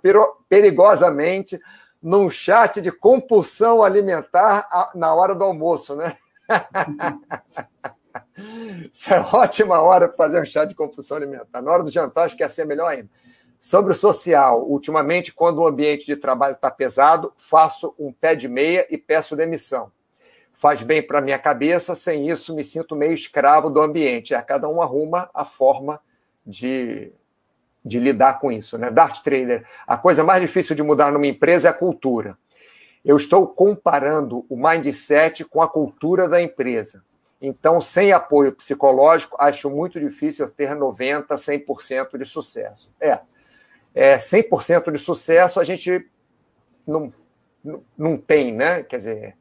perigosamente 0.50 1.60
num 2.06 2.30
chat 2.30 2.84
de 2.84 2.92
compulsão 2.92 3.82
alimentar 3.82 4.92
na 4.94 5.12
hora 5.12 5.34
do 5.34 5.44
almoço, 5.44 5.96
né? 5.96 6.16
Isso 8.94 9.12
é 9.12 9.20
ótima 9.20 9.82
hora 9.82 10.08
para 10.08 10.16
fazer 10.16 10.40
um 10.40 10.46
chá 10.46 10.66
de 10.66 10.76
compulsão 10.76 11.18
alimentar. 11.18 11.64
Na 11.64 11.72
hora 11.72 11.82
do 11.82 11.92
jantar, 11.92 12.26
acho 12.26 12.38
que 12.38 12.44
ia 12.44 12.48
ser 12.48 12.64
melhor 12.64 12.90
ainda. 12.90 13.10
Sobre 13.60 13.92
o 13.92 13.96
social, 13.96 14.64
ultimamente, 14.70 15.34
quando 15.34 15.58
o 15.58 15.68
ambiente 15.68 16.06
de 16.06 16.16
trabalho 16.16 16.54
está 16.54 16.70
pesado, 16.70 17.34
faço 17.38 17.96
um 17.98 18.14
pé 18.14 18.36
de 18.36 18.48
meia 18.48 18.86
e 18.92 19.00
peço 19.00 19.36
demissão. 19.36 19.92
Faz 20.54 20.84
bem 20.84 21.02
para 21.02 21.22
minha 21.22 21.40
cabeça, 21.40 21.96
sem 21.96 22.30
isso 22.30 22.54
me 22.54 22.64
sinto 22.64 22.96
meio 22.96 23.14
escravo 23.14 23.68
do 23.68 23.82
ambiente. 23.82 24.36
É, 24.36 24.42
cada 24.44 24.70
um 24.70 24.80
arruma 24.80 25.28
a 25.34 25.44
forma 25.44 26.00
de, 26.46 27.12
de 27.86 28.00
lidar 28.00 28.40
com 28.40 28.52
isso. 28.52 28.78
Né? 28.78 28.90
Dart 28.90 29.22
Trader, 29.22 29.64
a 29.86 29.96
coisa 29.96 30.24
mais 30.24 30.42
difícil 30.42 30.76
de 30.76 30.82
mudar 30.82 31.12
numa 31.12 31.28
empresa 31.28 31.68
é 31.68 31.72
a 31.72 31.74
cultura. 31.74 32.36
Eu 33.04 33.16
estou 33.16 33.46
comparando 33.48 34.44
o 34.50 34.58
mindset 34.58 35.46
com 35.46 35.62
a 35.62 35.70
cultura 35.70 36.28
da 36.28 36.42
empresa. 36.42 37.04
Então, 37.40 37.80
sem 37.80 38.12
apoio 38.12 38.52
psicológico, 38.52 39.38
acho 39.40 39.70
muito 39.70 40.00
difícil 40.00 40.50
ter 40.50 40.76
90%, 40.76 41.28
100% 41.28 42.18
de 42.18 42.26
sucesso. 42.26 42.92
É, 43.00 43.20
é 43.94 44.18
100% 44.18 44.92
de 44.92 44.98
sucesso 44.98 45.60
a 45.60 45.64
gente 45.64 46.10
não, 46.88 47.14
não, 47.96 48.18
tem, 48.18 48.52
né? 48.52 48.82
Quer 48.82 48.98
dizer, 48.98 49.38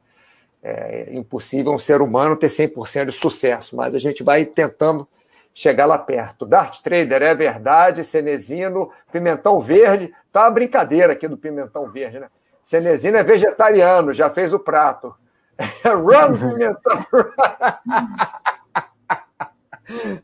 é 0.61 1.07
impossível 1.13 1.71
um 1.71 1.79
ser 1.79 2.01
humano 2.01 2.35
ter 2.35 2.47
100% 2.47 3.05
de 3.05 3.11
sucesso, 3.11 3.75
mas 3.75 3.95
a 3.95 3.99
gente 3.99 4.21
vai 4.21 4.45
tentando 4.45 5.07
chegar 5.55 5.85
lá 5.85 5.97
perto. 5.97 6.45
Dart 6.45 6.81
Trader 6.81 7.23
é 7.23 7.33
verdade, 7.33 8.03
Cenezino, 8.03 8.91
pimentão 9.09 9.57
verde, 9.61 10.13
tá 10.31 10.41
uma 10.41 10.51
brincadeira 10.51 11.13
aqui 11.13 11.29
do 11.29 11.37
pimentão 11.37 11.89
verde, 11.89 12.19
né? 12.19 12.29
Cenezino 12.61 13.15
é 13.17 13.23
vegetariano, 13.23 14.11
já 14.11 14.29
fez 14.29 14.53
o 14.53 14.59
prato. 14.59 15.15
Run, 15.85 16.37
pimentão! 16.37 17.05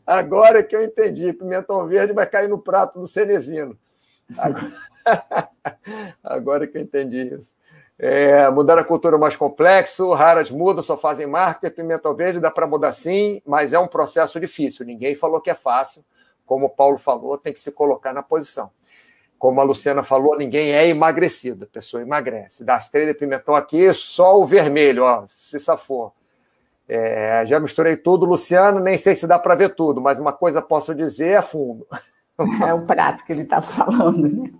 Agora 0.06 0.62
que 0.62 0.76
eu 0.76 0.82
entendi, 0.82 1.32
pimentão 1.32 1.86
verde 1.86 2.12
vai 2.12 2.26
cair 2.26 2.48
no 2.48 2.58
prato 2.58 3.00
do 3.00 3.06
Cenezino. 3.06 3.78
Agora, 4.36 4.72
Agora 6.22 6.66
que 6.66 6.76
eu 6.76 6.82
entendi 6.82 7.34
isso. 7.34 7.54
É, 8.04 8.50
mudar 8.50 8.76
a 8.80 8.82
cultura 8.82 9.14
é 9.14 9.18
mais 9.18 9.36
complexo, 9.36 10.12
raras 10.12 10.50
mudam, 10.50 10.82
só 10.82 10.96
fazem 10.96 11.24
marketing, 11.24 11.76
pimenta 11.76 12.12
verde 12.12 12.40
dá 12.40 12.50
para 12.50 12.66
mudar 12.66 12.90
sim, 12.90 13.40
mas 13.46 13.72
é 13.72 13.78
um 13.78 13.86
processo 13.86 14.40
difícil. 14.40 14.84
Ninguém 14.84 15.14
falou 15.14 15.40
que 15.40 15.48
é 15.48 15.54
fácil. 15.54 16.04
Como 16.44 16.66
o 16.66 16.68
Paulo 16.68 16.98
falou, 16.98 17.38
tem 17.38 17.52
que 17.52 17.60
se 17.60 17.70
colocar 17.70 18.12
na 18.12 18.20
posição. 18.20 18.72
Como 19.38 19.60
a 19.60 19.62
Luciana 19.62 20.02
falou, 20.02 20.36
ninguém 20.36 20.72
é 20.72 20.88
emagrecido, 20.88 21.62
a 21.62 21.68
pessoa 21.68 22.02
emagrece. 22.02 22.64
Das 22.64 22.90
três 22.90 23.06
de 23.06 23.14
pimentão 23.14 23.54
aqui, 23.54 23.92
só 23.92 24.36
o 24.36 24.44
vermelho, 24.44 25.04
ó, 25.04 25.22
se 25.28 25.60
safou. 25.60 26.12
É, 26.88 27.46
já 27.46 27.60
misturei 27.60 27.96
tudo, 27.96 28.26
Luciano, 28.26 28.80
nem 28.80 28.98
sei 28.98 29.14
se 29.14 29.28
dá 29.28 29.38
para 29.38 29.54
ver 29.54 29.76
tudo, 29.76 30.00
mas 30.00 30.18
uma 30.18 30.32
coisa 30.32 30.60
posso 30.60 30.92
dizer 30.92 31.38
é 31.38 31.42
fundo. 31.42 31.86
É 32.66 32.72
o 32.72 32.86
prato 32.86 33.24
que 33.24 33.32
ele 33.32 33.42
está 33.42 33.60
falando, 33.60 34.28
né? 34.28 34.50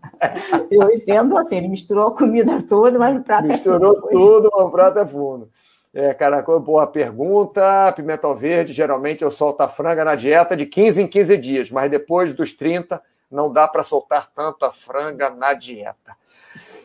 Eu 0.70 0.90
entendo 0.90 1.36
assim, 1.38 1.56
ele 1.56 1.68
misturou 1.68 2.08
a 2.08 2.16
comida 2.16 2.62
toda, 2.62 2.98
mas 2.98 3.16
o 3.16 3.22
prato 3.22 3.48
misturou 3.48 3.92
é 3.92 3.94
fundo. 3.94 4.02
Misturou 4.02 4.40
tudo, 4.42 4.50
mas 4.54 4.66
o 4.66 4.70
prato 4.70 4.98
é 4.98 5.06
fundo. 5.06 5.50
É, 5.94 6.14
cara, 6.14 6.40
boa 6.42 6.86
pergunta. 6.86 7.92
Pimentão 7.92 8.34
verde, 8.34 8.72
geralmente 8.72 9.22
eu 9.22 9.30
solto 9.30 9.60
a 9.62 9.68
franga 9.68 10.04
na 10.04 10.14
dieta 10.14 10.56
de 10.56 10.66
15 10.66 11.02
em 11.02 11.06
15 11.06 11.36
dias, 11.38 11.70
mas 11.70 11.90
depois 11.90 12.32
dos 12.32 12.54
30 12.54 13.02
não 13.30 13.52
dá 13.52 13.66
para 13.66 13.82
soltar 13.82 14.30
tanto 14.34 14.64
a 14.64 14.72
franga 14.72 15.30
na 15.30 15.54
dieta. 15.54 16.16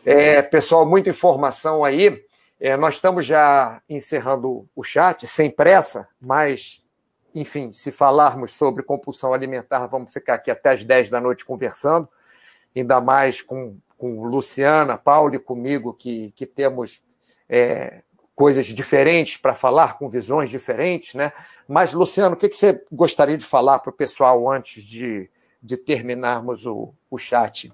É, 0.04 0.40
pessoal, 0.42 0.86
muita 0.86 1.10
informação 1.10 1.84
aí. 1.84 2.22
É, 2.60 2.76
nós 2.76 2.94
estamos 2.94 3.24
já 3.24 3.80
encerrando 3.88 4.66
o 4.74 4.82
chat, 4.82 5.26
sem 5.26 5.50
pressa, 5.50 6.08
mas 6.20 6.82
enfim, 7.34 7.72
se 7.72 7.92
falarmos 7.92 8.52
sobre 8.52 8.82
compulsão 8.82 9.32
alimentar, 9.32 9.86
vamos 9.86 10.12
ficar 10.12 10.34
aqui 10.34 10.50
até 10.50 10.70
as 10.70 10.84
10 10.84 11.10
da 11.10 11.20
noite 11.20 11.44
conversando, 11.44 12.08
ainda 12.74 13.00
mais 13.00 13.42
com, 13.42 13.76
com 13.96 14.24
Luciana, 14.24 14.96
Paulo 14.96 15.34
e 15.34 15.38
comigo, 15.38 15.92
que, 15.92 16.32
que 16.32 16.46
temos 16.46 17.02
é, 17.48 18.02
coisas 18.34 18.66
diferentes 18.66 19.36
para 19.36 19.54
falar, 19.54 19.98
com 19.98 20.08
visões 20.08 20.48
diferentes, 20.50 21.14
né? 21.14 21.32
Mas, 21.66 21.92
Luciano, 21.92 22.34
o 22.34 22.38
que, 22.38 22.48
que 22.48 22.56
você 22.56 22.82
gostaria 22.90 23.36
de 23.36 23.44
falar 23.44 23.78
para 23.80 23.90
o 23.90 23.92
pessoal 23.92 24.50
antes 24.50 24.82
de, 24.82 25.28
de 25.62 25.76
terminarmos 25.76 26.64
o, 26.64 26.94
o 27.10 27.18
chat? 27.18 27.72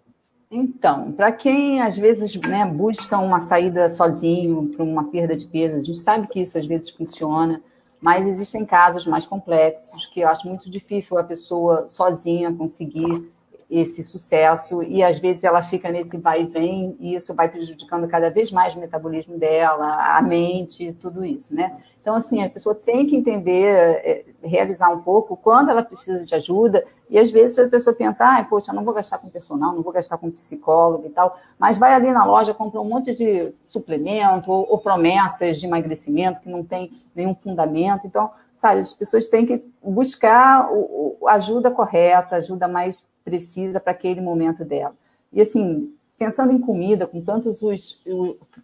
Então, 0.51 1.13
para 1.13 1.33
quem 1.33 1.83
às 1.83 1.99
vezes 1.99 2.35
né, 2.49 2.65
busca 2.65 3.19
uma 3.19 3.41
saída 3.41 3.91
sozinho 3.91 4.69
para 4.75 4.85
uma 4.85 5.11
perda 5.11 5.37
de 5.37 5.47
peso, 5.47 5.77
a 5.77 5.83
gente 5.83 5.99
sabe 5.99 6.29
que 6.29 6.41
isso 6.41 6.57
às 6.57 6.67
vezes 6.67 6.91
funciona 6.91 7.63
mas 8.05 8.27
existem 8.27 8.67
casos 8.67 9.07
mais 9.07 9.27
complexos 9.27 10.05
que 10.05 10.21
eu 10.21 10.29
acho 10.29 10.47
muito 10.47 10.69
difícil 10.69 11.17
a 11.17 11.25
pessoa 11.25 11.87
sozinha 11.87 12.53
conseguir 12.53 13.33
esse 13.79 14.03
sucesso 14.03 14.83
e 14.83 15.03
às 15.03 15.19
vezes 15.19 15.43
ela 15.45 15.63
fica 15.63 15.91
nesse 15.91 16.17
vai 16.19 16.43
e 16.43 16.47
vem 16.47 16.97
e 17.01 17.15
isso 17.15 17.35
vai 17.35 17.49
prejudicando 17.49 18.07
cada 18.07 18.31
vez 18.31 18.53
mais 18.53 18.75
o 18.75 18.81
metabolismo 18.81 19.39
dela, 19.39 20.17
a 20.17 20.23
mente, 20.23 20.93
tudo 21.01 21.25
isso, 21.25 21.55
né? 21.55 21.77
Então, 22.01 22.15
assim, 22.15 22.43
a 22.43 22.51
pessoa 22.51 22.75
tem 22.75 23.07
que 23.07 23.17
entender, 23.17 23.67
é, 23.67 24.25
realizar 24.43 24.91
um 24.91 25.01
pouco 25.01 25.37
quando 25.37 25.71
ela 25.71 25.83
precisa 25.83 26.25
de 26.25 26.35
ajuda, 26.35 26.85
e 27.09 27.19
às 27.19 27.31
vezes 27.31 27.59
a 27.59 27.69
pessoa 27.69 27.97
pensa, 27.97 28.25
ah, 28.27 28.45
poxa, 28.45 28.73
não 28.73 28.85
vou 28.85 28.93
gastar 28.93 29.19
com 29.19 29.29
personal, 29.29 29.75
não 29.75 29.83
vou 29.83 29.93
gastar 29.93 30.19
com 30.19 30.31
psicólogo 30.31 31.07
e 31.07 31.11
tal, 31.11 31.39
mas 31.59 31.79
vai 31.79 31.95
ali 31.95 32.13
na 32.13 32.25
loja, 32.25 32.53
compra 32.53 32.81
um 32.81 32.85
monte 32.85 33.15
de 33.15 33.53
suplemento 33.65 34.51
ou, 34.51 34.67
ou 34.71 34.79
promessas 34.79 35.59
de 35.59 35.67
emagrecimento 35.67 36.41
que 36.41 36.49
não 36.49 36.63
tem 36.63 36.93
nenhum 37.15 37.35
fundamento. 37.35 38.07
Então, 38.07 38.31
sabe, 38.57 38.81
as 38.81 38.93
pessoas 38.93 39.27
têm 39.27 39.47
que 39.47 39.65
buscar 39.83 40.69
o, 40.71 41.27
ajuda 41.29 41.71
correta, 41.71 42.37
ajuda 42.37 42.69
mais 42.69 43.07
precisa 43.25 43.81
para 43.81 43.93
aquele 43.93 44.21
momento 44.21 44.65
dela. 44.65 44.95
E 45.33 45.41
assim, 45.41 45.93
pensando 46.19 46.53
em 46.53 46.61
comida, 46.61 47.07
com 47.07 47.21
tantos 47.21 47.63
os, 47.63 48.01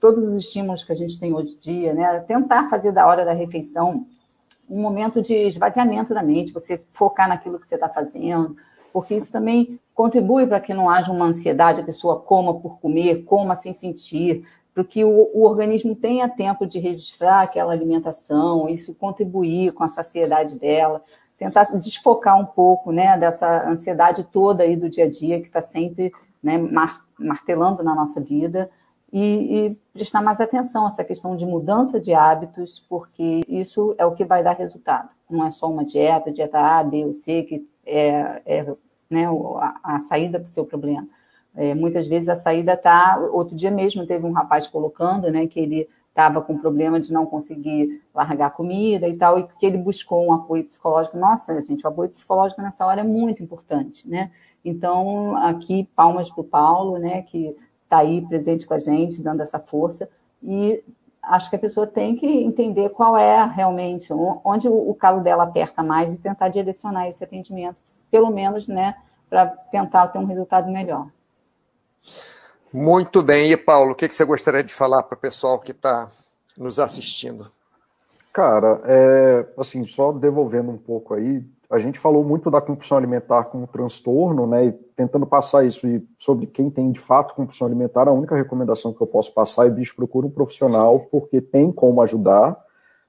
todos 0.00 0.24
os 0.24 0.34
estímulos 0.34 0.84
que 0.84 0.92
a 0.92 0.96
gente 0.96 1.18
tem 1.18 1.34
hoje 1.34 1.54
em 1.54 1.60
dia, 1.60 1.94
né? 1.94 2.20
Tentar 2.20 2.68
fazer 2.68 2.92
da 2.92 3.06
hora 3.06 3.24
da 3.24 3.32
refeição 3.32 4.06
um 4.68 4.80
momento 4.80 5.20
de 5.20 5.34
esvaziamento 5.34 6.14
da 6.14 6.22
mente, 6.22 6.52
você 6.52 6.80
focar 6.92 7.28
naquilo 7.28 7.58
que 7.58 7.66
você 7.66 7.74
está 7.74 7.88
fazendo, 7.88 8.56
porque 8.92 9.16
isso 9.16 9.32
também 9.32 9.80
contribui 9.94 10.46
para 10.46 10.60
que 10.60 10.72
não 10.72 10.88
haja 10.88 11.10
uma 11.10 11.26
ansiedade, 11.26 11.80
a 11.80 11.84
pessoa 11.84 12.20
coma 12.20 12.54
por 12.54 12.78
comer, 12.78 13.24
coma 13.24 13.56
sem 13.56 13.74
sentir, 13.74 14.46
para 14.74 14.84
que 14.84 15.04
o, 15.04 15.30
o, 15.34 15.44
organismo 15.44 15.94
tenha 15.94 16.28
tempo 16.28 16.66
de 16.66 16.78
registrar 16.78 17.42
aquela 17.42 17.72
alimentação, 17.72 18.68
isso 18.68 18.94
contribuir 18.94 19.72
com 19.72 19.82
a 19.82 19.88
saciedade 19.88 20.58
dela, 20.58 21.02
tentar 21.36 21.64
desfocar 21.78 22.38
um 22.38 22.46
pouco 22.46 22.92
né, 22.92 23.18
dessa 23.18 23.68
ansiedade 23.68 24.24
toda 24.24 24.62
aí 24.62 24.76
do 24.76 24.88
dia 24.88 25.04
a 25.04 25.10
dia 25.10 25.40
que 25.40 25.46
está 25.46 25.62
sempre 25.62 26.12
né, 26.42 26.58
martelando 27.18 27.82
na 27.82 27.94
nossa 27.94 28.20
vida 28.20 28.70
e, 29.12 29.66
e, 29.66 29.76
prestar 29.92 30.22
mais 30.22 30.40
atenção 30.40 30.84
a 30.84 30.88
essa 30.88 31.02
questão 31.02 31.36
de 31.36 31.44
mudança 31.44 32.00
de 32.00 32.14
hábitos, 32.14 32.84
porque 32.88 33.40
isso 33.48 33.94
é 33.98 34.06
o 34.06 34.14
que 34.14 34.24
vai 34.24 34.42
dar 34.42 34.56
resultado. 34.56 35.08
Não 35.28 35.46
é 35.46 35.50
só 35.50 35.68
uma 35.68 35.84
dieta, 35.84 36.30
dieta 36.30 36.58
A, 36.58 36.84
B 36.84 37.04
ou 37.04 37.12
C, 37.12 37.42
que 37.42 37.68
é, 37.84 38.42
é 38.46 38.74
né, 39.08 39.26
a, 39.26 39.96
a 39.96 40.00
saída 40.00 40.38
para 40.38 40.46
o 40.46 40.50
seu 40.50 40.64
problema. 40.64 41.08
É, 41.54 41.74
muitas 41.74 42.06
vezes 42.06 42.28
a 42.28 42.36
saída 42.36 42.74
está. 42.74 43.18
Outro 43.32 43.56
dia 43.56 43.70
mesmo 43.70 44.06
teve 44.06 44.24
um 44.26 44.32
rapaz 44.32 44.68
colocando 44.68 45.30
né, 45.30 45.46
que 45.46 45.58
ele 45.58 45.88
estava 46.10 46.42
com 46.42 46.58
problema 46.58 47.00
de 47.00 47.12
não 47.12 47.24
conseguir 47.24 48.02
largar 48.14 48.50
comida 48.50 49.08
e 49.08 49.16
tal, 49.16 49.38
e 49.38 49.46
que 49.58 49.64
ele 49.64 49.78
buscou 49.78 50.26
um 50.26 50.32
apoio 50.32 50.64
psicológico. 50.64 51.16
Nossa, 51.16 51.60
gente, 51.62 51.84
o 51.84 51.88
apoio 51.88 52.10
psicológico 52.10 52.60
nessa 52.60 52.84
hora 52.84 53.00
é 53.00 53.04
muito 53.04 53.42
importante, 53.42 54.08
né? 54.08 54.30
Então, 54.64 55.36
aqui, 55.36 55.88
palmas 55.96 56.30
para 56.30 56.40
o 56.40 56.44
Paulo, 56.44 56.98
né, 56.98 57.22
que 57.22 57.56
está 57.84 57.98
aí 57.98 58.20
presente 58.26 58.66
com 58.66 58.74
a 58.74 58.78
gente, 58.78 59.22
dando 59.22 59.40
essa 59.40 59.58
força. 59.58 60.08
E 60.42 60.82
acho 61.22 61.48
que 61.48 61.56
a 61.56 61.58
pessoa 61.58 61.86
tem 61.86 62.16
que 62.16 62.26
entender 62.26 62.90
qual 62.90 63.16
é 63.16 63.44
realmente, 63.44 64.12
onde 64.44 64.68
o 64.68 64.94
calo 64.94 65.22
dela 65.22 65.44
aperta 65.44 65.82
mais 65.82 66.12
e 66.12 66.18
tentar 66.18 66.48
direcionar 66.48 67.08
esse 67.08 67.22
atendimento, 67.24 67.76
pelo 68.10 68.30
menos, 68.30 68.68
né, 68.68 68.96
para 69.28 69.46
tentar 69.46 70.08
ter 70.08 70.18
um 70.18 70.24
resultado 70.24 70.70
melhor. 70.70 71.08
Muito 72.72 73.22
bem. 73.22 73.50
E, 73.50 73.56
Paulo, 73.56 73.92
o 73.92 73.94
que 73.94 74.08
você 74.08 74.24
gostaria 74.24 74.62
de 74.62 74.72
falar 74.72 75.02
para 75.02 75.16
o 75.16 75.20
pessoal 75.20 75.58
que 75.58 75.72
está 75.72 76.08
nos 76.56 76.78
assistindo? 76.78 77.50
Cara, 78.32 78.80
é, 78.84 79.46
assim, 79.58 79.84
só 79.84 80.12
devolvendo 80.12 80.70
um 80.70 80.78
pouco 80.78 81.14
aí, 81.14 81.44
a 81.68 81.78
gente 81.78 81.98
falou 81.98 82.24
muito 82.24 82.50
da 82.50 82.60
compulsão 82.60 82.98
alimentar 82.98 83.44
como 83.44 83.66
transtorno, 83.66 84.46
né, 84.46 84.66
e 84.66 84.72
tentando 84.72 85.26
passar 85.26 85.64
isso 85.64 85.86
e 85.86 86.04
sobre 86.18 86.46
quem 86.46 86.70
tem 86.70 86.90
de 86.90 87.00
fato 87.00 87.34
compulsão 87.34 87.66
alimentar, 87.66 88.08
a 88.08 88.12
única 88.12 88.36
recomendação 88.36 88.92
que 88.92 89.00
eu 89.00 89.06
posso 89.06 89.32
passar 89.32 89.66
é, 89.66 89.70
bicho, 89.70 89.96
procura 89.96 90.26
um 90.26 90.30
profissional, 90.30 91.00
porque 91.10 91.40
tem 91.40 91.72
como 91.72 92.02
ajudar, 92.02 92.56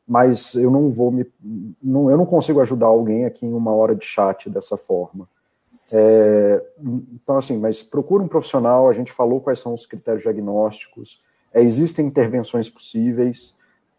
mas 0.08 0.56
eu 0.56 0.70
não 0.72 0.90
vou 0.90 1.12
me, 1.12 1.26
não, 1.82 2.10
eu 2.10 2.18
não 2.18 2.26
consigo 2.26 2.60
ajudar 2.62 2.88
alguém 2.88 3.26
aqui 3.26 3.46
em 3.46 3.54
uma 3.54 3.74
hora 3.74 3.96
de 3.96 4.06
chat 4.06 4.50
dessa 4.50 4.76
forma. 4.76 5.28
É, 5.94 6.64
então, 7.14 7.38
assim, 7.38 7.58
mas 7.58 7.84
procura 7.84 8.24
um 8.24 8.28
profissional, 8.28 8.90
a 8.90 8.94
gente 8.94 9.12
falou 9.12 9.42
quais 9.42 9.60
são 9.60 9.74
os 9.74 9.86
critérios 9.86 10.24
diagnósticos, 10.24 11.22
é, 11.54 11.62
existem 11.62 12.06
intervenções 12.06 12.70
possíveis, 12.70 13.54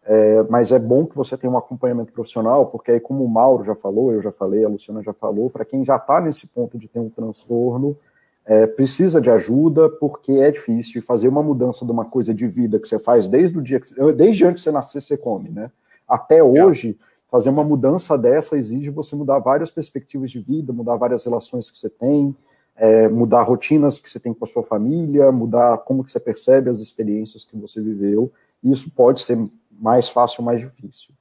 é, 0.05 0.43
mas 0.49 0.71
é 0.71 0.79
bom 0.79 1.05
que 1.05 1.15
você 1.15 1.37
tenha 1.37 1.51
um 1.51 1.57
acompanhamento 1.57 2.11
profissional, 2.11 2.65
porque 2.65 2.91
aí, 2.91 2.99
como 2.99 3.23
o 3.23 3.29
Mauro 3.29 3.63
já 3.63 3.75
falou, 3.75 4.11
eu 4.11 4.21
já 4.21 4.31
falei, 4.31 4.65
a 4.65 4.69
Luciana 4.69 5.01
já 5.01 5.13
falou, 5.13 5.49
para 5.49 5.63
quem 5.63 5.85
já 5.85 5.95
está 5.95 6.19
nesse 6.19 6.47
ponto 6.47 6.77
de 6.77 6.87
ter 6.87 6.99
um 6.99 7.09
transtorno, 7.09 7.97
é, 8.45 8.67
precisa 8.67 9.21
de 9.21 9.29
ajuda, 9.29 9.89
porque 9.89 10.33
é 10.33 10.51
difícil 10.51 11.01
fazer 11.01 11.29
uma 11.29 11.41
mudança 11.41 11.85
de 11.85 11.91
uma 11.91 12.03
coisa 12.03 12.33
de 12.33 12.45
vida 12.45 12.77
que 12.77 12.87
você 12.87 12.99
faz 12.99 13.27
desde 13.27 13.57
o 13.57 13.61
dia 13.61 13.79
que 13.79 13.93
desde 14.13 14.45
antes 14.45 14.63
de 14.63 14.63
você 14.63 14.71
nascer, 14.71 15.01
você 15.01 15.15
come, 15.15 15.49
né? 15.49 15.71
Até 16.05 16.43
hoje, 16.43 16.97
fazer 17.33 17.49
uma 17.49 17.63
mudança 17.63 18.15
dessa 18.15 18.55
exige 18.55 18.91
você 18.91 19.15
mudar 19.15 19.39
várias 19.39 19.71
perspectivas 19.71 20.29
de 20.29 20.39
vida, 20.39 20.71
mudar 20.71 20.97
várias 20.97 21.25
relações 21.25 21.71
que 21.71 21.75
você 21.75 21.89
tem, 21.89 22.35
é, 22.75 23.07
mudar 23.07 23.41
rotinas 23.41 23.97
que 23.97 24.07
você 24.07 24.19
tem 24.19 24.31
com 24.31 24.45
a 24.45 24.47
sua 24.47 24.61
família, 24.61 25.31
mudar 25.31 25.79
como 25.79 26.03
que 26.03 26.11
você 26.11 26.19
percebe 26.19 26.69
as 26.69 26.77
experiências 26.77 27.43
que 27.43 27.57
você 27.57 27.81
viveu. 27.81 28.31
E 28.63 28.71
isso 28.71 28.91
pode 28.91 29.23
ser 29.23 29.43
mais 29.71 30.07
fácil 30.09 30.41
ou 30.41 30.45
mais 30.45 30.61
difícil. 30.61 31.11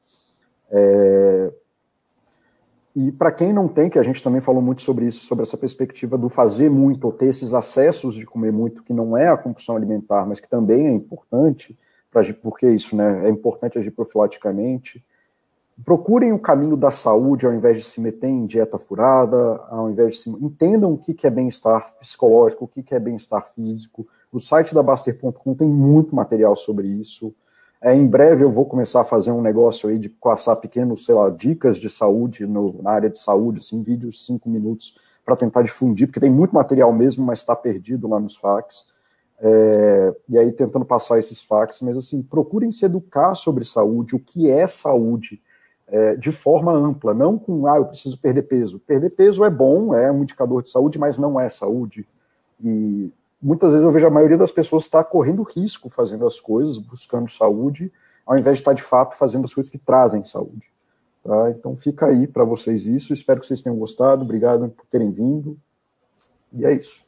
É... 0.71 1.51
E 2.95 3.11
para 3.11 3.33
quem 3.33 3.51
não 3.51 3.67
tem, 3.67 3.89
que 3.89 3.99
a 3.99 4.03
gente 4.03 4.23
também 4.23 4.43
falou 4.43 4.61
muito 4.61 4.83
sobre 4.83 5.07
isso, 5.07 5.25
sobre 5.25 5.45
essa 5.45 5.57
perspectiva 5.57 6.19
do 6.19 6.29
fazer 6.29 6.69
muito, 6.69 7.07
ou 7.07 7.13
ter 7.15 7.29
esses 7.29 7.55
acessos 7.55 8.17
de 8.17 8.27
comer 8.27 8.53
muito, 8.53 8.83
que 8.83 8.93
não 8.93 9.17
é 9.17 9.29
a 9.29 9.37
compulsão 9.39 9.77
alimentar, 9.77 10.27
mas 10.27 10.41
que 10.41 10.51
também 10.51 10.89
é 10.89 10.91
importante, 10.91 11.75
pra, 12.11 12.23
porque 12.35 12.69
isso 12.69 12.95
né, 12.95 13.27
é 13.27 13.31
importante 13.31 13.79
agir 13.79 13.93
profilaticamente, 13.93 15.03
procurem 15.85 16.33
o 16.33 16.39
caminho 16.39 16.77
da 16.77 16.91
saúde 16.91 17.47
ao 17.47 17.53
invés 17.53 17.79
de 17.79 17.85
se 17.85 18.01
meter 18.01 18.29
em 18.29 18.47
dieta 18.47 18.79
furada, 18.79 19.37
ao 19.69 19.91
invés 19.91 20.17
de 20.17 20.21
se... 20.23 20.31
Entendam 20.31 20.93
o 20.93 20.99
que 20.99 21.27
é 21.27 21.31
bem-estar 21.31 21.95
psicológico, 21.99 22.65
o 22.65 22.69
que 22.69 22.95
é 22.95 23.01
bem-estar 23.01 23.53
físico. 23.55 24.07
O 24.31 24.41
site 24.41 24.75
da 24.75 24.83
Baster.com 24.83 25.55
tem 25.55 25.69
muito 25.69 26.15
material 26.15 26.57
sobre 26.57 26.89
isso. 26.89 27.35
É, 27.81 27.95
em 27.95 28.07
breve 28.07 28.45
eu 28.45 28.51
vou 28.51 28.65
começar 28.65 29.01
a 29.01 29.05
fazer 29.05 29.33
um 29.33 29.43
negócio 29.43 29.89
aí 29.89 29.99
de 29.99 30.09
passar 30.09 30.57
pequenos, 30.57 31.05
sei 31.05 31.17
lá, 31.17 31.29
dicas 31.29 31.79
de 31.79 31.91
saúde 31.91 32.47
no, 32.47 32.81
na 32.81 32.93
área 32.93 33.11
de 33.11 33.19
saúde, 33.19 33.59
assim, 33.59 33.83
vídeos 33.83 34.15
de 34.15 34.21
cinco 34.21 34.49
minutos 34.49 34.97
para 35.25 35.35
tentar 35.35 35.63
difundir, 35.63 36.07
porque 36.07 36.21
tem 36.21 36.31
muito 36.31 36.55
material 36.55 36.93
mesmo, 36.93 37.25
mas 37.25 37.41
está 37.41 37.57
perdido 37.57 38.09
lá 38.09 38.21
nos 38.21 38.37
fax. 38.37 38.87
É, 39.41 40.15
e 40.29 40.39
aí 40.39 40.53
tentando 40.53 40.85
passar 40.85 41.19
esses 41.19 41.43
fax, 41.43 41.83
mas 41.83 41.97
assim, 41.97 42.23
procurem 42.23 42.71
se 42.71 42.85
educar 42.85 43.35
sobre 43.35 43.65
saúde, 43.65 44.15
o 44.15 44.21
que 44.21 44.49
é 44.49 44.65
saúde, 44.69 45.43
é, 45.93 46.17
de 46.17 46.33
forma 46.33 46.73
ampla, 46.73 47.13
não 47.13 47.39
com, 47.39 47.67
ah, 47.67 47.77
eu 47.77 47.85
preciso 47.85 48.19
perder 48.19 48.45
peso. 48.45 48.79
Perder 48.81 49.15
peso 49.15 49.45
é 49.45 49.51
bom, 49.51 49.95
é 49.95 50.11
um 50.11 50.23
indicador 50.23 50.63
de 50.63 50.71
saúde, 50.71 50.99
mas 50.99 51.19
não 51.19 51.39
é 51.39 51.51
saúde. 51.51 52.09
E 52.65 53.13
muitas 53.41 53.73
vezes 53.73 53.85
eu 53.85 53.93
vejo 53.93 54.07
a 54.07 54.11
maioria 54.11 54.39
das 54.39 54.51
pessoas 54.51 54.85
estar 54.85 55.05
tá 55.05 55.11
correndo 55.11 55.43
risco 55.43 55.91
fazendo 55.91 56.27
as 56.27 56.41
coisas, 56.41 56.79
buscando 56.79 57.31
saúde, 57.31 57.93
ao 58.25 58.35
invés 58.35 58.57
de 58.57 58.63
estar 58.63 58.71
tá, 58.71 58.75
de 58.75 58.83
fato 58.83 59.17
fazendo 59.17 59.45
as 59.45 59.53
coisas 59.53 59.71
que 59.71 59.77
trazem 59.77 60.25
saúde. 60.25 60.73
Tá? 61.23 61.51
Então 61.51 61.77
fica 61.77 62.07
aí 62.07 62.27
para 62.27 62.43
vocês 62.43 62.87
isso. 62.87 63.13
Espero 63.13 63.41
que 63.41 63.47
vocês 63.47 63.63
tenham 63.63 63.79
gostado. 63.79 64.23
Obrigado 64.23 64.71
por 64.71 64.87
terem 64.87 65.11
vindo. 65.11 65.59
E 66.55 66.65
é 66.65 66.73
isso. 66.73 67.05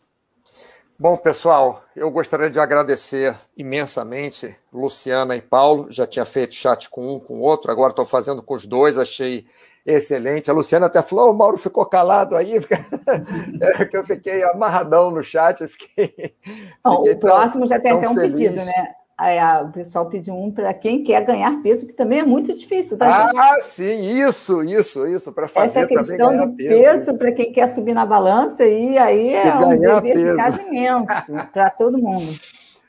Bom, 0.96 1.16
pessoal, 1.16 1.82
eu 1.96 2.08
gostaria 2.08 2.48
de 2.48 2.60
agradecer 2.60 3.36
imensamente 3.56 4.56
Luciana 4.72 5.34
e 5.34 5.42
Paulo. 5.42 5.88
Já 5.90 6.06
tinha 6.06 6.24
feito 6.24 6.54
chat 6.54 6.88
com 6.88 7.16
um, 7.16 7.20
com 7.20 7.38
o 7.38 7.40
outro, 7.40 7.70
agora 7.72 7.90
estou 7.90 8.06
fazendo 8.06 8.40
com 8.40 8.54
os 8.54 8.64
dois, 8.64 8.96
achei 8.96 9.44
excelente. 9.84 10.50
A 10.50 10.54
Luciana 10.54 10.86
até 10.86 11.02
falou: 11.02 11.32
o 11.32 11.36
Mauro 11.36 11.56
ficou 11.56 11.84
calado 11.84 12.36
aí, 12.36 12.58
é 13.60 13.84
que 13.84 13.96
eu 13.96 14.04
fiquei 14.06 14.44
amarradão 14.44 15.10
no 15.10 15.22
chat. 15.22 15.66
Fiquei, 15.66 16.36
Bom, 16.82 16.98
fiquei 16.98 17.12
o 17.14 17.18
próximo 17.18 17.66
já 17.66 17.80
tem 17.80 17.90
até 17.90 18.08
um 18.08 18.14
feliz. 18.14 18.38
pedido, 18.38 18.64
né? 18.64 18.94
Aí, 19.16 19.38
a, 19.38 19.62
o 19.62 19.70
pessoal 19.70 20.08
pediu 20.08 20.34
um 20.34 20.50
para 20.50 20.74
quem 20.74 21.04
quer 21.04 21.24
ganhar 21.24 21.62
peso, 21.62 21.86
que 21.86 21.92
também 21.92 22.18
é 22.18 22.24
muito 22.24 22.52
difícil, 22.52 22.98
tá, 22.98 23.28
gente? 23.28 23.38
Ah, 23.38 23.60
sim, 23.60 24.20
isso, 24.20 24.64
isso, 24.64 25.06
isso, 25.06 25.32
para 25.32 25.46
fazer 25.46 25.66
Essa 25.66 25.80
é 25.80 25.86
questão 25.86 26.36
do 26.36 26.56
peso, 26.56 26.68
peso 26.68 27.18
para 27.18 27.30
quem 27.30 27.52
quer 27.52 27.68
subir 27.68 27.94
na 27.94 28.04
balança, 28.04 28.64
e 28.64 28.98
aí 28.98 29.34
é 29.34 29.54
um 29.54 29.78
dever 29.78 30.16
de 30.16 30.36
casa 30.36 30.62
imenso 30.62 31.06
para 31.52 31.70
todo 31.70 31.96
mundo. 31.96 32.34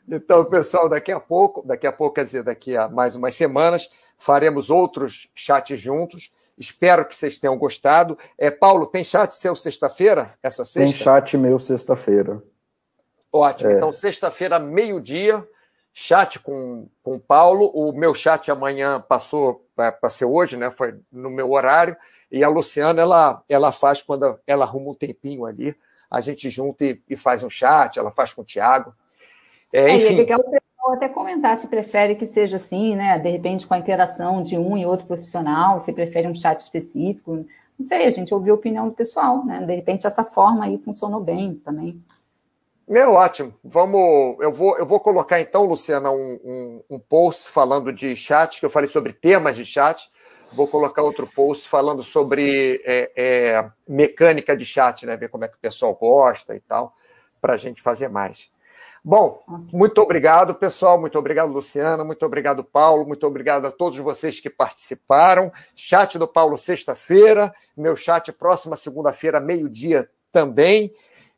Então, 0.07 0.43
pessoal, 0.45 0.89
daqui 0.89 1.11
a 1.11 1.19
pouco, 1.19 1.61
daqui 1.65 1.85
a 1.85 1.91
pouco, 1.91 2.15
quer 2.15 2.25
dizer, 2.25 2.43
daqui 2.43 2.75
a 2.75 2.87
mais 2.87 3.15
umas 3.15 3.35
semanas, 3.35 3.89
faremos 4.17 4.71
outros 4.71 5.29
chats 5.35 5.79
juntos. 5.79 6.31
Espero 6.57 7.05
que 7.05 7.15
vocês 7.15 7.37
tenham 7.37 7.57
gostado. 7.57 8.17
É, 8.37 8.49
Paulo, 8.49 8.87
tem 8.87 9.03
chat 9.03 9.31
seu 9.33 9.55
sexta-feira? 9.55 10.33
Essa 10.41 10.63
sexta? 10.63 10.97
Tem 10.97 11.03
chat 11.03 11.37
meu 11.37 11.59
sexta-feira. 11.59 12.41
Ótimo. 13.31 13.71
É. 13.71 13.73
Então, 13.73 13.91
sexta-feira, 13.91 14.57
meio-dia, 14.57 15.45
chat 15.97 16.39
com, 16.39 16.87
com 17.01 17.15
o 17.15 17.19
Paulo. 17.19 17.71
O 17.73 17.93
meu 17.93 18.13
chat 18.13 18.51
amanhã 18.51 18.99
passou 18.99 19.65
para 19.73 20.09
ser 20.09 20.25
hoje, 20.25 20.57
né? 20.57 20.69
Foi 20.69 20.99
no 21.09 21.29
meu 21.29 21.49
horário. 21.49 21.95
E 22.29 22.43
a 22.43 22.49
Luciana, 22.49 23.01
ela, 23.01 23.41
ela 23.47 23.71
faz 23.71 24.01
quando 24.01 24.37
ela 24.45 24.65
arruma 24.65 24.91
um 24.91 24.93
tempinho 24.93 25.45
ali. 25.45 25.73
A 26.11 26.19
gente 26.19 26.49
junta 26.49 26.83
e, 26.83 27.01
e 27.09 27.15
faz 27.15 27.43
um 27.43 27.49
chat, 27.49 27.97
ela 27.97 28.11
faz 28.11 28.33
com 28.33 28.41
o 28.41 28.45
Tiago. 28.45 28.93
É, 29.71 29.95
enfim. 29.95 30.13
É, 30.13 30.17
legal 30.17 30.43
ou 30.85 30.93
até 30.93 31.09
comentar 31.09 31.57
se 31.57 31.67
prefere 31.67 32.13
que 32.13 32.27
seja 32.27 32.57
assim, 32.57 32.95
né? 32.95 33.17
De 33.17 33.29
repente, 33.29 33.65
com 33.65 33.73
a 33.73 33.79
interação 33.79 34.43
de 34.43 34.55
um 34.55 34.77
e 34.77 34.85
outro 34.85 35.07
profissional, 35.07 35.79
se 35.79 35.91
prefere 35.91 36.27
um 36.27 36.35
chat 36.35 36.59
específico. 36.59 37.43
Não 37.79 37.87
sei, 37.87 38.05
a 38.05 38.11
gente 38.11 38.33
ouviu 38.33 38.53
a 38.53 38.57
opinião 38.57 38.87
do 38.87 38.93
pessoal, 38.93 39.43
né? 39.43 39.65
De 39.65 39.73
repente, 39.73 40.05
essa 40.05 40.23
forma 40.23 40.65
aí 40.65 40.77
funcionou 40.77 41.21
bem 41.21 41.55
também. 41.55 42.03
É 42.87 43.05
ótimo. 43.07 43.53
Vamos, 43.63 44.37
eu 44.39 44.51
vou, 44.51 44.77
eu 44.77 44.85
vou 44.85 44.99
colocar 44.99 45.41
então, 45.41 45.65
Luciana, 45.65 46.11
um, 46.11 46.39
um, 46.43 46.83
um 46.91 46.99
post 46.99 47.49
falando 47.49 47.91
de 47.91 48.15
chat, 48.15 48.59
que 48.59 48.65
eu 48.65 48.69
falei 48.69 48.87
sobre 48.87 49.11
temas 49.11 49.57
de 49.57 49.65
chat. 49.65 50.09
Vou 50.53 50.67
colocar 50.67 51.01
outro 51.01 51.27
post 51.27 51.67
falando 51.67 52.03
sobre 52.03 52.81
é, 52.85 53.11
é, 53.15 53.69
mecânica 53.87 54.55
de 54.55 54.65
chat, 54.65 55.05
né? 55.05 55.17
Ver 55.17 55.29
como 55.29 55.43
é 55.43 55.47
que 55.47 55.55
o 55.55 55.59
pessoal 55.59 55.95
gosta 55.95 56.55
e 56.55 56.59
tal, 56.59 56.93
para 57.41 57.55
a 57.55 57.57
gente 57.57 57.81
fazer 57.81 58.07
mais. 58.07 58.51
Bom, 59.03 59.43
muito 59.71 60.01
obrigado, 60.01 60.55
pessoal. 60.55 60.99
Muito 60.99 61.17
obrigado, 61.19 61.51
Luciana. 61.51 62.03
Muito 62.03 62.25
obrigado, 62.25 62.63
Paulo. 62.63 63.05
Muito 63.05 63.25
obrigado 63.27 63.65
a 63.65 63.71
todos 63.71 63.97
vocês 63.99 64.39
que 64.39 64.49
participaram. 64.49 65.51
Chat 65.75 66.17
do 66.17 66.27
Paulo, 66.27 66.57
sexta-feira. 66.57 67.53
Meu 67.77 67.95
chat, 67.95 68.31
próxima 68.31 68.75
segunda-feira, 68.75 69.39
meio-dia 69.39 70.09
também. 70.31 70.91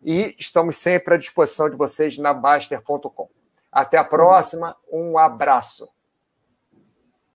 E 0.10 0.34
estamos 0.40 0.78
sempre 0.78 1.16
à 1.16 1.18
disposição 1.18 1.70
de 1.70 1.76
vocês 1.76 2.18
na 2.18 2.34
Baster.com. 2.34 3.30
Até 3.70 3.98
a 3.98 4.06
próxima. 4.06 4.74
Um 4.90 5.18
abraço. 5.18 5.90